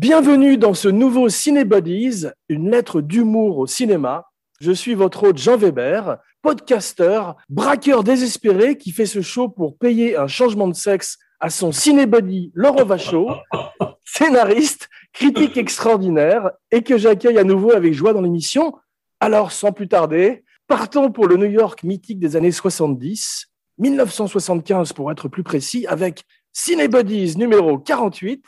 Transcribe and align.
Bienvenue 0.00 0.56
dans 0.56 0.72
ce 0.72 0.88
nouveau 0.88 1.28
Ciné 1.28 1.66
Buddies, 1.66 2.24
une 2.48 2.70
lettre 2.70 3.02
d'humour 3.02 3.58
au 3.58 3.66
cinéma. 3.66 4.30
Je 4.58 4.72
suis 4.72 4.94
votre 4.94 5.24
hôte 5.24 5.36
Jean 5.36 5.58
Weber, 5.58 6.16
podcasteur, 6.40 7.36
braqueur 7.50 8.02
désespéré 8.02 8.78
qui 8.78 8.92
fait 8.92 9.04
ce 9.04 9.20
show 9.20 9.50
pour 9.50 9.76
payer 9.76 10.16
un 10.16 10.26
changement 10.26 10.68
de 10.68 10.72
sexe 10.72 11.18
à 11.38 11.50
son 11.50 11.70
cinébuddy 11.70 12.50
Laurent 12.54 12.86
Vachaud, 12.86 13.28
scénariste, 14.06 14.88
critique 15.12 15.58
extraordinaire 15.58 16.50
et 16.70 16.80
que 16.80 16.96
j'accueille 16.96 17.36
à 17.36 17.44
nouveau 17.44 17.72
avec 17.72 17.92
joie 17.92 18.14
dans 18.14 18.22
l'émission. 18.22 18.74
Alors, 19.20 19.52
sans 19.52 19.72
plus 19.72 19.88
tarder, 19.88 20.44
partons 20.66 21.12
pour 21.12 21.26
le 21.26 21.36
New 21.36 21.50
York 21.50 21.82
mythique 21.82 22.20
des 22.20 22.36
années 22.36 22.52
70, 22.52 23.48
1975 23.76 24.94
pour 24.94 25.12
être 25.12 25.28
plus 25.28 25.42
précis, 25.42 25.86
avec 25.86 26.24
Cinébuddies 26.54 27.36
numéro 27.36 27.78
48, 27.78 28.42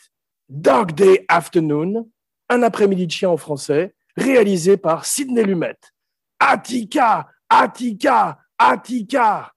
Dark 0.48 0.92
Day 0.92 1.24
Afternoon, 1.28 2.08
un 2.48 2.62
après-midi 2.62 3.06
de 3.06 3.12
chien 3.12 3.30
en 3.30 3.36
français, 3.36 3.94
réalisé 4.16 4.76
par 4.76 5.06
Sidney 5.06 5.44
Lumet. 5.44 5.76
Attica, 6.38 7.28
Attica, 7.48 8.38
Attica. 8.58 9.52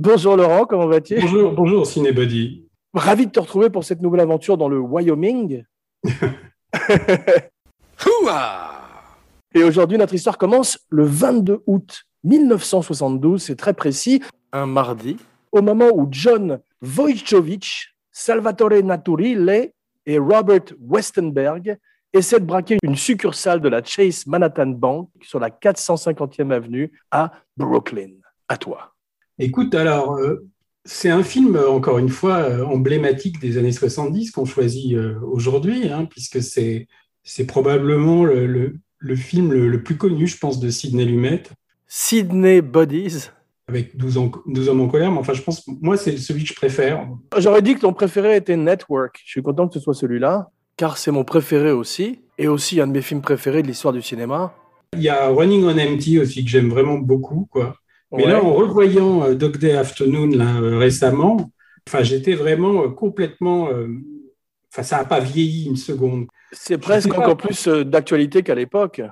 Bonjour 0.00 0.36
Laurent, 0.36 0.64
comment 0.64 0.86
vas-tu? 0.86 1.20
Bonjour, 1.20 1.50
bonjour 1.50 1.84
Cinébody. 1.84 2.68
Ravi 2.94 3.26
de 3.26 3.32
te 3.32 3.40
retrouver 3.40 3.68
pour 3.68 3.82
cette 3.82 4.00
nouvelle 4.00 4.20
aventure 4.20 4.56
dans 4.56 4.68
le 4.68 4.78
Wyoming. 4.78 5.64
Et 9.54 9.64
aujourd'hui, 9.64 9.98
notre 9.98 10.14
histoire 10.14 10.38
commence 10.38 10.78
le 10.88 11.04
22 11.04 11.64
août 11.66 12.04
1972, 12.22 13.42
c'est 13.42 13.56
très 13.56 13.74
précis, 13.74 14.22
un 14.52 14.66
mardi, 14.66 15.16
au 15.50 15.62
moment 15.62 15.88
où 15.92 16.06
John 16.12 16.60
Wojciechowicz, 16.80 17.88
Salvatore 18.12 18.84
Naturile 18.84 19.72
et 20.06 20.18
Robert 20.18 20.74
Westenberg 20.80 21.76
essaient 22.12 22.38
de 22.38 22.44
braquer 22.44 22.78
une 22.84 22.94
succursale 22.94 23.60
de 23.60 23.68
la 23.68 23.82
Chase 23.82 24.28
Manhattan 24.28 24.66
Bank 24.66 25.08
sur 25.22 25.40
la 25.40 25.50
450e 25.50 26.52
avenue 26.52 26.92
à 27.10 27.32
Brooklyn. 27.56 28.12
À 28.46 28.56
toi. 28.56 28.94
Écoute, 29.38 29.74
alors, 29.74 30.14
euh, 30.16 30.46
c'est 30.84 31.10
un 31.10 31.22
film, 31.22 31.58
encore 31.68 31.98
une 31.98 32.08
fois, 32.08 32.36
euh, 32.38 32.64
emblématique 32.64 33.40
des 33.40 33.58
années 33.58 33.72
70 33.72 34.30
qu'on 34.30 34.44
choisit 34.44 34.94
euh, 34.94 35.14
aujourd'hui, 35.22 35.88
hein, 35.88 36.06
puisque 36.06 36.42
c'est 36.42 36.86
c'est 37.24 37.44
probablement 37.46 38.24
le, 38.24 38.46
le- 38.46 38.76
le 39.00 39.14
film 39.16 39.52
le, 39.52 39.68
le 39.68 39.82
plus 39.82 39.96
connu, 39.96 40.26
je 40.26 40.38
pense, 40.38 40.58
de 40.58 40.70
Sidney 40.70 41.04
Lumet, 41.04 41.42
Sydney 41.86 42.62
Buddies. 42.62 43.28
avec 43.68 43.96
12, 43.96 44.16
ans- 44.18 44.32
12 44.46 44.68
hommes 44.70 44.80
en 44.80 44.88
colère. 44.88 45.12
Mais 45.12 45.18
enfin, 45.18 45.34
je 45.34 45.42
pense, 45.42 45.64
moi, 45.82 45.96
c'est 45.96 46.16
celui 46.16 46.42
que 46.42 46.48
je 46.48 46.54
préfère. 46.54 47.06
J'aurais 47.36 47.62
dit 47.62 47.74
que 47.74 47.80
ton 47.80 47.92
préféré 47.92 48.36
était 48.36 48.56
Network. 48.56 49.20
Je 49.24 49.30
suis 49.30 49.42
content 49.42 49.68
que 49.68 49.74
ce 49.74 49.80
soit 49.80 49.94
celui-là, 49.94 50.50
car 50.76 50.96
c'est 50.98 51.10
mon 51.12 51.22
préféré 51.24 51.70
aussi, 51.70 52.20
et 52.38 52.48
aussi 52.48 52.80
un 52.80 52.86
de 52.88 52.92
mes 52.92 53.02
films 53.02 53.20
préférés 53.20 53.62
de 53.62 53.68
l'histoire 53.68 53.92
du 53.92 54.02
cinéma. 54.02 54.54
Il 54.94 55.02
y 55.02 55.08
a 55.10 55.28
Running 55.28 55.64
on 55.64 55.78
Empty 55.78 56.18
aussi, 56.18 56.44
que 56.44 56.50
j'aime 56.50 56.70
vraiment 56.70 56.96
beaucoup, 56.98 57.46
quoi. 57.50 57.76
Mais 58.12 58.24
Ouais. 58.24 58.32
là, 58.32 58.42
en 58.42 58.54
revoyant 58.54 59.22
euh, 59.24 59.34
Dog 59.34 59.58
Day 59.58 59.72
Afternoon 59.72 60.28
là, 60.28 60.56
euh, 60.60 60.78
récemment, 60.78 61.50
enfin, 61.86 62.02
j'étais 62.02 62.34
vraiment 62.34 62.84
euh, 62.84 62.88
complètement. 62.88 63.68
Enfin, 64.72 64.82
ça 64.82 64.98
n'a 64.98 65.04
pas 65.04 65.20
vieilli 65.20 65.66
une 65.66 65.76
seconde. 65.76 66.26
c'est 66.52 66.78
presque 66.78 67.12
encore 67.16 67.36
plus 67.36 67.66
d'actualité 67.68 68.42
qu'à 68.42 68.54
l'époque. 68.54 69.02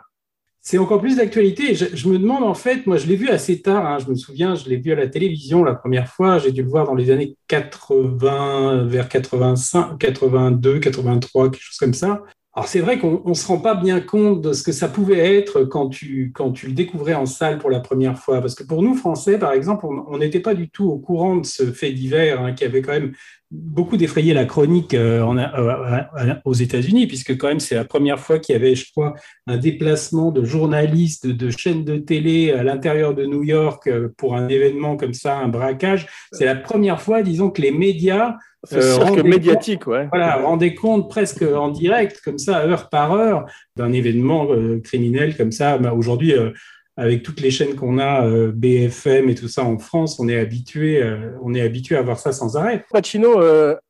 C'est 0.60 0.78
encore 0.78 1.00
plus 1.00 1.16
d'actualité. 1.16 1.74
Je, 1.74 1.84
je 1.94 2.08
me 2.08 2.18
demande 2.18 2.42
en 2.42 2.54
fait, 2.54 2.86
moi 2.86 2.96
je 2.96 3.06
l'ai 3.06 3.14
vu 3.16 3.28
assez 3.28 3.62
tard, 3.62 3.86
hein, 3.86 3.98
je 4.04 4.10
me 4.10 4.16
souviens, 4.16 4.54
je 4.56 4.68
l'ai 4.68 4.76
vu 4.76 4.90
à 4.92 4.96
la 4.96 5.06
télévision 5.06 5.62
la 5.62 5.74
première 5.74 6.08
fois, 6.08 6.38
j'ai 6.38 6.50
dû 6.50 6.62
le 6.62 6.68
voir 6.68 6.86
dans 6.86 6.94
les 6.94 7.10
années 7.12 7.36
80, 7.48 8.84
vers 8.86 9.08
85, 9.08 9.96
82, 9.98 10.78
83, 10.80 11.50
quelque 11.50 11.62
chose 11.62 11.78
comme 11.78 11.94
ça. 11.94 12.22
Alors 12.56 12.68
c'est 12.68 12.80
vrai 12.80 12.98
qu'on 12.98 13.20
ne 13.26 13.34
se 13.34 13.46
rend 13.46 13.58
pas 13.58 13.74
bien 13.74 14.00
compte 14.00 14.40
de 14.40 14.54
ce 14.54 14.62
que 14.62 14.72
ça 14.72 14.88
pouvait 14.88 15.36
être 15.36 15.64
quand 15.64 15.90
tu, 15.90 16.32
quand 16.34 16.52
tu 16.52 16.68
le 16.68 16.72
découvrais 16.72 17.12
en 17.12 17.26
salle 17.26 17.58
pour 17.58 17.68
la 17.68 17.80
première 17.80 18.18
fois. 18.18 18.40
Parce 18.40 18.54
que 18.54 18.64
pour 18.64 18.82
nous, 18.82 18.94
Français, 18.94 19.38
par 19.38 19.52
exemple, 19.52 19.84
on 19.84 20.16
n'était 20.16 20.40
pas 20.40 20.54
du 20.54 20.70
tout 20.70 20.86
au 20.86 20.96
courant 20.96 21.36
de 21.36 21.44
ce 21.44 21.70
fait 21.70 21.92
divers 21.92 22.40
hein, 22.40 22.54
qui 22.54 22.64
avait 22.64 22.80
quand 22.80 22.92
même 22.92 23.12
beaucoup 23.50 23.98
défrayé 23.98 24.32
la 24.32 24.46
chronique 24.46 24.94
euh, 24.94 25.22
euh, 25.22 26.34
aux 26.46 26.54
États-Unis, 26.54 27.06
puisque 27.06 27.36
quand 27.36 27.48
même 27.48 27.60
c'est 27.60 27.74
la 27.74 27.84
première 27.84 28.18
fois 28.18 28.38
qu'il 28.38 28.54
y 28.54 28.56
avait, 28.56 28.74
je 28.74 28.90
crois, 28.90 29.14
un 29.46 29.58
déplacement 29.58 30.30
de 30.32 30.42
journalistes 30.42 31.26
de 31.26 31.50
chaînes 31.50 31.84
de 31.84 31.98
télé 31.98 32.52
à 32.52 32.62
l'intérieur 32.62 33.14
de 33.14 33.26
New 33.26 33.44
York 33.44 33.86
euh, 33.86 34.08
pour 34.16 34.34
un 34.34 34.48
événement 34.48 34.96
comme 34.96 35.14
ça, 35.14 35.36
un 35.36 35.48
braquage. 35.48 36.06
C'est 36.32 36.46
la 36.46 36.56
première 36.56 37.02
fois, 37.02 37.22
disons, 37.22 37.50
que 37.50 37.60
les 37.60 37.70
médias 37.70 38.36
C'est 38.66 38.76
Euh, 38.78 38.94
cirque 38.94 39.08
rendez- 39.08 39.22
médiatique, 39.22 39.86
ouais. 39.86 40.08
voilà, 40.10 40.36
rendaient 40.36 40.74
compte 40.74 41.08
presque 41.08 41.42
en 41.42 41.70
direct, 41.70 42.20
comme 42.24 42.38
ça, 42.38 42.66
heure 42.66 42.88
par 42.88 43.12
heure, 43.14 43.46
d'un 43.76 43.92
événement 43.92 44.48
euh, 44.50 44.80
criminel 44.80 45.36
comme 45.36 45.52
ça. 45.52 45.78
Bah, 45.78 45.92
Aujourd'hui, 45.94 46.32
euh, 46.32 46.50
avec 46.96 47.22
toutes 47.22 47.40
les 47.40 47.50
chaînes 47.50 47.74
qu'on 47.76 47.98
a, 47.98 48.26
euh, 48.26 48.50
BFM 48.54 49.28
et 49.28 49.34
tout 49.34 49.48
ça 49.48 49.62
en 49.64 49.78
France, 49.78 50.18
on 50.18 50.28
est 50.28 50.38
habitué, 50.38 51.02
on 51.42 51.54
est 51.54 51.60
habitué 51.60 51.94
à 51.96 52.02
voir 52.02 52.18
ça 52.18 52.32
sans 52.32 52.56
arrêt. 52.56 52.84
Pacino, 52.90 53.40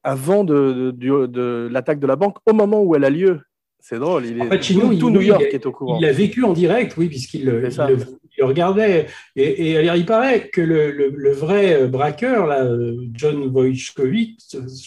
avant 0.03 0.45
de, 0.45 0.73
de- 0.73 0.91
du- 0.91 1.29
de 1.29 1.69
l'attaque 1.71 2.01
de 2.01 2.07
la 2.07 2.17
banque, 2.17 2.37
au 2.47 2.53
moment 2.53 2.83
où 2.83 2.95
elle 2.97 3.05
a 3.05 3.11
lieu, 3.11 3.41
c'est 3.79 3.99
drôle, 4.01 4.27
il 4.27 4.43
est, 4.43 4.49
Pacino, 4.49 4.89
tout, 4.99 5.09
il- 5.09 5.15
New 5.15 5.21
York 5.21 5.45
il- 5.49 5.55
est 5.55 5.65
au 5.67 5.71
courant. 5.73 5.99
Il 5.99 6.03
l'a 6.05 6.13
vécu 6.13 6.43
en 6.43 6.53
direct, 6.53 6.97
oui, 6.97 7.07
puisqu'il 7.09 7.45
le, 7.45 7.63
il 8.39 8.45
regardait. 8.45 9.07
Et, 9.35 9.73
il 9.73 10.07
paraît 10.07 10.49
que 10.49 10.61
le, 10.61 11.33
vrai 11.33 11.83
euh, 11.83 11.87
braqueur, 11.87 12.47
là, 12.47 12.65
euh, 12.65 12.97
John 13.13 13.49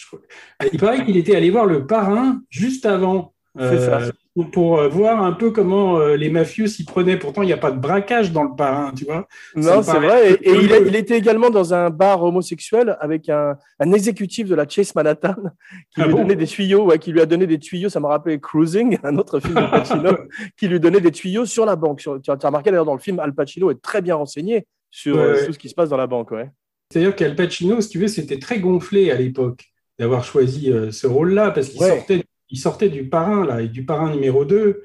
crois- 0.06 0.20
il 0.72 0.78
paraît 0.78 1.04
qu'il 1.04 1.16
était 1.16 1.36
allé 1.36 1.50
voir 1.50 1.66
le 1.66 1.86
parrain 1.86 2.42
juste 2.50 2.86
avant. 2.86 3.34
Ça. 3.58 3.98
pour- 4.34 4.50
pour 4.52 4.78
euh, 4.78 4.88
voir 4.88 5.22
un 5.24 5.32
peu 5.32 5.50
comment 5.50 5.98
euh, 5.98 6.14
les 6.16 6.30
mafieux 6.30 6.68
s'y 6.68 6.84
prenaient. 6.84 7.16
Pourtant, 7.18 7.42
il 7.42 7.46
n'y 7.46 7.52
a 7.52 7.56
pas 7.58 7.72
de 7.72 7.80
braquage 7.80 8.30
dans 8.30 8.44
le 8.44 8.54
parrain, 8.56 8.92
tu 8.96 9.04
vois. 9.04 9.26
Non, 9.56 9.78
me 9.78 9.82
c'est 9.82 9.98
vrai. 9.98 10.32
Et, 10.34 10.50
et 10.50 10.54
il, 10.54 10.72
a- 10.72 10.78
peu- 10.78 10.86
il 10.86 10.94
était 10.94 11.18
également 11.18 11.50
dans 11.50 11.74
un 11.74 11.90
bar 11.90 12.22
homosexuel 12.22 12.96
avec 13.00 13.28
un, 13.28 13.56
un 13.80 13.92
exécutif 13.92 14.48
de 14.48 14.54
la 14.54 14.68
Chase 14.68 14.94
Manhattan 14.94 15.34
qui 15.94 16.00
Ah 16.00 16.06
lui 16.06 16.12
bon 16.12 16.18
donnait 16.20 16.36
des 16.36 16.46
tuyaux, 16.46 16.84
ouais, 16.84 16.98
qui 17.00 17.10
lui 17.10 17.20
a 17.20 17.26
donné 17.26 17.46
des 17.48 17.58
tuyaux. 17.58 17.88
Ça 17.88 17.98
m'a 17.98 18.08
rappelé 18.08 18.38
Cruising, 18.38 18.98
un 19.02 19.18
autre 19.18 19.40
film 19.40 19.54
de 19.54 19.68
Pacino, 19.70 20.10
qui 20.56 20.68
lui 20.68 20.78
donnait 20.78 21.00
des 21.00 21.10
tuyaux 21.10 21.44
sur 21.44 21.66
la 21.66 21.74
banque. 21.74 22.00
Sur- 22.00 22.22
tu 22.22 22.30
as 22.30 22.34
remarqué 22.36 22.70
d'ailleurs 22.70 22.84
dans 22.86 22.94
le 22.94 23.00
film, 23.00 23.18
Al 23.18 23.34
Pacino 23.34 23.70
est 23.72 23.82
très 23.82 24.00
bien 24.00 24.14
renseigné 24.14 24.64
sur 24.92 25.16
Ouais, 25.16 25.22
euh, 25.22 25.34
ouais. 25.34 25.46
tout 25.46 25.52
ce 25.52 25.58
qui 25.58 25.68
se 25.68 25.74
passe 25.74 25.88
dans 25.88 25.96
la 25.96 26.06
banque. 26.06 26.30
Ouais. 26.30 26.48
C'est-à-dire 26.92 27.16
qu'Al 27.16 27.34
Pacino, 27.34 27.80
si 27.80 27.88
tu 27.88 27.98
veux, 27.98 28.08
c'était 28.08 28.38
très 28.38 28.60
gonflé 28.60 29.10
à 29.10 29.16
l'époque 29.16 29.64
d'avoir 29.98 30.24
choisi 30.24 30.72
euh, 30.72 30.90
ce 30.92 31.06
rôle-là, 31.08 31.50
parce 31.50 31.68
qu'il 31.68 31.80
sortait, 31.80 32.24
il 32.50 32.58
sortait 32.58 32.88
du 32.88 33.08
parrain, 33.08 33.46
là, 33.46 33.60
et 33.62 33.68
du 33.68 33.84
parrain 33.84 34.10
numéro 34.12 34.44
2. 34.44 34.82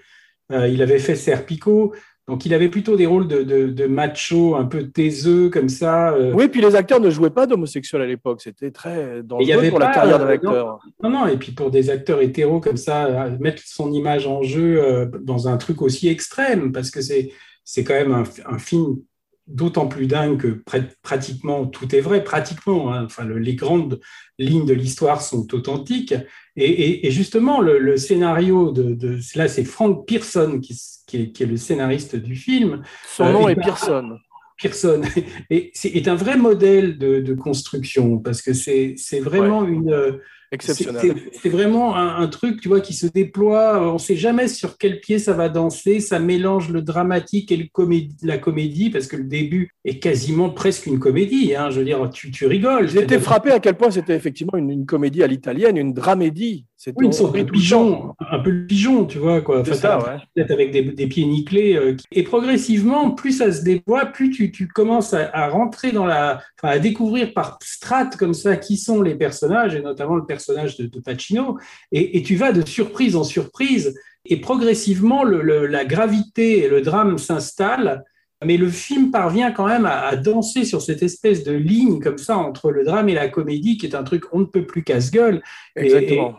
Euh, 0.52 0.68
il 0.68 0.82
avait 0.82 1.00
fait 1.00 1.16
Serpico, 1.16 1.94
donc 2.28 2.46
il 2.46 2.54
avait 2.54 2.70
plutôt 2.70 2.96
des 2.96 3.06
rôles 3.06 3.28
de, 3.28 3.44
de, 3.44 3.68
de 3.68 3.86
macho, 3.86 4.56
un 4.56 4.66
peu 4.66 4.90
taiseux, 4.90 5.50
comme 5.50 5.70
ça. 5.70 6.14
euh. 6.14 6.34
Oui, 6.34 6.48
puis 6.48 6.62
les 6.62 6.76
acteurs 6.76 7.00
ne 7.00 7.10
jouaient 7.10 7.30
pas 7.30 7.46
d'homosexuels 7.48 8.02
à 8.02 8.06
l'époque. 8.06 8.42
C'était 8.42 8.72
très 8.72 9.22
dangereux 9.24 9.44
il 9.44 9.48
y 9.50 9.54
avait 9.54 9.70
pour 9.70 9.80
la 9.80 9.92
carrière 9.92 10.20
d'un 10.20 10.26
euh, 10.26 10.34
acteur. 10.34 10.80
Non, 11.04 11.10
non, 11.10 11.28
et 11.28 11.38
puis 11.38 11.52
pour 11.52 11.72
des 11.72 11.90
acteurs 11.90 12.22
hétéros 12.22 12.60
comme 12.60 12.78
ça, 12.78 13.06
euh, 13.06 13.38
mettre 13.40 13.62
son 13.66 13.92
image 13.92 14.28
en 14.28 14.42
jeu 14.44 14.84
euh, 14.84 15.06
dans 15.22 15.48
un 15.48 15.58
truc 15.58 15.82
aussi 15.82 16.08
extrême, 16.08 16.72
parce 16.72 16.92
que 16.92 17.02
c'est 17.02 17.32
c'est 17.64 17.84
quand 17.84 17.96
même 17.96 18.12
un, 18.12 18.24
un 18.48 18.60
film 18.60 18.98
d'autant 19.48 19.88
plus 19.88 20.08
dingue 20.08 20.38
que 20.38 20.48
pr- 20.48 20.88
pratiquement 21.04 21.66
tout 21.68 21.94
est 21.96 22.02
vrai, 22.02 22.24
pratiquement. 22.24 22.92
hein. 22.94 23.06
enfin, 23.06 23.24
le- 23.26 23.38
les 23.40 23.56
grandes 23.56 24.00
lignes 24.40 24.66
de 24.66 24.74
l'histoire 24.74 25.22
sont 25.22 25.54
authentiques. 25.54 26.16
Et, 26.56 26.66
et- 26.70 27.08
et 27.08 27.12
justement, 27.12 27.62
le, 27.62 27.78
le 27.80 27.98
scénario 27.98 28.72
de, 28.72 28.94
de 28.96 29.20
là, 29.36 29.48
c'est 29.48 29.64
Frank 29.66 30.08
Pearson 30.08 30.60
qui, 30.62 30.74
est, 31.14 31.32
qui 31.32 31.44
est 31.44 31.46
le 31.46 31.58
scénariste 31.58 32.16
du 32.16 32.36
film. 32.36 32.82
Son 33.08 33.26
euh, 33.26 33.34
nom 33.34 33.50
il 33.50 33.52
est 33.52 33.56
Pearson. 33.56 34.18
Pearson 34.58 35.02
et 35.50 35.70
c'est 35.74 35.90
est 35.90 36.08
un 36.08 36.16
vrai 36.16 36.38
modèle 36.38 36.98
de, 36.98 37.20
de 37.20 37.34
construction 37.34 38.20
parce 38.20 38.42
que 38.42 38.54
c'est 38.54 38.96
vraiment 39.20 39.66
une 39.66 39.92
euh, 39.92 40.14
Exceptionnel. 40.52 41.16
c'est- 41.34 41.50
vraiment 41.50 41.96
un, 41.96 42.18
un 42.22 42.28
truc, 42.28 42.62
tu 42.62 42.68
vois, 42.70 42.82
qui 42.82 42.94
se 42.94 43.08
déploie. 43.08 43.90
On 43.90 43.94
ne 43.94 43.98
sait 43.98 44.16
jamais 44.16 44.48
sur 44.48 44.78
quel 44.78 45.00
pied 45.00 45.20
ça 45.20 45.34
va 45.34 45.50
danser. 45.50 46.00
Ça 46.00 46.20
mélange 46.20 46.70
le 46.70 46.82
dramatique 46.82 47.52
et 47.52 47.58
le 47.58 47.66
comédie, 47.72 48.16
la 48.24 48.38
comédie, 48.38 48.90
parce 48.90 49.08
que 49.08 49.16
le 49.18 49.24
début 49.26 49.72
est 49.84 50.00
quasiment 50.00 50.50
presque 50.50 50.86
une 50.86 51.00
comédie. 51.00 51.56
hein. 51.56 51.70
Je 51.70 51.80
veux 51.80 51.86
dire, 51.86 52.10
tu, 52.12 52.32
tu 52.32 52.46
rigoles. 52.46 52.96
Été 52.98 53.20
frappé 53.20 53.52
à 53.52 53.60
quel 53.60 53.76
point 53.76 53.92
c'était 53.92 54.16
effectivement 54.16 54.58
une, 54.58 54.70
une 54.70 54.86
comédie 54.86 55.24
à 55.24 55.28
l'italienne, 55.28 55.78
une 55.78 55.94
dramédie. 55.94 56.66
Oui, 56.96 57.06
une 57.06 57.12
sorte 57.14 57.36
de 57.38 57.44
pigeon, 57.44 58.14
un 58.32 58.40
peu 58.40 58.50
le 58.52 58.66
pigeon, 58.68 59.06
tu 59.06 59.18
vois, 59.18 59.42
quoi. 59.42 59.62
Enfin, 59.62 59.74
ça, 59.74 60.00
ouais. 60.36 60.44
avec 60.52 60.72
des, 60.72 60.82
des 60.84 61.08
pieds 61.08 61.26
nickelés. 61.26 61.76
euh, 61.76 61.96
et 62.12 62.24
progressivement, 62.24 63.12
plus 63.12 63.32
ça 63.34 63.52
se 63.52 63.64
déploie, 63.64 64.06
plus 64.06 64.30
tu, 64.30 64.52
tu 64.52 64.68
commences 64.68 65.14
à, 65.14 65.30
à 65.34 65.50
rentrer 65.50 65.92
dans 65.92 66.06
la, 66.06 66.42
enfin, 66.60 66.74
à 66.76 66.80
découvrir 66.80 67.34
par 67.34 67.58
strates 67.64 68.16
comme 68.18 68.34
ça 68.34 68.58
qui 68.58 68.78
sont 68.78 69.02
les 69.02 69.16
personnages, 69.16 69.76
et 69.76 69.82
notamment 69.82 70.16
le 70.16 70.26
personnage 70.26 70.78
de, 70.78 70.86
de 70.88 71.00
Pacino. 71.00 71.58
Et, 71.92 72.18
et 72.18 72.24
tu 72.24 72.36
vas 72.36 72.52
de 72.52 72.66
surprise 72.68 73.16
en 73.16 73.24
surprise, 73.24 73.96
et 74.26 74.38
progressivement, 74.42 75.24
le- 75.24 75.42
le- 75.42 75.68
la 75.68 75.86
gravité 75.86 76.66
et 76.66 76.70
le 76.70 76.82
drame 76.82 77.18
s'installent. 77.18 78.04
Mais 78.46 78.58
le 78.58 78.70
film 78.70 79.12
parvient 79.12 79.52
quand 79.52 79.68
même 79.68 79.86
à, 79.86 80.08
à 80.08 80.16
danser 80.16 80.64
sur 80.66 80.82
cette 80.82 81.04
espèce 81.04 81.44
de 81.44 81.52
ligne 81.54 82.00
comme 82.00 82.18
ça 82.18 82.38
entre 82.38 82.72
le 82.72 82.84
drame 82.84 83.10
et 83.10 83.14
la 83.14 83.28
comédie, 83.28 83.78
qui 83.78 83.86
est 83.88 83.96
un 83.96 84.04
truc 84.04 84.24
on 84.32 84.40
ne 84.40 84.46
peut 84.46 84.66
plus 84.66 84.84
casse-gueule 84.84 85.42
et, 85.76 85.92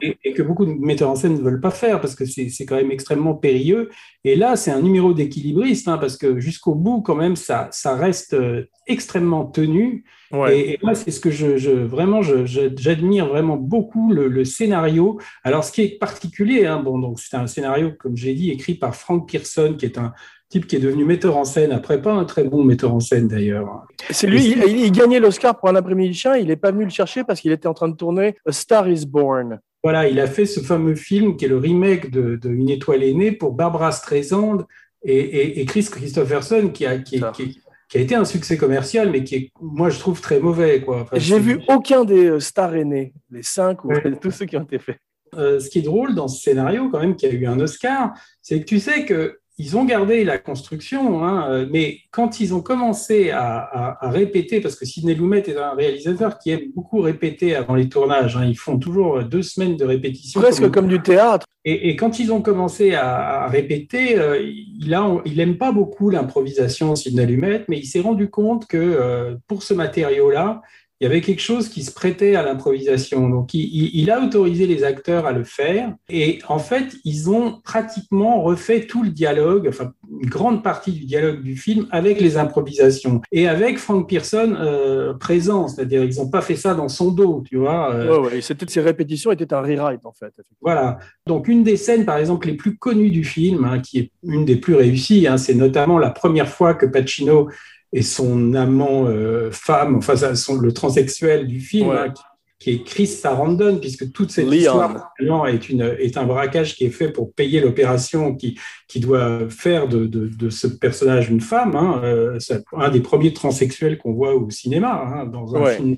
et- 0.03 0.17
et 0.25 0.33
que 0.33 0.43
beaucoup 0.43 0.65
de 0.65 0.73
metteurs 0.73 1.11
en 1.11 1.17
scène 1.17 1.35
ne 1.35 1.41
veulent 1.43 1.61
pas 1.61 1.71
faire 1.71 2.01
parce 2.01 2.15
que 2.15 2.25
c'est 2.25 2.65
quand 2.67 2.77
même 2.77 2.91
extrêmement 2.91 3.35
périlleux. 3.35 3.91
Et 4.25 4.35
là, 4.37 4.57
c'est 4.57 4.71
un 4.71 4.81
numéro 4.83 5.13
d'équilibriste 5.13 5.89
hein, 5.89 5.99
parce 5.99 6.17
que 6.17 6.41
jusqu'au 6.41 6.75
bout, 6.75 7.01
quand 7.01 7.15
même, 7.15 7.37
ça, 7.37 7.69
ça 7.71 7.95
reste 7.95 8.35
euh, 8.35 8.65
extrêmement 8.87 9.45
tenu. 9.45 10.05
Ouais. 10.33 10.59
Et, 10.59 10.73
et 10.73 10.79
moi, 10.83 10.95
c'est 10.97 11.13
ce 11.13 11.21
que 11.21 11.31
je, 11.31 11.57
je 11.57 11.71
vraiment, 11.71 12.21
j'admire 12.23 13.27
vraiment 13.29 13.57
beaucoup 13.57 14.13
le, 14.13 14.27
le 14.27 14.45
scénario. 14.45 15.21
Alors, 15.45 15.63
ce 15.63 15.71
qui 15.71 15.83
est 15.83 15.99
particulier, 15.99 16.67
hein, 16.67 16.83
bon, 16.83 16.99
donc 16.99 17.21
c'est 17.21 17.37
un 17.37 17.47
scénario, 17.47 17.93
comme 17.99 18.17
j'ai 18.17 18.35
dit, 18.35 18.51
écrit 18.51 18.75
par 18.75 18.97
Frank 18.97 19.29
Pearson, 19.31 19.75
qui 19.79 19.87
est 19.87 19.99
un 19.99 20.13
type 20.49 20.67
qui 20.67 20.77
est 20.77 20.81
devenu 20.81 21.05
metteur 21.05 21.37
en 21.37 21.45
scène 21.45 21.73
après, 21.73 22.01
pas 22.01 22.13
un 22.13 22.25
très 22.25 22.45
bon 22.45 22.63
metteur 22.65 22.95
en 22.95 23.01
scène 23.01 23.29
d'ailleurs. 23.29 23.85
C'est 24.11 24.27
lui, 24.27 24.45
il, 24.45 24.63
il- 24.65 24.81
il 24.87 24.93
gagnait 24.93 25.19
l'Oscar 25.21 25.59
pour 25.59 25.69
un 25.69 25.75
après-midi 25.77 26.15
chien. 26.15 26.37
Il 26.37 26.49
n'est 26.49 26.57
pas 26.57 26.71
venu 26.71 26.85
le 26.85 26.91
chercher 26.91 27.25
parce 27.25 27.41
qu'il 27.41 27.53
était 27.53 27.67
en 27.67 27.75
train 27.75 27.89
de 27.89 27.97
tourner 27.97 28.37
A 28.47 28.53
Star 28.53 28.89
Is 28.89 29.07
Born. 29.07 29.59
Voilà, 29.83 30.09
il 30.09 30.19
a 30.21 30.27
fait 30.27 30.47
ce 30.47 30.61
fameux 30.61 30.95
film 30.95 31.37
qui 31.37 31.45
est 31.45 31.49
le 31.49 31.59
remake 31.59 32.11
de, 32.11 32.37
de 32.37 32.49
Une 32.51 32.71
étoile 32.71 33.03
est 33.03 33.13
née 33.15 33.33
pour 33.33 33.53
Barbara 33.53 33.93
Streisand 33.93 34.59
et, 35.05 35.17
et- 35.19 35.61
et 35.61 35.65
Chris 35.65 35.87
Christopherson, 35.91 36.71
qui 36.73 36.87
a, 36.87 36.99
qui, 36.99 37.19
Ça. 37.19 37.33
qui 37.33 37.99
a 37.99 38.01
été 38.01 38.15
un 38.15 38.25
succès 38.25 38.57
commercial, 38.57 39.11
mais 39.11 39.23
qui 39.25 39.35
est, 39.37 39.51
moi, 39.61 39.91
je 39.91 39.99
trouve 39.99 40.21
très 40.21 40.41
mauvais. 40.41 40.81
Quoi. 40.81 41.03
Enfin, 41.03 41.17
J'ai 41.19 41.39
vu 41.39 41.61
aucun 41.69 42.05
des 42.05 42.27
euh, 42.27 42.41
stars 42.41 42.75
aînés, 42.75 43.13
les 43.31 43.43
cinq 43.43 43.85
ou 43.85 43.89
Ouais. 43.89 44.03
tous 44.21 44.31
ceux 44.31 44.47
qui 44.47 44.57
ont 44.57 44.63
été 44.65 44.79
faits. 44.79 44.99
Euh, 45.37 45.61
ce 45.61 45.69
qui 45.69 45.81
est 45.81 45.83
drôle 45.83 46.15
dans 46.15 46.29
ce 46.29 46.41
scénario, 46.43 46.89
quand 46.91 47.01
même, 47.01 47.15
qui 47.17 47.27
a 47.27 47.31
eu 47.31 47.47
un 47.47 47.59
Oscar, 47.61 48.13
c'est 48.41 48.61
que 48.61 48.65
tu 48.65 48.79
sais 48.81 49.05
que 49.05 49.39
ils 49.59 49.77
ont 49.77 49.85
gardé 49.85 50.23
la 50.25 50.37
construction, 50.39 51.25
hein, 51.25 51.47
euh, 51.51 51.67
mais 51.71 51.99
quand 52.11 52.41
ils 52.41 52.53
ont 52.55 52.61
commencé 52.61 53.31
à, 53.31 53.57
à- 53.59 54.07
à 54.07 54.11
répéter, 54.11 54.61
parce 54.61 54.77
que 54.77 54.85
Sidney 54.85 55.15
Lumet 55.15 55.45
est 55.47 55.57
un 55.57 55.75
réalisateur 55.75 56.39
qui 56.39 56.51
aime 56.51 56.71
beaucoup 56.75 57.01
répéter 57.01 57.57
avant 57.57 57.75
les 57.75 57.89
tournages, 57.89 58.37
hein, 58.37 58.45
ils 58.45 58.59
font 58.59 58.79
toujours 58.79 59.23
deux 59.25 59.43
semaines 59.43 59.77
de 59.77 59.85
répétition. 59.85 60.41
Presque 60.41 60.63
comme- 60.63 60.71
comme 60.73 60.89
du 60.89 61.01
théâtre. 61.01 61.47
Et, 61.65 61.89
et 61.89 61.97
quand 61.97 62.21
ils 62.21 62.31
ont 62.33 62.43
commencé 62.43 62.95
à, 62.95 63.45
à 63.45 63.49
répéter, 63.49 64.19
euh, 64.19 64.41
il 64.41 64.93
a, 64.95 65.21
il 65.25 65.41
aime 65.41 65.57
pas 65.57 65.73
beaucoup 65.73 66.11
l'improvisation 66.11 66.95
Sidney 66.95 67.27
Lumet, 67.27 67.65
mais 67.69 67.79
il 67.79 67.87
s'est 67.87 68.01
rendu 68.01 68.29
compte 68.31 68.67
que 68.67 68.77
euh, 68.77 69.37
pour 69.49 69.63
ce 69.63 69.75
matériau-là, 69.75 70.61
il 71.01 71.05
y 71.05 71.07
avait 71.07 71.21
quelque 71.21 71.43
chose 71.43 71.69
qui 71.69 71.83
se 71.83 71.93
prêtait 71.93 72.37
à 72.37 72.43
l'improvisation. 72.43 73.29
Donc, 73.29 73.53
il, 73.53 74.11
a 74.11 74.23
autorisé 74.23 74.67
les 74.67 74.83
acteurs 74.83 75.27
à 75.27 75.33
le 75.33 75.45
faire. 75.45 75.93
Et 76.09 76.39
en 76.49 76.59
fait, 76.59 76.97
ils 77.05 77.29
ont 77.29 77.61
pratiquement 77.63 78.43
refait 78.43 78.87
tout 78.87 79.03
le 79.03 79.11
dialogue, 79.11 79.67
enfin, 79.69 79.93
une 80.11 80.29
grande 80.29 80.63
partie 80.63 80.93
du 80.93 81.05
dialogue 81.05 81.43
du 81.43 81.55
film 81.57 81.87
avec 81.91 82.21
les 82.21 82.39
improvisations. 82.39 83.21
Et 83.31 83.47
avec 83.47 83.79
Frank 83.79 84.09
Pearson 84.09 84.57
euh, 84.59 85.13
présent, 85.13 85.69
c'est-à-dire, 85.69 86.03
ils 86.03 86.17
n'ont 86.17 86.31
pas 86.31 86.41
fait 86.41 86.57
ça 86.57 86.75
dans 86.75 86.89
son 86.89 87.11
dos, 87.11 87.43
tu 87.47 87.59
vois. 87.59 87.95
euh, 87.95 88.21
Ouais, 88.21 88.29
ouais. 88.29 88.41
C'était 88.41 88.67
ces 88.67 88.81
répétitions 88.81 89.31
étaient 89.33 89.53
un 89.53 89.61
rewrite 89.61 90.07
en 90.07 90.13
fait. 90.13 90.33
voilà. 90.63 90.99
Donc, 91.27 91.47
une 91.49 91.63
des 91.63 91.77
scènes, 91.77 92.07
par 92.07 92.17
exemple, 92.17 92.47
les 92.47 92.55
plus 92.55 92.79
connues 92.79 93.11
du 93.11 93.25
film, 93.25 93.65
hein, 93.65 93.81
qui 93.81 93.99
est 93.99 94.11
une 94.23 94.47
des 94.47 94.57
plus 94.57 94.75
réussies, 94.75 95.27
hein, 95.27 95.37
c'est 95.37 95.55
notamment 95.55 95.99
la 95.99 96.11
première 96.11 96.49
fois 96.49 96.73
que 96.73 96.87
Pacino 96.87 97.49
et 97.93 98.03
son 98.03 98.55
amant 98.55 99.07
euh, 99.07 99.51
femme, 99.53 99.97
enfin, 99.97 100.17
ça, 100.17 100.35
son- 100.35 100.59
le 100.59 100.73
transsexuel 100.73 101.47
du 101.47 101.61
film, 101.61 101.89
Ouais. 101.89 101.97
hein, 101.99 102.11
qui, 102.11 102.23
qui 102.59 102.71
est 102.71 102.85
Chris 102.85 103.07
Sarandon, 103.07 103.79
puisque 103.79 104.11
toute 104.13 104.31
cette 104.31 104.47
Leon. 104.47 104.53
histoire 104.55 105.47
est, 105.49 105.69
une, 105.69 105.83
est 105.99 106.17
un 106.17 106.25
braquage 106.25 106.75
qui 106.75 106.85
est 106.85 106.91
fait 106.91 107.11
pour 107.11 107.33
payer 107.35 107.61
l'opération 107.61 108.35
qui, 108.35 108.59
qui 108.89 108.99
doit 108.99 109.49
faire 109.51 109.89
de, 109.89 110.07
de, 110.07 110.27
de 110.27 110.51
ce 110.51 110.67
personnage 110.67 111.29
une 111.31 111.43
femme. 111.43 111.77
Hein, 111.77 112.01
euh, 112.03 112.39
un 112.77 112.89
des 112.91 113.01
premiers 113.01 113.33
transsexuels 113.35 113.99
qu'on 113.99 114.15
voit 114.15 114.35
au 114.35 114.49
cinéma, 114.51 115.03
hein, 115.07 115.27
dans 115.27 115.55
un 115.55 115.61
Ouais. 115.63 115.77
film 115.77 115.97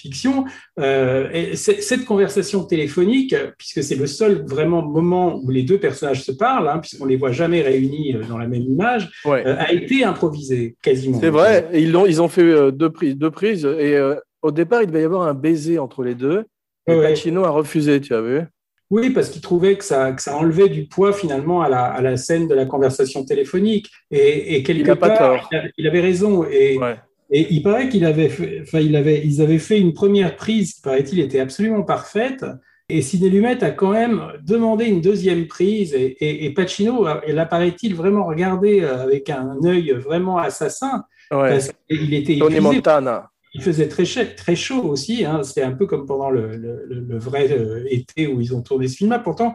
fiction. 0.00 0.44
Euh, 0.78 1.28
et 1.32 1.56
cette 1.56 2.04
conversation 2.04 2.64
téléphonique, 2.64 3.34
puisque 3.58 3.82
c'est 3.82 3.94
le 3.96 4.06
seul 4.06 4.44
vraiment 4.46 4.82
moment 4.82 5.38
où 5.42 5.50
les 5.50 5.62
deux 5.62 5.78
personnages 5.78 6.22
se 6.22 6.32
parlent, 6.32 6.68
hein, 6.68 6.78
puisqu'on 6.78 7.06
les 7.06 7.16
voit 7.16 7.32
jamais 7.32 7.62
réunis 7.62 8.14
euh, 8.16 8.22
dans 8.28 8.38
la 8.38 8.48
même 8.48 8.62
image, 8.62 9.10
Ouais. 9.24 9.42
euh, 9.46 9.56
a 9.58 9.72
été 9.72 10.04
improvisée 10.04 10.76
quasiment. 10.82 11.20
C'est 11.20 11.30
vrai. 11.30 11.68
Ils, 11.74 11.92
l'ont, 11.92 12.06
ils 12.06 12.20
ont 12.22 12.28
fait 12.28 12.72
deux 12.72 12.90
prises, 12.90 13.16
deux 13.16 13.30
prises. 13.30 13.64
Et 13.64 13.96
euh, 13.96 14.14
au 14.42 14.50
départ, 14.50 14.82
il 14.82 14.86
devait 14.88 15.02
y 15.02 15.04
avoir 15.04 15.22
un 15.28 15.34
baiser 15.34 15.78
entre 15.78 16.02
les 16.02 16.14
deux. 16.14 16.44
Et 16.86 16.92
Ouais, 16.92 16.98
ouais. 16.98 17.08
Pacino 17.10 17.44
a 17.44 17.50
refusé, 17.50 18.00
tu 18.00 18.14
as 18.14 18.22
vu 18.22 18.40
Oui, 18.90 19.10
parce 19.10 19.28
qu'il 19.28 19.42
trouvait 19.42 19.76
que 19.76 19.84
ça, 19.84 20.12
que 20.12 20.22
ça 20.22 20.36
enlevait 20.36 20.68
du 20.70 20.86
poids 20.86 21.12
finalement 21.12 21.60
à 21.62 21.68
la, 21.68 21.84
à 21.84 22.00
la 22.00 22.16
scène 22.16 22.48
de 22.48 22.54
la 22.54 22.64
conversation 22.66 23.24
téléphonique. 23.24 23.86
Et, 24.10 24.56
et 24.56 24.62
quelque 24.62 24.90
Il 24.90 24.96
part, 24.96 25.18
tort. 25.18 25.48
il 25.52 25.56
a- 25.58 25.62
il 25.76 25.86
avait 25.86 26.00
raison. 26.00 26.44
Et, 26.50 26.78
Ouais. 26.78 26.96
Et 27.32 27.46
il 27.52 27.62
paraît 27.62 27.88
qu'il 27.88 28.04
avait, 28.04 28.28
fait- 28.28 28.60
enfin, 28.62 28.80
il 28.80 28.96
avait, 28.96 29.22
ils 29.24 29.40
avaient 29.40 29.58
fait 29.58 29.78
une 29.78 29.92
première 29.92 30.34
prise 30.36 30.74
qui, 30.74 30.80
paraît-il, 30.82 31.20
était 31.20 31.40
absolument 31.40 31.82
parfaite. 31.82 32.44
Et 32.88 33.02
Sidney 33.02 33.30
Lumet 33.30 33.62
a 33.62 33.70
quand 33.70 33.92
même 33.92 34.20
demandé 34.44 34.86
une 34.86 35.00
deuxième 35.00 35.46
prise. 35.46 35.94
Et, 35.94 36.16
et, 36.20 36.44
et 36.46 36.50
Pacino, 36.52 37.06
a- 37.06 37.22
il 37.28 37.38
apparaît-il 37.38 37.94
vraiment 37.94 38.24
regardé 38.26 38.80
euh, 38.82 39.00
avec 39.02 39.30
un 39.30 39.58
œil 39.64 39.92
vraiment 39.92 40.38
assassin. 40.38 41.04
Ouais. 41.30 41.50
Parce 41.50 41.70
qu'il 41.88 42.12
était 42.14 42.36
Tony 42.38 42.56
épuisé. 42.56 42.74
Montana. 42.74 43.30
Il 43.54 43.62
faisait 43.62 43.86
très, 43.88 44.04
très 44.34 44.56
chaud 44.56 44.82
aussi. 44.82 45.24
Hein. 45.24 45.42
C'était 45.44 45.62
un 45.62 45.70
peu 45.72 45.86
comme 45.86 46.06
pendant 46.06 46.30
le, 46.30 46.56
le- 46.56 46.84
le- 46.88 47.00
le 47.08 47.18
vrai 47.18 47.48
euh, 47.52 47.84
été 47.88 48.26
où 48.26 48.40
ils 48.40 48.52
ont 48.54 48.62
tourné 48.62 48.88
ce 48.88 48.96
film-là. 48.96 49.20
Pourtant, 49.20 49.54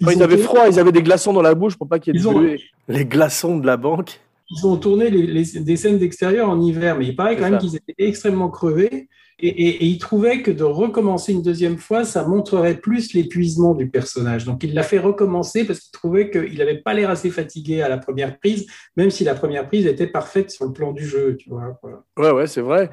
ils 0.00 0.06
avaient 0.22 0.36
tourné- 0.36 0.42
froid, 0.42 0.68
ils 0.68 0.78
avaient 0.78 0.92
des 0.92 1.02
glaçons 1.02 1.32
dans 1.32 1.42
la 1.42 1.54
bouche 1.54 1.76
pour 1.76 1.88
pas 1.88 1.98
qu'il 1.98 2.14
y 2.14 2.18
ait 2.18 2.20
de 2.20 2.24
Ils 2.24 2.28
ont-. 2.28 2.56
Les 2.88 3.06
glaçons 3.06 3.56
de 3.58 3.66
la 3.66 3.78
banque. 3.78 4.20
Ils 4.50 4.66
ont 4.66 4.76
tourné 4.76 5.10
les- 5.10 5.26
les- 5.26 5.60
des 5.60 5.76
scènes 5.76 5.98
d'extérieur 5.98 6.48
en 6.50 6.60
hiver, 6.60 6.96
mais 6.98 7.06
il 7.06 7.16
paraît 7.16 7.36
quand 7.36 7.42
même 7.42 7.52
qu'ils 7.60 7.76
étaient 7.76 7.94
extrêmement 7.98 8.48
crevés. 8.50 9.08
Et, 9.40 9.48
et- 9.48 9.82
et 9.82 9.86
ils 9.86 9.98
trouvaient 9.98 10.42
que 10.42 10.52
de 10.52 10.62
recommencer 10.62 11.32
une 11.32 11.42
deuxième 11.42 11.76
fois, 11.76 12.04
ça 12.04 12.24
montrerait 12.26 12.76
plus 12.76 13.14
l'épuisement 13.14 13.74
du 13.74 13.88
personnage. 13.90 14.44
Donc 14.44 14.62
il 14.62 14.74
l'a 14.74 14.84
fait 14.84 15.00
recommencer 15.00 15.64
parce 15.64 15.80
qu'il 15.80 15.90
trouvait 15.90 16.30
qu'il 16.30 16.56
n'avait 16.58 16.78
pas 16.78 16.94
l'air 16.94 17.10
assez 17.10 17.30
fatigué 17.30 17.82
à 17.82 17.88
la 17.88 17.98
première 17.98 18.38
prise, 18.38 18.66
même 18.96 19.10
si 19.10 19.24
la 19.24 19.34
première 19.34 19.66
prise 19.66 19.86
était 19.86 20.06
parfaite 20.06 20.52
sur 20.52 20.66
le 20.66 20.72
plan 20.72 20.92
du 20.92 21.04
jeu. 21.04 21.36
Tu 21.36 21.48
vois. 21.50 21.80
Ouais, 22.16 22.30
ouais, 22.30 22.46
c'est 22.46 22.60
vrai. 22.60 22.90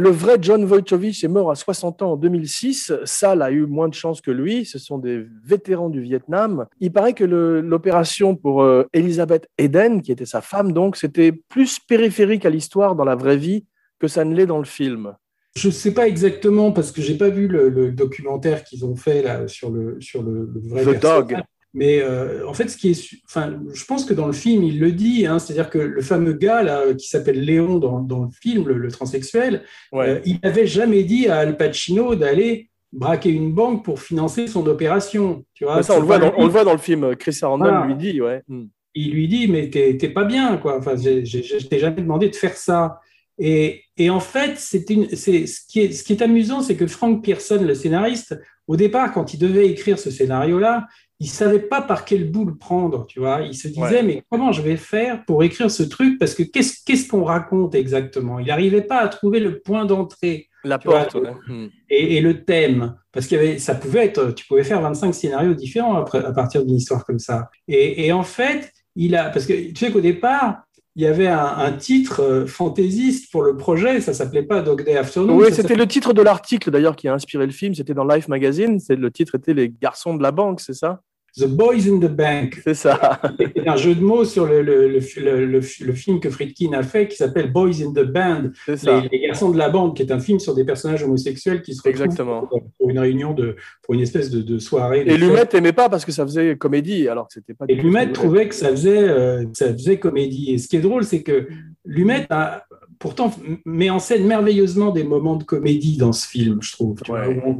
Le 0.00 0.08
vrai 0.08 0.38
John 0.40 0.64
Wojtowicz 0.64 1.22
est 1.24 1.28
mort 1.28 1.50
à 1.50 1.54
60 1.54 2.00
ans 2.00 2.12
en 2.12 2.16
2006. 2.16 2.94
Sal 3.04 3.42
a 3.42 3.50
eu 3.50 3.66
moins 3.66 3.86
de 3.86 3.92
chance 3.92 4.22
que 4.22 4.30
lui. 4.30 4.64
Ce 4.64 4.78
sont 4.78 4.96
des 4.96 5.26
vétérans 5.44 5.90
du 5.90 6.00
Vietnam. 6.00 6.64
Il 6.80 6.90
paraît 6.90 7.12
que 7.12 7.22
l'opération 7.22 8.34
pour 8.34 8.62
euh, 8.62 8.88
Elizabeth 8.94 9.46
Eden, 9.58 10.00
qui 10.00 10.10
était 10.10 10.24
sa 10.24 10.40
femme, 10.40 10.72
donc, 10.72 10.96
c'était 10.96 11.32
plus 11.32 11.78
périphérique 11.80 12.46
à 12.46 12.50
l'histoire 12.50 12.96
dans 12.96 13.04
la 13.04 13.14
vraie 13.14 13.36
vie 13.36 13.66
que 13.98 14.08
ça 14.08 14.24
ne 14.24 14.34
l'est 14.34 14.46
dans 14.46 14.56
le 14.56 14.64
film. 14.64 15.16
Je 15.54 15.68
ne 15.68 15.72
sais 15.72 15.92
pas 15.92 16.08
exactement 16.08 16.72
parce 16.72 16.92
que 16.92 17.02
j'ai 17.02 17.18
pas 17.18 17.28
vu 17.28 17.46
le, 17.46 17.68
le 17.68 17.92
documentaire 17.92 18.64
qu'ils 18.64 18.86
ont 18.86 18.96
fait 18.96 19.20
là 19.20 19.48
sur 19.48 19.68
le 19.68 20.00
sur 20.00 20.22
le, 20.22 20.50
le 20.50 20.60
vrai 20.60 20.80
The 20.80 20.98
personnage. 20.98 21.26
Dog. 21.28 21.36
Mais 21.72 22.00
euh, 22.02 22.46
en 22.48 22.52
fait, 22.54 22.68
ce 22.68 22.76
qui 22.76 22.90
est, 22.90 23.10
enfin, 23.26 23.60
je 23.72 23.84
pense 23.84 24.04
que 24.04 24.12
dans 24.14 24.26
le 24.26 24.32
film, 24.32 24.64
il 24.64 24.80
le 24.80 24.90
dit, 24.92 25.26
hein, 25.26 25.38
c'est-à-dire 25.38 25.70
que 25.70 25.78
le 25.78 26.02
fameux 26.02 26.32
gars 26.32 26.62
là 26.64 26.92
qui 26.94 27.06
s'appelle 27.08 27.40
Léon 27.44 27.78
dans, 27.78 28.00
dans 28.00 28.24
le 28.24 28.30
film, 28.42 28.66
le, 28.66 28.76
le 28.76 28.90
transsexuel, 28.90 29.62
Ouais. 29.92 30.08
euh, 30.08 30.20
il 30.24 30.38
n'avait 30.42 30.66
jamais 30.66 31.04
dit 31.04 31.28
à 31.28 31.38
Al 31.38 31.56
Pacino 31.56 32.14
d'aller 32.16 32.70
braquer 32.92 33.30
une 33.30 33.52
banque 33.52 33.84
pour 33.84 34.00
financer 34.00 34.48
son 34.48 34.66
opération. 34.66 35.44
Tu 35.54 35.64
vois, 35.64 35.82
ça, 35.84 35.94
on 35.94 36.00
le, 36.00 36.06
voit 36.06 36.18
dans, 36.18 36.32
on 36.36 36.44
le 36.46 36.50
voit 36.50 36.64
dans 36.64 36.72
le 36.72 36.78
film. 36.78 37.14
Chris 37.14 37.38
Voilà. 37.40 37.86
lui 37.86 37.94
dit, 37.94 38.20
ouais. 38.20 38.42
Hmm. 38.48 38.64
il 38.96 39.12
lui 39.12 39.28
dit 39.28 39.46
mais 39.46 39.70
t'es 39.70 40.08
pas 40.08 40.24
bien 40.24 40.56
quoi 40.56 40.76
enfin 40.78 40.96
je 40.96 41.68
t'ai 41.68 41.78
jamais 41.78 42.02
demandé 42.02 42.28
de 42.28 42.34
faire 42.34 42.56
ça 42.56 42.98
et, 43.38 43.84
et 43.96 44.10
en 44.10 44.18
fait 44.18 44.54
c'est 44.58 44.90
une 44.90 45.08
c'est 45.14 45.46
ce 45.46 45.60
qui 45.68 45.78
est 45.82 45.92
ce 45.92 46.02
qui 46.02 46.12
est 46.14 46.22
amusant 46.22 46.60
c'est 46.60 46.74
que 46.74 46.88
Frank 46.88 47.22
Pearson 47.22 47.62
le 47.62 47.74
scénariste 47.74 48.36
au 48.66 48.74
départ 48.76 49.12
quand 49.12 49.32
il 49.32 49.38
devait 49.38 49.68
écrire 49.68 49.96
ce 50.00 50.10
scénario 50.10 50.58
là 50.58 50.88
il 51.20 51.28
savait 51.28 51.60
pas 51.60 51.82
par 51.82 52.04
quel 52.06 52.30
bout 52.30 52.46
le 52.46 52.56
prendre 52.56 53.06
tu 53.06 53.20
vois 53.20 53.42
il 53.42 53.54
se 53.54 53.68
disait 53.68 53.80
Ouais. 53.80 54.02
mais 54.02 54.22
comment 54.30 54.52
je 54.52 54.62
vais 54.62 54.76
faire 54.76 55.24
pour 55.26 55.42
écrire 55.42 55.70
ce 55.70 55.82
truc? 55.82 56.18
Parce 56.18 56.34
que 56.34 56.42
qu'est-ce 56.42 56.82
qu'est-ce 56.84 57.06
qu'on 57.08 57.24
raconte 57.24 57.74
exactement? 57.74 58.38
Il 58.38 58.46
n'arrivait 58.46 58.82
pas 58.82 59.00
à 59.00 59.08
trouver 59.08 59.38
le 59.40 59.60
point 59.60 59.84
d'entrée 59.84 60.48
La 60.64 60.78
vois, 60.78 61.04
porte. 61.04 61.14
ouais. 61.16 61.32
Hmm. 61.46 61.68
et, 61.90 62.16
et 62.16 62.20
le 62.20 62.42
thème. 62.44 62.96
Parce 63.12 63.30
avait, 63.32 63.58
ça 63.58 63.74
pouvait 63.74 64.06
être, 64.06 64.30
tu 64.32 64.46
pouvais 64.46 64.64
faire 64.64 64.80
25 64.80 65.12
scénarios 65.12 65.54
différents 65.54 65.96
après, 65.96 66.24
à 66.24 66.32
partir 66.32 66.64
d'une 66.64 66.76
histoire 66.76 67.04
comme 67.04 67.18
ça. 67.18 67.50
Et, 67.68 68.06
et 68.06 68.12
en 68.12 68.22
fait, 68.22 68.72
il 68.96 69.14
a, 69.16 69.30
parce 69.30 69.46
que 69.46 69.52
tu 69.72 69.76
sais 69.76 69.90
qu'au 69.92 70.00
départ, 70.00 70.62
il 70.96 71.02
y 71.02 71.06
avait 71.06 71.28
un, 71.28 71.44
un 71.58 71.72
titre 71.72 72.20
euh, 72.22 72.46
fantaisiste 72.46 73.30
pour 73.30 73.42
le 73.42 73.56
projet, 73.56 74.00
ça 74.00 74.12
s'appelait 74.14 74.42
pas 74.42 74.60
Dog 74.62 74.84
Day 74.84 74.96
Afternoon. 74.96 75.36
Oui, 75.36 75.52
c'était 75.52 75.76
le 75.76 75.86
titre 75.86 76.12
de 76.12 76.22
l'article 76.22 76.70
d'ailleurs 76.70 76.96
qui 76.96 77.08
a 77.08 77.14
inspiré 77.14 77.46
le 77.46 77.52
film. 77.52 77.74
C'était 77.74 77.94
dans 77.94 78.04
Life 78.04 78.28
Magazine. 78.28 78.78
C'est 78.80 78.96
le 78.96 79.10
titre 79.10 79.34
était 79.36 79.54
Les 79.54 79.70
garçons 79.70 80.14
de 80.14 80.22
la 80.22 80.30
banque, 80.32 80.60
c'est 80.60 80.74
ça? 80.74 81.00
The 81.38 81.46
Boys 81.46 81.88
in 81.88 81.98
the 82.00 82.10
Bank. 82.10 82.60
C'est 82.64 82.74
ça. 82.74 83.20
C'est 83.38 83.68
un 83.68 83.76
jeu 83.76 83.94
de 83.94 84.00
mots 84.02 84.24
sur 84.24 84.46
le, 84.46 84.62
le, 84.62 84.88
le, 84.88 84.98
le- 85.18 85.46
le- 85.46 85.60
le 85.86 85.92
film 85.92 86.18
que 86.20 86.28
Friedkin 86.30 86.72
a 86.72 86.82
fait 86.82 87.08
qui 87.08 87.16
s'appelle 87.16 87.52
Boys 87.52 87.82
in 87.82 87.92
the 87.92 88.04
Band, 88.04 88.50
les, 88.66 89.08
les 89.12 89.20
garçons 89.26 89.50
de 89.50 89.58
la 89.58 89.68
bande, 89.68 89.94
qui 89.96 90.02
est 90.02 90.10
un 90.12 90.18
film 90.20 90.38
sur 90.40 90.54
des 90.54 90.64
personnages 90.64 91.02
homosexuels 91.04 91.62
qui 91.62 91.74
se 91.74 91.82
retrouvent 91.82 92.02
Exactement. 92.04 92.46
pour, 92.46 92.90
une 92.90 92.98
réunion 92.98 93.32
de, 93.32 93.56
pour 93.82 93.94
une 93.94 94.00
espèce 94.00 94.30
de, 94.30 94.42
de 94.42 94.58
soirée. 94.58 95.04
de 95.04 95.10
Et. 95.10 95.16
Lumet 95.16 95.44
aimait 95.52 95.72
pas 95.72 95.88
parce 95.88 96.04
que 96.04 96.12
ça 96.12 96.24
faisait 96.24 96.56
comédie, 96.56 97.08
alors 97.08 97.28
que 97.28 97.34
c'était 97.34 97.54
pas. 97.54 97.64
Et 97.68 97.74
Lumet 97.76 98.10
trouvait 98.12 98.48
que 98.48 98.54
ça 98.54 98.70
faisait, 98.70 99.08
euh, 99.08 99.44
ça 99.52 99.72
faisait 99.72 99.98
comédie. 99.98 100.52
Et 100.52 100.58
ce 100.58 100.66
qui 100.68 100.76
est 100.76 100.80
drôle, 100.80 101.04
c'est 101.04 101.22
que 101.22 101.46
Lumet 101.84 102.26
a 102.30 102.64
pourtant 103.00 103.34
met 103.64 103.90
en 103.90 103.98
scène 103.98 104.26
merveilleusement 104.28 104.92
des 104.92 105.02
moments 105.02 105.34
de 105.34 105.42
comédie 105.42 105.96
dans 105.96 106.12
ce 106.12 106.28
film, 106.28 106.62
je 106.62 106.70
trouve. 106.72 107.00
tu 107.02 107.10
Ouais. 107.10 107.34
vois. 107.34 107.56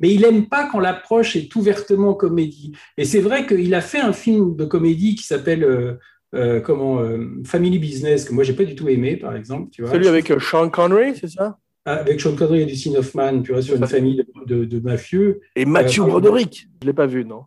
Mais 0.00 0.12
il 0.12 0.22
aime 0.24 0.46
pas 0.48 0.68
quand 0.70 0.80
l'approche 0.80 1.36
est 1.36 1.54
ouvertement 1.56 2.12
comédie. 2.12 2.72
Et 2.98 3.06
c'est 3.06 3.20
vrai 3.20 3.46
qu'il 3.46 3.72
a 3.74 3.80
fait 3.80 4.00
un 4.00 4.12
film 4.12 4.54
de 4.56 4.64
comédie 4.66 5.14
qui 5.14 5.22
s'appelle 5.24 5.64
euh, 5.64 5.94
euh, 6.34 6.60
comment 6.60 7.00
euh, 7.00 7.40
Family 7.44 7.78
Business 7.78 8.24
que 8.26 8.34
moi 8.34 8.44
j'ai 8.44 8.52
pas 8.52 8.64
du 8.64 8.74
tout 8.74 8.88
aimé, 8.88 9.16
par 9.16 9.34
exemple. 9.34 9.70
Tu 9.70 9.80
vois. 9.82 9.92
Celui 9.92 10.08
avec 10.08 10.30
Sean 10.40 10.68
Connery, 10.68 11.16
c'est 11.16 11.30
ça? 11.30 11.56
Avec 11.86 12.20
Sean 12.20 12.34
Connery 12.36 12.62
et 12.62 12.66
Dustin 12.66 12.94
Hoffman, 12.96 13.40
tu 13.42 13.52
vois, 13.52 13.62
sur 13.62 13.76
une 13.76 13.86
famille 13.86 14.16
de, 14.16 14.26
de- 14.54 14.64
de 14.66 14.80
mafieux. 14.80 15.40
Et 15.56 15.64
Matthew 15.64 16.00
Euh, 16.00 16.06
Broderick. 16.06 16.68
Je 16.82 16.86
l'ai 16.86 16.92
pas 16.92 17.06
vu, 17.06 17.24
non? 17.24 17.44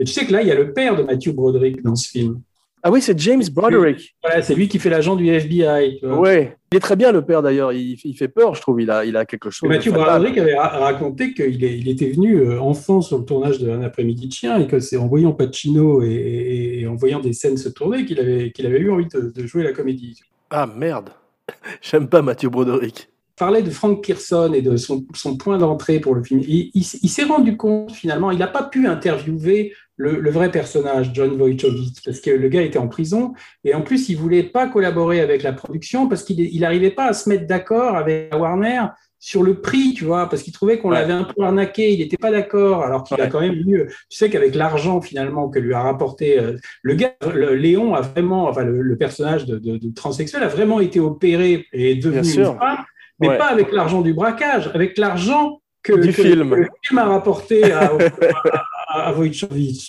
Et 0.00 0.04
tu 0.04 0.12
sais 0.12 0.26
que 0.26 0.32
là, 0.32 0.42
il 0.42 0.48
y 0.48 0.50
a 0.50 0.54
le 0.54 0.72
père 0.72 0.96
de 0.96 1.02
Matthew 1.02 1.30
Broderick 1.34 1.82
dans 1.82 1.94
ce 1.94 2.08
film. 2.08 2.42
Ah 2.88 2.90
oui, 2.92 3.02
c'est 3.02 3.18
James 3.18 3.42
Broderick. 3.52 4.14
Voilà, 4.22 4.42
c'est 4.42 4.54
lui 4.54 4.68
qui 4.68 4.78
fait 4.78 4.90
l'agent 4.90 5.16
du 5.16 5.26
FBI. 5.28 5.98
tu 5.98 6.06
vois. 6.06 6.20
Ouais. 6.20 6.56
Il 6.72 6.76
est 6.76 6.80
très 6.80 6.94
bien 6.94 7.10
le 7.10 7.22
père 7.22 7.42
d'ailleurs. 7.42 7.72
Il, 7.72 7.96
il 8.04 8.14
fait 8.16 8.28
peur, 8.28 8.54
je 8.54 8.60
trouve. 8.60 8.80
Il 8.80 8.90
a, 8.92 9.04
il 9.04 9.16
a 9.16 9.24
quelque 9.24 9.50
chose. 9.50 9.68
Mathieu. 9.68 9.90
Broderick 9.90 10.38
avait 10.38 10.54
ra- 10.54 10.68
raconté 10.78 11.34
qu'il 11.34 11.60
il 11.62 11.88
était 11.88 12.10
venu 12.10 12.36
euh, 12.36 12.60
enfant 12.60 13.00
sur 13.00 13.18
le 13.18 13.24
tournage 13.24 13.58
de 13.58 13.68
Un 13.70 13.82
après-midi 13.82 14.28
de 14.28 14.32
chien 14.32 14.60
et 14.60 14.68
que 14.68 14.78
c'est 14.78 14.96
en 14.96 15.08
voyant 15.08 15.32
Pacino 15.32 16.02
et, 16.04 16.06
et- 16.10 16.80
et 16.82 16.86
en 16.86 16.94
voyant 16.94 17.18
des 17.18 17.32
scènes 17.32 17.56
se 17.56 17.68
tourner 17.68 18.04
qu'il 18.04 18.20
avait, 18.20 18.52
qu'il 18.52 18.66
avait 18.66 18.78
eu 18.78 18.90
envie 18.92 19.06
de, 19.08 19.32
de 19.34 19.46
jouer 19.48 19.64
la 19.64 19.72
comédie. 19.72 20.20
Ah 20.50 20.66
merde. 20.66 21.10
J'aime 21.82 22.08
pas 22.08 22.22
Matthew 22.22 22.46
Broderick. 22.50 23.08
parlait 23.36 23.62
de 23.62 23.70
Frank 23.70 24.04
Pearson 24.04 24.52
et 24.54 24.62
de 24.62 24.76
son, 24.76 25.04
son 25.14 25.36
point 25.36 25.58
d'entrée 25.58 25.98
pour 25.98 26.14
le 26.14 26.22
film. 26.22 26.40
Il 26.46 26.82
s'est 26.84 27.24
rendu 27.24 27.56
compte 27.56 27.92
finalement, 27.92 28.30
il 28.30 28.38
n'a 28.38 28.46
pas 28.46 28.62
pu 28.62 28.86
interviewer 28.86 29.72
le, 29.96 30.20
le 30.20 30.30
vrai 30.30 30.50
personnage, 30.50 31.10
John 31.14 31.40
Wojciechowicz, 31.40 32.00
parce 32.04 32.20
que 32.20 32.30
le 32.30 32.48
gars 32.48 32.62
était 32.62 32.78
en 32.78 32.88
prison 32.88 33.32
et 33.64 33.74
en 33.74 33.80
plus 33.82 34.08
il 34.10 34.16
voulait 34.16 34.42
pas 34.42 34.66
collaborer 34.68 35.20
avec 35.20 35.42
la 35.42 35.52
production 35.52 36.08
parce 36.08 36.22
qu'il 36.22 36.38
il 36.40 36.60
n'arrivait 36.60 36.90
pas 36.90 37.06
à 37.06 37.12
se 37.14 37.28
mettre 37.28 37.46
d'accord 37.46 37.96
avec 37.96 38.34
Warner 38.34 38.82
sur 39.18 39.42
le 39.42 39.60
prix, 39.62 39.94
tu 39.94 40.04
vois, 40.04 40.28
parce 40.28 40.42
qu'il 40.42 40.52
trouvait 40.52 40.78
qu'on 40.78 40.90
Ouais. 40.90 40.96
l'avait 41.00 41.14
un 41.14 41.24
peu 41.24 41.42
arnaqué, 41.42 41.90
il 41.92 41.98
n'était 42.00 42.18
pas 42.18 42.30
d'accord, 42.30 42.82
alors 42.84 43.02
qu'il 43.02 43.18
a 43.20 43.26
quand 43.28 43.40
même 43.40 43.54
eu, 43.54 43.86
tu 44.10 44.16
sais 44.18 44.28
qu'avec 44.28 44.54
l'argent 44.54 45.00
finalement 45.00 45.48
que 45.48 45.58
lui 45.58 45.72
a 45.72 45.80
rapporté 45.80 46.38
euh, 46.38 46.52
le 46.82 46.94
gars, 46.94 47.14
le- 47.34 47.54
Léon 47.54 47.94
a 47.94 48.02
vraiment, 48.02 48.46
enfin 48.46 48.62
le, 48.64 48.82
le 48.82 48.96
personnage 48.96 49.46
de, 49.46 49.58
de- 49.58 49.78
de 49.78 49.94
transsexuel 49.94 50.42
a 50.42 50.48
vraiment 50.48 50.78
été 50.80 51.00
opéré 51.00 51.66
et 51.72 51.92
est 51.92 51.96
devenu 51.96 52.18
une 52.28 52.44
femme, 52.44 52.84
mais 53.18 53.30
Ouais. 53.30 53.38
pas 53.38 53.46
avec 53.46 53.72
l'argent 53.72 54.02
du 54.02 54.12
braquage, 54.12 54.70
avec 54.74 54.98
l'argent 54.98 55.60
que, 55.82 55.94
Du 55.94 56.08
que- 56.12 56.22
film. 56.22 56.50
que 56.50 56.54
le 56.56 56.68
film 56.82 56.98
a 56.98 57.04
rapporté 57.06 57.72
à, 57.72 57.90
à, 59.04 59.14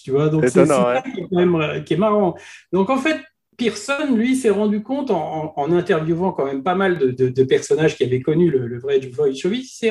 tu 0.03 0.11
vois. 0.11 0.29
Donc 0.29 0.45
c'est 0.47 0.65
ça 0.65 1.03
qui 1.13 1.19
est 1.21 1.27
quand 1.29 1.37
même 1.37 1.55
euh, 1.55 1.79
qui 1.81 1.93
est 1.93 1.97
marrant. 1.97 2.35
Donc 2.71 2.89
en 2.89 2.97
fait, 2.97 3.17
Pearson, 3.57 4.13
lui, 4.13 4.35
s'est 4.35 4.51
rendu 4.51 4.83
compte 4.83 5.09
en, 5.09 5.53
interviewant 5.71 6.31
quand 6.31 6.45
même 6.45 6.61
pas 6.61 6.75
mal 6.75 6.99
de, 6.99 7.09
de- 7.09 7.29
de 7.29 7.43
personnages 7.43 7.95
qui 7.97 8.03
avaient 8.03 8.21
connu 8.21 8.51
le, 8.51 8.67
le 8.67 8.79
vrai 8.79 8.99
Wojciechowicz, 8.99 9.81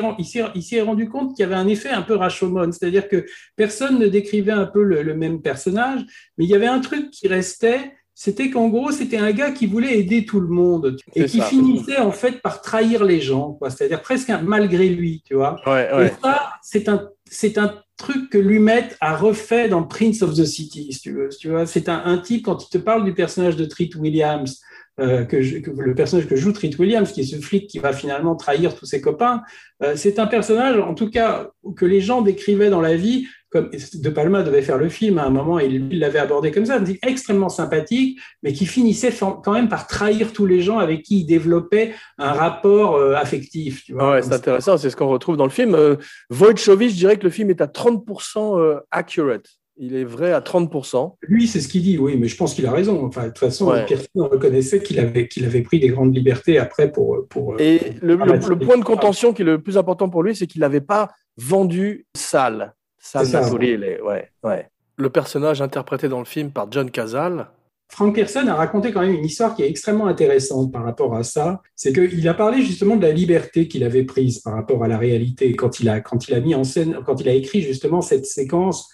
il 0.55 0.63
s'est 0.63 0.81
rendu 0.81 1.09
compte 1.09 1.35
qu'il 1.35 1.43
y 1.43 1.47
avait 1.47 1.57
un 1.57 1.67
effet 1.67 1.91
un 1.91 2.03
peu 2.03 2.15
Rashomon, 2.15 2.71
c'est-à-dire 2.71 3.09
que 3.09 3.27
personne 3.57 3.99
ne 3.99 4.07
décrivait 4.07 4.53
un 4.53 4.67
peu 4.67 4.83
le, 4.85 5.03
le 5.03 5.15
même 5.15 5.43
personnage, 5.43 6.01
mais 6.39 6.45
il 6.45 6.51
y 6.51 6.55
avait 6.55 6.67
un 6.69 6.79
truc 6.79 7.11
qui 7.11 7.27
restait, 7.27 7.93
c'était 8.15 8.51
qu'en 8.51 8.69
gros, 8.69 8.93
c'était 8.93 9.19
un 9.19 9.33
gars 9.33 9.51
qui 9.51 9.67
voulait 9.67 9.99
aider 9.99 10.25
tout 10.25 10.39
le 10.41 10.49
monde 10.49 10.97
et 11.17 11.25
qui 11.25 11.39
ça. 11.41 11.47
finissait 11.47 11.99
en 11.99 12.13
fait 12.13 12.41
par 12.41 12.63
trahir 12.63 13.05
les 13.05 13.21
gens, 13.21 13.55
quoi. 13.55 13.71
C'est-à-dire 13.71 14.01
presque 14.01 14.31
un- 14.31 14.43
malgré 14.43 14.89
lui, 14.89 15.23
tu 15.27 15.35
vois. 15.35 15.61
Ouais, 15.67 15.89
Et 16.05 16.09
ça, 16.23 16.53
c'est 16.63 16.89
un, 16.89 17.11
c'est 17.31 17.59
un 17.59 17.75
truc 17.97 18.31
que 18.31 18.39
Lumet 18.39 18.89
a 19.01 19.17
refait 19.17 19.69
dans 19.69 19.83
Prince 19.83 20.23
of 20.23 20.35
the 20.35 20.45
City, 20.45 20.93
si 20.93 21.01
tu 21.01 21.13
veux. 21.13 21.29
vois. 21.47 21.67
C'est 21.67 21.89
un, 21.89 22.19
type, 22.19 22.45
quand 22.45 22.65
il 22.65 22.69
te 22.69 22.79
parle 22.79 23.05
du 23.05 23.15
personnage 23.15 23.57
de 23.57 23.65
Treat 23.65 23.95
Williams, 23.97 24.61
euh, 24.99 25.25
que 25.25 25.37
le 25.37 25.95
personnage 25.95 26.27
que 26.27 26.37
joue 26.37 26.53
Treat 26.53 26.79
Williams, 26.79 27.13
qui 27.13 27.21
est 27.21 27.25
ce 27.25 27.37
flic 27.37 27.69
qui 27.69 27.79
va 27.79 27.93
finalement 27.93 28.35
trahir 28.37 28.75
tous 28.75 28.87
ses 28.87 29.01
copains, 29.01 29.43
euh, 29.83 29.95
c'est 29.97 30.19
un 30.19 30.27
personnage, 30.27 30.79
en 30.79 30.95
tout 30.95 31.11
cas, 31.11 31.51
que 31.77 31.85
les 31.85 32.01
gens 32.01 32.23
décrivaient 32.23 32.71
dans 32.71 32.81
la 32.81 32.97
vie, 32.97 33.27
comme 33.51 33.71
De 33.71 34.09
Palma 34.11 34.43
devait 34.43 34.63
faire 34.63 34.79
le 34.79 34.89
film 34.89 35.19
à 35.19 35.25
un 35.25 35.31
moment, 35.31 35.59
et 35.61 35.67
il 35.67 35.99
l'avait 35.99 36.19
abordé 36.19 36.51
comme 36.51 36.67
ça, 36.67 36.81
extrêmement 37.03 37.49
sympathique, 37.49 38.19
mais 38.43 38.53
qui 38.53 38.67
finissait 38.67 39.13
quand 39.43 39.53
même 39.53 39.69
par 39.69 39.87
trahir 39.87 40.33
tous 40.33 40.47
les 40.47 40.61
gens 40.61 40.79
avec 40.79 41.03
qui 41.03 41.21
il 41.21 41.27
développait 41.27 41.95
un 42.19 42.33
rapport 42.33 42.97
euh, 42.97 43.15
affectif. 43.15 43.85
Tu 43.85 43.93
vois, 43.93 44.13
Ouais, 44.13 44.23
c'est 44.23 44.33
intéressant, 44.33 44.77
c'est 44.77 44.91
ce 44.91 44.97
qu'on 44.97 45.09
retrouve 45.09 45.37
dans 45.37 45.45
le 45.45 45.51
film. 45.51 45.75
Euh, 45.75 45.97
Wojciechowicz, 46.31 46.91
je 46.91 46.97
dirais 46.97 47.17
que 47.17 47.25
le 47.25 47.31
film 47.31 47.51
est 47.51 47.61
à 47.61 47.67
30% 47.67 48.59
euh, 48.59 48.81
accurate. 48.91 49.47
Il 49.79 49.95
est 49.95 50.05
vrai 50.05 50.33
à 50.33 50.41
30%. 50.41 51.17
Lui, 51.21 51.47
c'est 51.47 51.61
ce 51.61 51.69
qu'il 51.69 51.83
dit, 51.83 51.99
oui, 51.99 52.17
mais 52.19 52.29
je 52.29 52.37
pense 52.39 52.55
qu'il 52.55 52.65
a 52.67 52.73
raison. 52.73 53.05
Enfin, 53.05 53.25
de 53.25 53.29
toute 53.29 53.39
façon, 53.39 53.69
Ouais. 53.71 53.85
personne 53.87 54.07
ne 54.15 54.23
reconnaissait 54.23 54.81
qu'il 54.83 54.99
avait, 54.99 55.29
qu'il 55.29 55.45
avait 55.45 55.61
pris 55.61 55.79
des 55.79 55.89
grandes 55.89 56.17
libertés 56.17 56.59
après 56.59 56.91
pour. 56.91 57.27
pour 57.29 57.61
Et 57.61 57.93
le, 58.01 58.17
Ah, 58.23 58.25
le- 58.25 58.59
point 58.59 58.79
de 58.79 58.85
contention 58.85 59.35
qui 59.35 59.43
est 59.43 59.45
le 59.45 59.61
plus 59.61 59.77
important 59.77 60.09
pour 60.09 60.23
lui, 60.23 60.35
c'est 60.35 60.47
qu'il 60.47 60.63
n'avait 60.63 60.81
pas 60.81 61.11
vendu 61.37 62.07
Sal. 62.17 62.75
Sal 62.99 63.27
ouais, 63.55 64.31
ouais. 64.43 64.71
Le 64.97 65.11
personnage 65.11 65.61
interprété 65.61 66.09
dans 66.09 66.19
le 66.19 66.25
film 66.25 66.51
par 66.51 66.71
John 66.71 66.91
Cazale, 66.91 67.49
Frank 67.89 68.15
Pearson 68.15 68.47
a 68.49 68.55
raconté 68.55 68.93
quand 68.93 69.01
même 69.01 69.15
une 69.15 69.25
histoire 69.25 69.55
qui 69.55 69.63
est 69.63 69.71
extrêmement 69.71 70.07
intéressante 70.07 70.73
par 70.73 70.85
rapport 70.85 71.15
à 71.15 71.23
ça. 71.23 71.63
C'est 71.77 71.93
qu'il 71.93 72.27
a 72.29 72.35
parlé 72.35 72.63
justement 72.63 72.97
de 72.97 73.03
la 73.03 73.13
liberté 73.13 73.69
qu'il 73.69 73.85
avait 73.85 74.03
prise 74.03 74.41
par 74.41 74.55
rapport 74.55 74.83
à 74.83 74.89
la 74.89 74.99
réalité 74.99 75.55
quand 75.55 75.79
il 75.81 75.89
a, 75.89 76.01
quand 76.01 76.29
il 76.29 76.35
a 76.35 76.41
mis 76.41 76.55
en 76.55 76.65
scène, 76.65 76.99
quand 77.07 77.21
il 77.21 77.29
a 77.29 77.33
écrit 77.33 77.63
justement 77.63 78.01
cette 78.01 78.27
séquence 78.27 78.91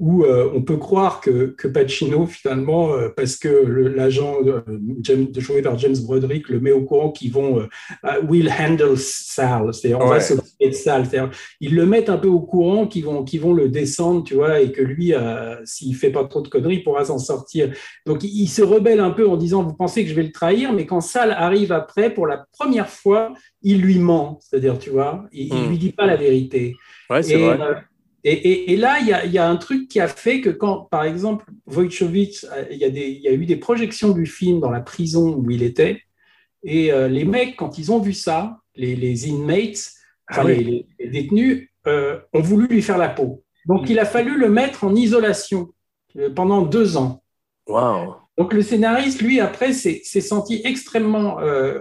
où 0.00 0.24
euh, 0.24 0.50
on 0.52 0.62
peut 0.62 0.76
croire 0.76 1.20
que, 1.20 1.54
que 1.56 1.68
Pacino, 1.68 2.26
finalement, 2.26 2.94
euh, 2.94 3.10
parce 3.16 3.36
que 3.36 3.48
l'agent 3.48 4.38
euh, 4.44 4.60
joué 5.36 5.62
par 5.62 5.78
James 5.78 5.94
Broderick 6.02 6.48
le 6.48 6.58
met 6.58 6.72
au 6.72 6.82
courant 6.82 7.10
qu'ils 7.12 7.30
vont 7.32 7.60
euh, 7.60 8.20
will 8.28 8.50
handle 8.50 8.96
Sal, 8.98 9.72
c'est-à-dire 9.72 10.00
on 10.00 10.04
Ouais. 10.08 10.16
va 10.16 10.20
s'occuper 10.20 10.68
de 10.70 10.74
Sal. 10.74 11.06
C'est-à-dire, 11.06 11.30
ils 11.60 11.74
le 11.74 11.86
mettent 11.86 12.08
un 12.10 12.18
peu 12.18 12.26
au 12.28 12.40
courant 12.40 12.86
qu'ils 12.88 13.04
vont, 13.04 13.22
qu'ils 13.24 13.40
vont 13.40 13.52
le 13.52 13.68
descendre, 13.68 14.24
tu 14.24 14.34
vois, 14.34 14.60
et 14.60 14.72
que 14.72 14.82
lui, 14.82 15.12
s'il 15.64 15.94
fait 15.94 16.10
pas 16.10 16.24
trop 16.24 16.40
de 16.42 16.48
conneries, 16.48 16.76
il 16.76 16.82
pourra 16.84 17.04
s'en 17.04 17.18
sortir. 17.18 17.72
Donc, 18.06 18.24
il 18.24 18.30
il 18.42 18.48
se 18.48 18.62
rebelle 18.62 19.00
un 19.00 19.10
peu 19.10 19.28
en 19.28 19.36
disant, 19.36 19.62
vous 19.62 19.74
pensez 19.74 20.02
que 20.04 20.10
je 20.10 20.14
vais 20.14 20.22
le 20.24 20.32
trahir, 20.32 20.72
mais 20.72 20.86
quand 20.86 21.00
Sal 21.00 21.30
arrive 21.30 21.72
après, 21.72 22.12
pour 22.12 22.26
la 22.26 22.44
première 22.58 22.88
fois, 22.88 23.32
il 23.62 23.80
lui 23.80 23.98
ment. 23.98 24.38
C'est-à-dire, 24.42 24.78
tu 24.78 24.90
vois, 24.90 25.24
il, 25.32 25.46
il 25.48 25.54
Mm. 25.54 25.68
lui 25.68 25.78
dit 25.78 25.92
pas 25.92 26.06
la 26.06 26.16
vérité. 26.16 26.74
ouais, 27.10 27.22
c'est 27.22 27.36
vrai. 27.36 27.58
Et, 28.24 28.32
et- 28.32 28.72
et 28.72 28.76
là, 28.76 28.98
il 29.00 29.06
y 29.06 29.12
a, 29.12 29.24
il 29.26 29.32
y 29.32 29.38
a 29.38 29.48
un 29.48 29.56
truc 29.56 29.88
qui 29.88 30.00
a 30.00 30.08
fait 30.08 30.40
que 30.40 30.50
quand, 30.50 30.88
par 30.90 31.04
exemple, 31.04 31.44
Wojciechowicz, 31.66 32.44
euh, 32.52 32.64
il 32.70 32.78
y, 32.78 32.84
a 32.84 32.90
des- 32.90 33.08
il 33.08 33.20
y 33.22 33.28
a 33.28 33.32
eu 33.32 33.46
des 33.46 33.56
projections 33.56 34.10
du 34.10 34.26
film 34.26 34.60
dans 34.60 34.70
la 34.70 34.80
prison 34.80 35.34
où 35.34 35.50
il 35.50 35.62
était, 35.62 36.00
et 36.62 36.92
euh, 36.92 37.08
les 37.08 37.24
mecs, 37.24 37.56
quand 37.56 37.78
ils 37.78 37.92
ont 37.92 38.00
vu 38.00 38.12
ça, 38.14 38.58
les, 38.74 38.96
les 38.96 39.28
inmates, 39.28 39.92
enfin 40.30 40.42
Ah 40.42 40.44
oui. 40.46 40.86
les, 40.98 41.08
détenus, 41.10 41.68
euh, 41.86 42.18
ont 42.32 42.40
voulu 42.40 42.66
lui 42.66 42.82
faire 42.82 42.98
la 42.98 43.10
peau. 43.10 43.44
Donc, 43.66 43.90
il 43.90 43.98
a 43.98 44.04
fallu 44.06 44.38
le 44.38 44.48
mettre 44.48 44.84
en 44.84 44.94
isolation 44.94 45.72
pendant 46.34 46.62
deux 46.62 46.96
ans. 46.96 47.22
Waouh. 47.66 48.14
Donc 48.36 48.52
le 48.52 48.62
scénariste, 48.62 49.22
lui, 49.22 49.40
après, 49.40 49.72
s'est 49.72 50.00
s'est 50.04 50.20
senti 50.20 50.60
extrêmement 50.64 51.40
euh, 51.40 51.78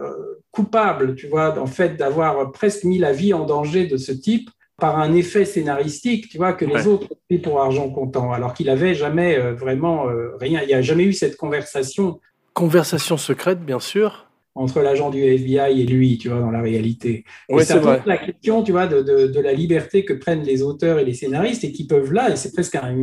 coupable, 0.51 1.15
tu 1.15 1.27
vois, 1.27 1.57
en 1.59 1.65
fait, 1.65 1.95
d'avoir 1.97 2.51
presque 2.51 2.83
mis 2.83 2.99
la 2.99 3.11
vie 3.11 3.33
en 3.33 3.45
danger 3.45 3.87
de 3.87 3.97
ce 3.97 4.11
type 4.11 4.49
par 4.79 4.99
un 4.99 5.13
effet 5.13 5.45
scénaristique, 5.45 6.29
tu 6.29 6.37
vois, 6.37 6.53
que 6.53 6.65
les 6.65 6.73
Ouais. 6.73 6.87
autres 6.87 7.07
ont 7.11 7.17
fait 7.29 7.37
pour 7.39 7.61
argent 7.61 7.89
comptant, 7.89 8.31
alors 8.31 8.53
qu'il 8.53 8.69
avait 8.69 8.95
jamais 8.95 9.37
euh, 9.37 9.53
vraiment 9.53 10.09
euh, 10.09 10.35
rien, 10.39 10.61
il 10.61 10.67
n'y 10.67 10.73
a 10.73 10.81
jamais 10.81 11.03
eu 11.03 11.13
cette 11.13 11.37
conversation 11.37 12.19
Conversation 12.53 13.17
secrète, 13.17 13.61
bien 13.65 13.79
sûr. 13.79 14.27
entre 14.55 14.81
l'agent 14.81 15.09
du 15.09 15.23
FBI 15.23 15.81
et 15.81 15.85
lui, 15.87 16.19
tu 16.19 16.29
vois, 16.29 16.39
dans 16.39 16.51
la 16.51 16.61
réalité. 16.61 17.23
Et 17.49 17.55
Oui, 17.55 17.65
ça 17.65 17.73
c'est 17.73 17.79
pose 17.81 17.97
la 18.05 18.17
question, 18.19 18.61
tu 18.61 18.71
vois, 18.71 18.85
de, 18.85 19.01
de, 19.01 19.25
de 19.25 19.39
la 19.39 19.51
liberté 19.51 20.05
que 20.05 20.13
prennent 20.13 20.43
les 20.43 20.61
auteurs 20.61 20.99
et 20.99 21.05
les 21.05 21.15
scénaristes 21.15 21.63
et 21.63 21.71
qui 21.71 21.87
peuvent 21.87 22.13
là, 22.13 22.29
et 22.31 22.35
c'est 22.35 22.53
presque 22.53 22.75
un, 22.75 22.95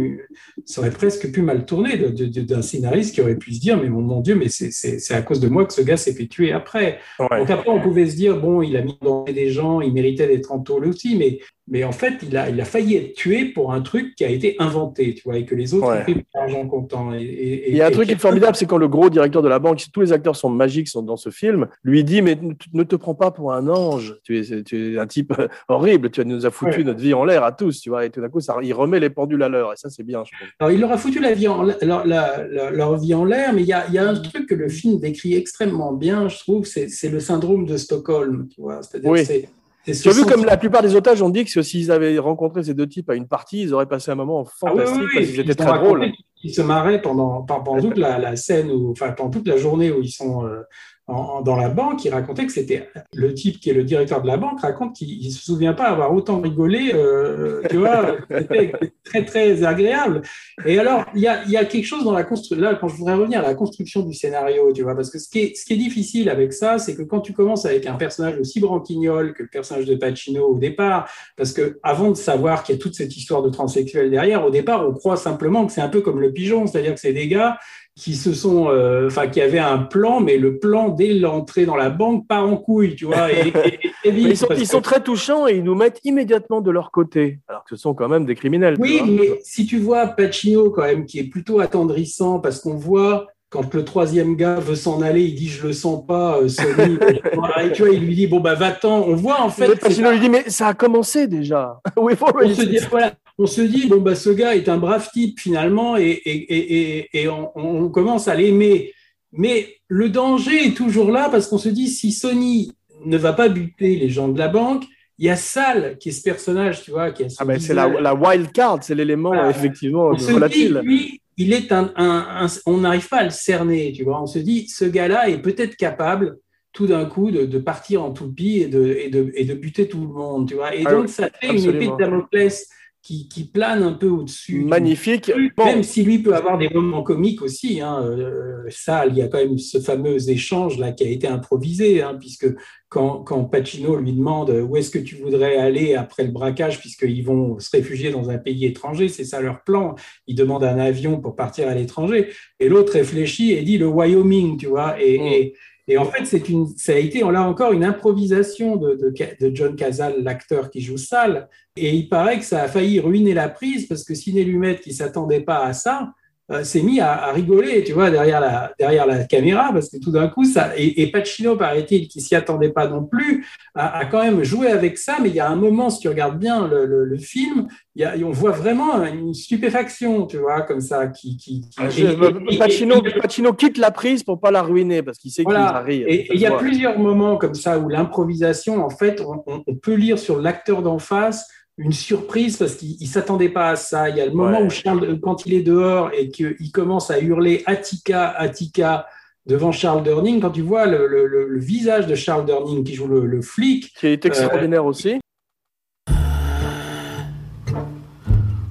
ça 0.65 0.81
aurait 0.81 0.93
presque 0.93 1.33
pu 1.33 1.43
mal 1.43 1.65
tourner 1.67 1.97
de- 1.97 2.11
de- 2.11 2.27
de- 2.27 2.43
d'un 2.43 2.62
scénariste 2.62 3.12
qui 3.17 3.21
aurait 3.21 3.35
pu 3.35 3.53
se 3.53 3.59
dire, 3.61 3.77
mais 3.83 3.89
mon, 3.89 4.00
mon 4.00 4.21
Dieu, 4.21 4.37
mais 4.37 4.49
c'est- 4.49 5.12
à 5.12 5.23
cause 5.23 5.41
de 5.41 5.49
moi 5.49 5.65
que 5.67 5.73
ce 5.73 5.81
gars 5.83 5.97
s'est 5.97 6.15
fait 6.15 6.29
tuer 6.29 6.53
après. 6.53 7.00
Ouais. 7.19 7.39
Donc 7.41 7.50
après, 7.50 7.71
on 7.71 7.81
pouvait 7.81 8.07
se 8.07 8.15
dire, 8.15 8.39
bon, 8.41 8.62
il 8.62 8.77
a 8.77 8.83
mis 8.83 8.97
en 9.00 9.05
danger 9.25 9.33
des 9.33 9.50
gens, 9.50 9.81
il 9.81 9.93
méritait 9.93 10.29
d'être 10.29 10.53
en 10.53 10.61
tôle 10.61 10.87
aussi, 10.87 11.17
mais, 11.17 11.41
mais 11.71 11.85
en 11.85 11.93
fait, 11.93 12.15
il 12.23 12.37
a, 12.37 12.50
il 12.50 12.61
a 12.61 12.65
failli 12.65 12.97
être 12.97 13.15
tué 13.15 13.47
pour 13.47 13.73
un 13.73 13.81
truc 13.81 14.15
qui 14.17 14.25
a 14.25 14.29
été 14.29 14.57
inventé, 14.59 15.15
tu 15.15 15.23
vois, 15.25 15.39
et 15.39 15.45
que 15.45 15.55
les 15.55 15.73
autres 15.73 15.87
Ouais. 15.89 16.00
ont 16.00 16.05
fait 16.05 16.15
pour 16.15 16.25
l'argent 16.35 16.67
comptant. 16.67 17.15
Et, 17.15 17.23
et- 17.23 17.71
Il 17.71 17.77
y 17.77 17.81
a 17.81 17.87
un 17.87 17.91
truc 17.91 18.07
qui 18.09 18.12
est 18.15 18.19
formidable, 18.21 18.57
c'est 18.57 18.67
quand 18.67 18.77
le 18.79 18.89
gros 18.89 19.09
directeur 19.09 19.41
de 19.43 19.49
la 19.49 19.59
banque, 19.59 19.81
tous 19.93 20.00
les 20.00 20.12
acteurs 20.12 20.37
sont 20.37 20.50
magiques 20.50 20.89
sont 20.89 21.03
dans 21.03 21.17
ce 21.17 21.31
film, 21.31 21.69
lui 21.85 22.03
dit 22.05 22.21
mais 22.23 22.37
ne 22.75 22.83
te- 22.83 22.97
prends 22.97 23.15
pas 23.15 23.31
pour 23.31 23.53
un 23.53 23.69
ange, 23.69 24.17
tu 24.25 24.39
es, 24.39 24.62
tu 24.65 24.95
es 24.95 24.99
un 24.99 25.07
type 25.07 25.33
horrible, 25.69 26.11
tu 26.11 26.25
nous 26.27 26.45
as 26.45 26.50
foutu 26.50 26.79
Ouais. 26.79 26.85
notre 26.85 27.00
vie 27.00 27.15
en 27.15 27.25
l'air 27.25 27.45
à 27.45 27.53
tous, 27.53 27.81
tu 27.81 27.89
vois, 27.91 28.05
et 28.05 28.11
tout 28.11 28.21
d'un 28.21 28.29
coup 28.29 28.41
ça, 28.41 28.57
il 28.62 28.73
remet 28.75 29.00
les 29.00 29.11
pendules 29.11 29.43
à 29.43 29.49
l'heure 29.49 29.73
et 29.73 29.77
ça 29.77 29.89
c'est 29.91 30.03
bien, 30.03 30.23
je. 30.25 30.31
Alors, 30.59 30.73
il 30.73 30.81
leur 30.81 30.93
a 30.93 30.99
foutu 30.99 31.21
la 31.21 31.33
vie 31.33 31.49
en, 31.49 31.62
la- 31.62 31.77
leur, 31.83 32.07
la- 32.07 32.45
la- 32.50 32.71
leur 32.71 32.99
vie 32.99 33.15
en 33.15 33.25
l'air, 33.25 33.53
mais 33.53 33.62
il 33.62 33.69
y 33.69 33.73
a, 33.73 33.87
il 33.89 33.95
y 33.95 33.99
a 33.99 34.09
un 34.09 34.15
truc 34.15 34.47
que 34.49 34.55
le 34.55 34.69
film 34.69 34.99
décrit 34.99 35.35
extrêmement 35.35 35.93
bien, 35.93 36.29
je 36.29 36.39
trouve, 36.39 36.65
c'est 36.67 36.89
c'est 36.89 37.09
le 37.09 37.21
syndrome 37.21 37.65
de 37.67 37.77
Stockholm, 37.77 38.49
tu 38.55 38.61
vois. 38.61 38.83
C'est-à-dire 38.83 39.11
Oui. 39.11 39.25
c'est- 39.25 39.25
c'est 39.25 39.41
ce 39.47 39.60
Tu 39.92 40.09
as 40.09 40.12
vu 40.12 40.25
comme 40.25 40.44
la 40.44 40.56
plupart 40.56 40.82
des 40.82 40.94
otages 40.94 41.23
ont 41.23 41.30
dit 41.30 41.44
que 41.44 41.62
s'ils 41.62 41.90
avaient 41.90 42.18
rencontré 42.18 42.62
ces 42.62 42.75
deux 42.75 42.87
types 42.87 43.11
à 43.11 43.14
une 43.14 43.28
partie, 43.28 43.62
ils 43.62 43.75
auraient 43.75 43.87
passé 43.87 44.11
un 44.11 44.14
moment 44.14 44.44
Ah 44.62 44.73
oui, 44.75 44.80
oui, 44.80 44.87
fantastique 44.87 45.09
parce 45.14 45.26
qu'ils 45.26 45.40
étaient 45.40 45.52
ils 45.52 45.56
très 45.56 45.78
drôles. 45.78 46.12
qu'ils 46.40 46.54
se 46.54 46.62
marraient 46.62 47.02
pendant, 47.02 47.42
pendant 47.42 47.80
toute 47.80 47.99
la, 47.99 48.18
la 48.18 48.37
scène, 48.37 48.70
où, 48.70 48.90
enfin 48.90 49.12
pendant 49.12 49.30
toute 49.30 49.47
la 49.49 49.56
journée 49.56 49.90
où 49.90 50.00
ils 50.02 50.11
sont 50.11 50.47
euh, 50.47 50.62
en- 51.11 51.43
dans 51.43 51.57
la 51.57 51.69
banque. 51.69 52.05
Il 52.05 52.11
racontait 52.12 52.47
que 52.47 52.52
c'était 52.52 52.88
le 53.14 53.35
type 53.35 53.61
qui 53.61 53.71
est 53.71 53.75
le 53.75 53.85
directeur 53.85 54.23
de 54.23 54.26
la 54.26 54.37
banque 54.37 54.61
raconte 54.61 54.95
qu'il 54.97 55.25
ne 55.26 55.31
se 55.31 55.43
souvient 55.43 55.75
pas 55.75 55.85
avoir 55.85 56.12
autant 56.14 56.40
rigolé. 56.40 56.93
euh, 56.95 57.62
tu 57.69 57.76
vois, 57.76 58.17
c'était 58.31 58.73
très 59.05 59.25
très 59.25 59.64
agréable. 59.64 60.23
Et 60.64 60.79
alors 60.79 61.05
il 61.14 61.21
y 61.23 61.29
a, 61.29 61.43
il 61.45 61.50
y 61.50 61.57
a 61.57 61.64
quelque 61.64 61.85
chose 61.87 62.05
dans 62.05 62.12
la 62.12 62.25
construction. 62.25 62.62
Là, 62.64 62.75
quand 62.75 62.88
je 62.88 62.97
voudrais 62.97 63.14
revenir 63.14 63.40
à 63.40 63.43
la 63.43 63.55
construction 63.55 64.02
du 64.02 64.14
scénario, 64.14 64.73
tu 64.73 64.83
vois, 64.83 64.95
parce 64.95 65.11
que 65.11 65.19
ce 65.19 65.29
qui 65.29 65.40
est, 65.40 65.57
ce 65.57 65.64
qui 65.64 65.75
est 65.75 65.76
difficile 65.76 66.29
avec 66.29 66.52
ça, 66.52 66.79
c'est 66.79 66.95
que 66.95 67.02
quand 67.02 67.21
tu 67.21 67.33
commences 67.33 67.67
avec 67.67 67.87
un 67.87 67.95
personnage 67.95 68.38
aussi 68.38 68.61
branquignol 68.61 69.35
que 69.35 69.43
le 69.43 69.49
personnage 69.49 69.87
de 69.87 69.95
Pacino 69.97 70.47
au 70.47 70.59
départ, 70.59 71.09
parce 71.37 71.52
que 71.52 71.79
avant 71.83 72.11
de 72.11 72.17
savoir 72.17 72.62
qu'il 72.62 72.75
y 72.75 72.79
a 72.79 72.81
toute 72.81 72.95
cette 72.95 73.17
histoire 73.17 73.43
de 73.43 73.49
transsexuel 73.50 74.11
derrière, 74.11 74.45
au 74.45 74.50
départ, 74.50 74.88
on 74.88 74.93
croit 74.93 75.17
simplement 75.17 75.67
que 75.67 75.73
c'est 75.73 75.81
un 75.81 75.88
peu 75.88 76.00
comme 76.00 76.21
le 76.21 76.33
pigeon, 76.33 76.67
c'est-à-dire 76.67 76.95
que 76.95 77.00
c'est 77.00 77.12
des 77.12 77.29
gars 77.29 77.59
qui 78.00 78.14
se 78.14 78.33
sont, 78.33 78.71
euh, 78.71 79.09
enfin, 79.09 79.26
qui 79.28 79.42
avaient 79.42 79.59
un 79.59 79.76
plan, 79.76 80.21
mais 80.21 80.38
le 80.38 80.59
plan 80.59 80.88
dès 80.88 81.12
l'entrée 81.12 81.66
dans 81.66 81.76
la 81.76 81.90
banque 81.90 82.26
part 82.26 82.49
en 82.49 82.57
couille, 82.57 82.95
tu 82.97 83.04
vois. 83.04 83.30
Et, 83.30 83.49
et- 83.49 83.49
et 83.49 83.52
très 83.52 84.11
vite, 84.11 84.25
Mais 84.25 84.30
ils 84.30 84.37
sont, 84.38 84.47
parce 84.47 84.59
ils 84.59 84.62
que- 84.64 84.71
sont 84.71 84.80
très 84.80 85.02
touchants 85.02 85.47
et 85.47 85.57
ils 85.57 85.62
nous 85.62 85.75
mettent 85.75 86.00
immédiatement 86.02 86.62
de 86.62 86.71
leur 86.71 86.92
côté, 86.92 87.40
alors 87.47 87.62
que 87.64 87.76
ce 87.76 87.83
sont 87.83 87.92
quand 87.92 88.09
même 88.09 88.25
des 88.25 88.35
criminels. 88.35 88.76
Oui, 88.78 89.02
mais 89.07 89.38
si 89.42 89.66
tu 89.66 89.76
vois 89.78 90.07
Pacino 90.07 90.71
quand 90.71 90.83
même, 90.83 91.04
qui 91.04 91.19
est 91.19 91.25
plutôt 91.28 91.61
attendrissant, 91.61 92.40
parce 92.40 92.59
qu'on 92.61 92.75
voit 92.76 93.26
quand 93.50 93.75
le 93.75 93.85
troisième 93.85 94.37
gars 94.37 94.61
veut 94.61 94.76
s'en 94.76 95.02
aller, 95.02 95.25
il 95.25 95.35
dit 95.35 95.49
je 95.49 95.66
le 95.66 95.73
sens 95.73 96.07
pas, 96.07 96.38
euh, 96.38 96.49
Sony. 96.49 96.99
Et 97.64 97.73
tu 97.73 97.83
vois, 97.83 97.90
il 97.92 98.00
lui 98.00 98.14
dit 98.14 98.26
bon 98.26 98.40
bah 98.40 98.54
va-t'en. 98.54 99.02
On 99.02 99.14
voit 99.16 99.42
en 99.42 99.50
fait. 99.50 99.75
Pas- 99.78 99.88
lui 99.88 100.21
dit 100.21 100.30
mais 100.30 100.49
ça 100.49 100.69
a 100.69 100.75
commencé 100.75 101.26
déjà. 101.26 101.80
On 101.97 102.09
se 102.09 102.62
dit, 102.64 102.78
voilà, 102.90 103.12
on 103.42 103.47
se 103.47 103.62
dit, 103.62 103.87
bon, 103.87 104.00
bah, 104.02 104.14
ce 104.14 104.28
gars 104.28 104.54
est 104.54 104.69
un 104.69 104.76
brave 104.76 105.09
type 105.12 105.40
finalement 105.40 105.97
et, 105.97 106.11
et, 106.11 106.99
et, 106.99 107.09
et, 107.23 107.28
on, 107.28 107.50
on 107.54 107.88
commence 107.88 108.28
à 108.28 108.35
l'aimer. 108.35 108.92
Mais 109.33 109.76
le 109.88 110.11
danger 110.11 110.66
est 110.66 110.76
toujours 110.76 111.11
là 111.11 111.30
parce 111.30 111.47
qu'on 111.47 111.57
se 111.57 111.71
dit, 111.71 111.88
si 111.88 112.12
Sony 112.12 112.73
ne 113.07 113.16
va 113.16 113.33
pas 113.33 113.49
buter 113.49 113.97
les 113.97 114.11
gens 114.11 114.28
de 114.28 114.38
la 114.38 114.49
banque, 114.49 114.85
il 115.19 115.26
y 115.26 115.30
a 115.30 115.37
Sal 115.37 115.97
qui 115.99 116.11
est 116.11 116.12
ce 116.12 116.23
personnage, 116.23 116.83
tu 116.83 116.90
vois, 116.90 117.12
qui 117.12 117.25
a 117.25 117.28
ce 117.30 117.37
Ah 117.38 117.45
ben, 117.47 117.59
c'est 117.59 117.73
la, 117.73 118.14
wild 118.14 118.52
card, 118.52 118.78
c'est 118.83 118.95
l'élément 118.95 119.30
Voilà. 119.30 119.50
effectivement 119.50 120.09
On 120.12 120.19
se 120.19 120.26
dit, 120.26 120.33
volatile. 120.33 120.80
lui, 120.83 121.21
il 121.40 121.52
est 121.52 121.73
un, 121.73 121.92
un- 121.97 122.44
un- 122.47 122.61
on 122.66 122.78
n'arrive 122.78 123.09
pas 123.09 123.18
à 123.18 123.25
le 123.25 123.30
cerner, 123.30 123.92
tu 123.92 124.04
vois. 124.04 124.23
On 124.23 124.26
se 124.26 124.38
dit, 124.38 124.68
ce 124.68 124.85
gars-là 124.85 125.28
est 125.30 125.42
peut-être 125.42 125.76
capable 125.76 126.38
tout 126.73 126.87
d'un 126.87 127.06
coup 127.06 127.30
de, 127.30 127.47
de 127.47 127.59
partir 127.59 128.02
en 128.04 128.12
toupie 128.12 128.59
et 128.61 128.68
de, 128.68 128.85
et, 128.87 129.11
de, 129.11 129.32
et 129.35 129.44
de 129.44 129.54
buter 129.54 129.88
tout 129.88 130.00
le 130.00 130.09
monde, 130.12 130.49
tu 130.49 130.54
vois. 130.54 130.75
Et 130.75 130.85
Ah 130.87 130.92
donc, 130.92 131.06
oui, 131.06 131.09
ça 131.09 131.28
fait 131.30 131.49
une 131.56 131.64
épée 131.66 131.88
de 131.88 131.97
Damoclès 131.97 132.68
qui, 133.02 133.28
qui 133.28 133.45
plane 133.45 133.83
un 133.83 133.92
peu 133.92 134.09
au-dessus. 134.09 134.64
Magnifique. 134.64 135.33
Bon, 135.57 135.64
Même 135.64 135.83
si 135.83 136.02
lui 136.02 136.19
peut 136.19 136.35
avoir 136.35 136.59
des 136.59 136.69
moments 136.69 137.02
comiques 137.02 137.42
aussi. 137.42 137.80
Hein. 137.80 138.02
Euh, 138.04 138.64
ça, 138.69 139.07
il 139.07 139.16
y 139.16 139.23
a 139.23 139.28
quand 139.28 139.38
même 139.38 139.58
ce 139.58 139.78
fameux 139.78 140.28
échange 140.28 140.78
là 140.78 140.93
qui 140.93 141.04
a 141.04 141.08
été 141.08 141.26
improvisé, 141.26 142.02
hein, 142.02 142.17
puisque 142.21 142.47
quand, 142.89 143.21
quand 143.23 143.45
Pacino 143.45 143.97
lui 143.97 144.13
demande 144.13 144.50
où 144.50 144.76
est-ce 144.76 144.91
que 144.91 144.99
tu 144.99 145.15
voudrais 145.17 145.56
aller 145.56 145.95
après 145.95 146.25
le 146.25 146.30
braquage, 146.32 146.80
puisqu'ils 146.80 147.25
vont 147.25 147.58
se 147.58 147.71
réfugier 147.71 148.10
dans 148.10 148.30
un 148.30 148.39
pays 148.39 148.67
étranger, 148.67 149.08
c'est 149.08 149.25
ça 149.25 149.41
leur 149.41 149.63
plan. 149.63 149.95
Ils 150.26 150.34
demandent 150.34 150.65
un 150.65 150.78
avion 150.78 151.21
pour 151.21 151.36
partir 151.36 151.69
à 151.69 151.75
l'étranger. 151.75 152.28
Et 152.58 152.69
l'autre 152.69 152.93
réfléchit 152.95 153.52
et 153.52 153.63
dit 153.63 153.78
le 153.78 153.86
Wyoming, 153.86 154.58
tu 154.58 154.67
vois. 154.67 155.00
Et, 155.00 155.19
Mm. 155.19 155.26
et, 155.26 155.54
et 155.91 155.99
en 155.99 156.05
fait, 156.05 156.25
c'est 156.25 156.49
une, 156.49 156.69
ça 156.76 156.93
a 156.93 156.99
été 156.99 157.19
là 157.19 157.43
encore 157.43 157.73
une 157.73 157.83
improvisation 157.83 158.76
de, 158.76 159.13
John 159.53 159.75
Cazale, 159.75 160.23
l'acteur 160.23 160.71
qui 160.71 160.81
joue 160.81 160.97
Sal. 160.97 161.49
Et 161.75 161.93
il 161.97 162.09
paraît 162.09 162.39
que 162.39 162.45
ça 162.45 162.63
a 162.63 162.69
failli 162.69 163.00
ruiner 163.00 163.35
la 163.35 163.49
prise 163.49 163.87
parce 163.89 164.05
que 164.05 164.15
Ciné 164.15 164.45
Lumet, 164.45 164.76
qui 164.76 164.95
s'attendait 164.95 165.41
pas 165.41 165.65
à 165.65 165.73
ça, 165.73 166.13
euh, 166.50 166.65
s'est 166.65 166.82
mis 166.82 167.00
à, 167.00 167.13
à 167.26 167.32
rigoler, 167.32 167.84
tu 167.84 167.93
vois, 167.93 168.10
derrière 168.10 168.41
la, 168.41 168.73
derrière 168.78 169.06
la 169.06 169.25
caméra, 169.25 169.71
parce 169.73 169.89
que 169.89 169.99
tout 169.99 170.10
d'un 170.10 170.28
coup, 170.28 170.45
ça. 170.45 170.73
Et, 170.76 171.02
et 171.02 171.10
Pacino, 171.10 171.56
paraît-il, 171.56 172.08
qui 172.08 172.21
s'y 172.21 172.34
attendait 172.34 172.71
pas 172.71 172.89
non 172.89 173.04
plus, 173.04 173.47
a, 173.75 173.99
a 173.99 174.04
quand 174.06 174.23
même 174.23 174.43
joué 174.43 174.69
avec 174.69 174.99
ça. 174.99 175.19
Mais 175.23 175.28
il 175.28 175.34
y 175.34 175.41
a 175.41 175.49
un 175.49 175.56
moment, 175.56 175.91
si 175.91 176.00
tu 176.00 176.08
regardes 176.08 176.39
bien 176.39 176.67
le, 176.67 176.86
le, 176.86 177.04
le 177.04 177.19
film, 177.19 177.69
il 177.95 178.02
y 178.02 178.04
a, 178.04 178.15
on 178.26 178.30
voit 178.30 178.50
vraiment 178.52 179.04
une 179.04 179.32
stupéfaction, 179.34 180.26
tu 180.26 180.39
vois, 180.39 180.63
comme 180.63 180.80
ça, 180.80 181.06
qui. 181.06 181.36
qui, 181.36 181.60
qui- 181.60 181.69
Ah, 181.78 181.89
je- 181.91 182.04
et- 182.06 182.54
et- 182.54 182.58
Pacino, 182.58 183.02
Pacino 183.23 183.52
quitte 183.52 183.78
la 183.78 183.91
prise 183.91 184.23
pour 184.25 184.41
pas 184.41 184.50
la 184.50 184.63
ruiner 184.63 185.02
parce 185.02 185.19
qu'il 185.19 185.30
sait 185.30 185.45
qu'il 185.45 185.52
Voilà. 185.52 185.73
va 185.73 185.80
rire. 185.80 186.06
Et 186.08 186.26
il 186.34 186.41
y 186.41 186.47
a 186.47 186.52
plusieurs 186.52 186.99
moments 186.99 187.36
comme 187.36 187.54
ça 187.54 187.78
où 187.78 187.89
l'improvisation, 187.89 188.84
en 188.84 188.91
fait, 188.91 189.21
on, 189.21 189.43
on- 189.47 189.63
on 189.67 189.75
peut 189.75 189.95
lire 189.95 190.19
sur 190.19 190.41
l'acteur 190.41 190.82
d'en 190.82 190.99
face 190.99 191.49
une 191.82 191.93
surprise 191.93 192.58
parce 192.58 192.75
qu'il 192.75 192.97
ne 193.00 193.06
s'attendait 193.06 193.49
pas 193.49 193.71
à 193.71 193.76
ça. 193.76 194.10
Il 194.10 194.16
y 194.16 194.21
a 194.21 194.26
le 194.26 194.32
moment 194.32 194.58
Ouais. 194.60 194.66
où 194.66 194.71
Charles, 194.71 195.19
quand 195.21 195.47
il 195.47 195.54
est 195.54 195.62
dehors 195.62 196.10
et 196.16 196.28
qu'il 196.28 196.71
commence 196.73 197.10
à 197.10 197.19
hurler 197.21 197.62
Attica, 197.64 198.28
Attica 198.28 199.06
devant 199.47 199.73
Charles 199.73 200.02
Durning, 200.02 200.40
quand 200.40 200.50
tu 200.50 200.60
vois 200.60 200.84
le, 200.86 201.06
le- 201.06 201.26
le- 201.26 201.49
le 201.49 201.58
visage 201.58 202.06
de 202.06 202.14
Charles 202.14 202.45
Durning 202.45 202.84
qui 202.84 202.95
joue 202.95 203.08
le, 203.08 203.25
le 203.25 203.40
flic, 203.40 203.93
Qui 203.99 204.08
est 204.08 204.25
extraordinaire 204.26 204.84
aussi. 204.84 205.19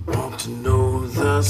Want 0.08 0.38
to 0.38 0.50
know 0.64 1.02
the 1.08 1.42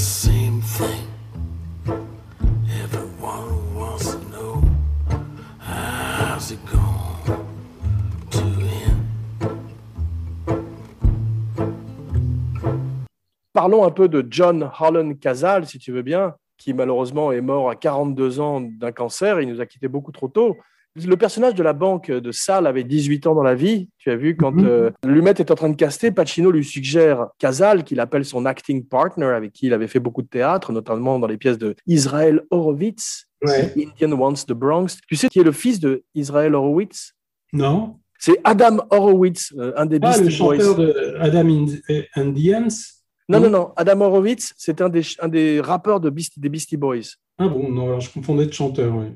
Parlons 13.52 13.84
un 13.84 13.90
peu 13.90 14.08
de 14.08 14.24
John 14.30 14.62
Harlan 14.78 15.14
Casal, 15.14 15.66
si 15.66 15.78
tu 15.78 15.90
veux 15.92 16.02
bien, 16.02 16.34
qui 16.56 16.72
malheureusement 16.72 17.32
est 17.32 17.40
mort 17.40 17.68
à 17.70 17.74
42 17.76 18.38
ans 18.40 18.60
d'un 18.60 18.92
cancer. 18.92 19.40
Il 19.40 19.48
nous 19.48 19.60
a 19.60 19.66
quitté 19.66 19.88
beaucoup 19.88 20.12
trop 20.12 20.28
tôt. 20.28 20.56
Le 20.96 21.16
personnage 21.16 21.54
de 21.54 21.62
la 21.62 21.72
banque 21.72 22.10
de 22.10 22.32
Sal 22.32 22.66
avait 22.66 22.82
18 22.84 23.26
ans 23.28 23.34
dans 23.34 23.44
la 23.44 23.54
vie. 23.54 23.88
Tu 23.98 24.10
as 24.10 24.16
vu, 24.16 24.36
quand 24.36 24.50
Mhm. 24.52 24.66
euh, 24.66 24.90
Lumet 25.04 25.30
est 25.38 25.50
en 25.50 25.54
train 25.54 25.68
de 25.68 25.76
caster, 25.76 26.10
Pacino 26.10 26.50
lui 26.50 26.64
suggère 26.64 27.28
Casal, 27.38 27.84
qu'il 27.84 28.00
appelle 28.00 28.24
son 28.24 28.44
acting 28.44 28.84
partner, 28.84 29.26
avec 29.26 29.52
qui 29.52 29.66
il 29.66 29.72
avait 29.72 29.86
fait 29.86 30.00
beaucoup 30.00 30.22
de 30.22 30.26
théâtre, 30.28 30.72
notamment 30.72 31.18
dans 31.20 31.28
les 31.28 31.36
pièces 31.36 31.58
de 31.58 31.74
Israel 31.86 32.42
Horowitz, 32.50 33.26
Ouais. 33.46 33.72
Indian 33.76 34.12
Wants 34.18 34.44
the 34.46 34.52
Bronx. 34.52 34.98
Tu 35.08 35.14
sais 35.16 35.28
qui 35.28 35.38
est 35.40 35.44
le 35.44 35.52
fils 35.52 35.78
de 35.80 36.02
Israel 36.14 36.54
Horowitz? 36.54 37.14
Non 37.52 37.96
C'est 38.18 38.38
Adam 38.44 38.78
Horowitz, 38.90 39.52
euh, 39.58 39.72
un 39.76 39.86
des 39.86 39.98
Ah, 40.02 40.18
le 40.18 40.28
chanteur 40.28 40.74
de 40.76 41.16
Adam 41.20 41.48
in- 41.48 42.02
and 42.16 42.34
the 42.34 42.52
Ants 42.54 42.99
Non, 43.30 43.40
non, 43.40 43.50
Non. 43.50 43.72
Adam 43.76 44.00
Horowitz, 44.02 44.52
c'est 44.56 44.80
un 44.80 44.88
des, 44.88 45.02
un 45.20 45.28
des 45.28 45.60
rappeurs 45.60 46.00
de 46.00 46.10
Beastie- 46.10 46.40
des 46.40 46.48
Beastie 46.48 46.76
Boys. 46.76 47.16
Ah 47.38 47.48
bon, 47.48 47.70
non, 47.70 47.86
alors 47.86 48.00
je 48.00 48.10
confondais 48.12 48.46
de 48.46 48.52
chanteur. 48.52 48.94
ouais. 48.94 49.12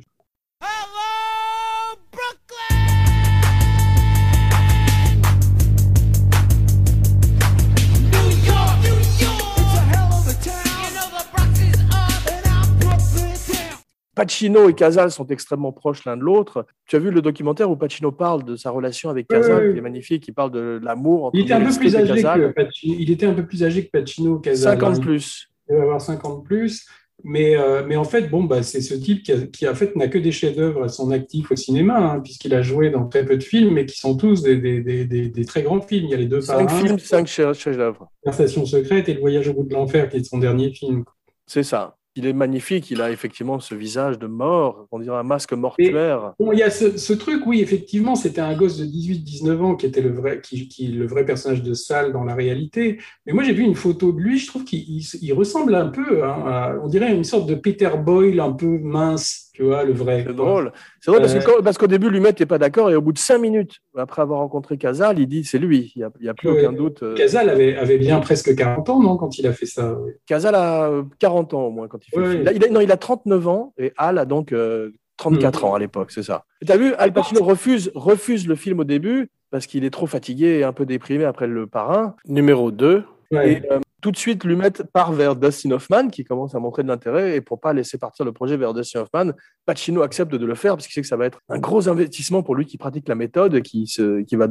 Pacino 14.15 14.69
et 14.69 14.75
Casal 14.75 15.11
sont 15.11 15.27
extrêmement 15.27 15.73
proches 15.73 16.05
l'un 16.05 16.17
de 16.17 16.23
l'autre. 16.23 16.67
Tu 16.87 16.97
as 16.97 16.99
vu 16.99 17.11
le 17.11 17.21
documentaire 17.21 17.71
où 17.71 17.77
Pacino 17.77 18.13
parle 18.13 18.45
de 18.45 18.57
sa 18.57 18.71
relation 18.71 19.11
avec 19.11 19.29
Casal, 19.29 19.63
oui, 19.63 19.67
oui. 19.67 19.73
qui 19.73 19.79
est 19.79 19.83
magnifique. 19.83 20.29
Il 20.29 20.35
parle 20.35 20.51
de 20.51 20.81
l'amour 20.83 21.27
entre 21.27 21.37
Il 21.37 21.45
était 21.45 21.55
un 21.55 21.65
peu 21.65 21.77
plus 21.77 21.97
âgé 21.97 22.15
Casal. 22.15 22.41
que 22.41 22.63
Pacino. 22.63 22.97
Il 22.99 23.11
était 23.11 23.27
un 23.27 23.35
peu 23.35 23.47
plus 23.47 23.65
âgé 23.65 23.87
que 23.87 23.91
Pacino. 23.91 24.39
Casal, 24.39 24.79
50 24.79 24.97
hein. 24.97 25.01
plus. 25.01 25.51
Il 25.69 25.75
doit 25.75 25.83
avoir 25.83 26.01
50 26.01 26.45
plus. 26.45 26.87
Mais, 27.23 27.57
euh, 27.57 27.83
mais 27.87 27.97
en 27.97 28.05
fait, 28.05 28.29
bon, 28.29 28.45
bah, 28.45 28.63
c'est 28.63 28.81
ce 28.81 28.95
type 28.95 29.23
qui, 29.23 29.33
a, 29.33 29.47
qui 29.47 29.69
en 29.69 29.75
fait, 29.75 29.95
n'a 29.97 30.09
que 30.09 30.19
des 30.19 30.33
chefs-d'œuvre 30.33 30.85
à 30.85 30.89
son 30.89 31.11
actif 31.11 31.51
au 31.53 31.57
cinéma, 31.57 31.97
hein, 31.97 32.21
puisqu'il 32.21 32.53
a 32.55 32.61
joué 32.61 32.91
dans 32.91 33.07
très 33.07 33.25
peu 33.25 33.37
de 33.37 33.43
films, 33.43 33.75
mais 33.75 33.87
qui 33.87 33.99
sont 33.99 34.17
tous 34.17 34.43
des, 34.43 34.57
des, 34.57 35.05
des, 35.05 35.45
très 35.45 35.63
grands 35.63 35.81
films. 35.81 36.07
Il 36.07 36.11
y 36.11 36.15
a 36.15 36.19
les 36.19 36.27
deux 36.27 36.41
5 36.41 36.67
parrains, 36.67 36.81
films, 36.81 36.99
5 36.99 37.27
chefs-d'œuvre. 37.27 38.11
Conversation 38.23 38.67
secrète 38.67 39.09
et 39.09 39.15
Le 39.15 39.21
Voyage 39.21 39.49
au 39.49 39.55
bout 39.55 39.65
de 39.65 39.73
l'enfer, 39.73 40.09
qui 40.09 40.19
est 40.19 40.25
son 40.25 40.39
dernier 40.39 40.71
film. 40.73 41.05
C'est 41.47 41.63
ça. 41.63 41.97
Il 42.17 42.27
est 42.27 42.33
magnifique, 42.33 42.93
il 42.93 43.01
a 43.03 43.11
effectivement 43.11 43.59
ce 43.59 43.75
visage 43.75 44.21
de 44.21 44.29
mort, 44.29 44.87
on 44.93 45.01
dirait 45.01 45.17
un 45.17 45.25
masque 45.25 45.53
mortuaire. 45.53 46.35
Bon, 46.39 46.53
il 46.53 46.61
y 46.61 46.63
a 46.63 46.71
ce, 46.71 47.13
truc, 47.13 47.45
oui, 47.45 47.61
effectivement, 47.61 48.15
c'était 48.15 48.41
un 48.41 48.55
gosse 48.57 48.79
de 48.79 48.85
18-19 48.85 49.61
ans 49.61 49.75
qui 49.75 49.87
était 49.87 50.01
le 50.01 50.13
vrai, 50.13 50.41
qui, 50.41 50.87
le 50.87 51.07
vrai 51.09 51.25
personnage 51.25 51.63
de 51.63 51.75
Sal 51.75 52.13
dans 52.13 52.23
la 52.23 52.37
réalité. 52.37 52.99
Mais 53.27 53.33
moi, 53.33 53.43
j'ai 53.43 53.53
vu 53.53 53.65
une 53.65 53.75
photo 53.75 54.13
de 54.13 54.21
lui, 54.21 54.39
je 54.39 54.47
trouve 54.47 54.65
qu'il 54.65 54.79
il- 54.89 55.05
il 55.23 55.33
ressemble 55.33 55.75
un 55.75 55.89
peu, 55.89 56.25
hein, 56.25 56.43
à- 56.47 56.77
on 56.83 56.87
dirait 56.87 57.13
une 57.13 57.25
sorte 57.25 57.49
de 57.49 57.57
Peter 57.57 57.91
Boyle 57.99 58.39
un 58.39 58.53
peu 58.53 58.79
mince, 58.79 59.51
tu 59.55 59.63
vois, 59.63 59.85
le 59.85 59.93
vrai. 59.95 60.25
C'est 60.27 60.35
drôle. 60.37 60.73
C'est 61.01 61.11
drôle 61.11 61.23
parce 61.23 61.35
Euh, 61.35 61.41
que 61.41 61.63
parce 61.63 61.79
qu'au 61.79 61.87
début, 61.87 62.11
Lumet 62.11 62.35
n'est 62.39 62.45
pas 62.47 62.59
d'accord 62.59 62.91
et 62.91 62.97
au 62.97 63.01
bout 63.01 63.13
de 63.13 63.19
cinq 63.19 63.39
minutes, 63.39 63.77
après 63.97 64.21
avoir 64.21 64.41
rencontré 64.41 64.77
Casal, 64.77 65.19
il 65.19 65.27
dit 65.27 65.45
c'est 65.45 65.59
lui. 65.59 65.93
Il 65.97 66.01
n'y 66.01 66.05
a, 66.05 66.11
il 66.21 66.29
a 66.29 66.35
plus 66.35 66.51
Ouais. 66.51 66.59
aucun 66.67 66.73
doute. 66.73 67.03
euh, 67.03 67.15
Casal 67.15 67.49
avait, 67.49 67.77
avait 67.77 67.97
bien 67.97 68.21
presque 68.21 68.55
40 68.55 68.91
ans, 68.91 69.01
non, 69.01 69.17
quand 69.17 69.39
il 69.39 69.47
a 69.47 69.53
fait 69.53 69.65
ça. 69.67 69.97
Casal 70.27 70.55
a 70.57 70.91
euh, 70.91 71.05
40 71.21 71.55
ans 71.55 71.63
au 71.63 71.71
moins 71.71 71.89
quand 71.89 71.99
il 72.07 72.11
fait 72.11 72.19
Ouais. 72.21 72.31
film. 72.33 72.43
Là, 72.45 72.53
il 72.53 72.65
a, 72.65 72.69
non, 72.69 72.81
il 72.81 72.93
a 72.93 72.97
39 72.99 73.49
ans 73.49 73.73
et 73.79 73.93
Al 73.97 74.19
a 74.19 74.25
donc 74.27 74.53
euh, 74.53 74.91
34 75.17 75.63
Mhm. 75.63 75.71
ans 75.71 75.75
à 75.75 75.79
l'époque, 75.79 76.11
c'est 76.11 76.25
ça. 76.25 76.45
Tu 76.67 76.73
as 76.73 76.77
vu, 76.77 76.93
Al 76.99 77.13
Pacino 77.13 77.43
refuse, 77.45 77.91
refuse 77.95 78.49
le 78.49 78.57
film 78.57 78.81
au 78.81 78.85
début 78.85 79.31
parce 79.53 79.67
qu'il 79.69 79.85
est 79.85 79.91
trop 79.91 80.07
fatigué 80.07 80.59
et 80.59 80.65
un 80.65 80.73
peu 80.73 80.85
déprimé 80.85 81.25
après 81.25 81.47
le 81.47 81.69
parrain. 81.69 82.17
Numéro 82.27 82.73
2. 82.73 83.05
Ouais. 83.31 83.53
Et 83.53 83.63
euh, 83.71 83.79
tout 84.05 84.11
de 84.11 84.19
suite, 84.19 84.45
Lumet 84.45 84.71
part 84.93 85.15
vers 85.15 85.35
Dustin 85.35 85.71
Hoffman 85.71 86.09
qui 86.09 86.25
commence 86.25 86.55
à 86.55 86.59
montrer 86.59 86.83
de 86.83 86.89
l'intérêt 86.89 87.37
et 87.37 87.41
pour 87.41 87.59
pas 87.59 87.73
laisser 87.73 87.97
partir 87.97 88.27
le 88.27 88.33
projet 88.33 88.59
vers 88.59 88.75
Dustin 88.75 89.01
Hoffman, 89.01 89.33
Pacino 89.65 90.03
accepte 90.03 90.35
de 90.35 90.45
le 90.45 90.55
faire 90.55 90.75
parce 90.75 90.87
qu'il 90.87 90.93
sait 90.93 91.01
que 91.01 91.07
ça 91.07 91.17
va 91.17 91.25
être 91.25 91.41
un 91.49 91.59
gros 91.59 91.89
investissement 91.89 92.43
pour 92.43 92.55
lui 92.55 92.67
qui 92.67 92.77
pratique 92.77 93.09
la 93.09 93.15
méthode, 93.15 93.63
qui, 93.63 93.87
se, 93.87 94.21
qui 94.21 94.37
va, 94.37 94.47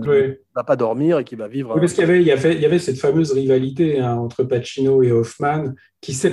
va 0.56 0.64
pas 0.64 0.76
dormir 0.76 1.20
et 1.20 1.24
qui 1.24 1.36
va 1.36 1.48
vivre. 1.48 1.76
Oui, 1.76 1.82
parce 1.82 1.94
qu'il 1.94 2.02
y 2.02 2.04
avait, 2.04 2.20
il 2.20 2.28
y 2.28 2.32
avait, 2.32 2.56
il 2.56 2.62
y 2.62 2.66
avait 2.66 2.80
cette 2.80 2.98
fameuse 2.98 3.32
rivalité 3.32 4.00
hein, 4.00 4.16
entre 4.16 4.44
Pacino 4.44 5.04
et 5.04 5.12
Hoffman 5.12 5.66
qui 6.04 6.14
s'est- 6.14 6.30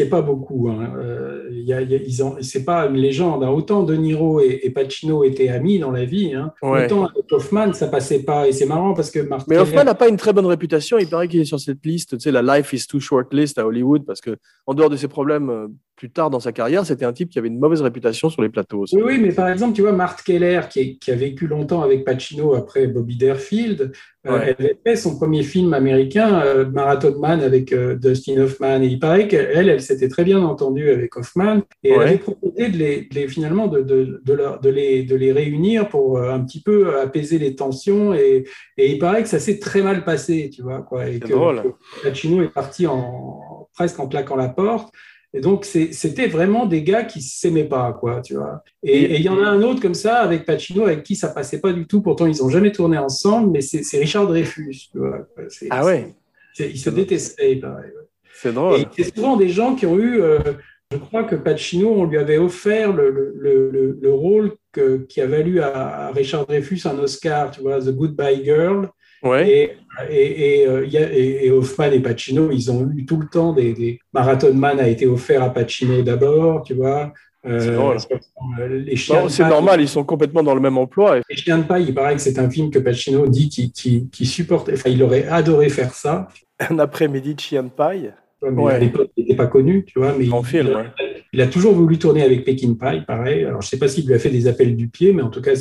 Ouais. 0.00 0.08
pas 0.10 0.20
beaucoup. 0.22 0.68
Hein. 0.68 0.92
Euh, 0.98 1.48
il 1.50 1.62
y 1.64 1.72
a, 1.72 1.80
il 1.80 1.90
y 1.90 1.94
a- 1.94 1.98
ils 2.06 2.22
ont, 2.22 2.36
c'est 2.42 2.64
pas 2.64 2.86
une 2.86 2.96
légende. 2.96 3.42
hein. 3.42 3.48
Autant 3.50 3.82
De 3.82 3.94
Niro 3.96 4.40
et, 4.40 4.60
et 4.62 4.70
Pacino 4.70 5.24
étaient 5.24 5.48
amis 5.48 5.78
dans 5.78 5.90
la 5.90 6.04
vie, 6.04 6.34
hein. 6.34 6.52
Ouais. 6.62 6.84
autant 6.84 7.06
avec 7.06 7.24
Hoffman 7.32 7.72
ça 7.72 7.88
passait 7.88 8.22
pas. 8.22 8.46
Et 8.46 8.52
c'est 8.52 8.66
marrant 8.66 8.92
parce 8.94 9.10
que 9.10 9.20
Mais 9.48 9.56
Hoffman 9.56 9.84
n'a 9.84 9.94
pas 9.94 10.08
une 10.08 10.16
très 10.18 10.32
bonne 10.32 10.46
réputation. 10.46 10.98
Il 10.98 11.08
paraît 11.08 11.28
qu'il 11.28 11.40
est 11.40 11.44
sur 11.46 11.58
cette 11.58 11.84
liste, 11.84 12.18
tu 12.18 12.20
sais, 12.24 12.30
la 12.30 12.42
Life 12.42 12.72
is 12.74 12.86
too 12.86 13.00
short 13.00 13.32
list 13.32 13.58
à 13.58 13.66
Hollywood, 13.66 14.04
parce 14.04 14.20
que 14.20 14.36
en 14.66 14.74
dehors 14.74 14.90
de 14.90 14.96
ses 14.96 15.08
problèmes 15.08 15.48
euh, 15.50 15.66
plus 15.96 16.10
tard 16.10 16.28
dans 16.30 16.40
sa 16.40 16.52
carrière, 16.52 16.84
c'était 16.84 17.04
un 17.04 17.12
type 17.12 17.30
qui 17.30 17.38
avait 17.38 17.48
une 17.48 17.58
mauvaise 17.58 17.80
réputation 17.80 18.28
sur 18.28 18.42
les 18.42 18.48
plateaux. 18.48 18.80
aussi. 18.80 18.96
Oui, 18.96 19.02
oui, 19.06 19.18
mais 19.20 19.32
par 19.32 19.48
exemple, 19.48 19.74
tu 19.74 19.82
vois, 19.82 19.92
Marthe 19.92 20.22
Keller, 20.22 20.62
qui, 20.68 20.80
est- 20.80 20.96
qui 20.98 21.10
a 21.12 21.14
vécu 21.14 21.46
longtemps 21.46 21.82
avec 21.82 22.04
Pacino 22.04 22.54
après 22.54 22.88
Bobby 22.88 23.16
Derfield, 23.16 23.92
euh, 24.26 24.38
elle 24.42 24.56
avait 24.58 24.78
fait 24.84 24.96
son 24.96 25.16
premier 25.16 25.42
film 25.42 25.72
américain, 25.74 26.40
euh, 26.44 26.64
Marathon 26.70 27.18
Man, 27.20 27.40
avec 27.42 27.72
euh, 27.72 27.94
Dustin 27.94 28.38
Hoffman. 28.38 28.82
Et 28.82 28.86
il 28.86 28.98
paraît 28.98 29.28
qu'elle, 29.28 29.68
elle 29.68 29.80
s'était 29.82 30.08
très 30.08 30.24
bien 30.24 30.40
entendue 30.42 30.90
avec 30.90 31.14
Hoffman. 31.16 31.60
Et 31.84 31.90
elle 31.90 32.00
avait 32.02 32.18
proposé 32.18 32.68
de 32.70 32.76
les, 32.76 33.02
de 33.02 33.14
les- 33.14 33.28
finalement 33.28 33.66
de, 33.68 33.82
de, 33.82 34.20
de, 34.24 34.32
leur- 34.32 34.60
de 34.60 34.70
les, 34.70 35.02
de 35.04 35.14
les 35.14 35.30
réunir 35.30 35.88
pour 35.88 36.18
euh, 36.18 36.32
un 36.32 36.40
petit 36.40 36.62
peu 36.62 36.98
apaiser 36.98 37.38
les 37.38 37.54
tensions. 37.54 38.14
Et, 38.14 38.44
et 38.78 38.90
il 38.90 38.98
paraît 38.98 39.22
que 39.22 39.28
ça 39.28 39.38
s'est 39.38 39.58
très 39.58 39.82
mal 39.82 40.04
passé, 40.04 40.50
tu 40.50 40.62
vois. 40.62 40.82
Quoi, 40.82 41.08
et 41.08 41.14
C'est 41.14 41.20
que, 41.20 41.32
drôle. 41.32 41.62
que 42.02 42.08
Pacino 42.08 42.42
est 42.42 42.48
parti 42.52 42.86
en, 42.86 43.68
presque 43.74 44.00
en 44.00 44.08
claquant 44.08 44.36
la 44.36 44.48
porte. 44.48 44.92
Et 45.36 45.40
donc, 45.40 45.64
c'était 45.64 46.28
vraiment 46.28 46.64
des 46.64 46.84
gars 46.84 47.02
qui 47.02 47.20
s'aimaient 47.20 47.64
pas, 47.68 47.92
quoi, 47.92 48.20
tu 48.20 48.34
vois. 48.34 48.62
Et 48.84 49.16
il 49.16 49.22
y 49.22 49.28
en 49.28 49.42
a 49.42 49.46
un 49.48 49.62
autre 49.62 49.82
comme 49.82 49.94
ça, 49.94 50.18
avec 50.20 50.44
Pacino, 50.44 50.84
avec 50.84 51.02
qui 51.02 51.16
ça 51.16 51.28
passait 51.28 51.60
pas 51.60 51.72
du 51.72 51.86
tout. 51.88 52.00
Pourtant, 52.02 52.26
ils 52.26 52.40
ont 52.44 52.48
jamais 52.48 52.70
tourné 52.70 52.96
ensemble, 52.98 53.50
mais 53.50 53.60
c'est 53.60 53.98
Richard 53.98 54.28
Dreyfus, 54.28 54.90
tu 54.92 54.98
vois. 54.98 55.26
Ah 55.70 55.84
ouais, 55.84 56.14
Ils 56.60 56.78
se 56.78 56.88
détestaient, 56.90 57.52
il 57.52 57.60
paraît. 57.60 57.92
c'est 58.32 58.52
drôle. 58.52 58.80
Et 58.80 58.86
c'est 58.96 59.14
souvent 59.14 59.36
des 59.36 59.48
gens 59.48 59.74
qui 59.74 59.86
ont 59.86 59.98
eu, 59.98 60.20
euh, 60.22 60.38
je 60.92 60.98
crois 60.98 61.24
que 61.24 61.34
Pacino, 61.34 61.90
on 61.90 62.04
lui 62.04 62.16
avait 62.18 62.38
offert 62.38 62.92
le, 62.92 63.10
le, 63.10 63.34
le, 63.36 63.70
le- 63.70 63.98
le 64.00 64.12
rôle 64.12 64.52
que, 64.70 64.98
qui 65.08 65.20
a 65.20 65.26
valu 65.26 65.60
à, 65.60 66.06
à 66.06 66.12
Richard 66.12 66.46
Dreyfus 66.46 66.82
un 66.84 66.96
Oscar, 67.00 67.50
tu 67.50 67.60
vois, 67.62 67.80
The 67.80 67.90
Goodbye 67.90 68.44
Girl. 68.44 68.88
Ouais. 69.24 69.48
Et, 69.50 69.70
et, 70.10 70.60
et, 70.62 70.68
euh, 70.68 70.86
et- 70.92 71.46
et 71.46 71.50
Hoffman 71.50 71.90
et 71.92 72.00
Pacino, 72.00 72.50
ils 72.50 72.70
ont 72.70 72.90
eu 72.94 73.04
tout 73.06 73.16
le 73.18 73.26
temps 73.26 73.52
des, 73.52 73.72
des... 73.72 73.98
Marathon 74.12 74.52
Man 74.54 74.78
a 74.80 74.88
été 74.88 75.06
offert 75.06 75.42
à 75.42 75.50
Pacino 75.50 76.02
d'abord, 76.02 76.62
tu 76.62 76.74
vois. 76.74 77.12
Euh, 77.46 77.60
C'est 77.98 79.12
euh, 79.12 79.28
chiens 79.28 79.48
normal, 79.48 79.80
ils 79.80 79.88
sont 79.88 80.02
complètement 80.04 80.42
dans 80.42 80.54
le 80.54 80.60
même 80.60 80.78
emploi. 80.78 81.18
Et 81.18 81.22
Les 81.28 81.36
chiens 81.36 81.58
de 81.58 81.64
paille, 81.64 81.84
il 81.88 81.94
paraît 81.94 82.14
que 82.14 82.20
c'est 82.20 82.38
un 82.38 82.48
film 82.48 82.70
que 82.70 82.78
Pacino 82.78 83.26
dit 83.26 83.48
qu'il 83.48 83.70
qu'il- 83.72 84.08
qu'il 84.08 84.26
supporte, 84.26 84.70
enfin, 84.72 84.88
il 84.90 85.02
aurait 85.02 85.26
adoré 85.28 85.68
faire 85.68 85.92
ça. 85.94 86.28
un 86.70 86.78
après-midi 86.78 87.34
de 87.34 87.40
chien 87.40 87.62
de 87.64 87.68
paille. 87.68 88.12
Mais 88.42 88.50
Ouais. 88.62 88.74
à 88.74 88.78
l'époque, 88.78 89.10
il 89.16 89.22
n'était 89.24 89.36
pas 89.36 89.46
connu, 89.46 89.84
tu 89.86 89.98
vois. 89.98 90.14
Mais 90.18 90.30
En 90.30 90.40
il, 90.40 90.46
film, 90.46 90.66
il, 90.70 90.76
ouais. 90.76 90.84
il 91.32 91.40
a 91.40 91.46
toujours 91.46 91.72
voulu 91.72 91.98
tourner 91.98 92.22
avec 92.22 92.44
Pekin 92.44 92.74
Pie, 92.74 93.00
pareil. 93.06 93.44
Alors, 93.46 93.62
je 93.62 93.68
sais 93.68 93.78
pas 93.78 93.88
s'il 93.88 94.06
lui 94.06 94.12
a 94.14 94.18
fait 94.18 94.28
des 94.28 94.46
appels 94.46 94.76
du 94.76 94.88
pied, 94.88 95.12
mais 95.14 95.22
en 95.22 95.30
tout 95.30 95.40
cas, 95.40 95.52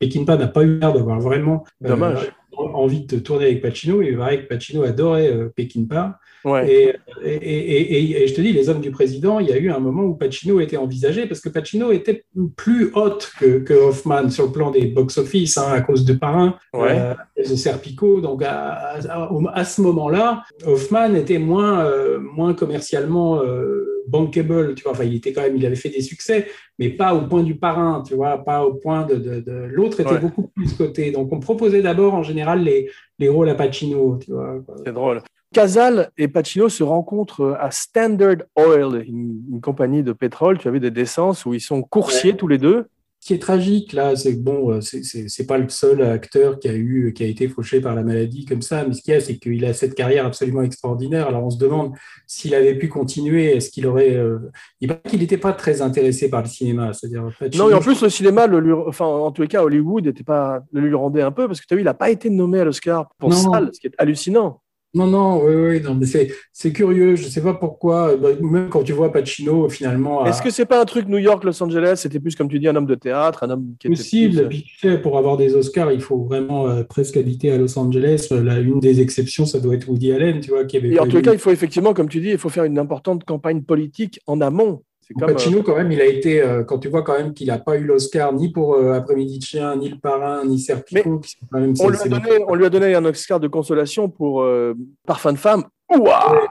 Pie 0.00 0.24
n'a 0.26 0.46
pas 0.48 0.62
eu 0.64 0.78
l'air 0.80 0.92
d'avoir 0.92 1.20
vraiment 1.20 1.64
euh, 1.84 1.88
Dommage. 1.88 2.32
Envie 2.72 3.04
de 3.06 3.18
tourner 3.18 3.46
avec 3.46 3.60
Pacino. 3.62 4.02
Il 4.02 4.16
paraît 4.16 4.42
que 4.42 4.48
Pacino 4.48 4.82
adorait 4.82 5.30
euh, 5.32 5.48
Pekin 5.54 5.84
Pie. 5.88 6.48
Ouais. 6.48 6.70
Et, 6.70 6.94
et, 7.24 7.34
et- 7.34 8.00
et- 8.00 8.22
et 8.22 8.26
je 8.26 8.34
te 8.34 8.40
dis, 8.42 8.52
les 8.52 8.68
hommes 8.68 8.80
du 8.82 8.90
président, 8.90 9.40
il 9.40 9.48
y 9.48 9.52
a 9.52 9.56
eu 9.56 9.70
un 9.70 9.78
moment 9.78 10.02
où 10.02 10.14
Pacino 10.14 10.60
était 10.60 10.76
envisagé 10.76 11.26
parce 11.26 11.40
que 11.40 11.48
Pacino 11.48 11.90
était 11.90 12.24
plus 12.56 12.90
haute 12.94 13.32
que, 13.40 13.58
que 13.60 13.72
Hoffman 13.72 14.28
sur 14.28 14.44
le 14.46 14.52
plan 14.52 14.70
des 14.70 14.86
box-office 14.86 15.56
hein, 15.56 15.72
à 15.72 15.80
cause 15.80 16.04
de 16.04 16.12
Parrain, 16.12 16.56
Ouais. 16.74 16.98
euh, 16.98 17.14
de 17.38 17.44
Serpico. 17.56 18.20
Donc 18.20 18.42
à, 18.42 18.72
à- 19.08 19.30
à 19.54 19.64
ce 19.64 19.80
moment-là, 19.80 20.42
Hoffman 20.66 21.14
était 21.14 21.38
moins, 21.38 21.84
euh, 21.86 22.18
moins 22.20 22.52
commercialement 22.52 23.40
euh, 23.42 23.93
bankable. 24.08 24.74
Tu 24.74 24.82
vois, 24.82 24.92
enfin, 24.92 25.04
il 25.04 25.14
était 25.16 25.32
quand 25.32 25.42
même, 25.42 25.56
il 25.56 25.64
avait 25.66 25.76
fait 25.76 25.88
des 25.90 26.00
succès, 26.02 26.46
mais 26.78 26.88
pas 26.90 27.14
au 27.14 27.26
point 27.26 27.42
du 27.42 27.54
Parrain. 27.56 28.02
Tu 28.06 28.14
vois, 28.14 28.38
pas 28.38 28.64
au 28.64 28.74
point 28.74 29.04
de, 29.06 29.16
de- 29.16 29.40
de- 29.40 29.68
l'autre 29.70 30.00
était 30.00 30.10
Ouais. 30.10 30.18
beaucoup 30.20 30.48
plus 30.48 30.72
coté. 30.74 31.10
Donc 31.10 31.32
on 31.32 31.40
proposait 31.40 31.82
d'abord 31.82 32.14
en 32.14 32.22
général 32.22 32.62
les, 32.62 32.90
les 33.18 33.28
rôles 33.28 33.48
à 33.48 33.54
Pacino. 33.54 34.18
Tu 34.18 34.32
vois. 34.32 34.60
quoi. 34.66 34.76
C'est 34.84 34.92
drôle. 34.92 35.20
Casal 35.52 36.10
et 36.18 36.26
Pacino 36.26 36.68
se 36.68 36.82
rencontrent 36.82 37.56
à 37.60 37.70
Standard 37.70 38.38
Oil, 38.56 39.04
une, 39.06 39.40
une 39.52 39.60
compagnie 39.60 40.02
de 40.02 40.12
pétrole, 40.12 40.58
tu 40.58 40.66
avais 40.66 40.80
des 40.80 40.90
d'essence 40.90 41.46
où 41.46 41.54
ils 41.54 41.60
sont 41.60 41.80
coursiers 41.82 42.34
tous 42.34 42.48
les 42.48 42.58
deux. 42.58 42.86
Ce 43.24 43.28
qui 43.28 43.32
est 43.32 43.38
tragique 43.38 43.94
là, 43.94 44.14
c'est 44.16 44.34
que 44.36 44.42
bon, 44.42 44.70
euh, 44.70 44.80
c'est- 44.82 45.46
pas 45.46 45.56
le 45.56 45.66
seul 45.70 46.02
acteur 46.02 46.58
qui 46.58 46.68
a 46.68 46.74
eu, 46.74 47.14
qui 47.16 47.24
a 47.24 47.26
été 47.26 47.48
fauché 47.48 47.80
par 47.80 47.94
la 47.94 48.02
maladie 48.02 48.44
comme 48.44 48.60
ça. 48.60 48.84
Mais 48.86 48.92
ce 48.92 49.00
qu'il 49.00 49.14
y 49.14 49.16
a, 49.16 49.20
c'est 49.20 49.38
qu'il 49.38 49.64
a 49.64 49.72
cette 49.72 49.94
carrière 49.94 50.26
absolument 50.26 50.60
extraordinaire. 50.60 51.28
Alors 51.28 51.42
on 51.42 51.48
se 51.48 51.56
demande 51.56 51.92
s'il 52.26 52.54
avait 52.54 52.74
pu 52.74 52.88
continuer, 52.90 53.56
est-ce 53.56 53.70
qu'il 53.70 53.86
aurait. 53.86 54.14
euh, 54.14 54.40
Il 54.82 54.88
paraît 54.88 55.00
qu'il 55.08 55.20
n'était 55.20 55.38
pas 55.38 55.54
très 55.54 55.80
intéressé 55.80 56.28
par 56.28 56.42
le 56.42 56.48
cinéma, 56.48 56.92
c'est-à-dire. 56.92 57.26
Pacino- 57.40 57.56
Non, 57.64 57.70
et 57.70 57.72
en 57.72 57.80
plus, 57.80 58.02
le 58.02 58.10
cinéma, 58.10 58.46
le 58.46 58.60
lui- 58.60 58.72
enfin, 58.74 59.06
en 59.06 59.30
tous 59.30 59.40
les 59.40 59.48
cas, 59.48 59.62
Hollywood 59.62 60.06
était 60.06 60.22
pas, 60.22 60.60
le 60.72 60.82
lui 60.82 60.94
rendait 60.94 61.22
un 61.22 61.32
peu 61.32 61.46
parce 61.46 61.62
que 61.62 61.66
tu 61.66 61.72
as 61.72 61.76
vu, 61.78 61.80
il 61.80 61.86
n'a 61.86 61.94
pas 61.94 62.10
été 62.10 62.28
nommé 62.28 62.60
à 62.60 62.64
l'Oscar 62.64 63.08
pour 63.18 63.30
Non. 63.30 63.36
Sal, 63.36 63.70
ce 63.72 63.80
qui 63.80 63.86
est 63.86 63.94
hallucinant. 63.96 64.60
Non, 64.94 65.06
non, 65.08 65.42
oui, 65.44 65.54
oui, 65.54 65.80
non, 65.82 65.94
mais 65.96 66.06
c'est 66.06 66.72
curieux. 66.72 67.16
Je 67.16 67.24
sais 67.28 67.40
pas 67.42 67.54
pourquoi. 67.54 68.16
Bah, 68.16 68.28
Même 68.40 68.68
quand 68.68 68.82
tu 68.84 68.92
vois 68.92 69.10
Pacino, 69.12 69.68
finalement, 69.68 70.22
à- 70.22 70.28
Est-ce 70.28 70.40
que 70.40 70.50
c'est 70.50 70.66
pas 70.66 70.80
un 70.80 70.84
truc 70.84 71.08
New 71.08 71.18
York, 71.18 71.42
Los 71.44 71.60
Angeles 71.62 71.94
C'était 71.96 72.20
plus, 72.20 72.36
comme 72.36 72.48
tu 72.48 72.58
dis, 72.60 72.68
un 72.68 72.76
homme 72.76 72.86
de 72.86 72.94
théâtre, 72.94 73.42
un 73.42 73.50
homme 73.50 73.74
qui 73.80 73.88
était 73.88 73.96
possible. 73.96 74.48
plus, 74.48 74.64
euh, 74.84 74.96
pour 75.02 75.18
avoir 75.18 75.36
des 75.36 75.54
Oscars, 75.56 75.90
il 75.92 76.00
faut 76.00 76.24
vraiment 76.24 76.68
euh, 76.68 76.84
presque 76.84 77.16
habiter 77.16 77.50
à 77.50 77.58
Los 77.58 77.76
Angeles. 77.78 78.28
Là, 78.30 78.58
une 78.60 78.78
des 78.80 79.00
exceptions, 79.00 79.46
ça 79.46 79.58
doit 79.58 79.74
être 79.74 79.88
Woody 79.88 80.12
Allen, 80.12 80.40
tu 80.40 80.50
vois, 80.50 80.64
qui 80.64 80.76
avait 80.76 80.90
Et 80.90 80.98
en 81.00 81.06
eu- 81.08 81.22
cas, 81.22 81.32
il 81.32 81.38
faut 81.40 81.50
effectivement, 81.50 81.92
comme 81.92 82.08
tu 82.08 82.20
dis, 82.20 82.30
il 82.30 82.38
faut 82.38 82.48
faire 82.48 82.64
une 82.64 82.78
importante 82.78 83.24
campagne 83.24 83.62
politique 83.62 84.20
en 84.28 84.40
amont. 84.40 84.82
Comme, 85.18 85.32
Pacino, 85.32 85.62
quand 85.62 85.76
même, 85.76 85.92
il 85.92 86.00
a 86.00 86.06
été, 86.06 86.40
euh, 86.40 86.64
quand 86.64 86.78
tu 86.78 86.88
vois 86.88 87.02
quand 87.02 87.16
même 87.16 87.34
qu'il 87.34 87.48
n'a 87.48 87.58
pas 87.58 87.76
eu 87.76 87.84
l'Oscar 87.84 88.32
ni 88.32 88.50
pour 88.50 88.74
euh, 88.74 88.92
Après-midi 88.94 89.38
de 89.38 89.44
chien, 89.44 89.76
ni 89.76 89.88
le 89.88 89.98
parrain, 89.98 90.44
ni 90.44 90.58
Serpico, 90.58 91.18
qui 91.18 91.32
sont 91.32 91.46
quand 91.50 91.60
même 91.60 91.70
euh, 91.70 91.84
on, 91.84 91.88
lui 91.88 91.98
a 91.98 92.08
donné, 92.08 92.44
on 92.48 92.54
lui 92.54 92.64
a 92.64 92.70
donné 92.70 92.94
un 92.94 93.04
Oscar 93.04 93.40
de 93.40 93.48
consolation 93.48 94.08
pour 94.08 94.42
euh, 94.42 94.74
Parfum 95.06 95.32
de 95.32 95.38
femme. 95.38 95.64
Ouah 95.94 96.48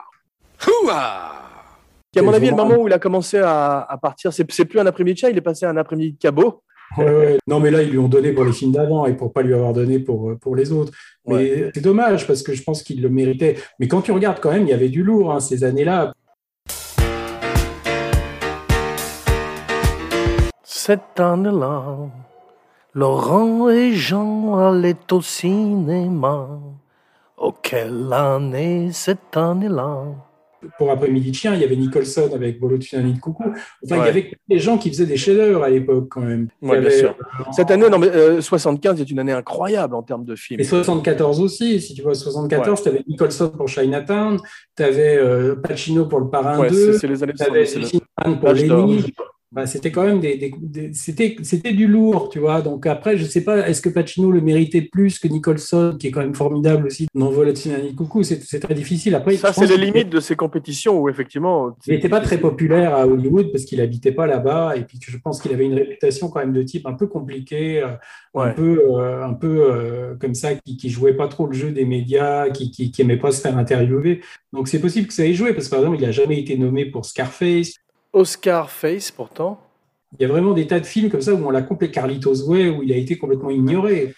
Qui, 2.12 2.18
à 2.18 2.22
mon 2.22 2.32
avis, 2.32 2.46
est 2.46 2.50
le 2.50 2.56
moment 2.56 2.76
où 2.76 2.86
il 2.86 2.92
a 2.92 2.98
commencé 2.98 3.38
à, 3.38 3.80
à 3.80 3.98
partir. 3.98 4.32
C'est 4.32 4.44
plus 4.44 4.78
un 4.78 4.86
après-midi 4.86 5.14
de 5.14 5.18
chat, 5.18 5.30
il 5.30 5.38
est 5.38 5.42
passé 5.42 5.66
à 5.66 5.70
un 5.70 5.76
après-midi 5.76 6.12
de 6.12 6.18
cabot. 6.18 6.62
Ouais, 6.96 7.04
ouais. 7.04 7.38
Non, 7.46 7.60
mais 7.60 7.70
là, 7.70 7.82
ils 7.82 7.90
lui 7.90 7.98
ont 7.98 8.08
donné 8.08 8.32
pour 8.32 8.44
les 8.44 8.52
films 8.52 8.72
d'avant 8.72 9.06
et 9.06 9.14
pour 9.14 9.32
pas 9.32 9.42
lui 9.42 9.54
avoir 9.54 9.72
donné 9.72 9.98
pour, 9.98 10.30
euh, 10.30 10.36
pour 10.36 10.54
les 10.56 10.72
autres. 10.72 10.92
Mais 11.26 11.70
c'est 11.74 11.80
dommage 11.80 12.26
parce 12.26 12.42
que 12.42 12.52
je 12.52 12.62
pense 12.62 12.82
qu'il 12.82 13.02
le 13.02 13.08
méritait. 13.08 13.56
Mais 13.78 13.88
quand 13.88 14.02
tu 14.02 14.12
regardes 14.12 14.40
quand 14.40 14.52
même, 14.52 14.62
il 14.62 14.68
y 14.68 14.74
avait 14.74 14.88
du 14.88 15.02
lourd 15.02 15.32
hein, 15.32 15.40
ces 15.40 15.64
années-là. 15.64 16.12
Cette 20.86 21.18
année-là, 21.18 21.96
Laurent 22.92 23.70
et 23.70 23.94
Jean 23.94 24.58
allaient 24.58 24.94
au 25.12 25.22
cinéma. 25.22 26.60
Oh, 27.38 27.54
quelle 27.62 28.12
année 28.12 28.90
cette 28.92 29.34
année-là 29.34 30.04
pour 30.76 30.90
Après-midi 30.90 31.30
de 31.30 31.36
chien, 31.36 31.54
il 31.54 31.60
y 31.62 31.64
avait 31.64 31.76
Nicholson 31.76 32.28
avec 32.34 32.60
Volo 32.60 32.76
tu 32.76 32.96
de 32.96 33.18
coucou. 33.18 33.44
Enfin, 33.82 33.96
il 33.96 34.04
y 34.04 34.08
avait 34.08 34.30
des 34.46 34.58
gens 34.58 34.76
qui 34.76 34.90
faisaient 34.90 35.06
des 35.06 35.16
chefs-d'œuvre 35.16 35.62
à 35.62 35.70
l'époque 35.70 36.08
quand 36.10 36.20
même. 36.20 36.48
Ouais, 36.60 36.78
bien 36.82 36.90
sûr. 36.90 37.14
euh, 37.40 37.44
Cette 37.52 37.70
année, 37.70 37.88
non, 37.88 37.98
mais, 37.98 38.08
euh, 38.10 38.42
75 38.42 39.00
est 39.00 39.10
une 39.10 39.20
année 39.20 39.32
incroyable 39.32 39.94
en 39.94 40.02
termes 40.02 40.26
de 40.26 40.36
films. 40.36 40.60
Et 40.60 40.64
74 40.64 41.40
aussi, 41.40 41.80
si 41.80 41.94
tu 41.94 42.02
vois, 42.02 42.14
74, 42.14 42.82
tu 42.82 42.88
avais 42.90 43.02
Nicholson 43.08 43.48
pour 43.56 43.68
Chinatown, 43.68 44.38
tu 44.76 44.82
avais 44.82 45.18
Pacino 45.62 46.04
pour 46.06 46.20
Le 46.20 46.28
Parrain 46.28 46.58
Ouais, 46.58 46.68
2, 46.68 46.92
c'est 46.92 46.98
c'est 46.98 47.06
les 47.08 47.22
années 47.22 47.32
tu 47.34 47.42
avais 47.42 47.64
70. 47.64 47.88
c'est 47.90 47.96
le- 47.96 48.02
Silverman 48.26 48.40
pour. 48.40 48.52
Lenny. 48.52 49.14
Bah, 49.54 49.66
c'était 49.66 49.92
quand 49.92 50.02
même 50.04 50.18
des, 50.18 50.36
des- 50.36 50.52
des- 50.60 50.92
c'était, 50.94 51.36
c'était 51.44 51.72
du 51.72 51.86
lourd, 51.86 52.28
tu 52.28 52.40
vois. 52.40 52.60
Donc 52.60 52.86
après, 52.86 53.16
je 53.16 53.24
sais 53.24 53.44
pas, 53.44 53.68
est-ce 53.68 53.80
que 53.80 53.88
Pacino 53.88 54.32
le 54.32 54.40
méritait 54.40 54.82
plus 54.82 55.20
que 55.20 55.28
Nicholson, 55.28 55.96
qui 55.96 56.08
est 56.08 56.10
quand 56.10 56.22
même 56.22 56.34
formidable 56.34 56.88
aussi 56.88 57.06
dans 57.14 57.30
Volatility 57.30 57.94
Coucou 57.94 58.24
C'est, 58.24 58.42
c'est 58.42 58.58
très 58.58 58.74
difficile. 58.74 59.14
Après, 59.14 59.36
Ça, 59.36 59.52
c'est 59.52 59.66
les 59.68 59.76
limites 59.86 60.08
de 60.10 60.18
ces 60.18 60.34
compétitions 60.34 61.00
où 61.00 61.08
effectivement. 61.08 61.76
Il 61.86 61.94
n'était 61.94 62.08
pas 62.08 62.20
très 62.20 62.38
populaire 62.38 62.96
à 62.96 63.06
Hollywood 63.06 63.52
parce 63.52 63.64
qu'il 63.64 63.80
habitait 63.80 64.10
pas 64.10 64.26
là-bas 64.26 64.74
et 64.76 64.82
puis 64.82 64.98
je 65.00 65.16
pense 65.18 65.40
qu'il 65.40 65.52
avait 65.52 65.66
une 65.66 65.74
réputation 65.74 66.28
quand 66.30 66.40
même 66.40 66.52
de 66.52 66.62
type 66.64 66.86
un 66.86 66.94
peu 66.94 67.06
compliqué, 67.06 67.80
euh, 67.80 67.90
un 68.34 68.50
peu, 68.50 68.82
euh, 68.90 69.24
un 69.24 69.34
peu 69.34 69.70
euh, 69.70 70.14
comme 70.20 70.34
ça, 70.34 70.56
qui, 70.56 70.76
qui 70.76 70.90
jouait 70.90 71.14
pas 71.14 71.28
trop 71.28 71.46
le 71.46 71.52
jeu 71.52 71.70
des 71.70 71.84
médias, 71.84 72.50
qui, 72.50 72.72
qui, 72.72 72.90
qui 72.90 73.02
aimait 73.02 73.18
pas 73.18 73.30
se 73.30 73.40
faire 73.40 73.56
interviewer. 73.56 74.20
Donc 74.52 74.66
c'est 74.66 74.80
possible 74.80 75.06
que 75.06 75.14
ça 75.14 75.24
ait 75.24 75.32
joué 75.34 75.52
parce 75.52 75.66
que 75.66 75.70
par 75.70 75.78
exemple 75.80 75.98
il 76.00 76.04
a 76.04 76.10
jamais 76.10 76.40
été 76.40 76.56
nommé 76.58 76.86
pour 76.86 77.04
Scarface. 77.06 77.74
Oscar 78.14 78.70
Face, 78.70 79.10
pourtant. 79.10 79.60
Il 80.18 80.22
y 80.22 80.24
a 80.24 80.28
vraiment 80.28 80.52
des 80.52 80.66
tas 80.66 80.78
de 80.78 80.86
films 80.86 81.10
comme 81.10 81.20
ça 81.20 81.34
où 81.34 81.44
on 81.44 81.50
l'a 81.50 81.62
complètement 81.62 82.02
Carlitos 82.02 82.48
Way 82.48 82.70
où 82.70 82.82
il 82.82 82.92
a 82.92 82.96
été 82.96 83.18
complètement 83.18 83.50
ignoré. 83.50 84.14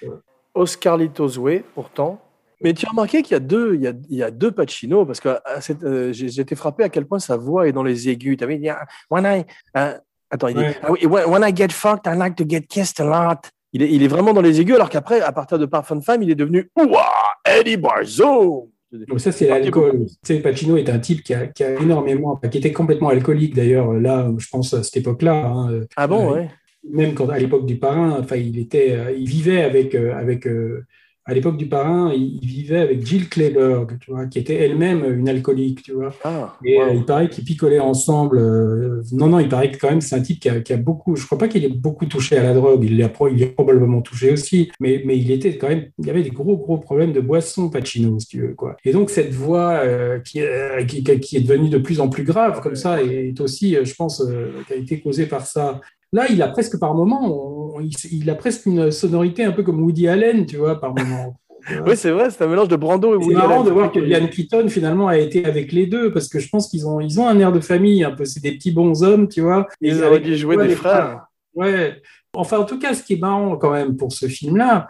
Oscar 0.54 0.98
Way, 0.98 1.64
pourtant. 1.74 2.20
Mais 2.62 2.72
tu 2.72 2.86
as 2.86 2.90
remarqué 2.90 3.22
qu'il 3.22 3.32
y 3.32 3.36
a 3.36 3.40
deux, 3.40 3.74
il 3.74 3.82
y 3.82 3.86
a, 3.86 3.92
il 4.08 4.16
y 4.16 4.22
a 4.22 4.30
deux 4.30 4.50
Pacino, 4.50 5.04
parce 5.04 5.20
que 5.20 5.28
euh, 5.28 6.12
j'ai 6.12 6.28
j'ai 6.28 6.40
été 6.40 6.54
frappé 6.54 6.84
à 6.84 6.88
quel 6.88 7.06
point 7.06 7.18
sa 7.18 7.36
voix 7.36 7.68
est 7.68 7.72
dans 7.72 7.82
les 7.82 8.08
aigus. 8.08 8.36
Tu 8.38 8.58
dit, 8.58 8.68
Ah, 8.68 8.86
when 9.10 9.24
I, 9.24 9.44
euh, 9.76 9.98
attends, 10.30 10.48
il 10.48 10.58
Ouais. 10.58 10.76
Ah 10.82 11.28
when 11.28 11.42
I 11.46 11.54
get 11.54 11.68
fucked, 11.68 12.06
I 12.06 12.16
like 12.16 12.36
to 12.36 12.44
get 12.48 12.62
kissed 12.62 13.00
a 13.00 13.04
lot. 13.04 13.50
Il 13.72 13.82
est, 13.82 13.92
il 13.92 14.02
est 14.02 14.08
vraiment 14.08 14.32
dans 14.32 14.40
les 14.40 14.60
aigus, 14.60 14.74
alors 14.74 14.88
qu'après, 14.88 15.20
à 15.20 15.32
partir 15.32 15.58
de 15.58 15.66
Parfum 15.66 16.00
Femme, 16.00 16.22
il 16.22 16.30
est 16.30 16.34
devenu 16.34 16.70
Ouah, 16.76 17.34
Eddie 17.44 17.76
Barzo. 17.76 18.70
Donc 18.92 19.20
ça 19.20 19.32
c'est 19.32 19.48
l'alcool. 19.48 20.06
Tu 20.24 20.34
sais, 20.34 20.40
Pacino 20.40 20.76
est 20.76 20.88
un 20.88 20.98
type 20.98 21.22
qui 21.22 21.34
a, 21.34 21.46
qui 21.48 21.64
a 21.64 21.80
énormément, 21.80 22.36
qui 22.36 22.58
était 22.58 22.72
complètement 22.72 23.08
alcoolique 23.08 23.54
d'ailleurs. 23.54 23.92
Là, 23.94 24.30
je 24.38 24.46
pense 24.48 24.72
à 24.74 24.82
cette 24.82 24.96
époque-là. 24.98 25.44
hein, 25.46 25.80
Ah 25.96 26.06
bon, 26.06 26.30
Ouais. 26.32 26.40
ouais. 26.40 26.50
même 26.92 27.14
quand 27.14 27.28
à 27.28 27.38
l'époque 27.38 27.66
du 27.66 27.78
parrain, 27.78 28.16
enfin, 28.20 28.36
il 28.36 28.58
était, 28.58 28.92
euh, 28.92 29.10
il 29.12 29.28
vivait 29.28 29.62
avec, 29.62 29.94
euh, 29.94 30.14
avec 30.14 30.46
euh, 30.46 30.84
à 31.26 31.34
l'époque 31.34 31.56
du 31.56 31.66
parrain, 31.68 32.12
il, 32.14 32.38
il 32.40 32.48
vivait 32.48 32.78
avec 32.78 33.04
Jill 33.04 33.28
Clayburgh, 33.28 33.98
tu 34.00 34.12
vois, 34.12 34.26
qui 34.26 34.38
était 34.38 34.54
elle-même 34.54 35.04
une 35.18 35.28
alcoolique, 35.28 35.82
tu 35.82 35.92
vois. 35.92 36.14
Ah, 36.24 36.56
Et 36.64 36.78
wow. 36.78 36.84
euh, 36.84 36.94
il 36.94 37.04
paraît 37.04 37.28
qu'ils 37.28 37.44
picolaient 37.44 37.80
ensemble. 37.80 38.38
euh, 38.38 39.02
non, 39.12 39.26
non, 39.26 39.40
il 39.40 39.48
paraît 39.48 39.70
que 39.72 39.78
quand 39.78 39.90
même 39.90 40.00
c'est 40.00 40.14
un 40.14 40.22
type 40.22 40.40
qui 40.40 40.48
a, 40.48 40.60
qui 40.60 40.72
a 40.72 40.76
beaucoup. 40.76 41.16
Je 41.16 41.26
crois 41.26 41.36
pas 41.38 41.48
qu'il 41.48 41.64
ait 41.64 41.68
beaucoup 41.68 42.06
touché 42.06 42.36
à 42.38 42.42
la 42.44 42.54
drogue. 42.54 42.84
Il 42.84 42.96
l'a 42.98 43.10
il 43.32 43.42
a 43.44 43.48
probablement 43.48 44.02
touché 44.02 44.32
aussi, 44.32 44.70
mais 44.80 45.02
mais 45.04 45.18
il 45.18 45.30
était 45.30 45.58
quand 45.58 45.68
même. 45.68 45.86
Il 45.98 46.06
y 46.06 46.10
avait 46.10 46.22
des 46.22 46.30
gros 46.30 46.56
gros 46.56 46.78
problèmes 46.78 47.12
de 47.12 47.20
boisson, 47.20 47.70
Pacino, 47.70 48.18
si 48.20 48.28
tu 48.28 48.40
veux 48.42 48.54
quoi. 48.54 48.76
Et 48.84 48.92
donc 48.92 49.10
cette 49.10 49.32
voix 49.32 49.80
euh, 49.84 50.20
qui, 50.20 50.40
qui 50.86 51.02
qui 51.20 51.36
est 51.36 51.40
devenue 51.40 51.68
de 51.68 51.78
plus 51.78 52.00
en 52.00 52.08
plus 52.08 52.22
grave 52.24 52.60
comme 52.62 52.76
ça 52.76 53.02
est 53.02 53.40
aussi, 53.40 53.76
je 53.82 53.94
pense, 53.94 54.22
qui 54.66 54.72
a 54.72 54.76
été 54.76 55.00
causée 55.00 55.26
par 55.26 55.46
ça. 55.46 55.80
Là, 56.12 56.26
il 56.30 56.40
a 56.42 56.48
presque 56.48 56.78
par 56.78 56.94
moment, 56.94 57.78
il, 57.80 57.92
il 58.12 58.30
a 58.30 58.34
presque 58.34 58.66
une 58.66 58.90
sonorité 58.90 59.44
un 59.44 59.52
peu 59.52 59.62
comme 59.62 59.82
Woody 59.82 60.08
Allen, 60.08 60.46
tu 60.46 60.56
vois, 60.56 60.80
par 60.80 60.94
moment. 60.94 61.38
Oui, 61.84 61.96
c'est 61.96 62.12
vrai, 62.12 62.30
c'est 62.30 62.44
un 62.44 62.46
mélange 62.46 62.68
de 62.68 62.76
Brando 62.76 63.08
et 63.14 63.18
C'est 63.18 63.24
Woody 63.24 63.34
marrant 63.34 63.54
Allen. 63.54 63.64
de 63.66 63.70
voir 63.72 63.90
que 63.90 63.98
Liam 63.98 64.28
Keaton 64.30 64.68
finalement 64.68 65.08
a 65.08 65.18
été 65.18 65.44
avec 65.44 65.72
les 65.72 65.86
deux 65.86 66.12
parce 66.12 66.28
que 66.28 66.38
je 66.38 66.48
pense 66.48 66.68
qu'ils 66.68 66.86
ont 66.86 67.00
ils 67.00 67.18
ont 67.18 67.26
un 67.26 67.36
air 67.40 67.50
de 67.50 67.58
famille 67.58 68.04
un 68.04 68.12
peu 68.12 68.24
c'est 68.24 68.38
des 68.38 68.52
petits 68.52 68.70
bons 68.70 69.02
hommes 69.02 69.26
tu 69.26 69.40
vois 69.40 69.66
Ils 69.80 69.98
Et 69.98 70.02
auraient 70.04 70.20
dû 70.20 70.36
jouer 70.36 70.56
des 70.64 70.76
frères. 70.76 71.26
ouais 71.56 72.00
enfin 72.34 72.58
en 72.58 72.64
tout 72.66 72.78
cas 72.78 72.94
ce 72.94 73.02
qui 73.02 73.14
est 73.14 73.20
marrant 73.20 73.56
quand 73.56 73.72
même 73.72 73.96
pour 73.96 74.12
ce 74.12 74.28
film 74.28 74.56
là 74.56 74.86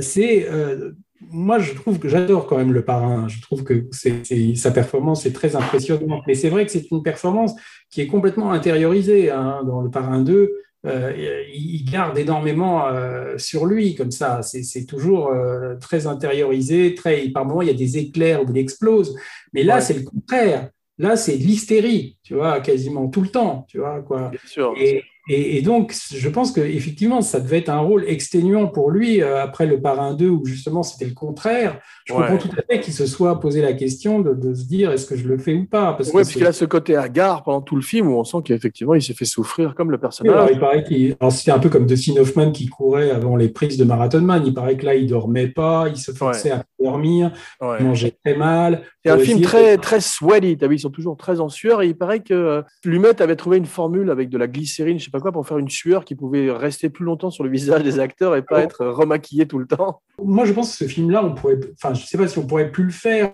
c'est 0.00 0.48
euh, 0.50 0.92
moi 1.30 1.58
je 1.58 1.74
trouve 1.74 1.98
que 1.98 2.08
j'adore 2.08 2.46
quand 2.46 2.56
même 2.56 2.72
le 2.72 2.84
parrain 2.84 3.28
je 3.28 3.40
trouve 3.42 3.62
que 3.64 3.86
c'est- 3.90 4.54
sa 4.54 4.70
performance 4.70 5.26
est 5.26 5.32
très 5.32 5.54
impressionnante 5.56 6.22
mais 6.26 6.34
c'est 6.34 6.48
vrai 6.48 6.64
que 6.64 6.72
c'est 6.72 6.90
une 6.90 7.02
performance 7.02 7.52
qui 7.90 8.00
est 8.00 8.06
complètement 8.06 8.52
intériorisée 8.52 9.30
hein, 9.30 9.62
dans 9.66 9.82
le 9.82 9.90
parrain 9.90 10.20
2 10.22 10.50
euh, 10.86 11.12
il 11.52 11.84
garde 11.84 12.16
énormément 12.16 12.86
euh, 12.88 13.36
sur 13.36 13.66
lui 13.66 13.94
comme 13.94 14.10
ça. 14.10 14.40
C'est 14.42 14.62
c'est 14.62 14.86
toujours 14.86 15.28
euh, 15.28 15.74
très 15.76 16.06
intériorisé, 16.06 16.94
très. 16.94 17.28
Par 17.28 17.44
moments, 17.44 17.60
il 17.60 17.68
y 17.68 17.70
a 17.70 17.74
des 17.74 17.98
éclairs 17.98 18.42
où 18.42 18.46
il 18.50 18.56
explose. 18.56 19.14
Mais 19.52 19.62
là, 19.62 19.74
Ouais. 19.74 19.80
c'est 19.82 19.92
le 19.92 20.04
contraire. 20.04 20.70
Là, 20.96 21.16
c'est 21.16 21.36
de 21.36 21.42
l'hystérie, 21.42 22.16
tu 22.22 22.32
vois, 22.34 22.60
quasiment 22.60 23.08
tout 23.08 23.20
le 23.20 23.28
temps, 23.28 23.66
tu 23.68 23.76
vois 23.78 24.00
quoi. 24.00 24.30
Bien 24.30 24.40
sûr. 24.46 24.72
Et, 24.78 25.02
et, 25.32 25.56
et 25.58 25.62
donc, 25.62 25.94
je 26.12 26.28
pense 26.28 26.52
que 26.52 26.60
effectivement, 26.60 27.20
ça 27.22 27.40
devait 27.40 27.58
être 27.58 27.68
un 27.68 27.78
rôle 27.78 28.04
exténuant 28.08 28.66
pour 28.66 28.90
lui 28.90 29.22
euh, 29.22 29.42
après 29.42 29.66
le 29.66 29.80
Parrain 29.80 30.14
2 30.14 30.28
où 30.28 30.44
justement 30.44 30.82
c'était 30.82 31.04
le 31.06 31.14
contraire. 31.14 31.78
Je 32.04 32.12
Ouais. 32.14 32.20
comprends 32.26 32.38
tout 32.38 32.56
à 32.58 32.62
fait 32.68 32.80
qu'il 32.80 32.92
se 32.92 33.06
soit 33.06 33.38
posé 33.38 33.62
la 33.62 33.72
question 33.72 34.20
de, 34.20 34.34
de 34.34 34.52
se 34.54 34.64
dire 34.64 34.90
est-ce 34.90 35.06
que 35.06 35.16
je 35.16 35.28
le 35.28 35.38
fais 35.38 35.54
ou 35.54 35.66
pas? 35.66 35.92
Parce 35.92 36.08
Oui, 36.08 36.14
parce 36.22 36.32
qu'il 36.32 36.44
a 36.46 36.52
ce 36.52 36.64
côté 36.64 36.96
hagard 36.96 37.44
pendant 37.44 37.60
tout 37.60 37.76
le 37.76 37.82
film 37.82 38.08
où 38.08 38.18
on 38.18 38.24
sent 38.24 38.38
qu'effectivement, 38.44 38.94
il 38.94 39.02
s'est 39.02 39.14
fait 39.14 39.24
souffrir 39.24 39.74
comme 39.76 39.90
le 39.90 39.96
Oui, 39.96 40.00
alors, 40.00 40.10
personnage. 40.10 40.50
il 40.52 40.58
paraît 40.58 40.84
qu'il. 40.84 41.16
Alors, 41.20 41.30
c'était 41.32 41.52
un 41.52 41.58
peu 41.60 41.68
comme 41.68 41.86
Dustin 41.86 42.16
Hoffman 42.20 42.50
qui 42.50 42.66
courait 42.66 43.10
avant 43.10 43.36
les 43.36 43.48
prises 43.48 43.76
de 43.76 43.84
Marathon 43.84 44.22
Man. 44.22 44.42
Il 44.44 44.52
paraît 44.54 44.76
que 44.76 44.86
là, 44.86 44.94
il 44.96 45.06
dormait 45.06 45.46
pas, 45.48 45.86
il 45.88 45.96
se 45.96 46.10
forçait 46.12 46.50
à 46.50 46.64
dormir, 46.82 47.30
Ouais. 47.60 47.76
il 47.80 47.86
mangeait 47.86 48.14
très 48.24 48.34
mal. 48.36 48.82
C'est 49.04 49.10
un 49.12 49.16
Pour 49.16 49.24
film 49.24 49.40
très, 49.42 49.76
très 49.76 50.00
sweaty. 50.00 50.56
T'as 50.58 50.66
vu, 50.66 50.74
ils 50.76 50.80
sont 50.80 50.90
toujours 50.90 51.16
très 51.16 51.38
en 51.40 51.48
sueur. 51.48 51.82
Et 51.82 51.86
il 51.86 51.96
paraît 51.96 52.20
que 52.20 52.34
euh, 52.34 52.62
Lumet 52.84 53.22
avait 53.22 53.36
trouvé 53.36 53.58
une 53.58 53.66
formule 53.66 54.10
avec 54.10 54.28
de 54.30 54.36
la 54.38 54.46
glycérine, 54.48 54.98
je 54.98 55.04
sais 55.04 55.10
pas 55.10 55.19
quoi, 55.20 55.32
pour 55.32 55.46
faire 55.46 55.58
une 55.58 55.68
sueur 55.68 56.04
qui 56.04 56.14
pouvait 56.14 56.50
rester 56.50 56.90
plus 56.90 57.04
longtemps 57.04 57.30
sur 57.30 57.44
le 57.44 57.50
visage 57.50 57.82
des 57.82 57.98
acteurs 57.98 58.36
et 58.36 58.42
pas 58.42 58.60
être 58.62 58.84
remaquillé 58.86 59.46
tout 59.46 59.58
le 59.58 59.66
temps. 59.66 60.02
Moi, 60.22 60.44
je 60.44 60.52
pense 60.52 60.70
que 60.76 60.84
ce 60.84 60.90
film-là, 60.90 61.24
on 61.24 61.34
pourrait. 61.34 61.58
Enfin, 61.74 61.94
je 61.94 62.04
sais 62.04 62.18
pas 62.18 62.28
si 62.28 62.38
on 62.38 62.46
pourrait 62.46 62.70
plus 62.70 62.84
le 62.84 62.90
faire, 62.90 63.32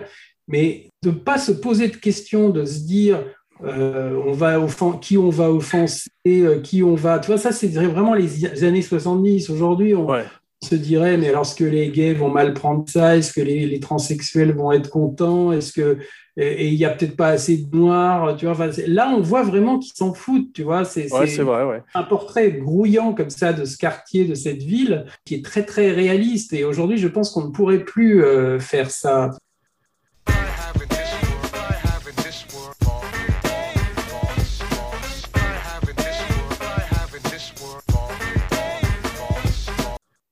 mais 0.48 0.90
de 1.02 1.10
pas 1.10 1.38
se 1.38 1.52
poser 1.52 1.88
de 1.88 1.96
questions, 1.96 2.50
de 2.50 2.64
se 2.64 2.80
dire. 2.80 3.24
euh, 3.64 4.20
on 4.26 4.32
va 4.32 4.58
qui 5.00 5.16
on 5.16 5.30
va 5.30 5.50
offenser, 5.50 6.10
euh, 6.26 6.60
qui 6.60 6.82
on 6.82 6.94
va. 6.94 7.18
Tu 7.18 7.28
vois, 7.28 7.38
ça, 7.38 7.52
c'est 7.52 7.68
vraiment 7.68 8.14
les 8.14 8.64
années 8.64 8.82
70. 8.82 9.48
Aujourd'hui, 9.50 9.94
on, 9.94 10.06
Ouais. 10.06 10.24
Se 10.62 10.74
dirait, 10.74 11.16
mais 11.16 11.28
alors 11.28 11.42
est-ce 11.42 11.54
que 11.54 11.64
les 11.64 11.90
gays 11.90 12.14
vont 12.14 12.30
mal 12.30 12.54
prendre 12.54 12.88
ça? 12.88 13.16
Est-ce 13.16 13.32
que 13.32 13.40
les, 13.40 13.66
les 13.66 13.80
transsexuels 13.80 14.52
vont 14.54 14.72
être 14.72 14.90
contents? 14.90 15.52
Est-ce 15.52 15.72
que 15.72 15.98
et 16.38 16.68
il 16.68 16.74
y 16.74 16.84
a 16.84 16.90
peut-être 16.90 17.16
pas 17.16 17.28
assez 17.28 17.56
de 17.56 17.74
noirs 17.74 18.36
Tu 18.36 18.44
vois, 18.44 18.52
enfin, 18.52 18.68
là 18.86 19.08
on 19.10 19.20
voit 19.22 19.42
vraiment 19.42 19.78
qu'ils 19.78 19.94
s'en 19.96 20.12
foutent. 20.12 20.52
Tu 20.52 20.62
vois, 20.64 20.84
c'est 20.84 21.10
Ouais, 21.10 21.64
ouais. 21.64 21.82
un 21.94 22.02
portrait 22.02 22.52
grouillant 22.52 23.14
comme 23.14 23.30
ça 23.30 23.54
de 23.54 23.64
ce 23.64 23.78
quartier, 23.78 24.26
de 24.26 24.34
cette 24.34 24.62
ville, 24.62 25.06
qui 25.24 25.34
est 25.36 25.44
très 25.44 25.64
très 25.64 25.92
réaliste. 25.92 26.52
Et 26.52 26.64
aujourd'hui, 26.64 26.98
je 26.98 27.08
pense 27.08 27.30
qu'on 27.30 27.46
ne 27.46 27.52
pourrait 27.52 27.84
plus 27.84 28.22
euh, 28.22 28.58
faire 28.58 28.90
ça. 28.90 29.30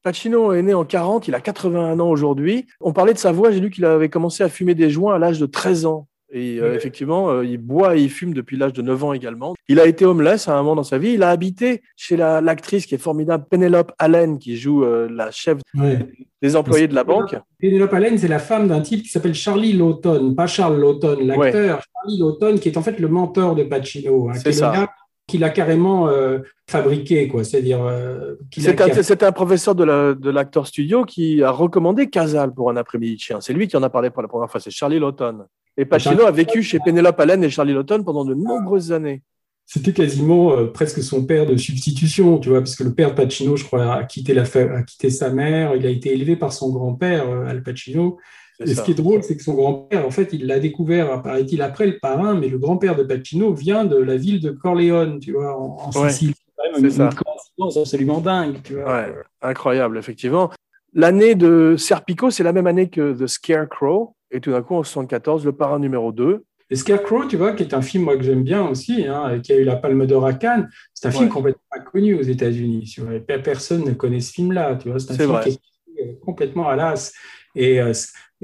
Pacino 0.09 0.53
est 0.53 0.63
né 0.63 0.75
en 0.75 0.85
40, 0.85 1.29
il 1.29 1.35
a 1.35 1.41
81 1.41 1.99
ans 1.99 2.11
aujourd'hui. 2.11 2.67
On 2.81 2.93
parlait 2.93 3.15
de 3.15 3.19
sa 3.19 3.33
voix, 3.33 3.51
j'ai 3.51 3.59
lu 3.61 3.71
qu'il 3.71 3.87
avait 3.87 4.11
commencé 4.11 4.45
à 4.45 4.51
fumer 4.51 4.75
des 4.75 4.91
joints 4.91 5.15
à 5.15 5.19
l'âge 5.19 5.41
de 5.41 5.47
13 5.47 5.87
ans. 5.87 6.07
Et 6.31 6.59
euh, 6.61 6.75
effectivement, 6.75 7.31
euh, 7.31 7.45
il 7.45 7.59
boit 7.59 7.97
et 7.97 8.01
il 8.03 8.11
fume 8.11 8.35
depuis 8.35 8.57
l'âge 8.59 8.73
de 8.73 8.83
9 8.83 9.05
ans 9.05 9.13
également. 9.13 9.55
Il 9.69 9.79
a 9.81 9.87
été 9.87 10.05
homeless 10.05 10.49
à 10.49 10.55
un 10.55 10.63
moment 10.63 10.75
dans 10.77 10.83
sa 10.83 10.99
vie. 10.99 11.13
Il 11.13 11.23
a 11.23 11.31
habité 11.31 11.81
chez 11.97 12.17
la- 12.17 12.41
l'actrice 12.41 12.87
qui 12.87 12.95
est 12.97 12.99
formidable, 12.99 13.47
Penelope 13.49 13.93
Allen, 13.99 14.39
qui 14.39 14.57
joue 14.57 14.85
euh, 14.85 15.09
la 15.11 15.31
chef 15.31 15.59
des 16.43 16.57
employés 16.57 16.89
de 16.89 16.95
la 16.95 17.05
banque. 17.05 17.37
Penelope 17.61 17.95
Allen, 17.95 18.19
c'est 18.19 18.29
la 18.29 18.41
femme 18.41 18.67
d'un 18.69 18.81
type 18.81 19.05
qui 19.05 19.09
s'appelle 19.09 19.35
Charlie 19.35 19.73
Lawton, 19.75 20.35
pas 20.35 20.47
Charles 20.49 20.79
Lawton, 20.81 21.19
l'acteur. 21.25 21.81
Charlie 21.95 22.19
Lawton, 22.19 22.59
qui 22.59 22.69
est 22.69 22.77
en 22.77 22.83
fait 22.83 22.99
le 22.99 23.09
mentor 23.09 23.55
de 23.55 23.63
Pacino, 23.63 24.29
hein, 24.29 24.35
C'est 24.35 24.53
ça. 24.53 24.71
le 24.73 24.77
gars 24.81 24.91
qu'il 25.27 25.43
a 25.45 25.51
carrément 25.51 26.09
euh, 26.09 26.41
fabriqué, 26.69 27.29
quoi. 27.29 27.45
C'est-à-dire 27.45 27.83
euh, 27.83 28.35
a- 28.69 28.71
un, 29.25 29.27
un 29.29 29.33
professeur 29.33 29.75
de 29.75 29.85
la- 29.85 30.15
de 30.15 30.31
l'acteur 30.31 30.67
studio 30.67 31.05
qui 31.05 31.43
a 31.43 31.51
recommandé 31.51 32.11
Casal 32.11 32.53
pour 32.53 32.71
un 32.71 32.77
après-midi 32.77 33.17
de 33.17 33.21
chien. 33.21 33.41
C'est 33.41 33.53
lui 33.55 33.67
qui 33.69 33.77
en 33.77 33.83
a 33.83 33.91
parlé 33.91 34.11
pour 34.11 34.23
la 34.23 34.29
première 34.29 34.51
fois, 34.51 34.61
c'est 34.61 34.71
Charlie 34.71 34.99
Lawton. 34.99 35.45
Et 35.77 35.85
Pacino 35.87 36.25
a 36.27 36.31
vécu 36.31 36.63
chez 36.63 36.79
Penelope 36.85 37.19
Allen 37.19 37.43
et 37.43 37.51
Charlie 37.51 37.73
Lawton 37.73 38.05
pendant 38.05 38.25
de 38.25 38.35
nombreuses 38.35 38.93
années. 38.93 39.23
C'était 39.67 39.95
quasiment 39.95 40.53
euh, 40.53 40.67
presque 40.67 41.03
son 41.03 41.25
père 41.25 41.47
de 41.47 41.57
substitution, 41.57 42.39
tu 42.39 42.51
vois, 42.51 42.59
parce 42.59 42.77
que 42.77 42.85
le 42.85 42.93
père 42.95 43.11
de 43.11 43.15
Pacino, 43.15 43.57
je 43.57 43.65
crois, 43.65 43.95
a 43.95 44.05
quitté, 44.05 44.35
la 44.35 44.43
a 44.43 44.83
quitté 44.83 45.09
sa 45.09 45.31
mère. 45.31 45.75
Il 45.75 45.87
a 45.87 45.89
été 45.91 46.13
élevé 46.13 46.37
par 46.37 46.53
son 46.53 46.71
grand-père, 46.71 47.29
Al 47.49 47.63
Pacino. 47.63 48.19
Et 48.61 48.67
ça. 48.67 48.75
ce 48.81 48.83
qui 48.85 48.93
est 48.93 48.95
drôle, 48.95 49.23
c'est 49.23 49.37
que 49.37 49.43
son 49.43 49.55
grand-père, 49.55 50.07
en 50.07 50.11
fait, 50.11 50.29
il 50.33 50.47
l'a 50.47 50.61
découvert, 50.61 51.23
paraît-il, 51.23 51.61
après 51.63 51.87
le 51.87 51.99
parrain, 51.99 52.35
mais 52.35 52.49
le 52.49 52.59
grand-père 52.59 52.95
de 52.97 53.03
Pacino 53.03 53.53
vient 53.53 53.85
de 53.85 53.97
la 53.97 54.17
ville 54.17 54.41
de 54.41 54.51
Corleone, 54.51 55.19
tu 55.19 55.33
vois, 55.33 55.57
en, 55.59 55.77
en 55.79 56.01
Ouais, 56.03 56.11
Sicile. 56.11 56.35
C'est 56.37 56.53
quand 56.57 56.65
même 56.65 56.75
c'est 56.75 56.81
une, 56.83 56.91
ça. 56.91 57.05
une 57.05 57.15
coïncidence 57.15 57.77
absolument 57.77 58.21
dingue, 58.21 58.57
tu 58.63 58.75
vois. 58.75 58.85
Ouais, 58.85 59.15
incroyable, 59.43 59.99
effectivement. 59.99 60.51
L'année 60.93 61.35
de 61.35 61.75
Serpico, 61.77 62.31
c'est 62.31 62.45
la 62.45 62.53
même 62.53 62.69
année 62.69 62.89
que 62.89 63.13
The 63.13 63.27
Scarecrow. 63.27 64.15
Et 64.31 64.41
tout 64.41 64.53
d'un 64.53 64.63
coup, 64.63 64.75
en 64.75 64.83
74, 64.85 65.45
le 65.45 65.53
parrain 65.53 65.79
numéro 65.81 66.13
2. 66.13 66.45
Et 66.71 66.77
Scarecrow, 66.77 67.27
tu 67.27 67.37
vois, 67.37 67.53
qui 67.53 67.63
est 67.63 67.75
un 67.75 67.83
film 67.83 68.05
moi 68.05 68.17
que 68.17 68.23
j'aime 68.23 68.43
bien 68.43 68.67
aussi, 68.67 69.07
hein, 69.07 69.39
qui 69.41 69.53
a 69.53 69.57
eu 69.57 69.65
la 69.65 69.77
Palme 69.77 70.07
d'Or 70.07 70.25
à 70.27 70.33
Cannes, 70.33 70.69
c'est 70.95 71.09
un 71.09 71.11
film 71.11 71.29
complètement 71.29 71.61
inconnu 71.73 72.15
aux 72.15 72.23
États-Unis. 72.23 72.85
tu 72.85 73.01
vois. 73.03 73.15
Et 73.15 73.21
Personne 73.21 73.85
ne 73.85 73.93
connaît 73.93 74.21
ce 74.21 74.33
film-là, 74.33 74.77
tu 74.77 74.89
vois. 74.89 74.99
C'est 74.99 75.13
un 75.13 75.17
film 75.17 75.29
vrai. 75.31 75.43
qui 75.45 75.51
est 75.99 76.03
euh, 76.03 76.13
complètement 76.25 76.69
à 76.69 76.77
l'as. 76.77 77.13
Et, 77.55 77.81
euh, 77.81 77.93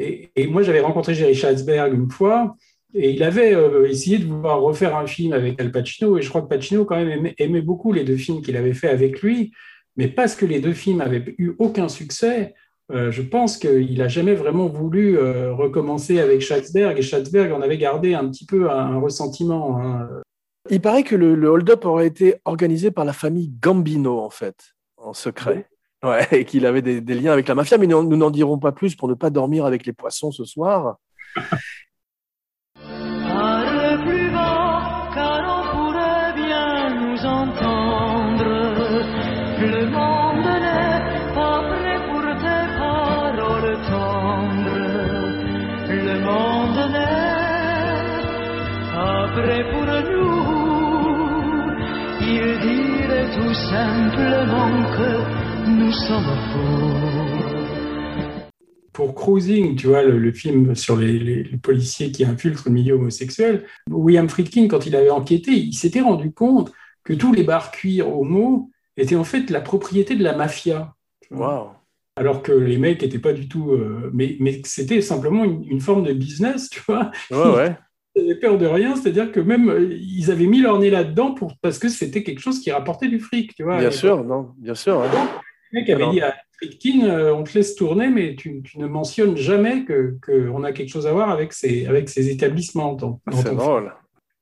et, 0.02 0.30
et 0.36 0.46
moi, 0.46 0.62
j'avais 0.62 0.80
rencontré 0.80 1.14
Jerry 1.14 1.34
Schatzberg 1.34 1.94
une 1.94 2.10
fois, 2.10 2.56
et 2.94 3.10
il 3.10 3.22
avait 3.22 3.54
euh, 3.54 3.88
essayé 3.88 4.18
de 4.18 4.26
vouloir 4.26 4.60
refaire 4.60 4.96
un 4.96 5.06
film 5.06 5.32
avec 5.32 5.60
Al 5.60 5.70
Pacino, 5.70 6.18
et 6.18 6.22
je 6.22 6.28
crois 6.28 6.42
que 6.42 6.48
Pacino 6.48 6.84
quand 6.84 6.96
même 6.96 7.10
aimait, 7.10 7.34
aimait 7.38 7.62
beaucoup 7.62 7.92
les 7.92 8.04
deux 8.04 8.16
films 8.16 8.42
qu'il 8.42 8.56
avait 8.56 8.74
fait 8.74 8.88
avec 8.88 9.22
lui, 9.22 9.52
mais 9.96 10.08
parce 10.08 10.34
que 10.34 10.46
les 10.46 10.60
deux 10.60 10.72
films 10.72 11.00
avaient 11.00 11.34
eu 11.38 11.52
aucun 11.58 11.88
succès, 11.88 12.54
euh, 12.90 13.12
je 13.12 13.22
pense 13.22 13.56
qu'il 13.56 13.98
n'a 13.98 14.08
jamais 14.08 14.34
vraiment 14.34 14.66
voulu 14.66 15.16
euh, 15.16 15.52
recommencer 15.54 16.18
avec 16.18 16.40
Schatzberg, 16.40 16.98
et 16.98 17.02
Schatzberg 17.02 17.52
en 17.52 17.60
avait 17.60 17.78
gardé 17.78 18.14
un 18.14 18.28
petit 18.28 18.46
peu 18.46 18.70
un, 18.70 18.94
un 18.96 18.98
ressentiment. 18.98 19.78
hein. 19.80 20.08
Il 20.68 20.80
paraît 20.80 21.04
que 21.04 21.16
le, 21.16 21.34
le 21.34 21.48
hold-up 21.48 21.84
aurait 21.84 22.06
été 22.06 22.34
organisé 22.44 22.90
par 22.90 23.04
la 23.04 23.12
famille 23.12 23.52
Gambino, 23.62 24.18
en 24.18 24.30
fait, 24.30 24.74
en 24.96 25.12
secret. 25.12 25.66
Ouais, 26.02 26.26
et 26.32 26.44
qu'il 26.46 26.64
avait 26.64 26.80
des, 26.80 27.14
liens 27.14 27.32
avec 27.32 27.46
la 27.46 27.54
mafia, 27.54 27.76
mais 27.76 27.86
nous 27.86 28.16
n'en 28.16 28.30
dirons 28.30 28.58
pas 28.58 28.72
plus 28.72 28.94
pour 28.94 29.06
ne 29.08 29.14
pas 29.14 29.28
dormir 29.28 29.66
avec 29.66 29.84
les 29.84 29.92
poissons 29.92 30.32
ce 30.32 30.44
soir. 30.44 30.96
Parle 32.74 34.02
plus 34.06 34.30
bas, 34.30 35.10
car 35.14 35.40
on 35.44 35.62
pourrait 35.76 36.32
bien 36.34 36.94
nous 36.94 37.20
entendre. 37.26 38.44
Le 39.60 39.86
monde 39.90 40.46
n'est 40.64 41.34
pas 41.34 41.60
prêt 41.68 42.00
pour 42.08 42.24
tes 42.44 42.64
paroles 42.78 43.76
tendres. 43.90 44.88
Le 45.90 46.16
monde 46.24 46.82
n'est 46.94 48.20
pas 48.94 49.28
prêt 49.34 49.64
pour 49.70 49.84
nous. 50.10 50.40
Il 52.22 52.46
dirait 52.60 53.28
tout 53.36 53.54
simplement 53.54 54.72
que. 54.96 55.39
Pour 58.92 59.14
Cruising, 59.14 59.76
tu 59.76 59.86
vois, 59.86 60.02
le, 60.02 60.18
le 60.18 60.32
film 60.32 60.74
sur 60.74 60.96
les, 60.96 61.18
les- 61.18 61.42
les 61.44 61.56
policiers 61.58 62.10
qui 62.12 62.24
infiltrent 62.24 62.64
le 62.66 62.72
milieu 62.72 62.94
homosexuel, 62.94 63.64
William 63.88 64.28
Friedkin, 64.28 64.66
quand 64.68 64.84
il 64.86 64.94
avait 64.96 65.10
enquêté, 65.10 65.52
il 65.52 65.72
s'était 65.74 66.00
rendu 66.00 66.32
compte 66.32 66.72
que 67.04 67.12
tous 67.14 67.32
les 67.32 67.44
bars 67.44 67.70
cuir 67.70 68.08
homo 68.14 68.70
étaient 68.96 69.16
en 69.16 69.24
fait 69.24 69.48
la 69.50 69.60
propriété 69.60 70.16
de 70.16 70.22
la 70.24 70.36
mafia. 70.36 70.94
Waouh. 71.30 71.68
Alors 72.16 72.42
que 72.42 72.52
les 72.52 72.76
mecs 72.76 73.00
n'étaient 73.02 73.18
pas 73.20 73.32
du 73.32 73.48
tout. 73.48 73.70
euh, 73.70 74.10
mais 74.12 74.36
mais 74.40 74.60
que 74.60 74.68
c'était 74.68 75.00
simplement 75.00 75.44
une, 75.44 75.64
une 75.64 75.80
forme 75.80 76.02
de 76.04 76.12
business, 76.12 76.68
tu 76.68 76.82
vois. 76.86 77.10
Ouais, 77.30 77.56
ouais. 77.56 77.76
Ils 78.16 78.24
avaient 78.24 78.40
peur 78.40 78.58
de 78.58 78.66
rien, 78.66 78.96
c'est-à-dire 78.96 79.30
que 79.30 79.38
même 79.38 79.68
euh, 79.70 79.88
ils 79.98 80.32
avaient 80.32 80.46
mis 80.46 80.60
leur 80.60 80.80
nez 80.80 80.90
là-dedans 80.90 81.32
pour, 81.32 81.54
parce 81.62 81.78
que 81.78 81.88
c'était 81.88 82.24
quelque 82.24 82.40
chose 82.40 82.58
qui 82.60 82.72
rapportait 82.72 83.06
du 83.06 83.20
fric, 83.20 83.54
tu 83.54 83.62
vois. 83.62 83.78
Bien 83.78 83.92
sûr, 83.92 84.24
non, 84.24 84.50
bien 84.58 84.74
sûr. 84.74 84.98
ouais. 84.98 85.06
Le 85.72 85.80
mec 85.80 85.88
avait 85.90 86.02
Alors. 86.02 86.12
dit 86.12 86.20
à 86.20 86.34
Friedkin, 86.56 87.04
euh, 87.08 87.32
on 87.34 87.44
te 87.44 87.54
laisse 87.54 87.74
tourner, 87.74 88.08
mais 88.08 88.34
tu, 88.36 88.62
tu 88.62 88.78
ne 88.78 88.86
mentionnes 88.86 89.36
jamais 89.36 89.84
que 89.84 90.16
qu'on 90.24 90.62
a 90.64 90.72
quelque 90.72 90.88
chose 90.90 91.06
à 91.06 91.12
voir 91.12 91.30
avec 91.30 91.52
ces, 91.52 91.86
avec 91.86 92.08
ces 92.08 92.28
établissements. 92.28 92.92
dans- 92.94 93.20
dans 93.26 93.36
C'est 93.36 93.44
ton 93.44 93.48
film. 93.50 93.56
drôle. 93.58 93.94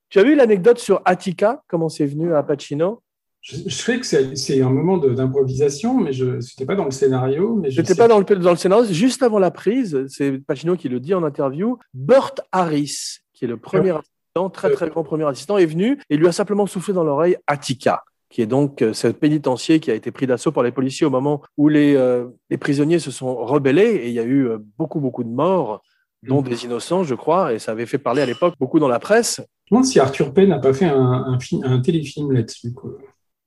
Tu 0.09 0.19
as 0.19 0.23
vu 0.25 0.35
l'anecdote 0.35 0.79
sur 0.79 1.03
Attica, 1.05 1.63
comment 1.69 1.89
c'est 1.89 2.07
venu 2.07 2.35
à 2.35 2.43
Pacino? 2.43 3.03
Je, 3.41 3.57
je 3.67 3.75
sais 3.75 4.01
que 4.01 4.07
c'est 4.07 4.35
c'est 4.37 4.61
un 4.63 4.71
moment 4.71 4.97
de- 4.97 5.11
d'improvisation, 5.15 5.99
mais 6.01 6.13
je 6.13 6.25
n'étais 6.37 6.65
pas 6.67 6.75
dans 6.75 6.87
le 6.87 6.91
scénario. 6.91 7.55
Mais 7.57 7.71
je 7.71 7.77
J'étais 7.77 7.89
sais 7.95 7.99
pas 7.99 8.09
dans 8.09 8.19
le, 8.19 8.25
dans 8.25 8.51
le 8.51 8.57
scénario, 8.57 8.85
juste 8.91 9.23
avant 9.23 9.39
la 9.39 9.51
prise, 9.51 10.05
c'est 10.09 10.33
Pacino 10.39 10.77
qui 10.77 10.89
le 10.89 10.99
dit 10.99 11.15
en 11.15 11.23
interview. 11.23 11.79
Burt 11.95 12.41
Harris, 12.53 13.19
qui 13.35 13.45
est 13.45 13.49
le 13.49 13.57
premier 13.59 13.91
assistant, 13.91 14.51
très 14.51 14.71
très 14.73 14.89
grand 14.91 15.05
premier 15.05 15.25
assistant, 15.27 15.57
est 15.59 15.67
venu 15.67 16.01
et 16.11 16.17
lui 16.17 16.27
a 16.27 16.33
simplement 16.33 16.67
soufflé 16.67 16.93
dans 16.95 17.05
l'oreille 17.05 17.37
Attica, 17.47 18.03
qui 18.31 18.43
est 18.43 18.47
donc 18.47 18.83
euh, 18.83 18.93
ce 18.93 19.09
pénitencier 19.09 19.81
qui 19.81 19.91
a 19.91 19.95
été 19.95 20.11
pris 20.11 20.27
d'assaut 20.27 20.53
par 20.53 20.63
les 20.63 20.73
policiers 20.73 21.07
au 21.07 21.11
moment 21.11 21.43
où 21.57 21.69
les, 21.69 21.95
euh, 21.97 22.27
les 22.51 22.59
prisonniers 22.59 22.99
se 22.99 23.11
sont 23.11 23.35
rebellés 23.37 23.89
et 24.03 24.09
il 24.09 24.13
y 24.15 24.21
a 24.21 24.25
eu 24.25 24.49
euh, 24.49 24.59
beaucoup 24.79 25.01
beaucoup 25.01 25.25
de 25.25 25.31
morts, 25.31 25.83
dont 26.23 26.43
Mhm. 26.43 26.49
des 26.49 26.65
innocents, 26.65 27.05
je 27.05 27.15
crois, 27.15 27.53
et 27.55 27.59
ça 27.59 27.73
avait 27.73 27.87
fait 27.87 27.99
parler 27.99 28.23
à 28.23 28.27
l'époque 28.27 28.55
beaucoup 28.59 28.79
dans 28.81 28.89
la 28.89 28.99
presse. 28.99 29.37
Je 29.67 29.75
me 29.75 29.79
demande 29.79 29.85
si 29.87 30.01
Arthur 30.01 30.33
Penn 30.35 30.49
n'a 30.49 30.59
pas 30.59 30.73
fait 30.75 30.87
un, 30.87 31.01
un, 31.01 31.39
film, 31.39 31.63
un 31.65 31.81
téléfilm 31.81 32.33
là-dessus. 32.33 32.75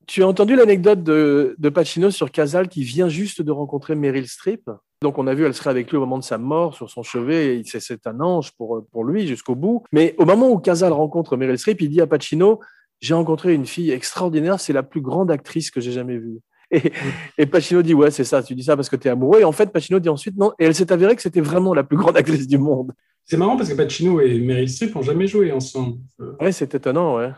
Tu 0.07 0.23
as 0.23 0.27
entendu 0.27 0.55
l'anecdote 0.55 1.03
de, 1.03 1.55
de 1.57 1.69
Pacino 1.69 2.09
sur 2.11 2.31
Casal 2.31 2.67
qui 2.67 2.83
vient 2.83 3.07
juste 3.07 3.41
de 3.41 3.51
rencontrer 3.51 3.95
Meryl 3.95 4.27
Streep? 4.27 4.69
Donc 5.01 5.17
on 5.17 5.25
a 5.27 5.33
vu, 5.33 5.45
elle 5.45 5.53
serait 5.53 5.69
avec 5.69 5.89
lui 5.89 5.97
au 5.97 6.01
moment 6.01 6.17
de 6.19 6.23
sa 6.23 6.37
mort 6.37 6.75
sur 6.75 6.89
son 6.89 7.01
chevet. 7.01 7.57
et 7.59 7.63
C'est 7.65 7.79
c'est 7.79 8.05
un 8.07 8.19
ange 8.19 8.51
pour, 8.57 8.85
pour 8.91 9.03
lui 9.03 9.25
jusqu'au 9.27 9.55
bout. 9.55 9.83
Mais 9.91 10.15
au 10.17 10.25
moment 10.25 10.49
où 10.49 10.57
Casal 10.59 10.91
rencontre 10.93 11.37
Meryl 11.37 11.57
Streep, 11.57 11.81
il 11.81 11.89
dit 11.89 12.01
à 12.01 12.07
Pacino 12.07 12.59
J'ai 13.01 13.13
rencontré 13.13 13.53
une 13.53 13.65
fille 13.65 13.91
extraordinaire, 13.91 14.59
c'est 14.59 14.73
la 14.73 14.83
plus 14.83 15.01
grande 15.01 15.31
actrice 15.31 15.71
que 15.71 15.81
j'ai 15.81 15.91
jamais 15.91 16.17
vue. 16.17 16.39
Et, 16.71 16.93
et 17.37 17.45
Pacino 17.45 17.81
dit 17.81 17.93
Ouais, 17.93 18.11
c'est 18.11 18.23
ça, 18.23 18.41
tu 18.41 18.55
dis 18.55 18.63
ça 18.63 18.75
parce 18.77 18.87
que 18.87 18.95
tu 18.95 19.07
es 19.07 19.11
amoureux. 19.11 19.41
Et 19.41 19.43
en 19.43 19.51
fait, 19.51 19.73
Pacino 19.73 19.99
dit 19.99 20.07
ensuite 20.07 20.37
Non. 20.37 20.53
Et 20.57 20.65
elle 20.65 20.75
s'est 20.75 20.91
avérée 20.93 21.15
que 21.17 21.21
c'était 21.21 21.41
vraiment 21.41 21.73
la 21.73 21.83
plus 21.83 21.97
grande 21.97 22.15
actrice 22.15 22.47
du 22.47 22.57
monde. 22.57 22.93
C'est 23.25 23.37
marrant 23.37 23.57
parce 23.57 23.69
que 23.69 23.75
Pacino 23.75 24.21
et 24.21 24.39
Meryl 24.39 24.69
Streep 24.69 24.95
n'ont 24.95 25.01
jamais 25.01 25.27
joué 25.27 25.51
ensemble. 25.51 25.97
Euh, 26.21 26.33
Ouais, 26.39 26.51
c'est 26.51 26.73
étonnant, 26.73 27.17
ouais. 27.17 27.31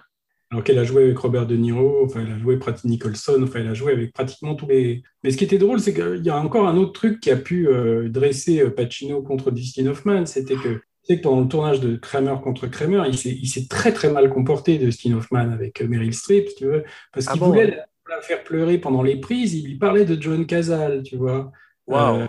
Alors 0.52 0.64
qu'elle 0.64 0.78
a 0.78 0.84
joué 0.84 1.06
avec 1.06 1.18
Robert 1.18 1.48
De 1.48 1.56
Niro, 1.56 2.06
enfin, 2.06 2.22
elle 2.24 2.32
a 2.32 2.38
joué 2.38 2.58
Pratt 2.58 2.84
Nicholson, 2.84 3.42
enfin, 3.42 3.60
elle 3.62 3.70
a 3.70 3.74
joué 3.74 3.92
avec 3.94 4.14
pratiquement 4.14 4.54
tous 4.54 4.68
les. 4.68 5.02
Mais 5.24 5.32
ce 5.32 5.38
qui 5.38 5.46
était 5.46 5.58
drôle, 5.58 5.80
c'est 5.80 5.96
qu'il 5.96 6.24
y 6.24 6.30
a 6.30 6.38
encore 6.38 6.68
un 6.68 6.78
autre 6.78 6.94
truc 6.94 7.20
qui 7.20 7.32
a 7.32 7.36
pu 7.38 7.68
euh, 7.68 8.08
dresser 8.08 8.62
euh, 8.62 8.70
Pacino 8.70 9.24
contre 9.24 9.50
Dustin 9.50 9.88
Hoffman, 9.88 10.28
c'était 10.28 10.56
que, 10.56 10.80
c'est 11.04 11.18
que 11.18 11.22
pendant 11.22 11.42
le 11.42 11.48
tournage 11.48 11.82
de 11.82 11.96
Kramer 11.98 12.36
contre 12.42 12.68
Kramer, 12.68 13.04
il 13.08 13.18
s'est, 13.18 13.68
très 13.68 13.92
très 13.92 14.10
mal 14.10 14.30
comporté, 14.30 14.78
Dustin 14.78 15.14
Hoffman, 15.14 15.52
avec 15.52 15.82
euh, 15.82 15.88
Meryl 15.88 16.14
Streep, 16.14 16.48
tu 16.58 16.66
veux, 16.66 16.84
parce 17.12 17.28
Ah 17.28 17.32
qu'il 17.34 17.42
bon, 17.42 17.48
voulait 17.48 17.66
ouais. 17.66 17.78
la, 18.10 18.22
faire 18.22 18.44
pleurer 18.44 18.78
pendant 18.78 19.04
les 19.04 19.18
prises, 19.18 19.54
il 19.54 19.66
lui 19.66 19.76
parlait 19.76 20.06
de 20.06 20.20
John 20.22 20.46
Casal, 20.46 21.04
tu 21.04 21.18
vois. 21.18 21.52
Euh, 21.90 22.28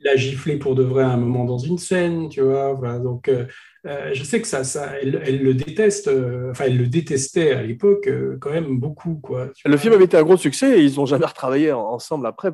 il 0.00 0.08
a 0.08 0.16
giflé 0.16 0.56
pour 0.56 0.74
de 0.74 0.82
vrai 0.82 1.04
à 1.04 1.10
un 1.10 1.16
moment 1.18 1.44
dans 1.44 1.58
une 1.58 1.78
scène, 1.78 2.28
tu 2.30 2.40
vois. 2.40 2.72
Voilà, 2.72 2.98
donc, 2.98 3.28
euh, 3.28 3.44
je 4.14 4.22
sais 4.24 4.40
que 4.40 4.48
ça, 4.48 4.64
ça 4.64 4.98
elle, 5.00 5.20
elle 5.24 5.42
le 5.42 5.54
déteste, 5.54 6.08
euh, 6.08 6.50
enfin, 6.50 6.64
elle 6.66 6.78
le 6.78 6.86
détestait 6.86 7.52
à 7.52 7.62
l'époque 7.62 8.06
euh, 8.08 8.38
quand 8.40 8.50
même 8.50 8.78
beaucoup, 8.78 9.16
quoi. 9.22 9.50
Le 9.64 9.70
vois. 9.72 9.78
film 9.78 9.92
avait 9.94 10.04
été 10.04 10.16
un 10.16 10.22
gros 10.22 10.36
succès 10.38 10.78
et 10.80 10.84
ils 10.84 10.96
n'ont 10.96 11.06
jamais 11.06 11.26
retravaillé 11.26 11.72
en- 11.72 11.80
ensemble 11.92 12.26
après. 12.26 12.50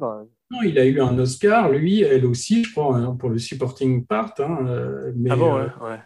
Non, 0.51 0.63
il 0.65 0.79
a 0.79 0.85
eu 0.87 1.01
un 1.01 1.17
Oscar, 1.19 1.71
lui, 1.71 2.03
elle 2.03 2.27
aussi, 2.27 2.65
je 2.65 2.73
crois, 2.73 2.97
hein, 2.97 3.15
pour 3.17 3.31
le 3.31 3.39
supporting 3.39 4.05
part. 4.05 4.35
hein, 4.41 4.67
euh, 4.67 5.13
mais 5.17 5.31
Ah 5.31 5.37
bon, 5.37 5.57
euh, 5.57 5.67
ouais, 5.81 5.91
ouais. 5.91 6.01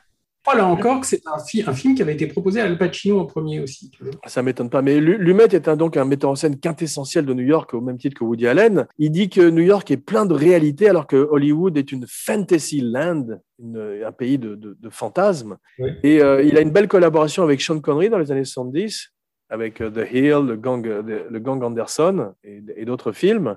Je 0.46 0.50
crois 0.50 0.60
là 0.60 0.66
encore 0.68 1.00
que 1.00 1.06
c'est 1.06 1.22
un, 1.26 1.38
fi- 1.42 1.64
un 1.66 1.72
film 1.72 1.94
qui 1.94 2.02
avait 2.02 2.12
été 2.12 2.26
proposé 2.26 2.60
à 2.60 2.64
Al 2.64 2.76
Pacino 2.76 3.18
en 3.18 3.24
premier 3.24 3.60
aussi. 3.60 3.88
tu 3.90 4.04
vois. 4.04 4.12
Ça 4.26 4.42
m'étonne 4.42 4.68
pas. 4.68 4.82
Mais 4.82 5.00
Lu- 5.00 5.16
Lumet 5.16 5.44
est 5.52 5.68
un, 5.68 5.76
donc 5.76 5.96
un 5.96 6.04
metteur 6.04 6.28
en 6.30 6.34
scène 6.34 6.60
quintessentiel 6.60 7.24
de 7.24 7.32
New 7.32 7.44
York, 7.46 7.72
au 7.72 7.80
même 7.80 7.96
titre 7.96 8.18
que 8.18 8.24
Woody 8.24 8.46
Allen. 8.46 8.86
Il 8.98 9.10
dit 9.10 9.30
que 9.30 9.48
New 9.48 9.62
York 9.62 9.90
est 9.90 9.96
plein 9.96 10.26
de 10.26 10.34
réalité, 10.34 10.86
alors 10.88 11.06
que 11.06 11.16
Hollywood 11.16 11.78
est 11.78 11.90
une 11.92 12.04
fantasy 12.06 12.82
land, 12.82 13.26
une- 13.58 14.02
un 14.06 14.12
pays 14.12 14.36
de, 14.38 14.54
de- 14.54 14.76
de 14.78 14.90
fantasmes. 14.90 15.56
Et 16.02 16.20
euh, 16.20 16.42
il 16.42 16.58
a 16.58 16.60
une 16.60 16.70
belle 16.72 16.88
collaboration 16.88 17.42
avec 17.42 17.62
Sean 17.62 17.80
Connery 17.80 18.10
dans 18.10 18.18
les 18.18 18.30
années 18.30 18.44
70, 18.44 19.12
avec 19.48 19.80
euh, 19.80 19.90
The 19.90 20.12
Hill, 20.12 20.46
le 20.46 20.56
gang, 20.56 20.86
euh, 20.86 21.02
le 21.30 21.38
gang 21.38 21.62
Anderson 21.62 22.34
et, 22.44 22.62
et 22.76 22.84
d'autres 22.84 23.12
films. 23.12 23.56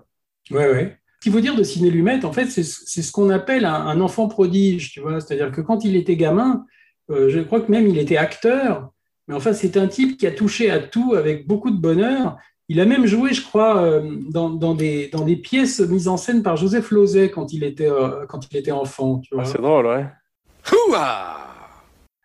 Ouais, 0.51 0.69
ouais. 0.71 0.97
Ce 1.19 1.23
qu'il 1.23 1.33
faut 1.33 1.39
dire 1.41 1.55
de 1.55 1.63
Ciné 1.63 1.89
Lumet, 1.89 2.23
en 2.23 2.31
fait, 2.31 2.45
c'est 2.45 2.63
c'est 2.63 3.01
ce 3.01 3.11
qu'on 3.11 3.31
appelle 3.31 3.65
un, 3.65 3.73
un 3.73 3.99
enfant 4.01 4.27
prodige, 4.27 4.91
tu 4.91 4.99
vois. 5.01 5.19
C'est-à-dire 5.19 5.51
que 5.51 5.61
quand 5.61 5.83
il 5.83 5.95
était 5.95 6.15
gamin, 6.15 6.63
euh, 7.09 7.29
je 7.29 7.39
crois 7.39 7.61
que 7.61 7.71
même 7.71 7.87
il 7.87 7.97
était 7.97 8.17
acteur, 8.17 8.91
mais 9.27 9.35
enfin, 9.35 9.53
c'est 9.53 9.77
un 9.77 9.87
type 9.87 10.17
qui 10.17 10.27
a 10.27 10.31
touché 10.31 10.69
à 10.69 10.79
tout 10.79 11.13
avec 11.15 11.47
beaucoup 11.47 11.71
de 11.71 11.79
bonheur. 11.79 12.37
Il 12.69 12.81
a 12.81 12.85
même 12.85 13.05
joué, 13.05 13.33
je 13.33 13.45
crois, 13.45 13.81
euh, 13.81 14.17
dans, 14.29 14.49
dans 14.49 14.75
des, 14.75 15.07
dans 15.09 15.23
des 15.23 15.37
pièces 15.37 15.79
mises 15.79 16.07
en 16.07 16.17
scène 16.17 16.43
par 16.43 16.57
Joseph 16.57 16.91
Lozay 16.91 17.31
quand 17.31 17.53
il 17.53 17.63
était, 17.63 17.89
euh, 17.89 18.25
quand 18.27 18.51
il 18.51 18.57
était 18.57 18.71
enfant. 18.71 19.21
Ah, 19.37 19.45
c'est 19.45 19.61
drôle, 19.61 19.85
ouais. 19.87 20.05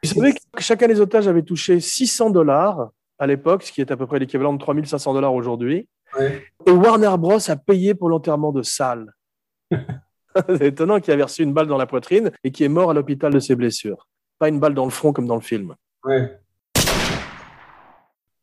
Vous 0.02 0.08
savez 0.08 0.32
que 0.32 0.38
chacun 0.58 0.88
des 0.88 1.00
otages 1.00 1.28
avait 1.28 1.42
touché 1.42 1.78
600 1.78 2.30
dollars 2.30 2.90
à 3.20 3.26
l'époque, 3.28 3.62
ce 3.62 3.70
qui 3.70 3.80
est 3.80 3.92
à 3.92 3.96
peu 3.96 4.06
près 4.06 4.18
l'équivalent 4.18 4.52
de 4.52 4.58
3500 4.58 5.14
dollars 5.14 5.32
aujourd'hui. 5.32 5.88
Ouais. 6.18 6.44
Et 6.66 6.72
Warner 6.72 7.14
Bros 7.18 7.50
a 7.50 7.56
payé 7.56 7.94
pour 7.94 8.08
l'enterrement 8.08 8.50
de 8.50 8.62
Sal. 8.62 9.14
C'est 10.48 10.66
étonnant 10.66 10.98
qu'il 10.98 11.12
avait 11.12 11.22
reçu 11.22 11.42
une 11.42 11.52
balle 11.52 11.68
dans 11.68 11.78
la 11.78 11.86
poitrine 11.86 12.32
et 12.42 12.50
qui 12.50 12.64
est 12.64 12.68
mort 12.68 12.90
à 12.90 12.94
l'hôpital 12.94 13.32
de 13.32 13.38
ses 13.38 13.54
blessures. 13.54 14.08
Pas 14.42 14.48
une 14.48 14.58
balle 14.58 14.74
dans 14.74 14.86
le 14.86 14.90
front 14.90 15.12
comme 15.12 15.28
dans 15.28 15.36
le 15.36 15.40
film. 15.40 15.76
Ouais. 16.04 16.36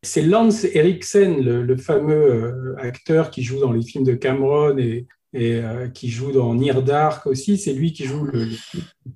C'est 0.02 0.22
Lance 0.22 0.64
Eriksen, 0.64 1.44
le, 1.44 1.62
le 1.62 1.76
fameux 1.76 2.14
euh, 2.16 2.76
acteur 2.78 3.32
qui 3.32 3.44
joue 3.44 3.60
dans 3.60 3.74
les 3.74 3.82
films 3.82 4.06
de 4.06 4.14
Cameron 4.14 4.78
et, 4.78 5.08
et 5.34 5.56
euh, 5.62 5.90
qui 5.90 6.08
joue 6.10 6.32
dans 6.32 6.54
Near 6.56 6.84
Dark 6.84 7.28
aussi. 7.28 7.58
C'est 7.58 7.74
lui 7.74 7.92
qui 7.92 8.06
joue 8.06 8.24
le, 8.24 8.46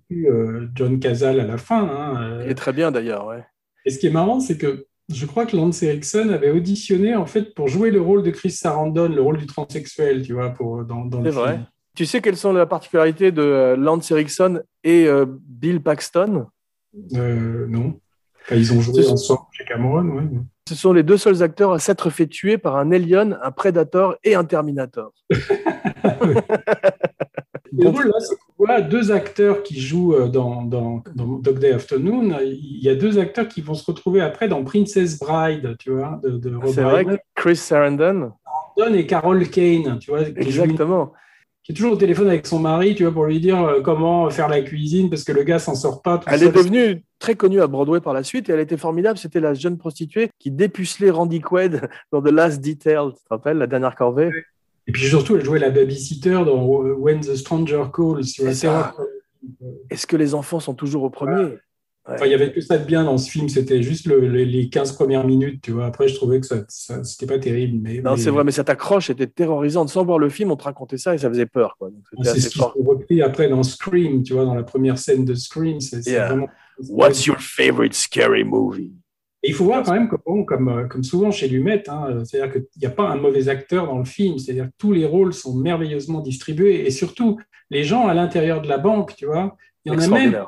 le- 0.09 0.29
euh, 0.29 0.67
John 0.75 0.99
Casal 0.99 1.39
à 1.39 1.45
la 1.47 1.57
fin. 1.57 1.83
hein. 1.87 2.41
Il 2.43 2.51
est 2.51 2.55
très 2.55 2.73
bien 2.73 2.91
d'ailleurs, 2.91 3.27
ouais. 3.27 3.45
Et 3.85 3.89
ce 3.89 3.97
qui 3.97 4.07
est 4.07 4.11
marrant, 4.11 4.41
c'est 4.41 4.57
que 4.57 4.85
je 5.07 5.25
crois 5.25 5.45
que 5.45 5.55
Lance 5.55 5.81
Eriksen 5.83 6.31
avait 6.31 6.51
auditionné 6.51 7.15
en 7.15 7.25
fait 7.25 7.53
pour 7.55 7.69
jouer 7.69 7.91
le 7.91 8.01
rôle 8.01 8.23
de 8.23 8.31
Chris 8.31 8.51
Sarandon, 8.51 9.07
le 9.07 9.21
rôle 9.21 9.37
du 9.37 9.45
transsexuel, 9.45 10.21
tu 10.23 10.33
vois, 10.33 10.49
pour, 10.49 10.83
dans, 10.83 11.05
dans 11.05 11.21
le 11.21 11.31
C'est 11.31 11.37
vrai. 11.37 11.51
film. 11.53 11.65
Tu 11.95 12.05
sais 12.05 12.19
quelles 12.21 12.35
sont 12.35 12.51
les 12.51 12.65
particularités 12.65 13.31
de 13.31 13.75
Lance 13.77 14.11
Erickson 14.11 14.61
et 14.83 15.07
euh, 15.07 15.25
Bill 15.29 15.79
Paxton? 15.81 16.47
Euh, 17.15 17.67
non. 17.67 17.99
Enfin, 18.41 18.55
ils 18.55 18.73
ont 18.73 18.81
joué 18.81 19.07
ensemble 19.07 19.41
chez 19.51 19.63
Cameron, 19.65 20.05
ouais. 20.09 20.23
Ce 20.67 20.75
sont 20.75 20.93
les 20.93 21.03
deux 21.03 21.17
seuls 21.17 21.43
acteurs 21.43 21.73
à 21.73 21.79
s'être 21.79 22.09
fait 22.09 22.27
tuer 22.27 22.57
par 22.57 22.77
un 22.77 22.91
Alien, 22.91 23.37
un 23.41 23.51
Predator 23.51 24.15
et 24.23 24.35
un 24.35 24.45
Terminator. 24.45 25.13
Le 27.75 27.85
drôle, 27.85 28.05
là, 28.07 28.17
voit 28.57 28.81
deux 28.81 29.11
acteurs 29.11 29.63
qui 29.63 29.79
jouent 29.79 30.13
euh, 30.13 30.27
dans, 30.27 30.61
dans, 30.61 31.03
dans 31.15 31.39
Dog 31.39 31.59
Day 31.59 31.71
Afternoon. 31.71 32.37
Il 32.41 32.83
y 32.83 32.89
a 32.89 32.95
deux 32.95 33.17
acteurs 33.17 33.47
qui 33.47 33.61
vont 33.61 33.73
se 33.73 33.83
retrouver 33.85 34.21
après 34.21 34.47
dans 34.47 34.63
Princess 34.63 35.19
Bride, 35.19 35.75
tu 35.79 35.91
vois, 35.91 36.19
de, 36.23 36.37
de 36.37 36.55
Rob 36.55 36.71
C'est 36.73 36.83
vrai 36.83 37.05
Chris 37.35 37.55
Sarandon, 37.55 38.33
Don 38.77 38.93
et 38.93 39.07
Carol 39.07 39.49
Kane, 39.49 39.97
tu 39.99 40.11
vois, 40.11 40.21
exactement. 40.21 41.13
Qui 41.63 41.71
est 41.71 41.75
toujours 41.75 41.93
au 41.93 41.97
téléphone 41.97 42.27
avec 42.27 42.45
son 42.45 42.59
mari, 42.59 42.93
tu 42.93 43.03
vois, 43.03 43.13
pour 43.13 43.25
lui 43.25 43.39
dire 43.39 43.61
euh, 43.63 43.81
comment 43.81 44.29
faire 44.29 44.49
la 44.49 44.61
cuisine 44.61 45.09
parce 45.09 45.23
que 45.23 45.31
le 45.31 45.43
gars 45.43 45.59
s'en 45.59 45.75
sort 45.75 46.01
pas. 46.01 46.17
tout 46.17 46.25
Elle 46.27 46.39
seul. 46.39 46.47
est 46.49 46.51
devenue 46.51 47.03
très 47.19 47.35
connue 47.35 47.61
à 47.61 47.67
Broadway 47.67 48.01
par 48.01 48.13
la 48.13 48.23
suite 48.23 48.49
et 48.49 48.51
elle 48.53 48.59
était 48.59 48.75
formidable. 48.77 49.17
C'était 49.17 49.39
la 49.39 49.53
jeune 49.53 49.77
prostituée 49.77 50.29
qui 50.39 50.51
dépucelait 50.51 51.09
Randy 51.09 51.39
Quaid 51.39 51.89
dans 52.11 52.21
The 52.21 52.31
Last 52.31 52.59
Detail. 52.61 53.11
Tu 53.13 53.23
te 53.23 53.29
rappelles, 53.29 53.57
la 53.57 53.67
dernière 53.67 53.95
corvée? 53.95 54.29
Et 54.87 54.91
puis 54.91 55.07
surtout, 55.07 55.37
elle 55.37 55.45
jouait 55.45 55.59
la 55.59 55.69
babysitter 55.69 56.31
dans 56.45 56.83
euh, 56.83 56.93
When 56.95 57.21
the 57.21 57.35
Stranger 57.35 57.83
Calls. 57.93 58.19
Est-ce 59.89 60.05
que 60.07 60.17
les 60.17 60.33
enfants 60.35 60.59
sont 60.59 60.73
toujours 60.73 61.03
au 61.03 61.09
premier? 61.09 61.57
Enfin, 62.05 62.25
il 62.25 62.31
y 62.31 62.33
avait 62.33 62.51
que 62.51 62.59
ça 62.59 62.77
de 62.77 62.83
bien 62.85 63.05
dans 63.05 63.17
ce 63.17 63.29
film, 63.31 63.47
c'était 63.47 63.81
juste 63.81 64.07
le- 64.07 64.27
les, 64.27 64.43
les 64.45 64.67
15 64.69 64.91
premières 64.91 65.25
minutes, 65.25 65.61
tu 65.61 65.71
vois. 65.71 65.85
Après, 65.85 66.09
je 66.09 66.15
trouvais 66.15 66.41
que 66.41 66.45
ça, 66.45 66.57
ça- 66.67 67.01
c'était 67.05 67.25
pas 67.25 67.39
terrible. 67.39 67.79
Mais, 67.81 68.01
Non, 68.01 68.11
mais- 68.11 68.17
c'est 68.17 68.29
vrai, 68.29 68.43
mais 68.43 68.51
cette 68.51 68.69
accroche 68.69 69.09
était 69.09 69.27
terrorisante. 69.27 69.87
Sans 69.89 70.03
voir 70.03 70.19
le 70.19 70.27
film, 70.29 70.51
on 70.51 70.57
te 70.57 70.65
racontait 70.65 70.97
ça 70.97 71.15
et 71.15 71.17
ça 71.17 71.29
faisait 71.29 71.45
peur. 71.45 71.75
Quoi. 71.79 71.91
C'était 72.11 72.29
C'est 72.33 72.39
ce 72.41 72.49
qui 72.49 72.59
fort. 72.59 72.73
s'est 72.75 72.83
repris 72.85 73.21
après 73.21 73.47
dans 73.47 73.63
Scream, 73.63 74.21
tu 74.23 74.33
vois, 74.33 74.43
dans 74.43 74.55
la 74.55 74.63
première 74.63 74.97
scène 74.97 75.23
de 75.23 75.33
Scream. 75.33 75.79
C'est 75.79 76.05
Yeah. 76.05 76.27
vraiment. 76.27 76.47
What's 76.89 77.25
your 77.25 77.37
favorite 77.39 77.93
scary 77.93 78.43
movie? 78.43 78.91
Et 79.45 79.49
il 79.49 79.53
faut 79.53 79.65
voir 79.65 79.83
quand 79.83 79.93
même 79.93 80.09
que, 80.09 80.15
bon, 80.25 80.43
comme, 80.43 80.69
euh, 80.69 80.85
comme 80.87 81.03
souvent 81.03 81.29
chez 81.31 81.47
Lumet, 81.47 81.83
hein, 81.89 82.23
c'est-à-dire 82.25 82.51
qu'il 82.51 82.65
n'y 82.81 82.87
a 82.87 82.89
pas 82.89 83.09
un 83.09 83.15
mauvais 83.17 83.47
acteur 83.49 83.85
dans 83.87 83.99
le 83.99 84.05
film, 84.05 84.39
c'est-à-dire 84.39 84.65
que 84.67 84.73
tous 84.77 84.91
les 84.93 85.05
rôles 85.05 85.33
sont 85.33 85.53
merveilleusement 85.55 86.19
distribués 86.21 86.85
et 86.87 86.91
surtout 86.91 87.39
les 87.69 87.83
gens 87.83 88.07
à 88.07 88.13
l'intérieur 88.13 88.61
de 88.61 88.67
la 88.67 88.77
banque, 88.77 89.15
tu 89.15 89.25
vois. 89.25 89.55
Il 89.85 89.91
y 89.93 89.95
en 89.95 89.99
a 89.99 90.07
même. 90.07 90.45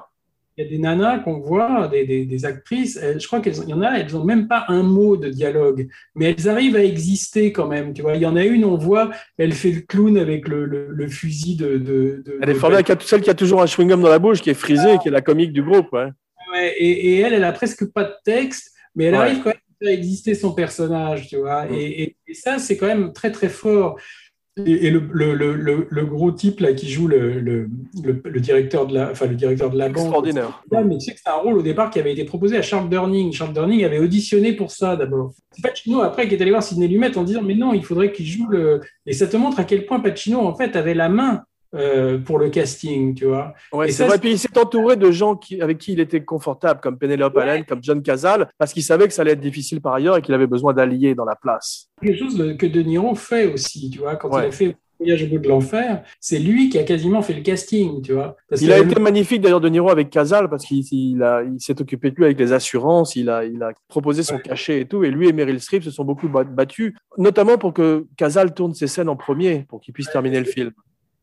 Il 0.58 0.64
y 0.64 0.68
a 0.68 0.70
des 0.70 0.78
nanas 0.78 1.20
qu'on 1.20 1.40
voit, 1.40 1.88
des, 1.90 2.06
des, 2.06 2.26
des 2.26 2.46
actrices, 2.46 2.96
elles- 2.98 3.20
je 3.20 3.28
crois 3.28 3.42
qu'il 3.42 3.54
y 3.68 3.74
en 3.74 3.82
a, 3.82 3.92
elles 4.00 4.12
n'ont 4.14 4.24
même 4.24 4.48
pas 4.48 4.66
un 4.70 4.84
mot 4.84 5.18
de 5.18 5.30
dialogue, 5.30 5.88
mais 6.16 6.34
elles 6.38 6.48
arrivent 6.48 6.76
à 6.78 6.84
exister 6.84 7.52
quand 7.52 7.68
même, 7.68 7.94
tu 7.94 8.02
vois. 8.02 8.16
Il 8.16 8.22
y 8.22 8.26
en 8.26 8.36
a 8.36 8.44
une, 8.46 8.64
on 8.64 8.78
voit, 8.78 9.12
elle 9.38 9.52
fait 9.54 9.72
le 9.72 9.82
clown 9.82 10.18
avec 10.18 10.48
le, 10.48 10.66
le, 10.66 10.88
le 10.90 11.08
fusil 11.08 11.56
de. 11.58 11.78
de, 11.78 12.24
de- 12.26 12.40
Elle 12.42 12.50
est 12.52 12.54
formidable, 12.56 12.90
avec 12.90 13.02
celle 13.04 13.22
qui 13.22 13.30
a 13.30 13.34
toujours 13.34 13.62
un 13.62 13.66
chewing-gum 13.66 14.02
dans 14.02 14.10
la 14.10 14.20
bouche, 14.20 14.42
qui 14.42 14.50
est 14.50 14.54
frisée, 14.54 14.98
qui 15.02 15.10
est 15.10 15.12
la 15.12 15.22
comique 15.22 15.52
du 15.52 15.62
groupe. 15.64 15.92
Ouais. 15.92 16.08
Ouais, 16.54 16.74
et, 16.78 16.90
et 17.16 17.20
elle, 17.20 17.34
elle 17.34 17.44
a 17.44 17.52
presque 17.52 17.92
pas 17.92 18.04
de 18.06 18.14
texte, 18.24 18.72
mais 18.96 19.06
elle 19.06 19.16
Ouais. 19.16 19.20
arrive 19.22 19.40
quand 19.40 19.50
même 19.50 19.58
à 19.82 19.86
faire 19.86 19.94
exister 19.94 20.36
son 20.36 20.54
personnage, 20.54 21.28
tu 21.28 21.38
vois. 21.38 21.66
Mm. 21.66 21.74
Et, 21.74 22.02
et- 22.04 22.16
et 22.28 22.34
ça, 22.34 22.60
c'est 22.60 22.78
quand 22.78 22.88
même 22.88 23.12
très, 23.14 23.32
très 23.32 23.50
fort. 23.50 24.00
Et, 24.58 24.88
et 24.88 24.90
le, 24.90 25.02
le, 25.12 25.34
le, 25.34 25.54
le, 25.54 25.88
le 25.90 26.06
gros 26.06 26.32
type 26.32 26.62
là 26.62 26.74
qui 26.74 26.88
joue 26.90 27.08
le, 27.08 27.68
directeur 28.40 28.88
de 28.88 28.94
la, 28.94 29.12
enfin 29.12 29.26
le 29.26 29.36
directeur 29.36 29.70
de 29.70 29.78
la 29.78 29.90
banque. 29.90 30.04
Extraordinaire. 30.06 30.64
Ouais, 30.72 30.84
mais 30.86 30.98
tu 30.98 31.06
sais 31.06 31.14
que 31.14 31.20
c'est 31.22 31.30
un 31.30 31.34
rôle 31.36 31.58
au 31.58 31.62
départ 31.62 31.90
qui 31.90 32.00
avait 32.00 32.14
été 32.14 32.24
proposé 32.24 32.56
à 32.56 32.62
Charles 32.62 32.90
Durning. 32.90 33.34
Charles 33.34 33.54
Durning 33.54 33.84
avait 33.84 34.00
auditionné 34.00 34.54
pour 34.54 34.72
ça 34.72 34.96
d'abord. 34.96 35.34
C'est 35.52 35.62
Pacino 35.62 36.02
après 36.02 36.30
qui 36.30 36.36
est 36.36 36.42
allé 36.42 36.52
voir 36.52 36.64
Sidney 36.64 36.88
Lumet 36.88 37.18
en 37.18 37.24
disant 37.24 37.42
mais 37.42 37.56
non, 37.56 37.74
il 37.74 37.84
faudrait 37.84 38.14
qu'il 38.14 38.28
joue 38.28 38.48
le. 38.48 38.80
Et 39.06 39.12
ça 39.12 39.28
te 39.28 39.36
montre 39.36 39.60
à 39.60 39.66
quel 39.66 39.86
point 39.86 40.00
Pacino 40.00 40.40
en 40.40 40.56
fait 40.56 40.78
avait 40.78 40.94
la 40.94 41.10
main 41.10 41.44
euh, 41.76 42.18
pour 42.18 42.40
le 42.40 42.50
casting, 42.50 43.14
tu 43.16 43.26
vois. 43.26 43.54
Ouais, 43.74 43.90
Et 43.90 43.92
c'est 43.92 44.06
vrai. 44.08 44.18
Puis 44.20 44.32
il 44.32 44.40
s'est 44.40 44.58
entouré 44.58 44.96
de 44.96 45.12
gens 45.12 45.36
qui, 45.36 45.62
avec 45.62 45.78
qui 45.78 45.94
il 45.94 46.00
était 46.00 46.24
confortable, 46.24 46.80
comme 46.82 46.98
Penelope 46.98 47.36
Ouais. 47.36 47.44
Allen, 47.44 47.66
comme 47.66 47.80
John 47.84 48.02
Cazale, 48.02 48.48
parce 48.58 48.74
qu'il 48.74 48.84
savait 48.84 49.08
que 49.08 49.14
ça 49.14 49.22
allait 49.24 49.32
être 49.32 49.42
difficile 49.42 49.82
par 49.82 49.94
ailleurs 49.94 50.18
et 50.18 50.22
qu'il 50.22 50.34
avait 50.34 50.48
besoin 50.48 50.74
d'alliés 50.74 51.16
dans 51.16 51.26
la 51.26 51.36
place. 51.36 51.90
quelque 52.02 52.18
chose 52.20 52.56
que 52.58 52.66
De 52.66 52.82
Niro 52.82 53.16
fait 53.16 53.48
aussi, 53.52 53.90
tu 53.90 54.00
vois, 54.00 54.16
quand 54.16 54.30
Ouais. 54.34 54.44
il 54.46 54.48
a 54.48 54.52
fait 54.52 54.76
Voyage 54.98 55.24
au 55.24 55.28
bout 55.28 55.40
de 55.40 55.50
l'enfer, 55.50 56.04
c'est 56.22 56.40
lui 56.40 56.70
qui 56.70 56.78
a 56.80 56.84
quasiment 56.84 57.22
fait 57.22 57.34
le 57.34 57.42
casting, 57.42 58.02
tu 58.02 58.14
vois. 58.14 58.38
Parce 58.50 58.62
Il 58.62 58.70
que- 58.70 58.74
a 58.74 58.78
été 58.80 58.98
magnifique 59.02 59.42
d'ailleurs 59.42 59.60
de 59.60 59.68
Niro 59.68 59.90
avec 59.90 60.10
Casal 60.10 60.50
parce 60.50 60.64
qu'il 60.66 60.86
il 60.90 61.22
a- 61.22 61.44
il 61.44 61.60
s'est 61.60 61.82
occupé 61.82 62.12
de 62.12 62.16
lui 62.16 62.24
avec 62.24 62.40
les 62.40 62.54
assurances, 62.54 63.18
il 63.18 63.30
a, 63.30 63.44
il 63.44 63.62
a 63.62 63.74
proposé 63.90 64.24
son 64.24 64.36
Ouais. 64.36 64.42
cachet 64.42 64.80
et 64.80 64.86
tout. 64.88 65.04
Et 65.04 65.12
lui 65.12 65.28
et 65.28 65.34
Meryl 65.34 65.60
Streep 65.60 65.84
se 65.84 65.92
sont 65.92 66.06
beaucoup 66.06 66.30
bat- 66.30 66.46
battus, 66.46 66.94
notamment 67.18 67.58
pour 67.58 67.74
que 67.74 68.06
Casal 68.16 68.54
tourne 68.54 68.74
ses 68.74 68.88
scènes 68.88 69.10
en 69.10 69.18
premier 69.18 69.66
pour 69.68 69.82
qu'il 69.82 69.94
puisse 69.94 70.10
terminer 70.10 70.40
le 70.40 70.46
film. 70.46 70.72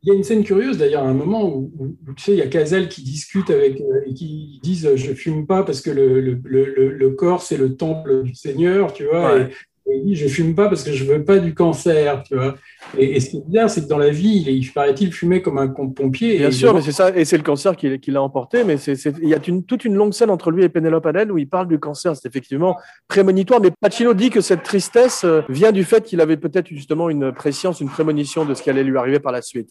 Il 0.05 0.09
y 0.09 0.11
a 0.11 0.15
une 0.15 0.25
scène 0.25 0.43
curieuse 0.43 0.79
d'ailleurs, 0.79 1.05
à 1.05 1.09
un 1.09 1.15
moment 1.15 1.45
où, 1.45 1.71
où- 1.79 1.97
où, 2.09 2.13
tu 2.17 2.23
sais, 2.25 2.33
il 2.33 2.39
y 2.39 2.43
a 2.43 2.49
Cazal 2.49 2.89
qui 2.89 3.03
discute 3.03 3.51
avec 3.51 3.81
euh, 3.81 4.01
et 4.07 4.15
qui 4.15 4.59
disent 4.63 4.87
euh, 4.87 4.97
je 4.97 5.13
fume 5.15 5.47
pas 5.47 5.63
parce 5.63 5.81
que 5.81 5.91
le, 5.91 6.21
le, 6.21 6.41
le, 6.45 6.91
le- 6.91 7.11
corps 7.11 7.43
c'est 7.43 7.57
le 7.57 7.77
temple 7.77 8.23
du 8.25 8.35
Seigneur, 8.35 8.93
tu 8.93 9.05
vois. 9.05 9.35
Ouais. 9.37 9.43
Et, 9.87 9.93
et 9.93 9.97
il 9.99 10.05
dit 10.07 10.15
je 10.17 10.27
fume 10.27 10.55
pas 10.57 10.69
parce 10.69 10.83
que 10.83 10.93
je 10.93 11.05
veux 11.05 11.23
pas 11.25 11.39
du 11.39 11.55
cancer, 11.55 12.23
tu 12.25 12.35
vois. 12.35 12.57
Et, 12.99 13.17
et 13.17 13.21
ce 13.21 13.31
qui 13.31 13.37
est 13.37 13.47
bizarre, 13.47 13.71
c'est 13.71 13.83
que 13.83 13.89
dans 13.89 13.99
la 13.99 14.11
vie, 14.11 14.45
il, 14.47 14.73
paraît-il 14.73 15.13
fumait 15.13 15.41
comme 15.41 15.59
un 15.59 15.69
pompier. 15.69 16.39
Bien 16.39 16.49
et 16.49 16.53
sûr, 16.53 16.75
mais 16.75 16.83
c'est 16.83 16.91
ça, 16.93 17.17
et 17.17 17.25
c'est 17.25 17.37
le 17.37 17.43
cancer 17.45 17.77
qui, 17.77 17.99
qui 18.01 18.11
l'a 18.11 18.23
emporté. 18.23 18.65
Mais 18.65 18.79
c'est, 18.79 18.95
il 19.23 19.29
y 19.29 19.35
a 19.35 19.39
une- 19.47 19.65
toute 19.65 19.85
une 19.85 19.95
longue 19.95 20.15
scène 20.15 20.31
entre 20.31 20.51
lui 20.51 20.65
et 20.65 20.69
Penelope 20.69 21.07
Allen 21.07 21.31
où 21.31 21.39
il 21.39 21.49
parle 21.49 21.69
du 21.69 21.79
cancer. 21.79 22.17
C'est 22.17 22.27
effectivement 22.29 22.77
prémonitoire. 23.07 23.61
Mais 23.61 23.71
Pacino 23.81 24.15
dit 24.15 24.31
que 24.31 24.41
cette 24.41 24.65
tristesse 24.65 25.23
euh, 25.25 25.43
vient 25.49 25.71
du 25.71 25.85
fait 25.85 26.03
qu'il 26.05 26.21
avait 26.21 26.37
peut-être 26.37 26.67
justement 26.69 27.09
une 27.09 27.31
préscience, 27.33 27.81
une 27.81 27.89
prémonition 27.89 28.45
de 28.45 28.55
ce 28.55 28.63
qui 28.65 28.71
allait 28.71 28.83
lui 28.85 28.97
arriver 28.99 29.21
par 29.21 29.31
la 29.33 29.43
suite. 29.43 29.71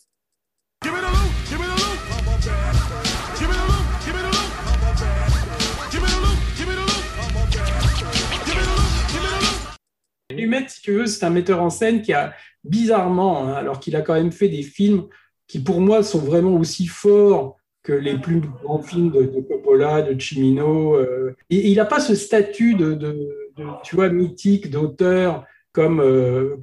Lumet, 10.42 10.66
si 10.68 10.82
tu 10.82 10.92
veux, 10.94 11.06
c'est 11.06 11.26
un 11.26 11.30
metteur 11.30 11.62
en 11.62 11.70
scène 11.70 12.02
qui 12.02 12.14
a 12.14 12.34
bizarrement, 12.64 13.44
hein, 13.48 13.54
alors 13.54 13.80
qu'il 13.80 13.96
a 13.96 14.02
quand 14.02 14.14
même 14.14 14.32
fait 14.32 14.50
des 14.50 14.64
films 14.64 15.06
qui 15.48 15.60
pour 15.60 15.82
moi 15.82 16.04
sont 16.04 16.20
vraiment 16.20 16.56
aussi 16.56 16.88
forts 16.88 17.58
que 17.84 17.94
les 17.94 18.18
plus 18.18 18.42
grands 18.64 18.82
films 18.82 19.12
de, 19.12 19.24
de 19.24 19.42
Coppola, 19.42 20.02
de 20.04 20.20
Cimino. 20.20 20.96
euh, 20.96 21.36
et, 21.50 21.70
il 21.72 21.76
n'a 21.78 21.86
pas 21.86 22.00
ce 22.00 22.16
statut 22.16 22.76
de, 22.76 22.94
de- 22.94 23.30
de, 23.58 23.66
tu 23.84 23.96
vois, 23.96 24.10
mythique 24.10 24.70
d'auteur 24.70 25.46
comme, 25.74 26.00
euh, 26.02 26.58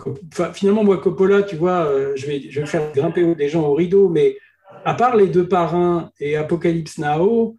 finalement 0.53 0.85
moi 0.85 0.99
Coppola, 0.99 1.43
tu 1.43 1.57
vois, 1.57 1.87
euh, 1.87 2.13
je 2.15 2.27
vais, 2.27 2.43
je 2.51 2.61
vais 2.61 2.67
faire 2.67 2.93
grimper 2.93 3.35
des 3.35 3.49
gens 3.49 3.67
au 3.67 3.75
rideau, 3.75 4.09
mais 4.09 4.37
à 4.85 4.95
part 4.95 5.17
les 5.17 5.27
deux 5.29 5.49
parrains 5.49 6.11
et 6.21 6.37
Apocalypse 6.37 6.99
Now, 6.99 7.57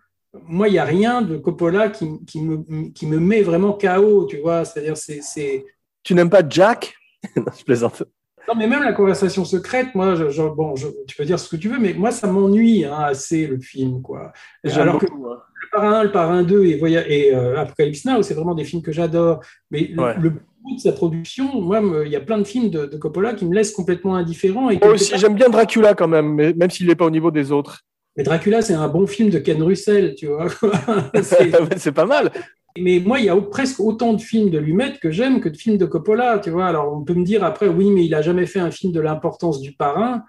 moi 0.47 0.67
il 0.67 0.74
n'y 0.74 0.78
a 0.80 0.86
rien 0.86 1.22
de 1.22 1.38
Coppola 1.38 1.89
qui, 1.89 2.07
qui 2.26 2.41
me, 2.41 2.89
qui 2.91 3.07
me 3.07 3.20
met 3.20 3.41
vraiment 3.41 3.74
KO, 3.74 4.26
tu 4.26 4.38
vois, 4.38 4.63
c'est-à-dire 4.65 4.95
c'est 4.97 5.22
c'est 5.22 5.65
Tu 6.10 6.16
n'aimes 6.16 6.32
pas 6.32 6.41
Jack? 6.49 6.95
Non, 7.36 7.43
Je 7.55 7.64
plaisante. 7.64 8.01
non, 8.47 8.55
mais 8.57 8.66
même 8.66 8.82
la 8.82 8.93
conversation 8.93 9.45
secrète, 9.45 9.93
moi, 9.93 10.16
je, 10.16 10.32
je- 10.32 10.41
bon, 10.41 10.76
je- 10.76 10.88
tu 11.07 11.16
peux 11.16 11.24
dire 11.24 11.38
ce 11.39 11.47
que 11.47 11.55
tu 11.55 11.70
veux, 11.70 11.78
mais 11.78 11.93
moi, 11.93 12.10
ça 12.10 12.26
m'ennuie 12.26 12.84
hein, 12.84 12.97
assez 12.97 13.45
le 13.45 13.60
film, 13.60 14.01
quoi. 14.01 14.34
Alors 14.74 14.97
que 14.97 15.05
beaucoup, 15.05 15.28
hein. 15.30 15.38
le 15.62 15.68
Parrain 15.72 15.93
1, 15.99 16.03
le 16.05 16.12
Parrain 16.12 16.41
2 16.41 16.66
et, 16.66 16.80
et 17.10 17.36
euh, 17.36 17.60
Apocalypse 17.60 18.05
Now, 18.05 18.24
c'est 18.24 18.34
vraiment 18.34 18.55
des 18.55 18.64
films 18.64 18.82
que 18.82 18.91
j'adore. 18.91 19.41
Mais 19.70 19.82
le- 19.93 20.01
Ouais. 20.01 20.16
le, 20.20 20.30
bout 20.32 20.76
de 20.78 20.80
sa 20.80 20.93
production, 20.93 21.62
moi, 21.62 21.80
il 22.03 22.12
y 22.12 22.16
a 22.16 22.22
plein 22.22 22.39
de 22.39 22.43
films 22.43 22.72
de, 22.72 22.88
de 22.88 22.97
Coppola 22.97 23.36
qui 23.36 23.45
me 23.45 23.53
laissent 23.53 23.72
complètement 23.74 24.16
indifférent. 24.16 24.72
Et 24.72 24.80
Moi 24.80 24.93
aussi, 24.93 25.14
j'aime 25.16 25.36
bien 25.36 25.49
Dracula 25.49 25.93
quand 25.93 26.07
même, 26.07 26.34
mais 26.34 26.53
même 26.53 26.72
s'il 26.72 26.88
n'est 26.88 26.95
pas 26.95 27.05
au 27.05 27.12
niveau 27.12 27.30
des 27.30 27.51
autres. 27.51 27.82
mais 28.18 28.24
Dracula, 28.24 28.64
c'est 28.64 28.74
un 28.74 28.88
bon 28.88 29.05
film 29.05 29.30
de 29.30 29.38
Ken 29.38 29.62
Russell, 29.62 30.16
tu 30.16 30.26
vois. 30.26 30.47
C'est 31.78 31.91
pas 31.91 32.05
mal. 32.07 32.32
Mais 32.78 33.01
moi, 33.03 33.20
il 33.20 33.26
y 33.26 33.30
a 33.30 33.36
presque 33.36 33.80
autant 33.80 34.13
de 34.13 34.22
films 34.22 34.49
de 34.49 34.59
Lumet 34.59 34.93
que 35.01 35.11
j'aime 35.11 35.41
que 35.41 35.49
de 35.49 35.57
films 35.57 35.78
de 35.78 35.86
Coppola, 35.86 36.39
tu 36.39 36.49
vois. 36.51 36.67
Alors, 36.67 36.95
on 36.95 37.03
peut 37.03 37.13
me 37.15 37.24
dire 37.26 37.43
après, 37.43 37.67
oui, 37.67 37.89
mais 37.91 38.05
il 38.05 38.13
a 38.13 38.22
jamais 38.22 38.45
fait 38.45 38.59
un 38.59 38.72
film 38.72 38.93
de 38.93 38.99
l'importance 39.01 39.59
du 39.59 39.72
parrain. 39.74 40.24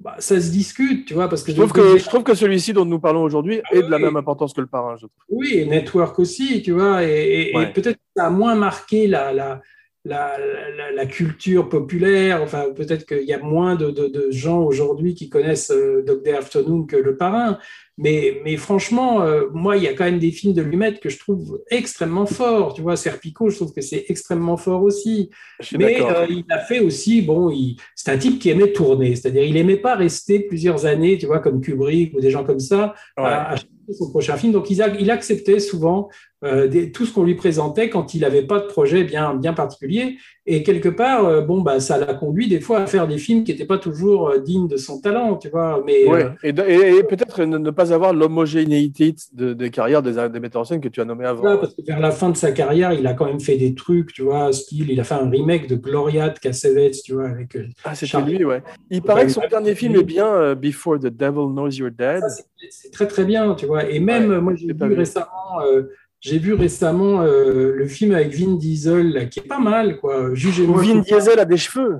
Bah, 0.00 0.16
ça 0.18 0.40
se 0.40 0.50
discute, 0.50 1.06
tu 1.06 1.14
vois, 1.14 1.28
parce 1.28 1.42
que 1.44 1.52
Je 1.52 1.56
trouve 1.56 1.72
que, 1.72 1.96
je 1.96 2.04
trouve 2.04 2.24
que 2.24 2.34
celui-ci 2.34 2.72
dont 2.72 2.84
nous 2.84 2.98
parlons 2.98 3.22
aujourd'hui 3.22 3.60
est 3.72 3.80
de 3.82 3.88
la 3.90 3.98
même 4.00 4.16
importance 4.16 4.52
que 4.52 4.60
le 4.60 4.66
parrain. 4.66 4.96
Je 4.96 5.06
oui, 5.28 5.52
et 5.54 5.66
Network 5.66 6.18
aussi, 6.18 6.62
tu 6.62 6.72
vois, 6.72 7.04
et, 7.04 7.08
et- 7.08 7.50
et 7.52 7.56
Ouais. 7.56 7.72
peut-être 7.72 7.96
que 7.96 8.02
ça 8.16 8.26
a 8.26 8.30
moins 8.30 8.56
marqué 8.56 9.06
la, 9.06 9.32
la, 9.32 9.62
la, 10.04 10.36
la, 10.76 10.92
la 10.92 11.06
culture 11.06 11.68
populaire. 11.68 12.42
Enfin, 12.42 12.64
peut-être 12.74 13.06
qu'il 13.06 13.22
y 13.24 13.32
a 13.32 13.38
moins 13.38 13.76
de, 13.76 13.90
de, 13.90 14.08
de 14.08 14.26
gens 14.30 14.62
aujourd'hui 14.62 15.14
qui 15.14 15.28
connaissent 15.30 15.70
euh, 15.70 16.02
Dog 16.04 16.22
Day 16.24 16.34
Afternoon 16.34 16.84
que 16.84 16.96
Le 16.96 17.16
Parrain. 17.16 17.58
Mais, 17.96 18.40
mais 18.44 18.56
franchement, 18.56 19.22
euh, 19.22 19.44
moi, 19.52 19.76
il 19.76 19.84
y 19.84 19.86
a 19.88 19.94
quand 19.94 20.04
même 20.04 20.18
des 20.18 20.32
films 20.32 20.52
de 20.52 20.62
Lumet 20.62 20.94
que 20.94 21.08
je 21.08 21.18
trouve 21.18 21.62
extrêmement 21.70 22.26
forts. 22.26 22.74
Tu 22.74 22.82
vois, 22.82 22.96
Serpico, 22.96 23.50
je 23.50 23.56
trouve 23.56 23.72
que 23.72 23.80
c'est 23.82 24.06
extrêmement 24.08 24.56
fort 24.56 24.82
aussi. 24.82 25.30
Mais 25.78 26.02
euh, 26.02 26.26
il 26.28 26.44
a 26.50 26.58
fait 26.58 26.80
aussi, 26.80 27.22
bon, 27.22 27.50
il- 27.50 27.76
c'est 27.94 28.10
un 28.10 28.18
type 28.18 28.40
qui 28.40 28.50
aimait 28.50 28.72
tourner, 28.72 29.14
c'est-à-dire 29.14 29.44
il 29.44 29.56
aimait 29.56 29.76
pas 29.76 29.94
rester 29.94 30.40
plusieurs 30.40 30.86
années, 30.86 31.18
tu 31.18 31.26
vois, 31.26 31.38
comme 31.38 31.60
Kubrick 31.60 32.14
ou 32.16 32.20
des 32.20 32.30
gens 32.30 32.42
comme 32.42 32.58
ça, 32.60 32.94
Ouais. 33.16 33.24
à, 33.24 33.50
à 33.50 33.56
chaque 33.56 33.68
son 33.92 34.10
prochain 34.10 34.36
film. 34.36 34.52
Donc, 34.52 34.70
il, 34.70 34.80
a- 34.82 34.94
il 34.98 35.10
acceptait 35.10 35.58
souvent 35.60 36.08
euh, 36.44 36.68
des- 36.68 36.92
tout 36.92 37.06
ce 37.06 37.14
qu'on 37.14 37.22
lui 37.24 37.36
présentait 37.36 37.88
quand 37.88 38.12
il 38.12 38.20
n'avait 38.20 38.42
pas 38.42 38.60
de 38.60 38.66
projet 38.66 39.02
bien, 39.04 39.34
bien 39.34 39.54
particulier. 39.54 40.16
Et 40.44 40.62
quelque 40.62 40.90
part, 40.90 41.24
euh, 41.24 41.40
bon, 41.40 41.62
bah, 41.62 41.80
ça 41.80 41.96
l'a 41.96 42.12
conduit 42.12 42.48
des 42.48 42.60
fois 42.60 42.80
à 42.80 42.86
faire 42.86 43.08
des 43.08 43.16
films 43.16 43.44
qui 43.44 43.52
n'étaient 43.52 43.64
pas 43.64 43.78
toujours 43.78 44.28
euh, 44.28 44.38
dignes 44.40 44.68
de 44.68 44.76
son 44.76 45.00
talent, 45.00 45.36
tu 45.36 45.48
vois. 45.48 45.82
Mais 45.86 46.04
Ouais. 46.06 46.26
Et, 46.42 46.52
de- 46.52 46.62
et- 46.62 46.98
et 46.98 47.02
peut-être 47.02 47.42
ne, 47.44 47.56
ne 47.56 47.70
pas 47.70 47.94
avoir 47.94 48.12
l'homogénéité 48.12 49.14
de- 49.32 49.54
des 49.54 49.70
carrières 49.70 50.02
des, 50.02 50.28
des 50.28 50.40
metteurs 50.40 50.62
en 50.62 50.64
scène 50.64 50.80
que 50.82 50.88
tu 50.88 51.00
as 51.00 51.06
nommé 51.06 51.24
avant. 51.24 51.40
voilà, 51.40 51.56
parce 51.56 51.74
que 51.74 51.82
vers 51.82 51.98
la 52.00 52.10
fin 52.10 52.28
de 52.28 52.36
sa 52.36 52.52
carrière, 52.52 52.92
il 52.92 53.06
a 53.06 53.14
quand 53.14 53.24
même 53.24 53.40
fait 53.40 53.56
des 53.56 53.74
trucs, 53.74 54.12
tu 54.12 54.22
vois, 54.22 54.52
style, 54.52 54.90
il 54.90 55.00
a 55.00 55.04
fait 55.04 55.14
un 55.14 55.30
remake 55.30 55.66
de 55.66 55.76
Gloria 55.76 56.28
de 56.28 56.38
Cassavetes, 56.38 57.02
tu 57.02 57.14
vois, 57.14 57.28
avec 57.28 57.56
Ah, 57.84 57.94
c'était 57.94 58.06
Charles- 58.06 58.28
lui, 58.30 58.44
ouais. 58.44 58.62
Il 58.90 59.00
paraît 59.00 59.24
que 59.24 59.32
son 59.32 59.40
Ouais. 59.40 59.48
dernier 59.48 59.74
film 59.74 59.96
est 59.96 60.02
bien, 60.04 60.54
Before 60.54 60.98
the 60.98 61.06
Devil 61.06 61.46
Knows 61.52 61.70
You're 61.70 61.90
Dead. 61.90 62.20
C'est- 62.28 62.44
c'est 62.70 62.90
très 62.90 63.06
très 63.06 63.24
bien, 63.24 63.54
tu 63.54 63.66
vois. 63.66 63.73
Et 63.82 64.00
même, 64.00 64.30
Ouais, 64.30 64.40
moi, 64.40 64.54
j'ai 64.54 64.72
vu, 64.72 64.94
récemment, 64.94 65.60
euh, 65.66 65.82
j'ai 66.20 66.38
vu 66.38 66.54
récemment 66.54 67.22
euh, 67.22 67.72
le 67.74 67.86
film 67.86 68.12
avec 68.14 68.32
Vin 68.34 68.54
Diesel, 68.56 69.12
là, 69.12 69.24
qui 69.26 69.40
est 69.40 69.48
pas 69.48 69.58
mal, 69.58 69.98
quoi. 69.98 70.30
Jugez-moi. 70.34 70.82
Vin. 70.82 71.00
Diesel 71.00 71.38
a 71.38 71.44
des 71.44 71.56
cheveux. 71.56 71.98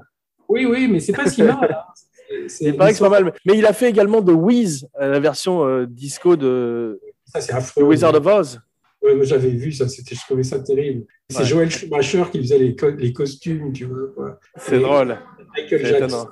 Oui, 0.48 0.66
oui, 0.66 0.88
mais 0.88 1.00
c'est 1.00 1.12
pas 1.12 1.26
si 1.28 1.42
mal. 1.42 1.56
hein. 1.62 1.76
C'est- 2.48 2.76
que 2.76 2.92
c'est 2.92 2.98
pas 3.00 3.08
mal. 3.10 3.32
Mais 3.46 3.56
il 3.58 3.64
a 3.66 3.72
fait 3.72 3.88
également 3.88 4.20
The 4.22 4.30
Wiz, 4.30 4.88
euh, 5.00 5.12
la 5.12 5.20
version 5.20 5.64
euh, 5.66 5.86
disco 5.86 6.36
de 6.36 6.98
sont- 7.26 7.40
Ça, 7.40 7.60
c'est 7.60 7.80
The. 7.80 7.84
Wizard 7.84 8.14
of 8.14 8.26
Oz. 8.26 8.60
Ouais, 9.02 9.14
moi, 9.14 9.24
J'avais 9.24 9.50
vu 9.50 9.70
ça, 9.70 9.86
c'était, 9.88 10.14
je 10.14 10.20
trouvais 10.22 10.42
ça 10.42 10.58
terrible. 10.58 11.04
C'est 11.28 11.40
Ouais. 11.40 11.44
Joel 11.44 11.70
Schumacher 11.70 12.24
qui 12.32 12.38
faisait 12.40 12.58
les, 12.58 12.74
co- 12.74 12.90
les 12.90 13.12
costumes, 13.12 13.72
tu 13.72 13.84
vois. 13.84 14.08
Quoi. 14.14 14.40
C'est 14.56 14.76
Et- 14.78 14.80
drôle. 14.80 15.16
Michael 15.54 15.80
C'est 15.80 15.86
Jackson, 15.86 16.06
étonnant. 16.06 16.28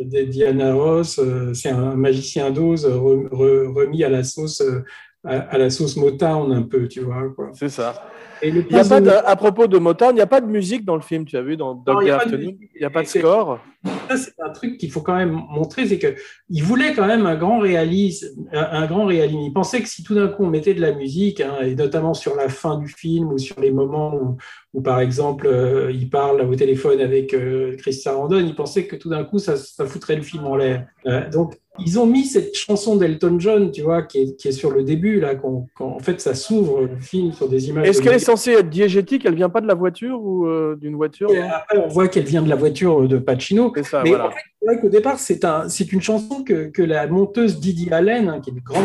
Euh, 0.00 0.04
de 0.04 0.22
Diana 0.24 0.74
Ross, 0.74 1.18
euh, 1.18 1.52
c'est 1.54 1.70
un 1.70 1.94
magicien 1.96 2.50
d'Oz 2.50 2.84
euh, 2.86 2.90
re- 2.96 3.28
re- 3.30 3.72
remis 3.72 4.04
à 4.04 4.08
la 4.08 4.22
sauce. 4.22 4.60
euh, 4.60 4.82
à, 5.28 5.58
la 5.58 5.70
sauce 5.70 5.96
Motown 5.96 6.52
un 6.52 6.62
peu, 6.62 6.86
tu 6.86 7.00
vois. 7.00 7.34
C'est 7.54 7.68
ça. 7.68 8.08
Et 8.42 8.50
le 8.50 8.64
Il 8.68 8.76
y 8.76 8.78
a 8.78 8.84
pas 8.84 9.00
de- 9.00 9.06
de, 9.06 9.10
à 9.10 9.36
propos 9.36 9.66
de 9.66 9.78
Motown, 9.78 10.10
il 10.12 10.16
n'y 10.16 10.20
a 10.20 10.26
pas 10.26 10.40
de 10.40 10.46
musique 10.46 10.84
dans 10.84 10.96
le 10.96 11.02
film, 11.02 11.24
tu 11.24 11.36
as 11.36 11.42
vu, 11.42 11.56
dans 11.56 11.74
Dog 11.74 12.04
Day 12.04 12.10
Afternoon. 12.10 12.56
Il 12.74 12.78
n'y 12.80 12.84
a 12.86 12.90
pas 12.90 13.02
de 13.02 13.08
score. 13.08 13.60
ça, 14.08 14.16
c'est 14.16 14.34
un 14.40 14.50
truc 14.50 14.78
qu'il 14.78 14.90
faut 14.90 15.00
quand 15.00 15.16
même 15.16 15.40
montrer, 15.50 15.86
c'est 15.86 15.98
que 15.98 16.14
il 16.50 16.62
voulait 16.62 16.92
quand 16.92 17.06
même 17.06 17.26
un 17.26 17.36
grand 17.36 17.58
réalisme, 17.58 18.26
un, 18.52 18.86
grand 18.86 19.06
réalisme. 19.06 19.40
Il 19.40 19.52
pensait 19.52 19.80
que 19.80 19.88
si 19.88 20.02
tout 20.02 20.14
d'un 20.14 20.28
coup 20.28 20.44
on 20.44 20.50
mettait 20.50 20.74
de 20.74 20.80
la 20.80 20.92
musique, 20.92 21.40
hein, 21.40 21.56
et 21.62 21.74
notamment 21.74 22.14
sur 22.14 22.34
la 22.36 22.48
fin 22.48 22.78
du 22.78 22.88
film 22.88 23.32
ou 23.32 23.38
sur 23.38 23.58
les 23.60 23.70
moments 23.70 24.14
où, 24.14 24.36
où, 24.74 24.82
par 24.82 25.00
exemple, 25.00 25.46
euh, 25.46 25.90
il 25.92 26.10
parle 26.10 26.42
au 26.42 26.54
téléphone 26.54 27.00
avec 27.00 27.32
euh, 27.32 27.76
Chris 27.78 27.94
Sarandon, 27.94 28.38
il 28.38 28.54
pensait 28.54 28.86
que 28.86 28.96
tout 28.96 29.08
d'un 29.08 29.24
coup 29.24 29.38
ça, 29.38 29.56
ça 29.56 29.86
foutrait 29.86 30.16
le 30.16 30.22
film 30.22 30.44
en 30.46 30.56
l'air. 30.56 30.86
Euh, 31.06 31.28
donc 31.30 31.54
ils 31.78 31.98
ont 31.98 32.06
mis 32.06 32.24
cette 32.24 32.56
chanson 32.56 32.96
d'Elton 32.96 33.38
John, 33.38 33.70
tu 33.70 33.82
vois, 33.82 34.02
qui 34.02 34.18
est, 34.18 34.36
qui 34.36 34.48
est 34.48 34.52
sur 34.52 34.70
le 34.70 34.82
début 34.82 35.20
là, 35.20 35.34
quand, 35.34 35.66
quand 35.76 35.88
en 35.88 35.98
fait 35.98 36.20
ça 36.20 36.34
s'ouvre 36.34 36.82
le 36.82 36.98
film 37.00 37.32
sur 37.32 37.48
des 37.48 37.68
images. 37.68 37.88
Est-ce 37.88 37.98
de 37.98 38.04
qu'elle 38.04 38.12
est 38.12 38.16
musique. 38.16 38.25
Censée 38.26 38.52
être 38.52 38.68
diégétique 38.70 39.24
Elle 39.26 39.34
vient 39.34 39.48
pas 39.48 39.60
de 39.60 39.66
la 39.66 39.74
voiture 39.74 40.20
ou 40.22 40.46
euh, 40.46 40.76
d'une 40.80 40.94
voiture 40.96 41.30
Et 41.30 41.40
après, 41.42 41.78
on 41.78 41.88
voit 41.88 42.08
qu'elle 42.08 42.24
vient 42.24 42.42
de 42.42 42.48
la 42.48 42.56
voiture 42.56 43.06
de 43.08 43.18
Pacino. 43.18 43.72
Ça, 43.82 44.02
Mais 44.02 44.10
voilà. 44.10 44.26
en 44.28 44.30
fait, 44.30 44.40
c'est 44.60 44.66
vrai 44.66 44.80
qu'au 44.80 44.88
départ, 44.88 45.18
c'est 45.18 45.44
un, 45.44 45.68
c'est 45.68 45.92
une 45.92 46.02
chanson 46.02 46.44
que, 46.44 46.66
que 46.68 46.82
la 46.82 47.06
monteuse 47.06 47.58
Didi 47.60 47.88
Allen, 47.92 48.28
hein, 48.28 48.40
qui 48.40 48.50
est 48.50 48.52
une 48.52 48.60
grande 48.60 48.84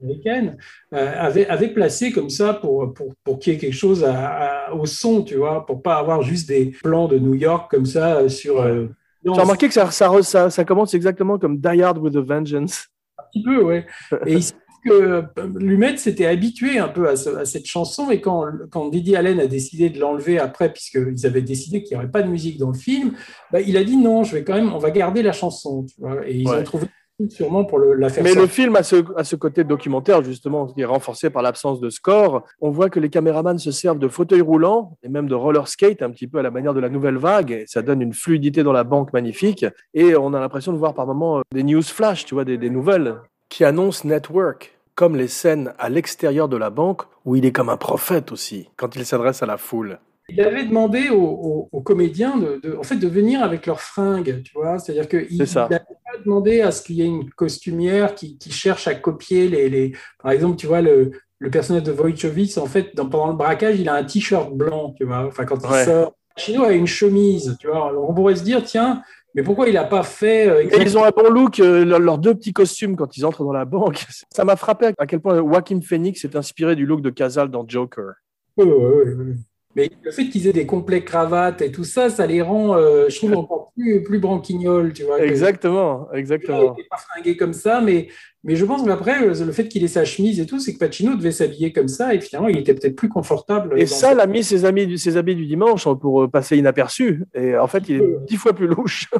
américaine, 0.00 0.56
euh, 0.94 1.12
avait, 1.18 1.46
avait 1.48 1.68
placée 1.68 2.12
comme 2.12 2.30
ça 2.30 2.54
pour, 2.54 2.92
pour, 2.94 3.12
pour 3.24 3.38
qu'il 3.38 3.52
y 3.52 3.56
ait 3.56 3.58
quelque 3.58 3.74
chose 3.74 4.04
à- 4.04 4.68
à- 4.68 4.72
au 4.74 4.86
son, 4.86 5.22
tu 5.22 5.34
vois, 5.36 5.66
pour 5.66 5.82
pas 5.82 5.96
avoir 5.96 6.22
juste 6.22 6.48
des 6.48 6.72
plans 6.84 7.08
de 7.08 7.18
New 7.18 7.34
York 7.34 7.70
comme 7.70 7.86
ça 7.86 8.16
euh, 8.18 8.28
sur. 8.28 8.60
euh, 8.60 8.86
remarqué 9.24 9.66
que 9.68 9.74
ça, 9.74 9.90
ça, 9.90 10.08
re- 10.08 10.22
ça, 10.22 10.50
ça 10.50 10.64
commence 10.64 10.94
exactement 10.94 11.38
comme 11.38 11.58
Die 11.58 11.82
Hard 11.82 11.98
with 11.98 12.14
a 12.16 12.20
Vengeance. 12.20 12.86
un 13.18 13.22
petit 13.32 13.42
peu, 13.42 13.62
ouais. 13.64 13.86
Et 14.26 14.38
que 14.84 14.90
euh, 14.92 15.22
Lumet 15.56 15.96
s'était 15.96 16.26
habitué 16.26 16.78
un 16.78 16.88
peu 16.88 17.08
à, 17.08 17.16
ce- 17.16 17.30
à 17.36 17.44
cette 17.44 17.66
chanson, 17.66 18.10
et 18.10 18.20
quand, 18.20 18.44
quand 18.70 18.88
Didi 18.88 19.16
Allen 19.16 19.40
a 19.40 19.46
décidé 19.46 19.90
de 19.90 19.98
l'enlever 20.00 20.38
après, 20.38 20.72
puisqu'ils 20.72 21.26
avaient 21.26 21.42
décidé 21.42 21.82
qu'il 21.82 21.96
n'y 21.96 22.02
aurait 22.02 22.10
pas 22.10 22.22
de 22.22 22.28
musique 22.30 22.58
dans 22.58 22.68
le 22.70 22.78
film, 22.78 23.12
bah, 23.52 23.60
il 23.60 23.76
a 23.76 23.84
dit 23.84 23.96
non, 23.96 24.24
je 24.24 24.34
vais 24.34 24.44
quand 24.44 24.54
même, 24.54 24.72
on 24.72 24.78
va 24.78 24.90
garder 24.90 25.22
la 25.22 25.32
chanson, 25.32 25.84
tu 25.84 26.00
vois. 26.00 26.26
Et 26.26 26.34
ils 26.36 26.48
Ouais. 26.48 26.58
ont 26.60 26.62
trouvé 26.64 26.86
sûrement 27.30 27.64
pour 27.64 27.78
le- 27.80 27.94
la 27.94 28.10
faire 28.10 28.22
Mais 28.22 28.32
le 28.32 28.46
film 28.46 28.76
a 28.76 28.84
ce, 28.84 28.96
a 29.16 29.24
ce 29.24 29.34
côté 29.34 29.64
documentaire, 29.64 30.22
justement, 30.22 30.66
qui 30.66 30.82
est 30.82 30.84
renforcé 30.84 31.30
par 31.30 31.42
l'absence 31.42 31.80
de 31.80 31.90
score. 31.90 32.44
On 32.60 32.70
voit 32.70 32.90
que 32.90 33.00
les 33.00 33.08
caméramans 33.10 33.58
se 33.58 33.72
servent 33.72 33.98
de 33.98 34.06
fauteuils 34.06 34.40
roulants 34.40 34.96
et 35.02 35.08
même 35.08 35.26
de 35.28 35.34
roller 35.34 35.66
skate, 35.66 36.00
un 36.02 36.10
petit 36.10 36.28
peu 36.28 36.38
à 36.38 36.42
la 36.42 36.52
manière 36.52 36.74
de 36.74 36.80
la 36.80 36.88
nouvelle 36.88 37.16
vague. 37.16 37.50
Et 37.50 37.64
ça 37.66 37.82
donne 37.82 38.02
une 38.02 38.12
fluidité 38.14 38.62
dans 38.62 38.72
la 38.72 38.84
banque 38.84 39.12
magnifique. 39.12 39.66
Et 39.94 40.14
on 40.14 40.32
a 40.32 40.38
l'impression 40.38 40.72
de 40.72 40.78
voir 40.78 40.94
par 40.94 41.08
moments 41.08 41.38
euh, 41.38 41.42
des 41.52 41.64
news 41.64 41.82
flash, 41.82 42.24
tu 42.24 42.34
vois, 42.34 42.44
des, 42.44 42.56
des 42.56 42.70
nouvelles 42.70 43.16
qui 43.48 43.64
annoncent 43.64 44.06
Network, 44.06 44.78
comme 44.94 45.16
les 45.16 45.28
scènes 45.28 45.72
à 45.78 45.88
l'extérieur 45.88 46.48
de 46.48 46.56
la 46.56 46.70
banque 46.70 47.02
où 47.24 47.36
il 47.36 47.44
est 47.44 47.52
comme 47.52 47.68
un 47.68 47.76
prophète 47.76 48.32
aussi, 48.32 48.68
quand 48.76 48.96
il 48.96 49.04
s'adresse 49.06 49.42
à 49.42 49.46
la 49.46 49.56
foule. 49.56 49.98
Il 50.30 50.40
avait 50.42 50.64
demandé 50.66 51.08
aux, 51.08 51.16
aux- 51.22 51.68
aux 51.72 51.80
comédiens 51.80 52.36
de, 52.36 52.60
de- 52.62 52.76
en 52.76 52.82
fait, 52.82 52.96
de 52.96 53.08
venir 53.08 53.42
avec 53.42 53.64
leurs 53.64 53.80
fringues, 53.80 54.42
tu 54.42 54.52
vois. 54.54 54.78
C'est-à-dire 54.78 55.08
qu'il 55.08 55.38
C'est 55.38 55.46
ça. 55.46 55.62
n'avait 55.70 55.78
pas 55.78 56.18
demandé 56.22 56.60
à 56.60 56.70
ce 56.70 56.82
qu'il 56.82 56.96
y 56.96 57.02
ait 57.02 57.06
une 57.06 57.30
costumière 57.30 58.14
qui, 58.14 58.36
qui 58.36 58.50
cherche 58.52 58.86
à 58.88 58.94
copier 58.94 59.48
les, 59.48 59.70
les- 59.70 59.92
Par 60.22 60.32
exemple, 60.32 60.56
tu 60.56 60.66
vois, 60.66 60.82
le, 60.82 61.12
le 61.38 61.50
personnage 61.50 61.84
de 61.84 61.92
Wojciech, 61.92 62.58
en 62.58 62.66
fait, 62.66 62.94
dans- 62.94 63.08
pendant 63.08 63.28
le 63.28 63.36
braquage, 63.36 63.80
il 63.80 63.88
a 63.88 63.94
un 63.94 64.04
t-shirt 64.04 64.52
blanc, 64.52 64.92
tu 64.98 65.04
vois. 65.04 65.24
Enfin, 65.26 65.46
quand 65.46 65.62
Ouais. 65.66 65.82
il 65.82 65.84
sort. 65.86 66.14
Chino 66.36 66.62
a 66.64 66.72
une 66.72 66.86
chemise, 66.86 67.56
tu 67.58 67.66
vois. 67.68 67.88
Alors, 67.88 68.08
on 68.10 68.14
pourrait 68.14 68.36
se 68.36 68.44
dire, 68.44 68.62
tiens, 68.62 69.02
mais 69.38 69.44
pourquoi 69.44 69.68
il 69.68 69.74
n'a 69.74 69.84
pas 69.84 70.02
fait. 70.02 70.48
euh, 70.48 70.64
ils 70.64 70.98
ont 70.98 71.04
un 71.04 71.10
bon 71.10 71.30
look, 71.30 71.60
euh, 71.60 71.84
leurs 71.84 72.18
deux 72.18 72.34
petits 72.34 72.52
costumes 72.52 72.96
quand 72.96 73.16
ils 73.16 73.24
entrent 73.24 73.44
dans 73.44 73.52
la 73.52 73.64
banque. 73.64 74.04
Ça 74.34 74.44
m'a 74.44 74.56
frappé 74.56 74.90
à 74.98 75.06
quel 75.06 75.20
point 75.20 75.36
Joaquin 75.36 75.80
Phoenix 75.80 76.20
s'est 76.20 76.36
inspiré 76.36 76.74
du 76.74 76.86
look 76.86 77.02
de 77.02 77.10
Casal 77.10 77.48
dans 77.48 77.64
Joker. 77.66 78.14
Ouais, 78.56 78.64
ouais, 78.64 79.14
ouais. 79.14 79.34
Mais 79.78 79.90
le 80.02 80.10
fait 80.10 80.28
qu'ils 80.28 80.48
aient 80.48 80.52
des 80.52 80.66
complets 80.66 81.04
cravates 81.04 81.62
et 81.62 81.70
tout 81.70 81.84
ça, 81.84 82.10
ça 82.10 82.26
les 82.26 82.42
rend, 82.42 82.74
euh, 82.76 83.08
je 83.08 83.16
trouve, 83.18 83.32
encore 83.36 83.70
plus, 83.76 84.02
plus 84.02 84.18
branquignoles, 84.18 84.92
tu 84.92 85.04
vois. 85.04 85.24
Exactement, 85.24 86.08
Il 86.12 86.18
exactement. 86.18 86.70
n'était 86.74 86.88
pas 86.90 86.96
fringué 86.96 87.36
comme 87.36 87.52
ça, 87.52 87.80
mais, 87.80 88.08
mais 88.42 88.56
je 88.56 88.64
pense 88.64 88.82
qu'après, 88.84 89.24
le 89.26 89.52
fait 89.52 89.68
qu'il 89.68 89.84
ait 89.84 89.88
sa 89.88 90.04
chemise 90.04 90.40
et 90.40 90.46
tout, 90.46 90.58
c'est 90.58 90.74
que 90.74 90.78
Pacino 90.78 91.14
devait 91.14 91.30
s'habiller 91.30 91.72
comme 91.72 91.86
ça 91.86 92.12
et 92.12 92.20
finalement, 92.20 92.48
il 92.48 92.58
était 92.58 92.74
peut-être 92.74 92.96
plus 92.96 93.08
confortable. 93.08 93.80
Et 93.80 93.86
ça, 93.86 94.12
il 94.14 94.18
a 94.20 94.26
mis 94.26 94.42
ses, 94.42 94.64
amis, 94.64 94.86
du- 94.88 94.98
ses 94.98 95.16
habits 95.16 95.36
du 95.36 95.46
dimanche 95.46 95.84
pour 96.00 96.24
euh, 96.24 96.28
passer 96.28 96.56
inaperçu. 96.56 97.22
Et 97.34 97.56
en 97.56 97.68
fait, 97.68 97.84
il 97.88 97.96
est 98.02 98.16
dix 98.26 98.36
fois 98.36 98.52
plus 98.52 98.66
louche. 98.66 99.08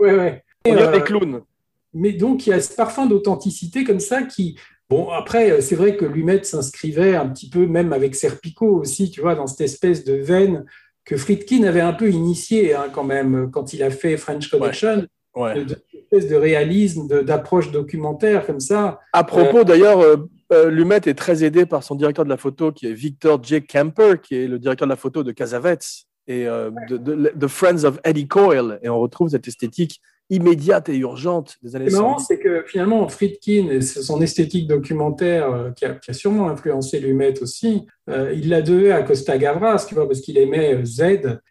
Ouais, 0.00 0.12
ouais. 0.16 0.42
On 0.66 0.70
Et, 0.70 0.74
dirait 0.76 0.88
euh, 0.88 0.98
des 0.98 1.02
clowns. 1.04 1.40
mais 1.92 2.12
donc, 2.12 2.46
il 2.46 2.50
y 2.50 2.52
a 2.52 2.60
ce 2.60 2.74
parfum 2.74 3.06
d'authenticité 3.06 3.84
comme 3.84 4.00
ça 4.00 4.22
qui. 4.22 4.58
Bon, 4.94 5.10
après, 5.10 5.60
c'est 5.60 5.74
vrai 5.76 5.96
que 5.96 6.04
Lumet 6.04 6.42
s'inscrivait 6.44 7.16
un 7.16 7.28
petit 7.28 7.48
peu, 7.50 7.66
même 7.66 7.92
avec 7.92 8.14
Serpico 8.14 8.66
aussi, 8.66 9.10
tu 9.10 9.20
vois, 9.20 9.34
dans 9.34 9.46
cette 9.46 9.62
espèce 9.62 10.04
de 10.04 10.14
veine 10.14 10.64
que 11.04 11.16
Friedkin 11.16 11.64
avait 11.64 11.80
un 11.80 11.92
peu 11.92 12.08
initié 12.10 12.74
hein, 12.74 12.86
quand 12.92 13.04
même, 13.04 13.50
quand 13.52 13.72
il 13.74 13.82
a 13.82 13.90
fait 13.90 14.16
French 14.16 14.48
Connection, 14.48 15.06
Ouais. 15.36 15.54
de, 15.56 15.64
de- 15.64 15.76
une 15.92 15.98
espèce 16.00 16.30
de 16.30 16.36
réalisme, 16.36 17.08
d'approche 17.24 17.72
documentaire 17.72 18.46
comme 18.46 18.60
ça. 18.60 19.00
À 19.12 19.24
propos, 19.24 19.64
d'ailleurs, 19.64 19.98
euh, 20.00 20.16
euh, 20.52 20.70
Lumet 20.70 21.00
est 21.06 21.18
très 21.18 21.42
aidé 21.42 21.66
par 21.66 21.82
son 21.82 21.96
directeur 21.96 22.24
de 22.24 22.30
la 22.30 22.36
photo, 22.36 22.70
qui 22.70 22.86
est 22.86 22.92
Victor 22.92 23.42
J. 23.42 23.60
Camper, 23.66 24.14
qui 24.22 24.36
est 24.36 24.46
le 24.46 24.60
directeur 24.60 24.86
de 24.86 24.92
la 24.92 24.96
photo 24.96 25.24
de 25.24 25.32
Casavets 25.32 25.78
et 26.28 26.46
euh, 26.46 26.70
de, 26.88 26.96
de- 26.98 27.32
de 27.34 27.46
Friends 27.48 27.82
of 27.84 27.98
Eddie 28.04 28.28
Coyle. 28.28 28.78
Et 28.84 28.88
on 28.88 29.00
retrouve 29.00 29.28
cette 29.28 29.48
esthétique 29.48 30.00
immédiate 30.30 30.88
et 30.88 30.96
urgente 30.96 31.56
des 31.62 31.76
années 31.76 31.86
Ce 31.86 31.90
qui 31.90 31.96
est 31.96 32.00
marrant, 32.00 32.18
70. 32.18 32.26
c'est 32.26 32.38
que 32.38 32.64
finalement, 32.66 33.08
Friedkin, 33.08 33.68
et 33.70 33.80
son 33.82 34.20
esthétique 34.22 34.66
documentaire 34.66 35.50
euh, 35.52 35.70
qui, 35.70 35.84
a, 35.84 35.90
qui 35.94 36.10
a 36.10 36.14
sûrement 36.14 36.48
influencé 36.48 36.98
Lumet 36.98 37.40
aussi, 37.42 37.86
euh, 38.08 38.32
il 38.34 38.48
l'a 38.48 38.62
devait 38.62 38.90
à 38.92 39.02
Costa 39.02 39.36
Gavras, 39.38 39.84
tu 39.88 39.94
vois, 39.94 40.06
parce 40.06 40.20
qu'il 40.20 40.38
aimait 40.38 40.74
euh, 40.74 40.84
Z. 40.84 41.00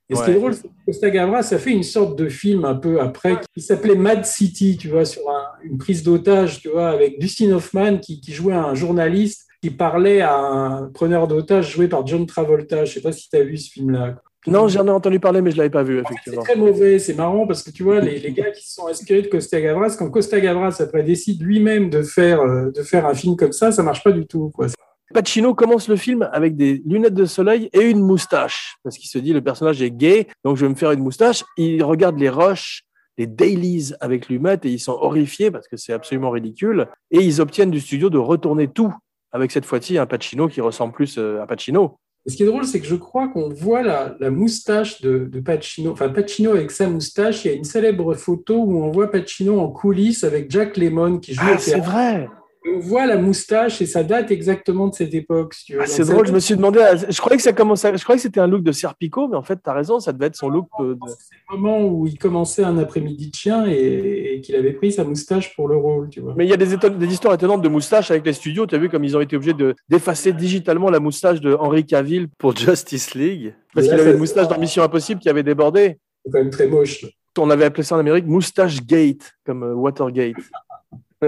Et 0.10 0.16
ce 0.16 0.24
qui 0.26 0.32
est 0.32 0.34
drôle, 0.36 0.54
c'est 0.54 0.64
que 0.68 0.74
Costa 0.86 1.10
Gavras 1.10 1.48
a 1.54 1.58
fait 1.58 1.72
une 1.72 1.84
sorte 1.84 2.18
de 2.18 2.30
film 2.30 2.66
un 2.66 2.76
peu 2.76 3.00
après 3.00 3.38
qui 3.56 3.62
s'appelait 3.62 3.96
Mad 3.96 4.26
City, 4.26 4.78
tu 4.78 4.90
vois, 4.90 5.06
sur 5.06 5.22
un- 5.30 5.48
une 5.64 5.78
prise 5.78 6.04
d'otage, 6.04 6.60
tu 6.62 6.70
vois, 6.70 6.90
avec 6.90 7.20
Dustin 7.20 7.52
Hoffman 7.52 7.98
qui, 8.00 8.22
qui 8.22 8.32
jouait 8.34 8.54
un 8.54 8.76
journaliste 8.76 9.48
qui 9.62 9.70
parlait 9.70 10.20
à 10.22 10.36
un 10.36 10.88
preneur 10.90 11.28
d'otage 11.28 11.72
joué 11.72 11.88
par 11.88 12.06
John 12.06 12.26
Travolta. 12.26 12.84
Je 12.86 12.94
sais 12.94 13.02
pas 13.02 13.12
si 13.14 13.30
tu 13.30 13.38
as 13.38 13.44
vu 13.44 13.56
ce 13.58 13.72
film-là. 13.72 14.22
Non, 14.48 14.68
j'en 14.68 14.86
ai 14.88 14.92
entendu 14.92 15.20
parler, 15.20 15.42
mais 15.42 15.52
je 15.52 15.56
ne 15.56 15.60
l'avais 15.60 15.70
pas 15.70 15.84
vu, 15.84 15.98
C'est 15.98 16.12
effectivement. 16.14 16.42
très 16.44 16.56
mauvais, 16.56 17.00
c'est 17.00 17.14
marrant 17.14 17.48
parce 17.48 17.64
que 17.64 17.72
tu 17.72 17.84
vois, 17.84 18.00
les, 18.02 18.20
les 18.20 18.32
gars 18.34 18.52
qui 18.52 18.68
se 18.68 18.74
sont 18.74 18.88
inspirés 18.88 19.22
de 19.22 19.28
Costa 19.28 19.62
Gavras, 19.62 19.96
quand 19.98 20.10
Costa 20.10 20.40
Gavras 20.40 20.76
après 20.80 21.04
décide 21.04 21.42
lui-même 21.42 21.90
de 21.90 22.04
faire, 22.04 22.42
euh, 22.42 22.72
de 22.72 22.82
faire 22.84 23.06
un 23.06 23.14
film 23.14 23.36
comme 23.36 23.54
ça, 23.54 23.72
ça 23.72 23.84
marche 23.84 24.04
pas 24.04 24.12
du 24.12 24.26
tout. 24.26 24.52
Quoi. 24.54 24.68
Pacino 25.14 25.54
commence 25.54 25.88
le 25.88 25.96
film 25.96 26.28
avec 26.34 26.56
des 26.56 26.82
lunettes 26.86 27.14
de 27.14 27.26
soleil 27.26 27.70
et 27.72 27.82
une 27.82 28.02
moustache, 28.02 28.76
parce 28.84 28.98
qu'il 28.98 29.10
se 29.10 29.18
dit 29.20 29.32
le 29.32 29.42
personnage 29.42 29.82
est 29.82 29.92
gay, 29.92 30.28
donc 30.44 30.58
je 30.58 30.66
vais 30.66 30.70
me 30.70 30.76
faire 30.76 30.92
une 30.92 31.02
moustache. 31.04 31.44
Il 31.58 31.84
regarde 31.84 32.18
les 32.18 32.30
rushs, 32.30 32.84
les 33.18 33.28
dailies 33.28 33.94
avec 34.00 34.28
Lumet 34.28 34.60
et 34.64 34.70
ils 34.70 34.80
sont 34.80 34.94
horrifiés 35.00 35.52
parce 35.52 35.68
que 35.68 35.78
c'est 35.78 35.94
absolument 35.94 36.32
ridicule. 36.32 36.88
Et 37.12 37.20
ils 37.20 37.42
obtiennent 37.42 37.72
du 37.72 37.80
studio 37.80 38.10
de 38.10 38.18
retourner 38.18 38.68
tout 38.68 38.94
avec 39.32 39.52
cette 39.52 39.66
fois-ci 39.66 39.98
un 39.98 40.06
Pacino 40.06 40.48
qui 40.48 40.62
ressemble 40.62 40.94
plus 40.94 41.18
euh, 41.18 41.42
à 41.42 41.48
Pacino. 41.48 42.00
Et 42.26 42.30
ce 42.30 42.38
qui 42.38 42.44
est 42.44 42.46
drôle, 42.46 42.64
c'est 42.66 42.80
que 42.80 42.86
je 42.88 42.96
crois 42.96 43.28
qu'on 43.28 43.50
voit 43.50 43.84
la, 43.84 44.16
la 44.20 44.30
moustache 44.32 45.02
de, 45.02 45.26
de 45.32 45.40
Pacino, 45.42 45.92
enfin 45.92 46.08
Pacino 46.10 46.52
avec 46.52 46.72
sa 46.72 46.88
moustache. 46.88 47.44
Il 47.44 47.52
y 47.52 47.54
a 47.54 47.58
une 47.58 47.66
célèbre 47.66 48.14
photo 48.14 48.56
où 48.64 48.82
on 48.82 48.92
voit 48.92 49.12
Pacino 49.12 49.60
en 49.60 49.68
coulisses 49.70 50.24
avec 50.24 50.50
Jack 50.50 50.78
Lemmon 50.78 51.20
qui 51.20 51.34
joue 51.34 51.42
Ah, 51.44 51.56
au 51.56 51.58
c'est 51.58 51.72
théâtre. 51.72 51.90
vrai. 51.92 52.30
On 52.66 52.80
voit 52.80 53.06
la 53.06 53.18
moustache 53.18 53.82
et 53.82 53.86
ça 53.86 54.04
date 54.04 54.32
exactement 54.32 54.88
de 54.88 54.94
cette 54.96 55.14
époque. 55.14 55.54
si. 55.54 55.74
Ah, 55.78 55.86
c'est 55.86 56.06
drôle, 56.06 56.26
je 56.28 56.32
me 56.32 56.40
suis 56.40 56.56
demandé, 56.56 56.80
à- 56.80 56.96
je 56.96 57.18
croyais 57.20 57.36
que 57.38 57.44
ça 57.44 57.52
commençait, 57.54 57.98
je 57.98 58.04
croyais 58.04 58.18
que 58.18 58.22
c'était 58.22 58.40
un 58.40 58.48
look 58.48 58.64
de 58.64 58.72
Serpico, 58.72 59.28
mais 59.28 59.36
en 59.36 59.44
fait, 59.44 59.60
tu 59.62 59.70
as 59.70 59.74
raison, 59.74 60.00
ça 60.00 60.14
devait 60.14 60.28
être 60.28 60.36
son 60.38 60.48
look 60.50 60.68
de, 60.80 60.94
de- 60.94 61.00
C'est 61.08 61.36
le 61.52 61.58
moment 61.58 61.86
où 61.86 62.08
il 62.08 62.18
commençait 62.18 62.64
un 62.64 62.78
après-midi 62.78 63.30
de 63.32 63.36
chien 63.36 63.66
et, 63.68 64.36
et 64.36 64.42
qu'il 64.42 64.56
avait 64.56 64.72
pris 64.74 64.92
sa 64.94 65.04
moustache 65.04 65.56
pour 65.56 65.68
le 65.68 65.76
rôle, 65.76 66.10
tu 66.10 66.22
vois. 66.22 66.34
Mais 66.38 66.46
il 66.46 66.50
y 66.50 66.54
a 66.54 66.58
des, 66.58 66.74
éton- 66.74 66.98
des 66.98 67.08
histoires 67.12 67.34
étonnantes 67.34 67.62
de 67.62 67.70
moustaches 67.70 68.12
avec 68.12 68.26
les 68.26 68.34
studios. 68.34 68.66
Tu 68.66 68.76
as 68.76 68.78
vu 68.78 68.90
comme 68.90 69.04
ils 69.04 69.16
ont 69.18 69.22
été 69.22 69.36
obligés 69.36 69.54
de- 69.54 69.76
d'effacer 69.90 70.32
digitalement 70.34 70.90
la 70.90 71.00
moustache 71.00 71.42
de 71.42 71.54
Henry 71.60 71.86
Cavill 71.86 72.28
pour 72.38 72.56
Justice 72.56 73.14
League? 73.14 73.54
Parce 73.74 73.88
qu'il 73.88 74.00
avait 74.00 74.12
une 74.14 74.18
moustache 74.20 74.48
dans 74.48 74.58
Mission 74.60 74.84
Impossible 74.84 75.20
qui 75.20 75.30
avait 75.30 75.44
débordé. 75.44 75.98
C'est 76.26 76.32
quand 76.32 76.38
même 76.40 76.50
très 76.50 76.68
moche. 76.68 77.06
On 77.38 77.50
avait 77.50 77.66
appelé 77.66 77.82
ça 77.84 77.96
en 77.96 78.00
Amérique 78.00 78.28
moustache 78.28 78.86
gate, 78.86 79.34
comme 79.46 79.64
euh, 79.64 79.74
Watergate. 79.74 80.36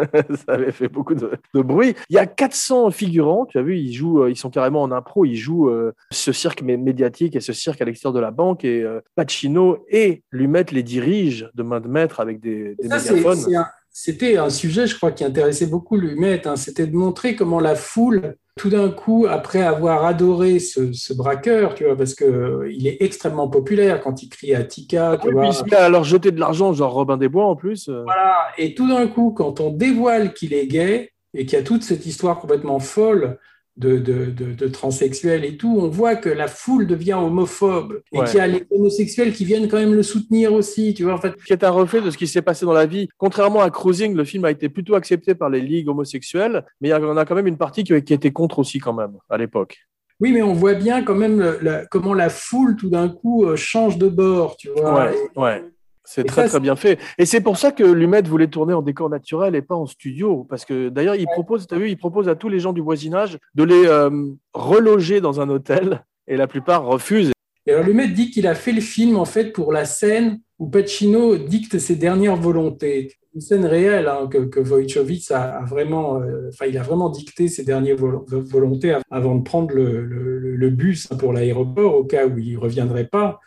ça 0.46 0.54
avait 0.54 0.72
fait 0.72 0.88
beaucoup 0.88 1.16
de, 1.16 1.32
de 1.54 1.62
bruit. 1.62 1.96
Il 2.10 2.16
y 2.16 2.20
a 2.20 2.26
400 2.26 2.92
figurants, 2.92 3.46
tu 3.46 3.58
as 3.58 3.62
vu, 3.62 3.78
ils 3.78 3.94
jouent, 3.94 4.24
euh, 4.24 4.30
ils 4.30 4.36
sont 4.36 4.50
carrément 4.50 4.82
en 4.82 4.92
impro, 4.92 5.26
ils 5.26 5.36
jouent 5.36 5.70
euh, 5.70 5.94
ce 6.12 6.32
cirque 6.32 6.62
mé- 6.64 6.78
médiatique 6.78 7.36
et 7.36 7.40
ce 7.40 7.54
cirque 7.54 7.82
à 7.82 7.86
l'extérieur 7.86 8.14
de 8.14 8.20
la 8.20 8.32
banque. 8.32 8.66
Et 8.66 8.84
euh, 8.84 9.00
Pacino 9.16 9.86
et 9.90 10.24
Lumet 10.32 10.66
les 10.72 10.84
dirigent 10.84 11.48
de 11.54 11.64
main 11.64 11.80
de 11.80 11.88
maître 11.88 12.20
avec 12.20 12.40
des, 12.40 12.76
des 12.76 12.88
Ça, 12.90 13.14
mégaphones. 13.14 13.38
c'est 13.38 13.56
un- 13.56 13.66
C'était 13.98 14.36
un 14.36 14.50
sujet, 14.50 14.88
je 14.88 14.98
crois, 14.98 15.14
qui 15.14 15.24
intéressait 15.24 15.68
beaucoup 15.68 15.96
Lumet. 15.96 16.46
hein. 16.46 16.58
C'était 16.58 16.86
de 16.86 16.94
montrer 16.94 17.38
comment 17.38 17.62
la 17.62 17.76
foule, 17.76 18.36
tout 18.58 18.70
d'un 18.70 18.90
coup, 18.90 19.26
après 19.30 19.62
avoir 19.62 20.04
adoré 20.04 20.60
ce, 20.60 20.92
ce 20.92 21.14
braqueur, 21.14 21.76
tu 21.76 21.86
vois, 21.86 21.96
parce 21.96 22.14
que 22.14 22.26
euh, 22.26 22.70
il 22.70 22.88
est 22.88 22.98
extrêmement 23.00 23.48
populaire 23.48 24.02
quand 24.02 24.22
il 24.22 24.28
crie 24.28 24.54
à 24.54 24.66
Tika, 24.66 25.18
tu 25.22 25.30
Oui, 25.30 25.34
vois. 25.34 25.50
puis 25.64 25.72
leur 25.90 26.04
jeter 26.04 26.32
de 26.34 26.42
l'argent, 26.42 26.74
genre 26.74 26.92
Robin 26.92 27.16
des 27.16 27.30
Bois 27.30 27.46
en 27.46 27.56
plus. 27.56 27.88
euh. 27.88 28.04
Voilà. 28.04 28.36
Et 28.58 28.76
tout 28.76 28.90
d'un 28.90 29.08
coup, 29.08 29.32
quand 29.32 29.62
on 29.62 29.70
dévoile 29.72 30.34
qu'il 30.34 30.54
est 30.54 30.68
gay 30.68 31.12
et 31.34 31.46
qu'il 31.46 31.58
y 31.58 31.62
a 31.62 31.64
toute 31.64 31.84
cette 31.84 32.06
histoire 32.06 32.40
complètement 32.40 32.80
folle 32.80 33.38
de, 33.78 33.98
de, 33.98 34.26
de, 34.28 34.54
de 34.54 34.68
transsexuels 34.70 35.44
et 35.44 35.58
tout, 35.58 35.78
on 35.80 35.90
voit 35.90 36.16
que 36.16 36.30
la 36.30 36.48
foule 36.48 36.88
devient 36.88 37.14
homophobe 37.14 38.02
et 38.14 38.20
Ouais. 38.20 38.26
qu'il 38.26 38.38
y 38.38 38.40
a 38.40 38.48
les 38.48 38.66
homosexuels 38.72 39.34
qui 39.34 39.44
viennent 39.44 39.68
quand 39.68 39.78
même 39.78 39.94
le 39.94 40.04
soutenir 40.04 40.54
aussi, 40.54 40.94
tu 40.94 41.04
vois. 41.04 41.16
En 41.16 41.18
fait, 41.20 41.36
qui 41.46 41.52
est 41.52 41.64
un 41.64 41.70
reflet 41.72 42.02
de 42.02 42.10
ce 42.10 42.18
qui 42.18 42.26
s'est 42.28 42.42
passé 42.42 42.66
dans 42.66 42.74
la 42.74 42.86
vie. 42.86 43.10
Contrairement 43.18 43.62
à 43.62 43.70
Cruising, 43.70 44.16
le 44.16 44.24
film 44.24 44.46
a 44.46 44.52
été 44.52 44.70
plutôt 44.70 44.96
accepté 44.96 45.36
par 45.36 45.50
les 45.50 45.60
ligues 45.62 45.90
homosexuelles, 45.90 46.64
mais 46.80 46.88
il 46.90 46.92
y 46.92 46.94
on 46.96 47.18
a 47.18 47.26
quand 47.26 47.36
même 47.36 47.48
une 47.48 47.58
partie 47.58 47.84
qui, 47.84 48.02
qui 48.04 48.14
était 48.14 48.32
contre 48.32 48.60
aussi 48.60 48.80
quand 48.80 48.94
même 48.94 49.18
à 49.30 49.38
l'époque. 49.38 49.78
Oui, 50.22 50.32
mais 50.32 50.42
on 50.42 50.54
voit 50.54 50.76
bien 50.76 51.04
quand 51.04 51.16
même 51.16 51.44
la- 51.62 51.86
comment 51.88 52.14
la 52.14 52.30
foule, 52.30 52.78
tout 52.78 52.90
d'un 52.90 53.10
coup, 53.10 53.46
euh, 53.46 53.58
change 53.58 53.98
de 53.98 54.08
bord, 54.08 54.56
tu 54.56 54.70
vois. 54.70 55.08
Ouais, 55.08 55.16
Et- 55.36 55.40
ouais. 55.40 55.64
C'est 56.06 56.24
très 56.24 56.44
ça, 56.44 56.50
très 56.50 56.60
bien 56.60 56.76
fait. 56.76 57.00
Et 57.18 57.26
c'est 57.26 57.42
pour 57.42 57.58
ça 57.58 57.72
que 57.72 57.84
Lumet 57.84 58.22
voulait 58.22 58.48
tourner 58.48 58.74
en 58.74 58.82
décor 58.82 59.10
naturel 59.10 59.56
et 59.56 59.62
pas 59.62 59.76
en 59.76 59.86
studio. 59.86 60.46
Parce 60.50 60.66
que 60.66 60.90
d'ailleurs, 60.90 61.16
il 61.16 61.26
propose, 61.26 61.68
as 61.72 61.78
vu, 61.78 61.90
il 61.90 61.98
propose 61.98 62.30
à 62.30 62.36
tous 62.36 62.50
les 62.50 62.60
gens 62.60 62.74
du 62.74 62.82
voisinage 62.82 63.38
de 63.56 63.64
les 63.64 63.86
euh, 63.88 64.10
reloger 64.54 65.22
dans 65.22 65.42
un 65.42 65.50
hôtel 65.50 66.04
et 66.28 66.38
la 66.38 66.48
plupart 66.48 66.86
refusent. 66.86 67.32
Et 67.68 67.72
alors, 67.72 67.88
maître 67.94 68.14
dit 68.14 68.30
qu'il 68.30 68.48
a 68.48 68.56
fait 68.56 68.72
le 68.72 68.82
film, 68.82 69.18
en 69.18 69.26
fait, 69.26 69.52
pour 69.52 69.72
la 69.72 69.86
scène 69.86 70.40
où 70.60 70.70
Pacino 70.70 71.36
dicte 71.36 71.80
ses 71.80 71.96
dernières 71.96 72.36
volontés. 72.36 73.12
Une 73.36 73.42
scène 73.42 73.66
réelle 73.66 74.08
hein, 74.08 74.28
que, 74.32 74.38
que 74.46 75.34
a, 75.34 75.42
a 75.58 75.66
vraiment, 75.66 76.22
euh, 76.22 76.50
enfin, 76.54 76.68
il 76.68 76.78
a 76.78 76.84
vraiment 76.84 77.10
dicté 77.10 77.50
ses 77.50 77.66
dernières 77.66 77.98
vol- 77.98 78.24
volontés 78.28 78.94
av- 78.94 79.04
avant 79.12 79.36
de 79.36 79.44
prendre 79.44 79.76
le, 79.76 80.06
le- 80.06 80.56
le 80.56 80.70
bus 80.70 81.12
hein, 81.12 81.18
pour 81.18 81.34
l'aéroport 81.34 81.96
au 81.96 82.06
cas 82.06 82.26
où 82.28 82.38
il 82.40 82.58
reviendrait 82.58 83.08
pas. 83.08 83.42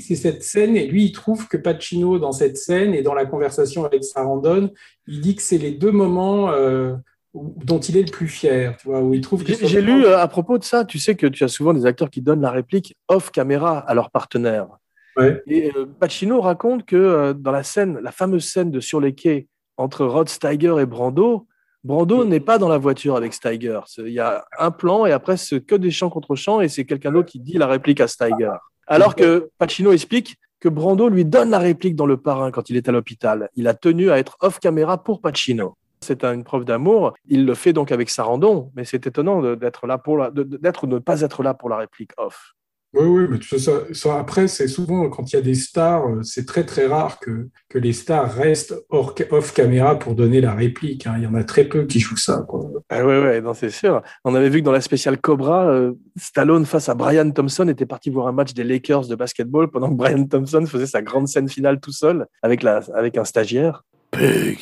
C'est 0.00 0.14
cette 0.16 0.42
scène 0.42 0.76
et 0.78 0.86
lui, 0.86 1.04
il 1.04 1.12
trouve 1.12 1.46
que 1.46 1.58
Pacino, 1.58 2.18
dans 2.18 2.32
cette 2.32 2.56
scène 2.56 2.94
et 2.94 3.02
dans 3.02 3.12
la 3.12 3.26
conversation 3.26 3.84
avec 3.84 4.02
Sarandon, 4.02 4.70
il 5.06 5.20
dit 5.20 5.36
que 5.36 5.42
c'est 5.42 5.58
les 5.58 5.72
deux 5.72 5.92
moments 5.92 6.50
euh, 6.50 6.94
dont 7.34 7.80
il 7.80 7.96
est 7.98 8.02
le 8.04 8.10
plus 8.10 8.28
fier, 8.28 8.76
tu 8.78 8.88
vois, 8.88 9.02
où 9.02 9.12
il 9.12 9.20
trouve 9.20 9.44
que 9.44 9.52
J'ai 9.52 9.66
j'ai 9.66 9.82
lu 9.82 10.06
euh, 10.06 10.18
à 10.18 10.28
propos 10.28 10.56
de 10.56 10.64
ça, 10.64 10.84
tu 10.84 10.98
sais 10.98 11.16
que 11.16 11.26
tu 11.26 11.44
as 11.44 11.48
souvent 11.48 11.74
des 11.74 11.84
acteurs 11.84 12.08
qui 12.08 12.22
donnent 12.22 12.40
la 12.40 12.50
réplique 12.50 12.96
off 13.08 13.30
caméra 13.30 13.78
à 13.78 13.92
leur 13.94 14.10
partenaire. 14.10 14.68
Ouais. 15.16 15.42
Et 15.46 15.70
euh, 15.76 15.86
Pacino 15.98 16.40
raconte 16.40 16.84
que 16.84 16.96
euh, 16.96 17.32
dans 17.34 17.52
la 17.52 17.62
scène, 17.62 17.98
la 18.00 18.12
fameuse 18.12 18.44
scène 18.44 18.70
de 18.70 18.80
sur 18.80 19.00
les 19.00 19.14
quais 19.14 19.46
entre 19.76 20.04
Rod 20.06 20.28
Steiger 20.28 20.78
et 20.80 20.86
Brando, 20.86 21.46
Brando 21.84 22.24
Mm. 22.24 22.28
n'est 22.28 22.40
pas 22.40 22.58
dans 22.58 22.68
la 22.68 22.78
voiture 22.78 23.16
avec 23.16 23.34
Steiger. 23.34 23.80
Il 23.98 24.08
y 24.08 24.20
a 24.20 24.44
un 24.58 24.70
plan 24.70 25.06
et 25.06 25.12
après 25.12 25.36
c'est 25.36 25.60
que 25.60 25.74
des 25.74 25.90
chants 25.90 26.10
contre 26.10 26.34
chants 26.34 26.60
et 26.60 26.68
c'est 26.68 26.84
quelqu'un 26.84 27.12
d'autre 27.12 27.28
qui 27.28 27.40
dit 27.40 27.58
la 27.58 27.66
réplique 27.66 28.00
à 28.00 28.08
Steiger. 28.08 28.54
Alors 28.86 29.14
que 29.14 29.50
Pacino 29.58 29.92
explique 29.92 30.36
que 30.60 30.68
Brando 30.68 31.08
lui 31.08 31.24
donne 31.24 31.50
la 31.50 31.58
réplique 31.58 31.94
dans 31.94 32.06
Le 32.06 32.16
Parrain 32.16 32.50
quand 32.50 32.70
il 32.70 32.76
est 32.76 32.88
à 32.88 32.92
l'hôpital. 32.92 33.50
Il 33.54 33.68
a 33.68 33.74
tenu 33.74 34.10
à 34.10 34.18
être 34.18 34.36
off 34.40 34.58
caméra 34.58 35.02
pour 35.02 35.20
Pacino. 35.20 35.76
C'est 36.00 36.24
une 36.24 36.44
preuve 36.44 36.64
d'amour. 36.64 37.14
Il 37.28 37.46
le 37.46 37.54
fait 37.54 37.72
donc 37.72 37.92
avec 37.92 38.10
Sarandon, 38.10 38.70
mais 38.74 38.84
c'est 38.84 39.06
étonnant 39.06 39.54
d'être 39.56 39.86
là 39.86 39.96
pour 39.98 40.18
la, 40.18 40.30
d'être 40.30 40.84
ou 40.84 40.86
ne 40.86 40.98
pas 40.98 41.22
être 41.22 41.42
là 41.42 41.54
pour 41.54 41.68
la 41.68 41.78
réplique 41.78 42.12
off. 42.18 42.54
Oui, 42.94 43.06
oui, 43.06 43.26
mais 43.28 43.38
tu 43.40 43.48
sais, 43.48 43.58
ça, 43.58 43.72
ça, 43.92 44.18
après, 44.20 44.46
c'est 44.46 44.68
souvent 44.68 45.08
quand 45.10 45.32
il 45.32 45.36
y 45.36 45.38
a 45.38 45.42
des 45.42 45.54
stars, 45.54 46.06
euh, 46.08 46.22
c'est 46.22 46.46
très 46.46 46.64
très 46.64 46.86
rare 46.86 47.18
que, 47.18 47.48
que 47.68 47.78
les 47.78 47.92
stars 47.92 48.32
restent 48.32 48.74
hors, 48.88 49.14
off 49.32 49.52
caméra 49.52 49.98
pour 49.98 50.14
donner 50.14 50.40
la 50.40 50.54
réplique. 50.54 51.06
hein. 51.06 51.14
Il 51.16 51.24
y 51.24 51.26
en 51.26 51.34
a 51.34 51.42
très 51.42 51.64
peu 51.64 51.86
qui 51.86 51.98
jouent 51.98 52.16
ça. 52.16 52.44
Quoi. 52.48 52.70
Ah 52.88 53.04
ouais, 53.04 53.20
ouais, 53.20 53.40
non, 53.40 53.52
c'est 53.52 53.70
sûr. 53.70 54.00
On 54.24 54.34
avait 54.36 54.48
vu 54.48 54.60
que 54.60 54.64
dans 54.64 54.72
la 54.72 54.80
spéciale 54.80 55.18
Cobra, 55.18 55.66
euh, 55.66 55.92
Stallone 56.16 56.66
face 56.66 56.88
à 56.88 56.94
Brian 56.94 57.30
Thompson 57.30 57.66
était 57.68 57.86
parti 57.86 58.10
voir 58.10 58.28
un 58.28 58.32
match 58.32 58.54
des 58.54 58.62
Lakers 58.64 59.08
de 59.08 59.16
basketball 59.16 59.68
pendant 59.70 59.88
que 59.88 59.96
Brian 59.96 60.24
Thompson 60.26 60.64
faisait 60.66 60.86
sa 60.86 61.02
grande 61.02 61.26
scène 61.26 61.48
finale 61.48 61.80
tout 61.80 61.92
seul 61.92 62.26
avec, 62.42 62.62
la, 62.62 62.80
avec 62.94 63.18
un 63.18 63.24
stagiaire. 63.24 63.84
Pug. 64.12 64.58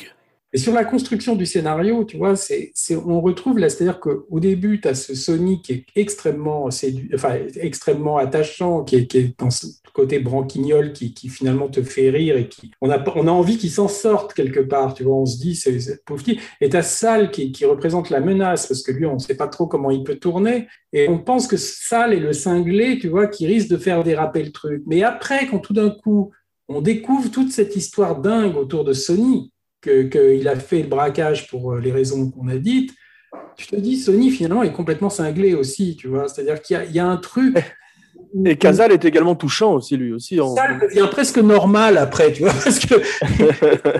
Et 0.55 0.59
sur 0.59 0.71
la 0.71 0.85
construction 0.85 1.35
du 1.35 1.47
scénario, 1.47 2.03
tu 2.03 2.17
vois, 2.17 2.35
on 3.07 3.21
retrouve 3.21 3.57
là, 3.57 3.69
c'est-à-dire 3.69 3.99
qu'au 3.99 4.39
début, 4.39 4.79
tu 4.79 4.87
as 4.87 4.93
ce 4.93 5.15
Sony 5.15 5.63
qui 5.63 5.73
est 5.73 5.85
extrêmement, 5.95 6.69
extrêmement 7.55 8.17
attachant, 8.17 8.83
qui 8.83 8.97
est, 8.97 9.07
qui 9.07 9.35
dans 9.39 9.49
ce 9.49 9.65
côté 9.93 10.19
branquignol 10.19 10.93
qui, 10.93 11.13
finalement 11.27 11.69
te 11.69 11.81
fait 11.81 12.11
rire 12.11 12.37
et 12.37 12.49
qui, 12.49 12.69
on 12.81 12.91
a, 12.91 13.31
envie 13.31 13.57
qu'il 13.57 13.71
s'en 13.71 13.87
sorte 13.87 14.35
quelque 14.35 14.59
part, 14.59 14.93
tu 14.93 15.03
vois, 15.03 15.15
on 15.15 15.25
se 15.25 15.39
dit, 15.39 15.55
c'est, 15.55 16.05
pauvre. 16.05 16.21
Et 16.61 16.69
tu 16.69 16.77
as 16.77 16.83
Sal 16.83 17.31
qui, 17.31 17.51
qui 17.51 17.65
représente 17.65 18.11
la 18.11 18.19
menace, 18.19 18.67
parce 18.67 18.83
que 18.83 18.91
lui, 18.91 19.07
on 19.07 19.15
ne 19.15 19.19
sait 19.19 19.35
pas 19.35 19.47
trop 19.47 19.65
comment 19.65 19.89
il 19.89 20.03
peut 20.03 20.17
tourner, 20.17 20.67
et 20.91 21.09
on 21.09 21.17
pense 21.17 21.47
que 21.47 21.57
Sal 21.57 22.13
est 22.13 22.19
le 22.19 22.33
cinglé, 22.33 22.99
tu 22.99 23.07
vois, 23.07 23.25
qui 23.25 23.47
risque 23.47 23.69
de 23.69 23.77
faire 23.77 24.03
déraper 24.03 24.43
le 24.43 24.51
truc. 24.51 24.83
Mais 24.85 25.01
après, 25.01 25.47
quand 25.47 25.59
tout 25.59 25.73
d'un 25.73 25.89
coup, 25.89 26.31
on 26.67 26.81
découvre 26.81 27.31
toute 27.31 27.51
cette 27.51 27.75
histoire 27.75 28.21
dingue 28.21 28.55
autour 28.55 28.83
de 28.83 28.93
Sony, 28.93 29.52
que- 29.83 30.03
qu'il 30.03 30.47
a 30.47 30.55
fait 30.55 30.81
le 30.83 30.87
braquage 30.87 31.47
pour 31.49 31.73
euh, 31.73 31.79
les 31.79 31.91
raisons 31.91 32.31
qu'on 32.31 32.47
a 32.47 32.55
dites, 32.55 32.91
tu 33.57 33.67
te 33.67 33.75
dis, 33.75 33.97
Sony 33.97 34.31
finalement 34.31 34.63
est 34.63 34.71
complètement 34.73 35.09
cinglé 35.09 35.53
aussi, 35.53 35.95
tu 35.95 36.07
vois. 36.07 36.27
C'est-à-dire 36.27 36.61
qu'il 36.61 36.75
y 36.75 36.79
a, 36.79 36.85
il 36.85 36.91
y 36.95 36.99
a 36.99 37.05
un 37.07 37.17
truc. 37.17 37.55
Et 38.45 38.55
Casal 38.55 38.91
est 38.91 39.05
également 39.05 39.35
touchant 39.35 39.73
aussi, 39.75 39.95
lui 39.95 40.11
aussi. 40.11 40.41
en- 40.41 40.55
Ça 40.55 40.67
devient 40.73 41.07
presque 41.11 41.37
normal 41.37 41.99
après, 41.99 42.31
tu 42.31 42.41
vois, 42.41 42.51
parce 42.63 42.79
que 42.79 42.95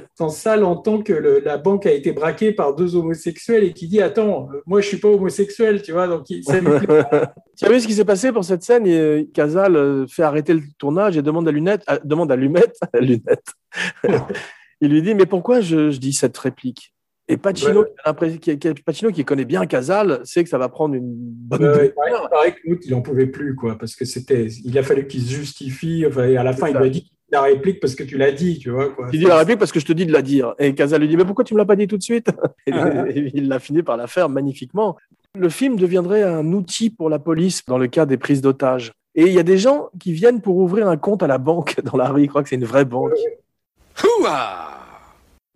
quand 0.17 0.29
Sal 0.29 0.63
entend 0.63 1.03
que 1.03 1.13
le- 1.13 1.39
la 1.45 1.57
banque 1.59 1.85
a 1.85 1.91
été 1.91 2.11
braquée 2.13 2.51
par 2.51 2.73
deux 2.75 2.95
homosexuels 2.95 3.63
et 3.63 3.73
qui 3.73 3.87
dit 3.87 4.01
Attends, 4.01 4.49
euh, 4.51 4.61
moi 4.65 4.81
je 4.81 4.87
suis 4.87 4.97
pas 4.97 5.09
homosexuel, 5.09 5.83
tu 5.83 5.91
vois, 5.91 6.07
donc 6.07 6.25
ça. 6.43 6.59
Tu 7.57 7.65
as 7.65 7.69
vu 7.69 7.79
ce 7.79 7.85
qui 7.85 7.93
s'est 7.93 8.05
passé 8.05 8.31
pour 8.31 8.43
cette 8.43 8.63
scène? 8.63 8.87
Et 8.87 9.29
Casal 9.35 9.75
euh, 9.75 10.07
fait 10.07 10.23
arrêter 10.23 10.53
le 10.55 10.61
tournage 10.79 11.15
et 11.15 11.21
demande 11.21 11.47
à 11.47 11.51
Lunette, 11.51 11.83
à- 11.85 11.99
demande 11.99 12.31
à 12.31 12.35
Lumette, 12.35 12.77
à 12.91 12.99
Lunette. 12.99 13.53
Il 14.85 14.91
lui 14.91 15.01
dit 15.01 15.15
mais 15.15 15.25
pourquoi 15.25 15.61
je, 15.61 15.89
je 15.91 15.97
dis 15.99 16.13
cette 16.13 16.37
réplique? 16.37 16.93
Et 17.29 17.37
Pacino, 17.37 17.85
Ouais. 18.21 18.37
qui 18.37 18.57
Pacino 18.85 19.09
qui 19.11 19.23
connaît 19.23 19.45
bien 19.45 19.65
Casal 19.65 20.19
sait 20.25 20.43
que 20.43 20.49
ça 20.49 20.57
va 20.57 20.67
prendre 20.67 20.93
une 20.95 21.13
bonne. 21.15 21.63
Euh, 21.63 21.71
il 21.73 21.77
demi-heure. 21.77 21.93
paraît- 21.95 22.11
il 22.25 22.29
paraît 22.29 22.51
que 22.51 22.59
l'autre, 22.69 22.81
il 22.85 22.93
en 22.95 23.01
pouvait 23.01 23.27
plus, 23.27 23.55
quoi, 23.55 23.77
parce 23.77 23.95
que 23.95 24.03
c'était, 24.03 24.47
il 24.65 24.77
a 24.77 24.83
fallu 24.83 25.07
qu'il 25.07 25.21
se 25.21 25.31
justifie. 25.31 26.03
Enfin, 26.05 26.25
et 26.27 26.35
à 26.35 26.43
la 26.43 26.51
fin, 26.51 26.67
il 26.67 26.75
lui 26.75 26.85
a 26.85 26.89
dit 26.89 27.09
la 27.31 27.41
réplique 27.43 27.79
parce 27.79 27.95
que 27.95 28.03
tu 28.03 28.17
l'as 28.17 28.33
dit, 28.33 28.59
tu 28.59 28.69
vois. 28.71 28.89
Quoi. 28.89 29.07
Il 29.13 29.19
dit 29.19 29.25
la 29.25 29.37
réplique 29.37 29.57
parce 29.57 29.71
que 29.71 29.79
je 29.79 29.85
te 29.85 29.93
dis 29.93 30.05
de 30.05 30.11
la 30.11 30.21
dire. 30.21 30.53
Et 30.59 30.75
Casal 30.75 30.99
lui 31.01 31.07
dit 31.07 31.15
mais 31.15 31.23
pourquoi 31.25 31.45
tu 31.45 31.53
me 31.53 31.59
l'as 31.59 31.65
pas 31.65 31.77
dit 31.77 31.87
tout 31.87 31.97
de 31.97 32.03
suite? 32.03 32.27
Et, 32.67 32.73
Ah. 32.73 33.05
et 33.09 33.31
il 33.33 33.51
a 33.53 33.59
fini 33.59 33.83
par 33.83 33.95
la 33.97 34.07
faire 34.07 34.27
magnifiquement. 34.27 34.97
Le 35.35 35.47
film 35.49 35.77
deviendrait 35.77 36.23
un 36.23 36.45
outil 36.51 36.89
pour 36.89 37.09
la 37.09 37.19
police 37.19 37.63
dans 37.65 37.77
le 37.77 37.87
cas 37.87 38.05
des 38.05 38.17
prises 38.17 38.41
d'otages. 38.41 38.91
Et 39.15 39.23
il 39.27 39.33
y 39.33 39.39
a 39.39 39.43
des 39.43 39.57
gens 39.57 39.89
qui 39.99 40.11
viennent 40.11 40.41
pour 40.41 40.57
ouvrir 40.57 40.87
un 40.89 40.97
compte 40.97 41.23
à 41.23 41.27
la 41.27 41.37
banque 41.37 41.79
dans 41.85 41.97
la 41.97 42.09
rue. 42.09 42.23
Ils 42.23 42.27
croient 42.27 42.43
que 42.43 42.49
c'est 42.49 42.55
une 42.55 42.65
vraie 42.65 42.85
banque. 42.85 43.13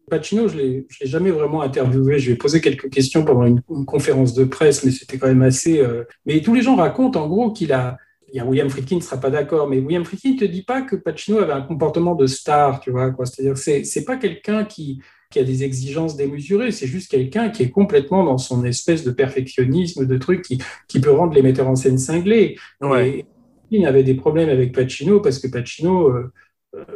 Pacino, 0.09 0.47
je 0.47 0.55
ne 0.55 0.61
l'ai 0.61 0.87
jamais 1.01 1.31
vraiment 1.31 1.61
interviewé. 1.61 2.17
Je 2.19 2.27
lui 2.27 2.33
ai 2.33 2.37
posé 2.37 2.61
quelques 2.61 2.89
questions 2.89 3.25
pendant 3.25 3.45
une, 3.45 3.61
une 3.69 3.85
conférence 3.85 4.33
de 4.33 4.45
presse, 4.45 4.83
mais 4.85 4.91
c'était 4.91 5.17
quand 5.17 5.27
même 5.27 5.41
assez. 5.41 5.79
euh, 5.79 6.03
Mais 6.25 6.39
tous 6.41 6.53
les 6.53 6.61
gens 6.61 6.75
racontent 6.75 7.21
en 7.23 7.27
gros 7.27 7.51
qu'il 7.51 7.73
a. 7.73 7.97
Il 8.33 8.35
y 8.35 8.39
a 8.41 8.45
William 8.45 8.69
Friedkin 8.69 8.97
ne 8.97 9.01
sera 9.01 9.17
pas 9.17 9.29
d'accord, 9.29 9.69
mais 9.69 9.79
William 9.79 10.03
Friedkin 10.03 10.33
ne 10.33 10.37
te 10.39 10.43
dit 10.45 10.63
pas 10.63 10.81
que 10.81 10.97
Pacino 10.97 11.39
avait 11.39 11.53
un 11.53 11.61
comportement 11.61 12.13
de 12.13 12.27
star, 12.27 12.81
tu 12.81 12.91
vois. 12.91 13.11
quoi. 13.11 13.25
C'est-à-dire 13.25 13.53
que 13.53 13.83
c'est 13.85 14.03
pas 14.03 14.17
quelqu'un 14.17 14.65
qui, 14.65 15.01
qui 15.31 15.39
a 15.39 15.45
des 15.45 15.63
exigences 15.63 16.17
démesurées, 16.17 16.71
c'est 16.71 16.87
juste 16.87 17.09
quelqu'un 17.09 17.49
qui 17.49 17.63
est 17.63 17.69
complètement 17.69 18.25
dans 18.25 18.37
son 18.37 18.65
espèce 18.65 19.05
de 19.05 19.11
perfectionnisme, 19.11 20.05
de 20.05 20.17
trucs 20.17 20.41
qui, 20.41 20.61
qui 20.89 20.99
peut 20.99 21.11
rendre 21.11 21.33
les 21.33 21.41
metteurs 21.41 21.69
en 21.69 21.77
scène 21.77 21.97
cinglés. 21.97 22.57
Ouais. 22.81 23.09
Et 23.19 23.25
il 23.71 23.85
avait 23.85 24.03
des 24.03 24.15
problèmes 24.15 24.49
avec 24.49 24.73
Pacino 24.73 25.21
parce 25.21 25.39
que 25.39 25.47
Pacino 25.47 26.09
euh, 26.09 26.31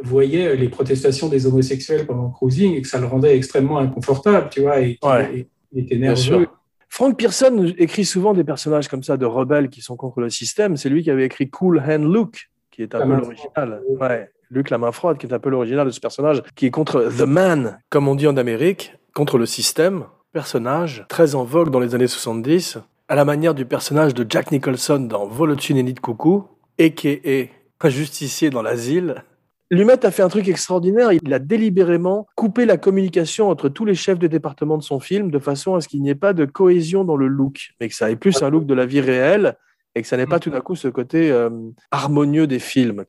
voyait 0.02 0.54
les 0.56 0.68
protestations 0.68 1.28
des 1.28 1.46
homosexuels 1.46 2.06
pendant 2.06 2.30
Cruising 2.30 2.74
et 2.74 2.82
que 2.82 2.88
ça 2.88 2.98
le 2.98 3.06
rendait 3.06 3.36
extrêmement 3.36 3.78
inconfortable, 3.78 4.48
tu 4.50 4.60
vois. 4.62 4.80
Et, 4.80 4.98
Ouais. 5.02 5.30
et- 5.34 5.48
il 5.72 5.84
était 5.84 5.96
nerveux. 5.96 6.46
Frank 6.88 7.16
Pearson 7.16 7.72
écrit 7.78 8.04
souvent 8.04 8.34
des 8.34 8.44
personnages 8.44 8.86
comme 8.88 9.02
ça 9.02 9.16
de 9.16 9.24
rebelles 9.24 9.70
qui 9.70 9.80
sont 9.80 9.96
contre 9.96 10.20
le 10.20 10.28
système. 10.28 10.76
C'est 10.76 10.90
lui 10.90 11.02
qui 11.02 11.10
avait 11.10 11.24
écrit 11.24 11.48
Cool 11.48 11.80
Hand 11.80 12.04
Luke, 12.14 12.50
qui 12.70 12.82
est 12.82 12.94
un 12.94 12.98
La 12.98 13.06
peu 13.06 13.12
l'original. 13.16 13.80
Ouais. 13.98 14.28
Luke 14.50 14.68
la 14.68 14.76
main 14.76 14.92
froide, 14.92 15.16
qui 15.16 15.26
est 15.26 15.32
un 15.32 15.38
peu 15.38 15.48
l'original 15.48 15.86
de 15.86 15.90
ce 15.90 16.00
personnage, 16.00 16.42
qui 16.54 16.66
est 16.66 16.70
contre 16.70 17.04
The 17.16 17.22
Man, 17.26 17.80
comme 17.88 18.06
on 18.08 18.14
dit 18.14 18.26
en 18.26 18.36
Amérique, 18.36 18.92
contre 19.14 19.38
le 19.38 19.46
système. 19.46 20.04
Personnage 20.34 21.06
très 21.08 21.34
en 21.34 21.44
vogue 21.44 21.70
dans 21.70 21.80
les 21.80 21.94
années 21.94 22.06
70, 22.06 22.78
à 23.08 23.14
la 23.14 23.24
manière 23.24 23.54
du 23.54 23.64
personnage 23.64 24.12
de 24.12 24.26
Jack 24.28 24.50
Nicholson 24.52 24.98
dans 25.00 25.26
Volotune 25.26 25.78
et 25.78 25.82
Nid 25.82 25.94
Coucou, 26.00 26.44
a.k.a. 26.78 27.48
un 27.86 27.88
justicier 27.88 28.50
dans 28.50 28.60
l'asile. 28.62 29.24
Lumet 29.72 30.04
a 30.04 30.10
fait 30.10 30.22
un 30.22 30.28
truc 30.28 30.48
extraordinaire. 30.48 31.12
Il 31.14 31.32
a 31.32 31.38
délibérément 31.38 32.26
coupé 32.34 32.66
la 32.66 32.76
communication 32.76 33.48
entre 33.48 33.70
tous 33.70 33.86
les 33.86 33.94
chefs 33.94 34.18
de 34.18 34.26
département 34.26 34.76
de 34.76 34.82
son 34.82 35.00
film 35.00 35.30
de 35.30 35.38
façon 35.38 35.74
à 35.74 35.80
ce 35.80 35.88
qu'il 35.88 36.02
n'y 36.02 36.10
ait 36.10 36.14
pas 36.14 36.34
de 36.34 36.44
cohésion 36.44 37.04
dans 37.04 37.16
le 37.16 37.26
look, 37.26 37.70
mais 37.80 37.88
que 37.88 37.94
ça 37.94 38.10
ait 38.10 38.16
plus 38.16 38.42
un 38.42 38.50
look 38.50 38.66
de 38.66 38.74
la 38.74 38.84
vie 38.84 39.00
réelle 39.00 39.56
et 39.94 40.02
que 40.02 40.08
ça 40.08 40.18
n'ait 40.18 40.26
pas 40.26 40.40
tout 40.40 40.50
d'un 40.50 40.60
coup 40.60 40.76
ce 40.76 40.88
côté 40.88 41.30
euh, 41.30 41.48
harmonieux 41.90 42.46
des 42.46 42.58
films. 42.58 43.06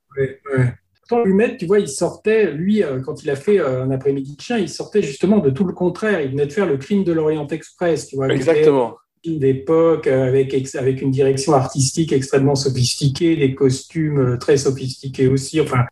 Pourtant, 1.02 1.26
Lumet, 1.26 1.58
tu 1.58 1.66
vois, 1.66 1.80
il 1.80 1.90
sortait, 1.90 2.54
lui, 2.54 2.82
euh, 2.82 3.02
quand 3.02 3.24
il 3.24 3.30
a 3.30 3.36
fait 3.36 3.60
euh, 3.60 3.84
un 3.84 3.92
après-midi 3.92 4.38
de 4.38 4.42
chien, 4.42 4.58
il 4.58 4.70
sortait 4.70 5.02
justement 5.02 5.40
de 5.40 5.50
tout 5.50 5.66
le 5.66 5.74
contraire. 5.74 6.22
Il 6.22 6.32
venait 6.32 6.48
de 6.48 6.54
faire 6.54 6.66
le 6.66 6.78
crime 6.78 7.04
de 7.04 7.12
l'Orient 7.12 7.48
Express, 7.48 8.08
tu 8.08 8.16
vois. 8.16 8.30
Exactement. 8.30 8.92
un 8.92 9.22
film 9.22 9.40
d'époque 9.40 10.08
avec, 10.08 10.56
avec 10.76 11.02
une 11.02 11.12
direction 11.12 11.52
artistique 11.52 12.14
extrêmement 12.14 12.56
sophistiquée, 12.56 13.36
des 13.36 13.54
costumes 13.54 14.38
très 14.40 14.56
sophistiqués 14.56 15.28
aussi. 15.28 15.60
Enfin, 15.60 15.84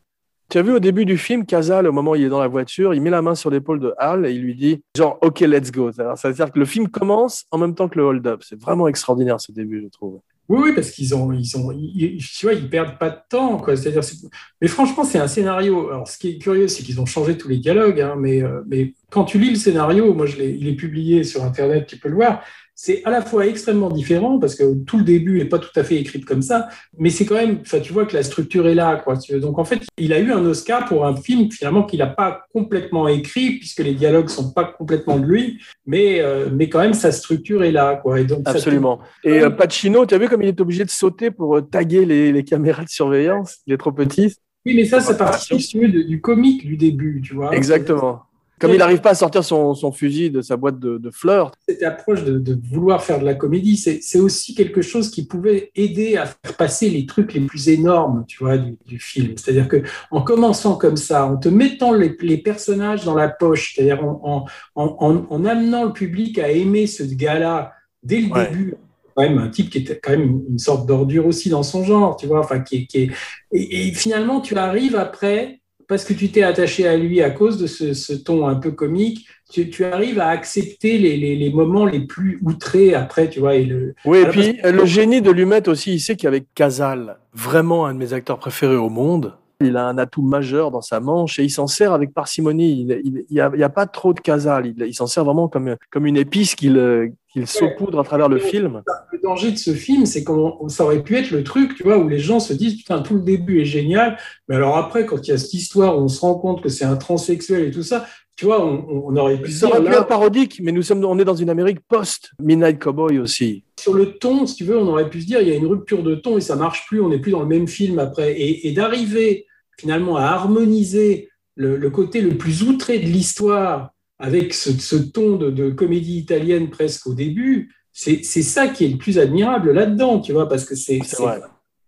Tu 0.52 0.58
as 0.58 0.64
vu 0.64 0.74
au 0.74 0.80
début 0.80 1.06
du 1.06 1.18
film, 1.18 1.46
Casal, 1.46 1.88
au 1.88 1.94
moment 1.94 2.12
où 2.12 2.16
il 2.16 2.24
est 2.24 2.30
dans 2.30 2.42
la 2.42 2.50
voiture, 2.50 2.94
il 2.94 3.02
met 3.02 3.10
la 3.10 3.22
main 3.22 3.36
sur 3.36 3.50
l'épaule 3.50 3.80
de 3.80 3.94
Hal 3.98 4.26
et 4.26 4.34
il 4.34 4.42
lui 4.42 4.54
dit 4.54 4.84
genre 4.98 5.18
OK, 5.22 5.40
let's 5.40 5.72
go. 5.72 5.92
C'est-à-dire 5.94 6.52
que 6.52 6.60
le 6.60 6.66
film 6.66 6.90
commence 6.90 7.46
en 7.52 7.58
même 7.58 7.74
temps 7.74 7.88
que 7.88 7.98
le 7.98 8.04
hold-up. 8.04 8.42
C'est 8.44 8.60
vraiment 8.60 8.90
extraordinaire 8.90 9.40
ce 9.40 9.54
début, 9.54 9.82
je 9.82 9.88
trouve. 9.88 10.20
Oui, 10.50 10.60
oui, 10.64 10.72
parce 10.76 10.92
qu'ils 10.92 11.16
ont, 11.16 11.32
ils 11.32 11.56
ont, 11.56 11.72
tu 11.72 12.46
vois, 12.46 12.52
ils 12.54 12.70
perdent 12.70 12.98
pas 12.98 13.12
de 13.12 13.20
temps, 13.30 13.56
quoi. 13.60 13.78
C'est-à-dire, 13.78 14.04
c'est- 14.04 14.28
mais 14.60 14.68
franchement, 14.68 15.06
c'est 15.06 15.20
un 15.20 15.28
scénario. 15.30 15.88
Alors, 15.90 16.10
ce 16.10 16.18
qui 16.18 16.32
est 16.32 16.38
curieux, 16.38 16.68
c'est 16.68 16.84
qu'ils 16.84 17.00
ont 17.00 17.06
changé 17.06 17.38
tous 17.38 17.48
les 17.48 17.58
dialogues, 17.58 18.02
hein, 18.02 18.16
mais, 18.20 18.44
euh, 18.44 18.62
mais 18.68 18.94
quand 19.10 19.24
tu 19.24 19.40
lis 19.40 19.52
le 19.52 19.56
scénario, 19.56 20.14
moi, 20.14 20.26
je 20.26 20.36
il 20.42 20.68
est 20.68 20.76
publié 20.76 21.24
sur 21.24 21.46
Internet, 21.46 21.86
tu 21.88 21.96
peux 21.96 22.10
le 22.10 22.16
voir. 22.16 22.44
C'est 22.84 23.04
à 23.06 23.12
la 23.12 23.22
fois 23.22 23.46
extrêmement 23.46 23.92
différent 23.92 24.40
parce 24.40 24.56
que 24.56 24.74
tout 24.86 24.98
le 24.98 25.04
début 25.04 25.38
n'est 25.38 25.46
pas 25.46 25.60
tout 25.60 25.70
à 25.76 25.84
fait 25.84 25.98
écrit 25.98 26.20
comme 26.22 26.42
ça, 26.42 26.68
mais 26.98 27.12
c'est 27.12 27.26
quand 27.28 27.36
même, 27.36 27.60
enfin, 27.62 27.80
tu 27.80 27.94
vois 27.94 28.08
que 28.08 28.16
la 28.16 28.24
structure 28.24 28.68
est 28.68 28.74
là, 28.74 28.96
quoi. 28.96 29.14
Donc, 29.40 29.60
en 29.60 29.66
fait, 29.66 29.82
il 30.00 30.12
a 30.14 30.20
eu 30.20 30.32
un 30.32 30.44
Oscar 30.46 30.86
pour 30.86 31.06
un 31.06 31.16
film 31.16 31.52
finalement 31.52 31.84
qu'il 31.84 32.00
n'a 32.00 32.08
pas 32.08 32.42
complètement 32.52 33.08
écrit 33.08 33.60
puisque 33.60 33.82
les 33.82 33.94
dialogues 33.94 34.30
sont 34.30 34.52
pas 34.52 34.64
complètement 34.64 35.20
de 35.20 35.28
lui, 35.28 35.62
mais, 35.86 36.22
euh, 36.22 36.50
mais 36.52 36.70
quand 36.70 36.80
même 36.80 36.96
sa 36.96 37.12
structure 37.12 37.64
est 37.64 37.72
là, 37.72 37.98
quoi. 37.98 38.20
Et 38.20 38.24
donc, 38.24 38.40
ça 38.48 38.54
te- 38.54 38.58
Absolument. 38.58 38.98
Et 39.24 39.42
euh, 39.44 39.52
Pacino, 39.52 40.08
tu 40.08 40.16
as 40.16 40.18
vu 40.18 40.28
comme 40.28 40.42
il 40.42 40.48
est 40.48 40.60
obligé 40.60 40.84
de 40.84 40.90
sauter 40.90 41.30
pour 41.30 41.58
euh, 41.58 41.62
taguer 41.62 42.04
les, 42.04 42.32
les 42.32 42.44
caméras 42.44 42.84
de 42.84 42.90
surveillance? 42.90 43.60
Il 43.68 43.74
est 43.74 43.78
trop 43.78 43.92
petit. 43.92 44.36
Oui, 44.66 44.74
mais 44.76 44.86
ça, 44.86 45.02
ça 45.02 45.14
participe 45.14 45.82
de- 45.92 46.02
du 46.02 46.20
comique 46.20 46.66
du 46.66 46.78
début, 46.78 47.22
tu 47.24 47.36
vois. 47.36 47.56
Exactement. 47.56 48.24
Comme 48.62 48.72
il 48.72 48.78
n'arrive 48.78 49.02
pas 49.02 49.10
à 49.10 49.16
sortir 49.16 49.44
son, 49.44 49.74
son 49.74 49.92
fusil 49.92 50.30
de 50.30 50.42
sa 50.42 50.56
boîte 50.56 50.80
de, 50.80 50.98
de 50.98 51.10
fleurs. 51.10 51.52
Cette 51.68 51.84
approche 51.84 52.24
de, 52.24 52.38
de 52.40 52.58
vouloir 52.72 53.04
faire 53.04 53.20
de 53.20 53.26
la 53.26 53.34
comédie, 53.34 53.76
c'est 53.76 54.20
aussi 54.20 54.54
quelque 54.56 54.82
chose 54.82 55.10
qui 55.10 55.26
pouvait 55.26 55.72
aider 55.76 56.16
à 56.16 56.28
faire 56.28 56.56
passer 56.58 56.90
les 56.90 57.06
trucs 57.06 57.34
les 57.34 57.42
plus 57.42 57.70
énormes, 57.70 58.24
tu 58.28 58.44
vois, 58.44 58.58
du, 58.58 58.78
du 58.86 59.00
film. 59.00 59.34
C'est-à-dire 59.38 59.68
que 59.68 59.82
en 60.12 60.22
commençant 60.22 60.76
comme 60.78 60.98
ça, 60.98 61.26
en 61.26 61.38
te 61.38 61.50
mettant 61.50 61.92
les, 61.94 62.16
les 62.22 62.38
personnages 62.38 63.04
dans 63.04 63.16
la 63.16 63.30
poche, 63.30 63.74
c'est-à-dire 63.76 64.04
en, 64.06 64.46
en, 64.76 64.84
en, 65.00 65.26
en 65.30 65.46
amenant 65.46 65.86
le 65.86 65.94
public 65.94 66.38
à 66.40 66.50
aimer 66.52 66.86
ce 66.88 67.04
gars-là 67.04 67.74
dès 68.04 68.22
le 68.22 68.28
Ouais. 68.32 68.48
début, 68.50 68.76
quand 69.16 69.24
même 69.24 69.38
un 69.40 69.50
type 69.50 69.70
qui 69.70 69.80
était 69.80 70.00
quand 70.00 70.12
même 70.12 70.42
une, 70.50 70.60
sorte 70.60 70.86
d'ordure 70.88 71.26
aussi 71.26 71.50
dans 71.50 71.64
son 71.64 71.84
genre, 71.84 72.16
tu 72.16 72.28
vois, 72.28 72.40
enfin 72.40 72.60
qui 72.62 72.78
est, 72.78 72.86
qui 72.86 72.98
est 73.00 73.12
et, 73.52 73.88
et 73.88 73.94
finalement 73.94 74.40
tu 74.40 74.56
arrives 74.56 74.96
après 74.96 75.61
parce 75.92 76.06
que 76.06 76.14
tu 76.14 76.30
t'es 76.30 76.42
attaché 76.42 76.88
à 76.88 76.96
lui 76.96 77.22
à 77.22 77.32
cause 77.32 77.58
de 77.58 77.68
ce, 77.68 77.94
ce 77.94 78.14
ton 78.14 78.48
un 78.48 78.56
peu 78.56 78.72
comique, 78.72 79.28
tu, 79.52 79.70
tu 79.70 79.84
arrives 79.84 80.22
à 80.22 80.30
accepter 80.30 80.98
les, 80.98 81.18
les, 81.18 81.36
les 81.36 81.50
moments 81.50 81.84
les 81.84 82.00
plus 82.00 82.40
outrés 82.44 82.94
après, 82.94 83.30
tu 83.30 83.42
vois. 83.42 83.56
Et 83.56 83.66
le, 83.66 83.94
Oui, 84.06 84.20
et 84.20 84.26
puis 84.28 84.58
le 84.64 84.86
génie 84.86 85.22
de 85.22 85.30
Lumet 85.32 85.68
aussi, 85.68 85.96
il 85.96 86.00
sait 86.00 86.16
qu'avec 86.16 86.46
Casal, 86.56 87.18
vraiment 87.34 87.88
un 87.88 87.94
de 87.94 88.00
mes 88.00 88.14
acteurs 88.14 88.40
préférés 88.40 88.78
au 88.78 88.88
monde, 88.88 89.34
il 89.66 89.78
a 89.78 89.88
un 89.88 89.98
atout 89.98 90.22
majeur 90.22 90.72
dans 90.72 90.82
sa 90.82 91.00
manche 91.00 91.40
et 91.40 91.44
il 91.44 91.50
s'en 91.50 91.68
sert 91.68 91.94
avec 91.94 92.14
parcimonie. 92.14 92.88
Il 93.04 93.26
n'y 93.30 93.40
a, 93.40 93.70
pas 93.70 93.86
trop 93.86 94.14
de 94.14 94.20
Casal. 94.20 94.68
Il, 94.68 94.86
il 94.86 94.94
s'en 94.94 95.08
sert 95.08 95.26
vraiment 95.26 95.48
comme, 95.48 95.76
comme 95.90 96.06
une 96.06 96.18
épice 96.18 96.56
qu'il 96.56 97.12
qu'il 97.32 97.48
saupoudre 97.48 98.00
à 98.00 98.04
travers 98.04 98.28
le 98.28 98.40
film. 98.40 98.82
le 99.12 99.20
danger 99.24 99.52
de 99.52 99.58
ce 99.58 99.74
film, 99.74 100.06
c'est 100.06 100.24
qu'on 100.24 100.68
ça 100.68 100.84
aurait 100.84 101.02
pu 101.02 101.16
être 101.16 101.32
le 101.32 101.44
truc, 101.44 101.76
tu 101.76 101.84
vois, 101.84 101.98
où 101.98 102.08
les 102.10 102.20
gens 102.20 102.40
se 102.40 102.54
disent 102.54 102.76
putain 102.76 103.02
tout 103.02 103.16
le 103.16 103.22
début 103.22 103.62
est 103.62 103.66
génial, 103.66 104.18
mais 104.48 104.56
alors 104.56 104.78
après 104.78 105.06
quand 105.06 105.26
il 105.28 105.32
y 105.32 105.34
a 105.34 105.38
cette 105.38 105.54
histoire 105.54 105.98
où 105.98 106.02
on 106.02 106.08
se 106.08 106.20
rend 106.20 106.36
compte 106.36 106.62
que 106.62 106.70
c'est 106.70 106.86
un 106.86 106.98
transsexuel 106.98 107.66
et 107.66 107.72
tout 107.72 107.84
ça, 107.84 108.06
tu 108.36 108.46
vois, 108.46 108.66
on, 108.66 109.06
on 109.06 109.16
aurait 109.16 109.40
pu 109.40 109.52
se 109.52 109.60
Ça 109.60 109.68
dire 109.68 109.76
aurait 109.76 109.86
pu 109.86 109.92
là, 109.92 110.00
être 110.00 110.08
parodique, 110.08 110.60
mais 110.64 110.72
nous 110.72 110.82
sommes, 110.82 111.04
on 111.06 111.20
est 111.20 111.26
dans 111.26 111.36
une 111.36 111.50
Amérique 111.50 111.80
post-Midnight 111.88 112.80
Cowboy 112.80 113.20
aussi. 113.20 113.64
sur 113.80 113.94
le 113.94 114.14
ton, 114.14 114.46
si 114.46 114.56
tu 114.56 114.64
veux, 114.64 114.78
on 114.78 114.88
aurait 114.88 115.10
pu 115.10 115.22
se 115.22 115.28
dire 115.28 115.42
il 115.42 115.48
y 115.48 115.52
a 115.52 115.56
une 115.56 115.68
rupture 115.68 116.04
de 116.04 116.16
ton 116.16 116.38
et 116.38 116.42
ça 116.42 116.56
marche 116.56 116.86
plus, 116.88 117.02
on 117.02 117.10
n'est 117.10 117.20
plus 117.20 117.32
dans 117.32 117.42
le 117.42 117.48
même 117.48 117.68
film 117.68 118.00
après. 118.00 118.34
Et, 118.34 118.68
et 118.68 118.72
d'arriver 118.72 119.46
finalement 119.78 120.18
à 120.18 120.24
harmoniser 120.24 121.30
le, 121.56 121.78
le 121.78 121.90
côté 121.90 122.22
le 122.22 122.38
plus 122.38 122.64
outré 122.64 123.00
de 123.00 123.06
l'histoire 123.06 123.92
avec 124.20 124.54
ce, 124.54 124.72
ce 124.72 124.96
ton 124.96 125.36
de, 125.36 125.50
de 125.50 125.70
comédie 125.72 126.18
italienne 126.18 126.70
presque 126.70 127.08
au 127.08 127.14
début, 127.14 127.74
c'est 127.92 128.24
c'est 128.24 128.44
ça 128.44 128.68
qui 128.68 128.86
est 128.86 128.90
le 128.90 128.98
plus 128.98 129.20
admirable 129.20 129.72
là-dedans, 129.72 130.20
tu 130.20 130.32
vois, 130.32 130.48
parce 130.48 130.64
que 130.64 130.76
c'est. 130.76 131.00
C'est 131.04 131.18
vrai. 131.18 131.42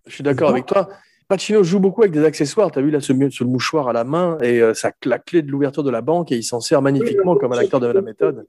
Je 0.06 0.16
suis 0.16 0.24
d'accord 0.24 0.50
avec 0.50 0.66
toi. 0.66 0.90
Pacino 1.34 1.64
joue 1.64 1.80
beaucoup 1.80 2.02
avec 2.04 2.14
des 2.14 2.24
accessoires. 2.24 2.70
Tu 2.70 2.78
as 2.78 2.84
vu 2.84 2.92
là 2.92 3.02
ce, 3.02 3.12
mouchoir 3.44 3.88
à 3.88 3.94
la 3.94 4.04
main 4.04 4.38
et 4.44 4.62
euh, 4.62 4.76
ça, 4.76 4.92
la 5.04 5.18
clé 5.18 5.42
de 5.42 5.50
l'ouverture 5.50 5.84
de 5.84 5.90
la 5.90 6.02
banque 6.02 6.32
et 6.32 6.36
il 6.36 6.44
s'en 6.44 6.60
sert 6.60 6.80
magnifiquement 6.84 7.34
Oui, 7.34 7.40
comme 7.40 7.54
un 7.54 7.58
acteur 7.58 7.80
de 7.80 7.88
la 7.88 8.02
méthode. 8.04 8.46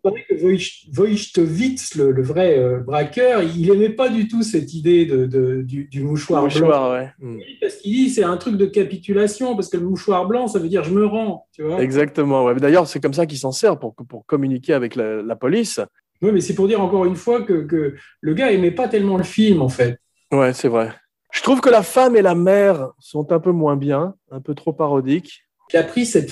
Wojtowicz, 0.94 1.94
le, 1.96 2.10
le 2.10 2.22
vrai 2.22 2.58
euh, 2.58 2.80
braqueur, 2.80 3.42
il 3.42 3.70
aimait 3.70 3.88
pas 3.88 4.10
du 4.10 4.28
tout 4.28 4.42
cette 4.42 4.74
idée 4.74 5.06
de, 5.06 5.24
de- 5.24 5.62
du, 5.62 5.86
du 5.86 6.02
mouchoir, 6.02 6.42
blanc. 6.42 6.52
Mouchoir, 6.52 6.92
ouais. 6.92 7.08
Mm. 7.20 7.38
Parce 7.62 7.76
qu'il 7.76 7.92
dit 7.92 8.10
c'est 8.10 8.22
un 8.22 8.36
truc 8.36 8.58
de 8.58 8.66
capitulation, 8.66 9.54
parce 9.54 9.70
que 9.70 9.78
le 9.78 9.84
mouchoir 9.86 10.26
blanc, 10.26 10.46
ça 10.46 10.58
veut 10.58 10.68
dire 10.68 10.84
je 10.84 10.92
me 10.92 11.06
rends, 11.06 11.46
tu 11.54 11.62
vois. 11.62 11.80
Exactement. 11.82 12.44
ouais. 12.44 12.54
D'ailleurs, 12.56 12.86
c'est 12.86 13.00
comme 13.00 13.14
ça 13.14 13.24
qu'il 13.24 13.38
s'en 13.38 13.52
sert 13.52 13.78
pour, 13.78 13.94
pour 13.94 14.26
communiquer 14.26 14.74
avec 14.74 14.94
la, 14.94 15.22
la 15.22 15.36
police. 15.36 15.80
Oui, 16.20 16.32
mais 16.32 16.42
c'est 16.42 16.54
pour 16.54 16.68
dire 16.68 16.82
encore 16.82 17.06
une 17.06 17.16
fois 17.16 17.40
que, 17.40 17.62
que 17.64 17.94
le 18.20 18.34
gars 18.34 18.52
aimait 18.52 18.72
pas 18.72 18.88
tellement 18.88 19.16
le 19.16 19.24
film, 19.24 19.62
en 19.62 19.70
fait. 19.70 19.98
Ouais, 20.32 20.52
c'est 20.52 20.68
vrai. 20.68 20.90
Je 21.34 21.42
trouve 21.42 21.60
que 21.60 21.68
la 21.68 21.82
femme 21.82 22.16
et 22.16 22.22
la 22.22 22.34
mère 22.34 22.90
sont 22.98 23.30
un 23.32 23.40
peu 23.40 23.50
moins 23.50 23.76
bien, 23.76 24.14
un 24.30 24.40
peu 24.40 24.54
trop 24.54 24.72
parodiques. 24.72 25.42
Il 25.72 25.76
a 25.78 25.82
pris 25.82 26.06
cette, 26.06 26.30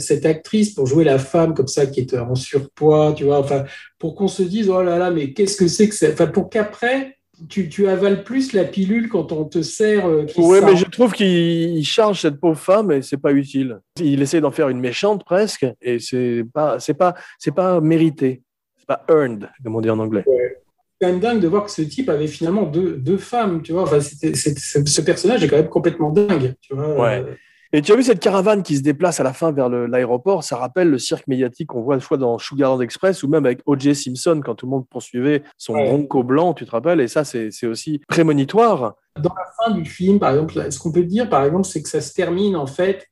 cette 0.00 0.26
actrice 0.26 0.74
pour 0.74 0.86
jouer 0.86 1.04
la 1.04 1.18
femme 1.18 1.54
comme 1.54 1.66
ça, 1.66 1.86
qui 1.86 2.00
est 2.00 2.14
en 2.16 2.34
surpoids, 2.34 3.12
tu 3.16 3.24
vois, 3.24 3.38
enfin, 3.38 3.64
pour 3.98 4.14
qu'on 4.14 4.28
se 4.28 4.42
dise, 4.42 4.68
oh 4.70 4.82
là 4.82 4.98
là, 4.98 5.10
mais 5.10 5.32
qu'est-ce 5.32 5.56
que 5.56 5.66
c'est 5.66 5.88
que 5.88 5.94
ça? 5.94 6.08
Enfin, 6.12 6.26
pour 6.28 6.50
qu'après, 6.50 7.16
tu, 7.48 7.68
tu 7.68 7.88
avales 7.88 8.22
plus 8.22 8.52
la 8.52 8.64
pilule 8.64 9.08
quand 9.08 9.32
on 9.32 9.44
te 9.46 9.60
sert. 9.62 10.06
euh, 10.06 10.26
Oui, 10.36 10.58
sort. 10.60 10.66
mais 10.68 10.76
je 10.76 10.84
trouve 10.84 11.12
qu'il 11.14 11.26
il 11.26 11.84
charge 11.84 12.20
cette 12.20 12.38
pauvre 12.38 12.58
femme 12.58 12.92
et 12.92 13.02
c'est 13.02 13.16
pas 13.16 13.32
utile. 13.32 13.80
Il 14.00 14.22
essaie 14.22 14.40
d'en 14.40 14.52
faire 14.52 14.68
une 14.68 14.80
méchante 14.80 15.24
presque 15.24 15.66
et 15.82 15.98
c'est 15.98 16.44
pas, 16.52 16.78
c'est 16.78 16.94
pas, 16.94 17.14
c'est 17.38 17.54
pas 17.54 17.80
mérité. 17.80 18.42
C'est 18.78 18.86
pas 18.86 19.04
earned, 19.08 19.48
comme 19.64 19.74
on 19.76 19.80
dit 19.80 19.90
en 19.90 19.98
anglais. 19.98 20.24
C'est 20.26 20.58
quand 21.04 21.10
même 21.12 21.20
dingue 21.20 21.40
de 21.40 21.48
voir 21.48 21.64
que 21.64 21.70
ce 21.70 21.82
type 21.82 22.08
avait 22.08 22.26
finalement 22.26 22.62
deux, 22.62 22.96
deux 22.96 23.18
femmes, 23.18 23.62
tu 23.62 23.72
vois. 23.72 23.82
Enfin, 23.82 24.00
c'était- 24.00 24.34
c'est- 24.34 24.58
ce 24.58 24.78
ce 24.84 25.00
personnage 25.00 25.42
est 25.44 25.48
quand 25.48 25.56
même 25.56 25.68
complètement 25.68 26.10
dingue, 26.10 26.54
tu 26.60 26.74
vois. 26.74 26.98
Ouais. 27.00 27.24
Et 27.72 27.82
tu 27.82 27.90
as 27.92 27.96
vu 27.96 28.04
cette 28.04 28.20
caravane 28.20 28.62
qui 28.62 28.76
se 28.76 28.82
déplace 28.82 29.18
à 29.18 29.24
la 29.24 29.32
fin 29.32 29.50
vers 29.50 29.68
l'aéroport? 29.68 30.44
Ça 30.44 30.56
rappelle 30.56 30.88
le 30.90 30.98
cirque 30.98 31.26
médiatique 31.26 31.66
qu'on 31.68 31.82
voit 31.82 31.98
soit 31.98 32.18
dans 32.18 32.38
Sugarland 32.38 32.80
Express 32.80 33.24
ou 33.24 33.28
même 33.28 33.44
avec 33.46 33.62
O.J. 33.66 33.96
Simpson 33.96 34.40
quand 34.44 34.54
tout 34.54 34.66
le 34.66 34.70
monde 34.70 34.86
poursuivait 34.88 35.42
son 35.58 35.74
Ouais. 35.74 35.84
bronco 35.88 36.22
blanc, 36.22 36.54
tu 36.54 36.64
te 36.66 36.70
rappelles? 36.70 37.00
Et 37.00 37.08
ça, 37.08 37.24
c'est 37.24 37.50
aussi 37.66 38.00
prémonitoire. 38.08 38.94
fin 39.64 39.70
du 39.72 39.84
film, 39.84 40.18
par 40.20 40.30
exemple, 40.30 40.70
ce 40.70 40.78
qu'on 40.78 40.92
peut 40.92 41.04
dire, 41.04 41.28
par 41.28 41.44
exemple, 41.44 41.64
c'est 41.64 41.82
que 41.82 41.88
ça 41.88 42.00
se 42.00 42.12
termine 42.12 42.54
en 42.56 42.66
fait. 42.66 43.06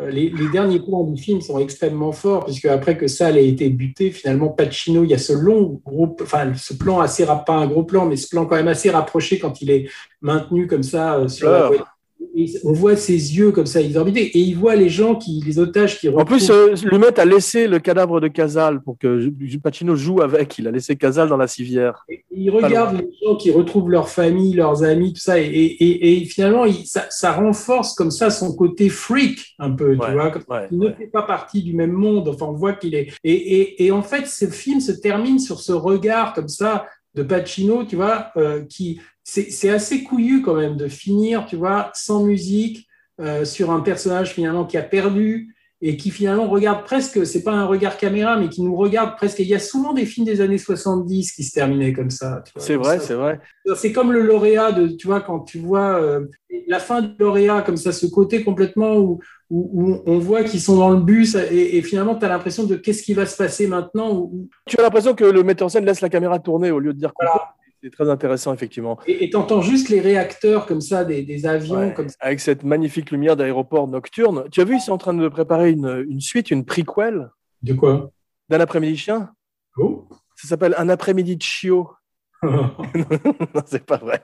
Euh, 0.00 0.10
Les, 0.10 0.30
les 0.30 0.48
derniers 0.50 0.80
plans 0.80 1.04
du 1.04 1.20
film 1.20 1.40
sont 1.40 1.58
extrêmement 1.58 2.12
forts, 2.12 2.44
puisque 2.44 2.66
après 2.66 2.96
que 2.96 3.06
Sal 3.06 3.38
ait 3.38 3.48
été 3.48 3.70
buté, 3.70 4.10
finalement, 4.10 4.48
Pacino, 4.48 5.04
il 5.04 5.10
y 5.10 5.14
a 5.14 5.18
ce 5.18 5.32
long 5.32 5.80
gros, 5.84 6.14
enfin, 6.20 6.52
ce 6.54 6.74
plan 6.74 7.00
assez, 7.00 7.24
pas 7.24 7.54
un 7.54 7.66
gros 7.66 7.84
plan, 7.84 8.06
mais 8.06 8.16
ce 8.16 8.28
plan 8.28 8.46
quand 8.46 8.56
même 8.56 8.68
assez 8.68 8.90
rapproché 8.90 9.38
quand 9.38 9.62
il 9.62 9.70
est 9.70 9.88
maintenu 10.20 10.66
comme 10.66 10.82
ça 10.82 11.16
euh, 11.16 11.28
sur 11.28 11.50
la 11.50 11.68
voiture. 11.68 11.95
Et 12.38 12.46
on 12.64 12.72
voit 12.72 12.96
ses 12.96 13.14
yeux 13.36 13.50
comme 13.50 13.64
ça 13.64 13.80
exorbités 13.80 14.24
et 14.36 14.38
il 14.40 14.54
voit 14.56 14.76
les 14.76 14.90
gens 14.90 15.14
qui, 15.14 15.42
les 15.46 15.58
otages 15.58 15.98
qui 15.98 16.08
En 16.10 16.24
plus, 16.26 16.50
euh, 16.50 16.74
le 16.84 16.98
maître 16.98 17.18
a 17.20 17.24
laissé 17.24 17.66
le 17.66 17.78
cadavre 17.78 18.20
de 18.20 18.28
Casal 18.28 18.82
pour 18.82 18.98
que 18.98 19.30
Pacino 19.62 19.96
joue 19.96 20.20
avec. 20.20 20.58
Il 20.58 20.68
a 20.68 20.70
laissé 20.70 20.96
Casal 20.96 21.28
dans 21.30 21.38
la 21.38 21.46
civière. 21.48 22.04
Et 22.10 22.24
il 22.32 22.50
regarde 22.50 22.98
les 22.98 23.08
gens 23.24 23.36
qui 23.36 23.50
retrouvent 23.50 23.90
leur 23.90 24.10
famille, 24.10 24.52
leurs 24.52 24.84
amis, 24.84 25.14
tout 25.14 25.20
ça, 25.20 25.38
et, 25.40 25.46
et- 25.46 26.24
finalement, 26.26 26.66
il- 26.66 26.84
ça, 26.86 27.06
ça 27.08 27.32
renforce 27.32 27.94
comme 27.94 28.10
ça 28.10 28.28
son 28.30 28.54
côté 28.54 28.90
freak 28.90 29.54
un 29.58 29.70
peu, 29.70 29.96
Ouais, 29.96 30.06
tu 30.06 30.12
vois. 30.12 30.30
comme- 30.30 30.42
Ouais, 30.48 30.66
Il 30.70 30.78
ne 30.78 30.86
ouais. 30.88 30.94
fait 30.98 31.06
pas 31.06 31.22
partie 31.22 31.62
du 31.62 31.72
même 31.72 31.92
monde. 31.92 32.28
Enfin, 32.28 32.46
on 32.46 32.52
voit 32.52 32.74
qu'il 32.74 32.94
est. 32.94 33.08
Et 33.24 33.90
en 33.90 34.02
fait, 34.02 34.26
ce 34.26 34.46
film 34.46 34.80
se 34.80 34.92
termine 34.92 35.38
sur 35.38 35.60
ce 35.60 35.72
regard 35.72 36.34
comme 36.34 36.48
ça 36.48 36.86
de 37.16 37.22
Pacino, 37.22 37.84
tu 37.84 37.96
vois, 37.96 38.30
euh, 38.36 38.64
qui 38.64 39.00
c'est 39.24 39.70
assez 39.70 40.04
couillu 40.04 40.40
quand 40.40 40.54
même 40.54 40.76
de 40.76 40.86
finir, 40.86 41.46
tu 41.46 41.56
vois, 41.56 41.90
sans 41.94 42.22
musique 42.22 42.86
euh, 43.20 43.44
sur 43.44 43.72
un 43.72 43.80
personnage 43.80 44.32
finalement 44.32 44.64
qui 44.64 44.76
a 44.76 44.82
perdu 44.82 45.55
et 45.82 45.96
qui 45.98 46.10
finalement 46.10 46.48
regarde 46.48 46.84
presque, 46.84 47.26
c'est 47.26 47.42
pas 47.42 47.52
un 47.52 47.66
regard 47.66 47.98
caméra, 47.98 48.38
mais 48.38 48.48
qui 48.48 48.62
nous 48.62 48.74
regarde 48.74 49.14
presque. 49.16 49.40
Et 49.40 49.42
il 49.42 49.48
y 49.50 49.54
a 49.54 49.58
souvent 49.58 49.92
des 49.92 50.06
films 50.06 50.24
des 50.24 50.40
années 50.40 50.56
70 50.58 51.32
qui 51.32 51.44
se 51.44 51.52
terminaient 51.52 51.92
comme 51.92 52.08
ça. 52.10 52.42
C'est 52.56 52.76
vrai, 52.76 52.98
c'est 52.98 53.14
vrai. 53.14 53.40
c'est 53.74 53.92
comme 53.92 54.10
le 54.12 54.22
lauréat 54.22 54.72
de, 54.72 54.88
tu 54.88 55.06
vois, 55.06 55.20
quand 55.20 55.40
tu 55.40 55.58
vois 55.58 56.00
euh, 56.00 56.24
la 56.66 56.78
fin 56.78 57.02
du 57.02 57.10
lauréat, 57.18 57.60
comme 57.62 57.76
ça, 57.76 57.92
ce 57.92 58.06
côté 58.06 58.42
complètement 58.42 58.96
où, 58.96 59.20
où, 59.50 59.82
où 59.82 60.02
on 60.06 60.18
voit 60.18 60.44
qu'ils 60.44 60.60
sont 60.62 60.76
dans 60.78 60.90
le 60.90 61.00
bus 61.00 61.34
et, 61.34 61.76
et 61.76 61.82
finalement, 61.82 62.14
tu 62.16 62.24
as 62.24 62.28
l'impression 62.28 62.64
de 62.64 62.76
qu'est-ce 62.76 63.02
qui 63.02 63.12
va 63.12 63.26
se 63.26 63.36
passer 63.36 63.66
maintenant. 63.66 64.12
où- 64.16 64.48
Tu 64.66 64.78
as 64.78 64.82
l'impression 64.82 65.14
que 65.14 65.24
le 65.24 65.42
metteur 65.42 65.66
en 65.66 65.68
scène 65.68 65.84
laisse 65.84 66.00
la 66.00 66.08
caméra 66.08 66.38
tourner 66.38 66.70
au 66.70 66.78
lieu 66.78 66.94
de 66.94 66.98
dire 66.98 67.12
Voilà. 67.20 67.50
C'est 67.86 67.92
très 67.92 68.10
intéressant, 68.10 68.52
effectivement. 68.52 68.98
et 69.06 69.30
tu 69.30 69.36
entends 69.36 69.60
juste 69.60 69.90
les 69.90 70.00
réacteurs 70.00 70.66
comme 70.66 70.80
ça, 70.80 71.04
des, 71.04 71.22
des 71.22 71.46
avions 71.46 71.76
Ouais, 71.78 71.94
comme 71.94 72.08
ça. 72.08 72.16
Avec 72.18 72.40
cette 72.40 72.64
magnifique 72.64 73.12
lumière 73.12 73.36
d'aéroport 73.36 73.86
nocturne. 73.86 74.42
Tu 74.50 74.60
as 74.60 74.64
vu, 74.64 74.74
ils 74.74 74.80
sont 74.80 74.90
en 74.90 74.98
train 74.98 75.14
de 75.14 75.28
préparer 75.28 75.70
une, 75.70 76.04
une 76.08 76.20
suite, 76.20 76.50
une 76.50 76.64
prequel 76.64 77.30
De 77.62 77.74
quoi? 77.74 78.10
d'un 78.48 78.58
après-midi 78.58 78.96
chien? 78.96 79.30
Oh 79.76 80.08
Ça 80.34 80.48
s'appelle 80.48 80.74
Un 80.78 80.88
après-midi 80.88 81.36
de 81.36 81.42
chiot. 81.44 81.88
non, 82.42 83.62
c'est 83.66 83.86
pas 83.86 83.98
vrai. 83.98 84.20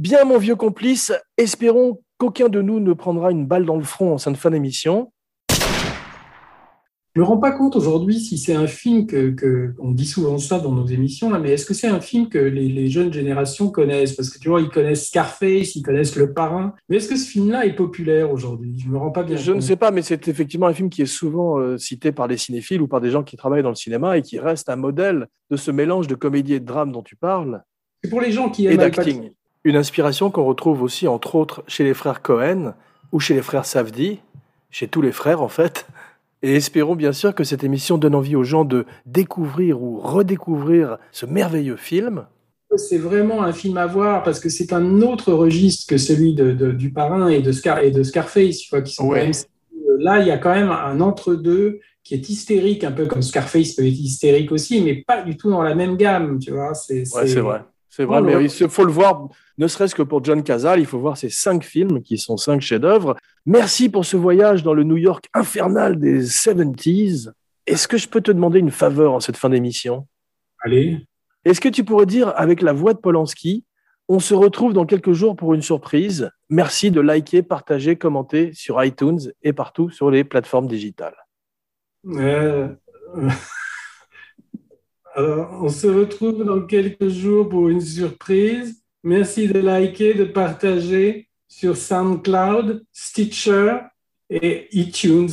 Bien, 0.00 0.24
mon 0.24 0.38
vieux 0.38 0.56
complice, 0.56 1.12
espérons 1.36 2.00
qu'aucun 2.16 2.48
de 2.48 2.62
nous 2.62 2.80
ne 2.80 2.94
prendra 2.94 3.30
une 3.30 3.44
balle 3.46 3.66
dans 3.66 3.76
le 3.76 3.84
front 3.84 4.14
en 4.14 4.16
fin 4.18 4.30
de 4.30 4.36
fin 4.38 4.48
d'émission. 4.48 5.12
Je 7.14 7.20
me 7.20 7.24
rends 7.26 7.36
pas 7.36 7.50
compte 7.52 7.76
aujourd'hui 7.76 8.18
si 8.18 8.38
c'est 8.38 8.54
un 8.54 8.66
film 8.66 9.06
que, 9.06 9.28
que- 9.32 9.74
on 9.78 9.90
dit 9.90 10.06
souvent 10.06 10.38
ça 10.38 10.58
dans 10.58 10.72
nos 10.72 10.86
émissions 10.86 11.28
là, 11.28 11.38
mais 11.38 11.50
est-ce 11.50 11.66
que 11.66 11.74
c'est 11.74 11.88
un 11.88 12.00
film 12.00 12.30
que 12.30 12.38
les, 12.38 12.68
les 12.70 12.88
jeunes 12.88 13.12
générations 13.12 13.68
connaissent? 13.70 14.14
Parce 14.14 14.30
que 14.30 14.38
tu 14.38 14.48
vois, 14.48 14.62
ils 14.62 14.70
connaissent 14.70 15.08
Scarface, 15.08 15.76
ils 15.76 15.82
connaissent 15.82 16.16
Le 16.16 16.32
Parrain, 16.32 16.72
mais 16.88 16.96
est-ce 16.96 17.08
que 17.10 17.16
ce 17.16 17.28
film-là 17.28 17.66
est 17.66 17.74
populaire 17.76 18.32
aujourd'hui? 18.32 18.78
Je 18.82 18.88
me 18.88 18.96
rends 18.96 19.10
pas 19.10 19.22
bien 19.22 19.36
Je 19.36 19.52
ne 19.52 19.60
sais 19.60 19.76
pas, 19.76 19.90
mais 19.90 20.00
c'est 20.00 20.28
effectivement 20.28 20.66
un 20.68 20.72
film 20.72 20.88
qui 20.88 21.02
est 21.02 21.06
souvent 21.06 21.58
euh, 21.58 21.76
cité 21.76 22.10
par 22.10 22.26
des 22.26 22.38
cinéphiles 22.38 22.80
ou 22.80 22.88
par 22.88 23.02
des 23.02 23.10
gens 23.10 23.22
qui 23.22 23.36
travaillent 23.36 23.62
dans 23.64 23.68
le 23.68 23.74
cinéma 23.74 24.16
et 24.16 24.22
qui 24.22 24.38
reste 24.38 24.70
un 24.70 24.76
modèle 24.76 25.26
de 25.50 25.56
ce 25.58 25.70
mélange 25.70 26.06
de 26.06 26.14
comédie 26.14 26.54
et 26.54 26.60
de 26.60 26.64
drame 26.64 26.90
dont 26.90 27.02
tu 27.02 27.16
parles 27.16 27.62
C'est 28.02 28.08
pour 28.08 28.22
les 28.22 28.32
gens 28.32 28.48
qui 28.50 28.66
et 28.66 28.70
aiment 28.70 28.76
Pacino. 28.78 28.94
d'acting. 29.22 29.30
Une 29.64 29.76
inspiration 29.76 30.30
qu'on 30.30 30.44
retrouve 30.44 30.82
aussi, 30.82 31.06
entre 31.06 31.34
autres, 31.34 31.62
chez 31.66 31.84
les 31.84 31.94
frères 31.94 32.22
Cohen 32.22 32.74
ou 33.12 33.20
chez 33.20 33.34
les 33.34 33.42
frères 33.42 33.66
Safdie, 33.66 34.20
chez 34.70 34.88
tous 34.88 35.02
les 35.02 35.12
frères 35.12 35.42
en 35.42 35.48
fait. 35.48 35.86
Et 36.42 36.54
espérons 36.54 36.94
bien 36.96 37.12
sûr 37.12 37.34
que 37.34 37.44
cette 37.44 37.64
émission 37.64 37.98
donne 37.98 38.14
envie 38.14 38.36
aux 38.36 38.44
gens 38.44 38.64
de 38.64 38.86
découvrir 39.04 39.82
ou 39.82 39.98
redécouvrir 40.00 40.96
ce 41.12 41.26
merveilleux 41.26 41.76
film. 41.76 42.24
C'est 42.76 42.96
vraiment 42.98 43.42
un 43.42 43.52
film 43.52 43.76
à 43.76 43.86
voir 43.86 44.22
parce 44.22 44.40
que 44.40 44.48
c'est 44.48 44.72
un 44.72 45.02
autre 45.02 45.32
registre 45.34 45.86
que 45.88 45.98
celui 45.98 46.34
de, 46.34 46.52
de- 46.52 46.70
du 46.72 46.92
Parrain 46.92 47.28
et 47.28 47.42
de, 47.42 47.52
Scar, 47.52 47.80
et 47.80 47.90
de 47.90 48.02
Scarface, 48.02 48.58
tu 48.58 48.70
vois, 48.70 48.80
qui 48.80 48.94
sont 48.94 49.08
Ouais. 49.08 49.18
quand 49.20 49.24
même- 49.26 49.98
Là, 50.02 50.20
il 50.20 50.28
y 50.28 50.30
a 50.30 50.38
quand 50.38 50.54
même 50.54 50.70
un 50.70 50.98
entre-deux 51.02 51.80
qui 52.02 52.14
est 52.14 52.26
hystérique, 52.30 52.84
un 52.84 52.92
peu 52.92 53.04
comme 53.06 53.20
Scarface 53.20 53.72
peut 53.72 53.82
être 53.86 53.92
hystérique 53.98 54.50
aussi, 54.50 54.80
mais 54.80 55.04
pas 55.06 55.20
du 55.20 55.36
tout 55.36 55.50
dans 55.50 55.62
la 55.62 55.74
même 55.74 55.96
gamme, 55.98 56.38
tu 56.38 56.52
vois. 56.52 56.72
C'est 56.72 57.00
Ouais, 57.14 57.26
c'est 57.26 57.40
vrai. 57.40 57.60
C'est 57.90 58.04
vrai, 58.04 58.20
Oh, 58.20 58.24
mais 58.24 58.44
il 58.44 58.68
faut 58.68 58.84
le 58.84 58.92
voir, 58.92 59.28
ne 59.58 59.66
serait-ce 59.66 59.94
que 59.96 60.02
pour 60.02 60.24
John 60.24 60.42
Cazale, 60.44 60.78
il 60.78 60.86
faut 60.86 61.00
voir 61.00 61.16
ces 61.16 61.28
cinq 61.28 61.64
films 61.64 62.02
qui 62.02 62.18
sont 62.18 62.36
cinq 62.36 62.60
chefs-d'œuvre. 62.60 63.16
Merci 63.46 63.88
pour 63.88 64.04
ce 64.04 64.16
voyage 64.16 64.62
dans 64.62 64.74
le 64.74 64.84
New 64.84 64.96
York 64.96 65.28
infernal 65.34 65.98
des 65.98 66.22
70s. 66.22 67.32
Est-ce 67.66 67.88
que 67.88 67.98
je 67.98 68.08
peux 68.08 68.20
te 68.20 68.30
demander 68.30 68.60
une 68.60 68.70
faveur 68.70 69.12
en 69.12 69.20
cette 69.20 69.36
fin 69.36 69.50
d'émission? 69.50 70.06
Allez. 70.60 71.04
Est-ce 71.44 71.60
que 71.60 71.68
tu 71.68 71.84
pourrais 71.84 72.06
dire 72.06 72.32
avec 72.36 72.62
la 72.62 72.72
voix 72.72 72.94
de 72.94 72.98
Polanski, 72.98 73.64
on 74.08 74.18
se 74.18 74.34
retrouve 74.34 74.72
dans 74.72 74.86
quelques 74.86 75.12
jours 75.12 75.36
pour 75.36 75.54
une 75.54 75.62
surprise. 75.62 76.30
Merci 76.48 76.90
de 76.90 77.00
liker, 77.00 77.42
partager, 77.42 77.96
commenter 77.96 78.52
sur 78.54 78.82
iTunes 78.82 79.20
et 79.42 79.52
partout 79.52 79.88
sur 79.90 80.10
les 80.10 80.24
plateformes 80.24 80.66
digitales. 80.66 81.16
Euh, 82.06 82.68
Alors, 85.14 85.62
on 85.62 85.68
se 85.68 85.88
retrouve 85.88 86.44
dans 86.44 86.60
quelques 86.62 87.08
jours 87.08 87.48
pour 87.48 87.68
une 87.68 87.80
surprise. 87.80 88.80
Merci 89.02 89.48
de 89.48 89.58
liker, 89.58 90.14
de 90.14 90.24
partager 90.24 91.28
sur 91.48 91.76
SoundCloud, 91.76 92.84
Stitcher 92.92 93.78
et 94.28 94.68
iTunes. 94.70 95.32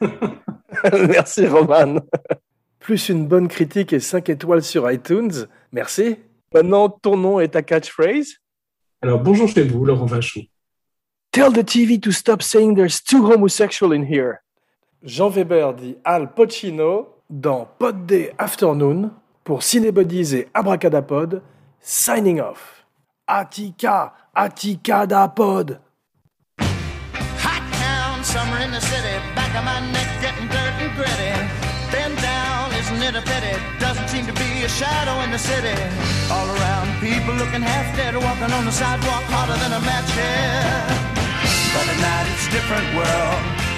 Merci 0.92 1.46
Roman. 1.46 2.00
Plus 2.78 3.10
une 3.10 3.26
bonne 3.26 3.48
critique 3.48 3.92
et 3.92 4.00
5 4.00 4.30
étoiles 4.30 4.62
sur 4.62 4.90
iTunes. 4.90 5.46
Merci. 5.72 6.16
Maintenant, 6.54 6.88
ton 6.88 7.16
nom 7.16 7.38
est 7.38 7.48
ta 7.48 7.62
catchphrase. 7.62 8.36
Alors, 9.02 9.20
bonjour 9.20 9.48
chez 9.48 9.62
vous, 9.62 9.84
Laurent 9.84 10.06
Vachon. 10.06 10.42
Tell 11.32 11.52
the 11.52 11.64
TV 11.64 11.98
to 12.00 12.12
stop 12.12 12.42
saying 12.42 12.76
there's 12.76 13.02
too 13.02 13.30
homosexual 13.30 13.92
in 13.92 14.04
here. 14.04 14.42
Jean 15.02 15.28
Weber 15.28 15.74
dit 15.74 15.96
Al 16.04 16.32
Pacino 16.32 17.11
dans 17.32 17.66
Pod 17.78 18.06
Day 18.06 18.32
Afternoon 18.38 19.10
pour 19.42 19.62
Cinebodies 19.62 20.34
et 20.36 20.48
Abracadapod. 20.54 21.42
Signing 21.80 22.40
off. 22.40 22.84
Attica, 23.26 24.12
Attica 24.34 25.06
da 25.06 25.26
Pod. 25.28 25.80
Hot 26.60 27.64
town, 27.72 28.22
summer 28.22 28.58
in 28.62 28.70
the 28.70 28.80
city, 28.80 29.16
back 29.34 29.54
of 29.56 29.64
my 29.64 29.80
neck 29.90 30.08
getting 30.20 30.46
dirt 30.46 30.74
and 30.78 30.94
gritty. 30.94 31.32
Bend 31.90 32.16
down, 32.20 32.70
isn't 32.78 33.02
it 33.02 33.16
a 33.16 33.22
pity? 33.22 33.56
Doesn't 33.80 34.08
seem 34.08 34.26
to 34.26 34.34
be 34.34 34.64
a 34.64 34.68
shadow 34.68 35.18
in 35.24 35.30
the 35.30 35.38
city. 35.38 35.74
All 36.30 36.46
around, 36.46 37.00
people 37.00 37.34
looking 37.34 37.62
half 37.62 37.96
dead, 37.96 38.14
walking 38.14 38.52
on 38.52 38.64
the 38.64 38.72
sidewalk 38.72 39.24
harder 39.32 39.58
than 39.58 39.72
a 39.72 39.80
match 39.80 40.10
here. 40.12 40.86
But 41.72 41.88
at 41.88 41.98
night 41.98 42.28
it's 42.30 42.46
different 42.52 42.86
world. 42.94 43.61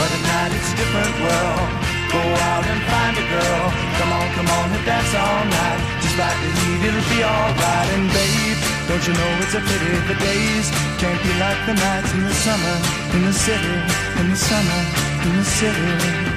But 0.00 0.08
at 0.16 0.22
night 0.32 0.52
it's 0.56 0.72
a 0.72 0.76
different 0.80 1.12
world. 1.20 1.68
Go 2.08 2.24
out 2.48 2.64
and 2.64 2.80
find 2.88 3.14
a 3.20 3.26
girl. 3.28 3.64
Come 4.00 4.10
on, 4.16 4.26
come 4.32 4.48
on 4.48 4.66
and 4.72 4.84
dance 4.88 5.12
all 5.12 5.44
night. 5.44 5.80
Just 6.00 6.16
like 6.16 6.38
the 6.40 6.50
heat, 6.56 6.88
it'll 6.88 7.04
be 7.12 7.20
alright. 7.20 7.88
And 7.92 8.08
babe, 8.08 8.58
don't 8.88 9.04
you 9.04 9.12
know 9.12 9.30
it's 9.44 9.52
a 9.52 9.60
pity 9.60 9.92
the 10.08 10.16
days 10.16 10.66
can't 10.96 11.20
be 11.20 11.32
like 11.36 11.60
the 11.68 11.76
nights 11.76 12.12
in 12.16 12.24
the 12.24 12.32
summer, 12.32 12.76
in 13.12 13.28
the 13.28 13.36
city, 13.36 13.76
in 14.24 14.26
the 14.32 14.40
summer, 14.40 14.80
in 15.28 15.32
the 15.36 15.44
city. 15.44 16.29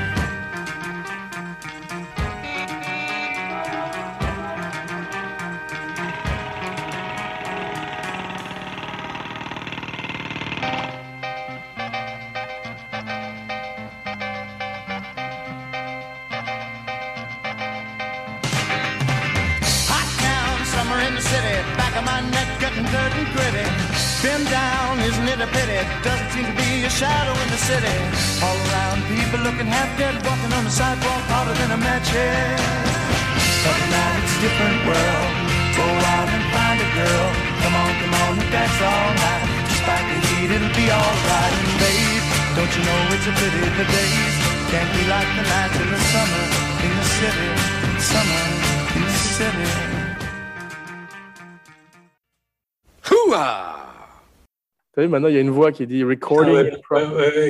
maintenant, 55.07 55.27
il 55.27 55.35
y 55.35 55.37
a 55.37 55.41
une 55.41 55.49
voix 55.49 55.71
qui 55.71 55.87
dit 55.87 56.03
recording. 56.03 56.71
Ah 56.91 57.01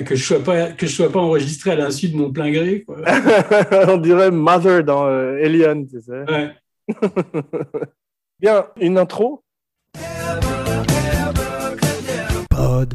que 0.06 0.16
je 0.16 0.34
ne 0.36 0.88
sois, 0.88 1.12
pas 1.12 1.20
enregistré 1.20 1.72
à 1.72 1.76
l'insu 1.76 2.10
de 2.10 2.18
mon 2.18 2.32
plein 2.32 2.52
gré. 2.52 2.86
On 3.88 3.98
dirait 3.98 4.32
Mother 4.32 4.84
dans 4.84 5.08
euh, 5.08 5.44
Alien, 5.44 5.88
tu 5.88 6.02
sais. 6.02 6.26
Bien, 8.40 8.66
une 8.80 8.98
intro. 8.98 9.44
Pod. 12.50 12.94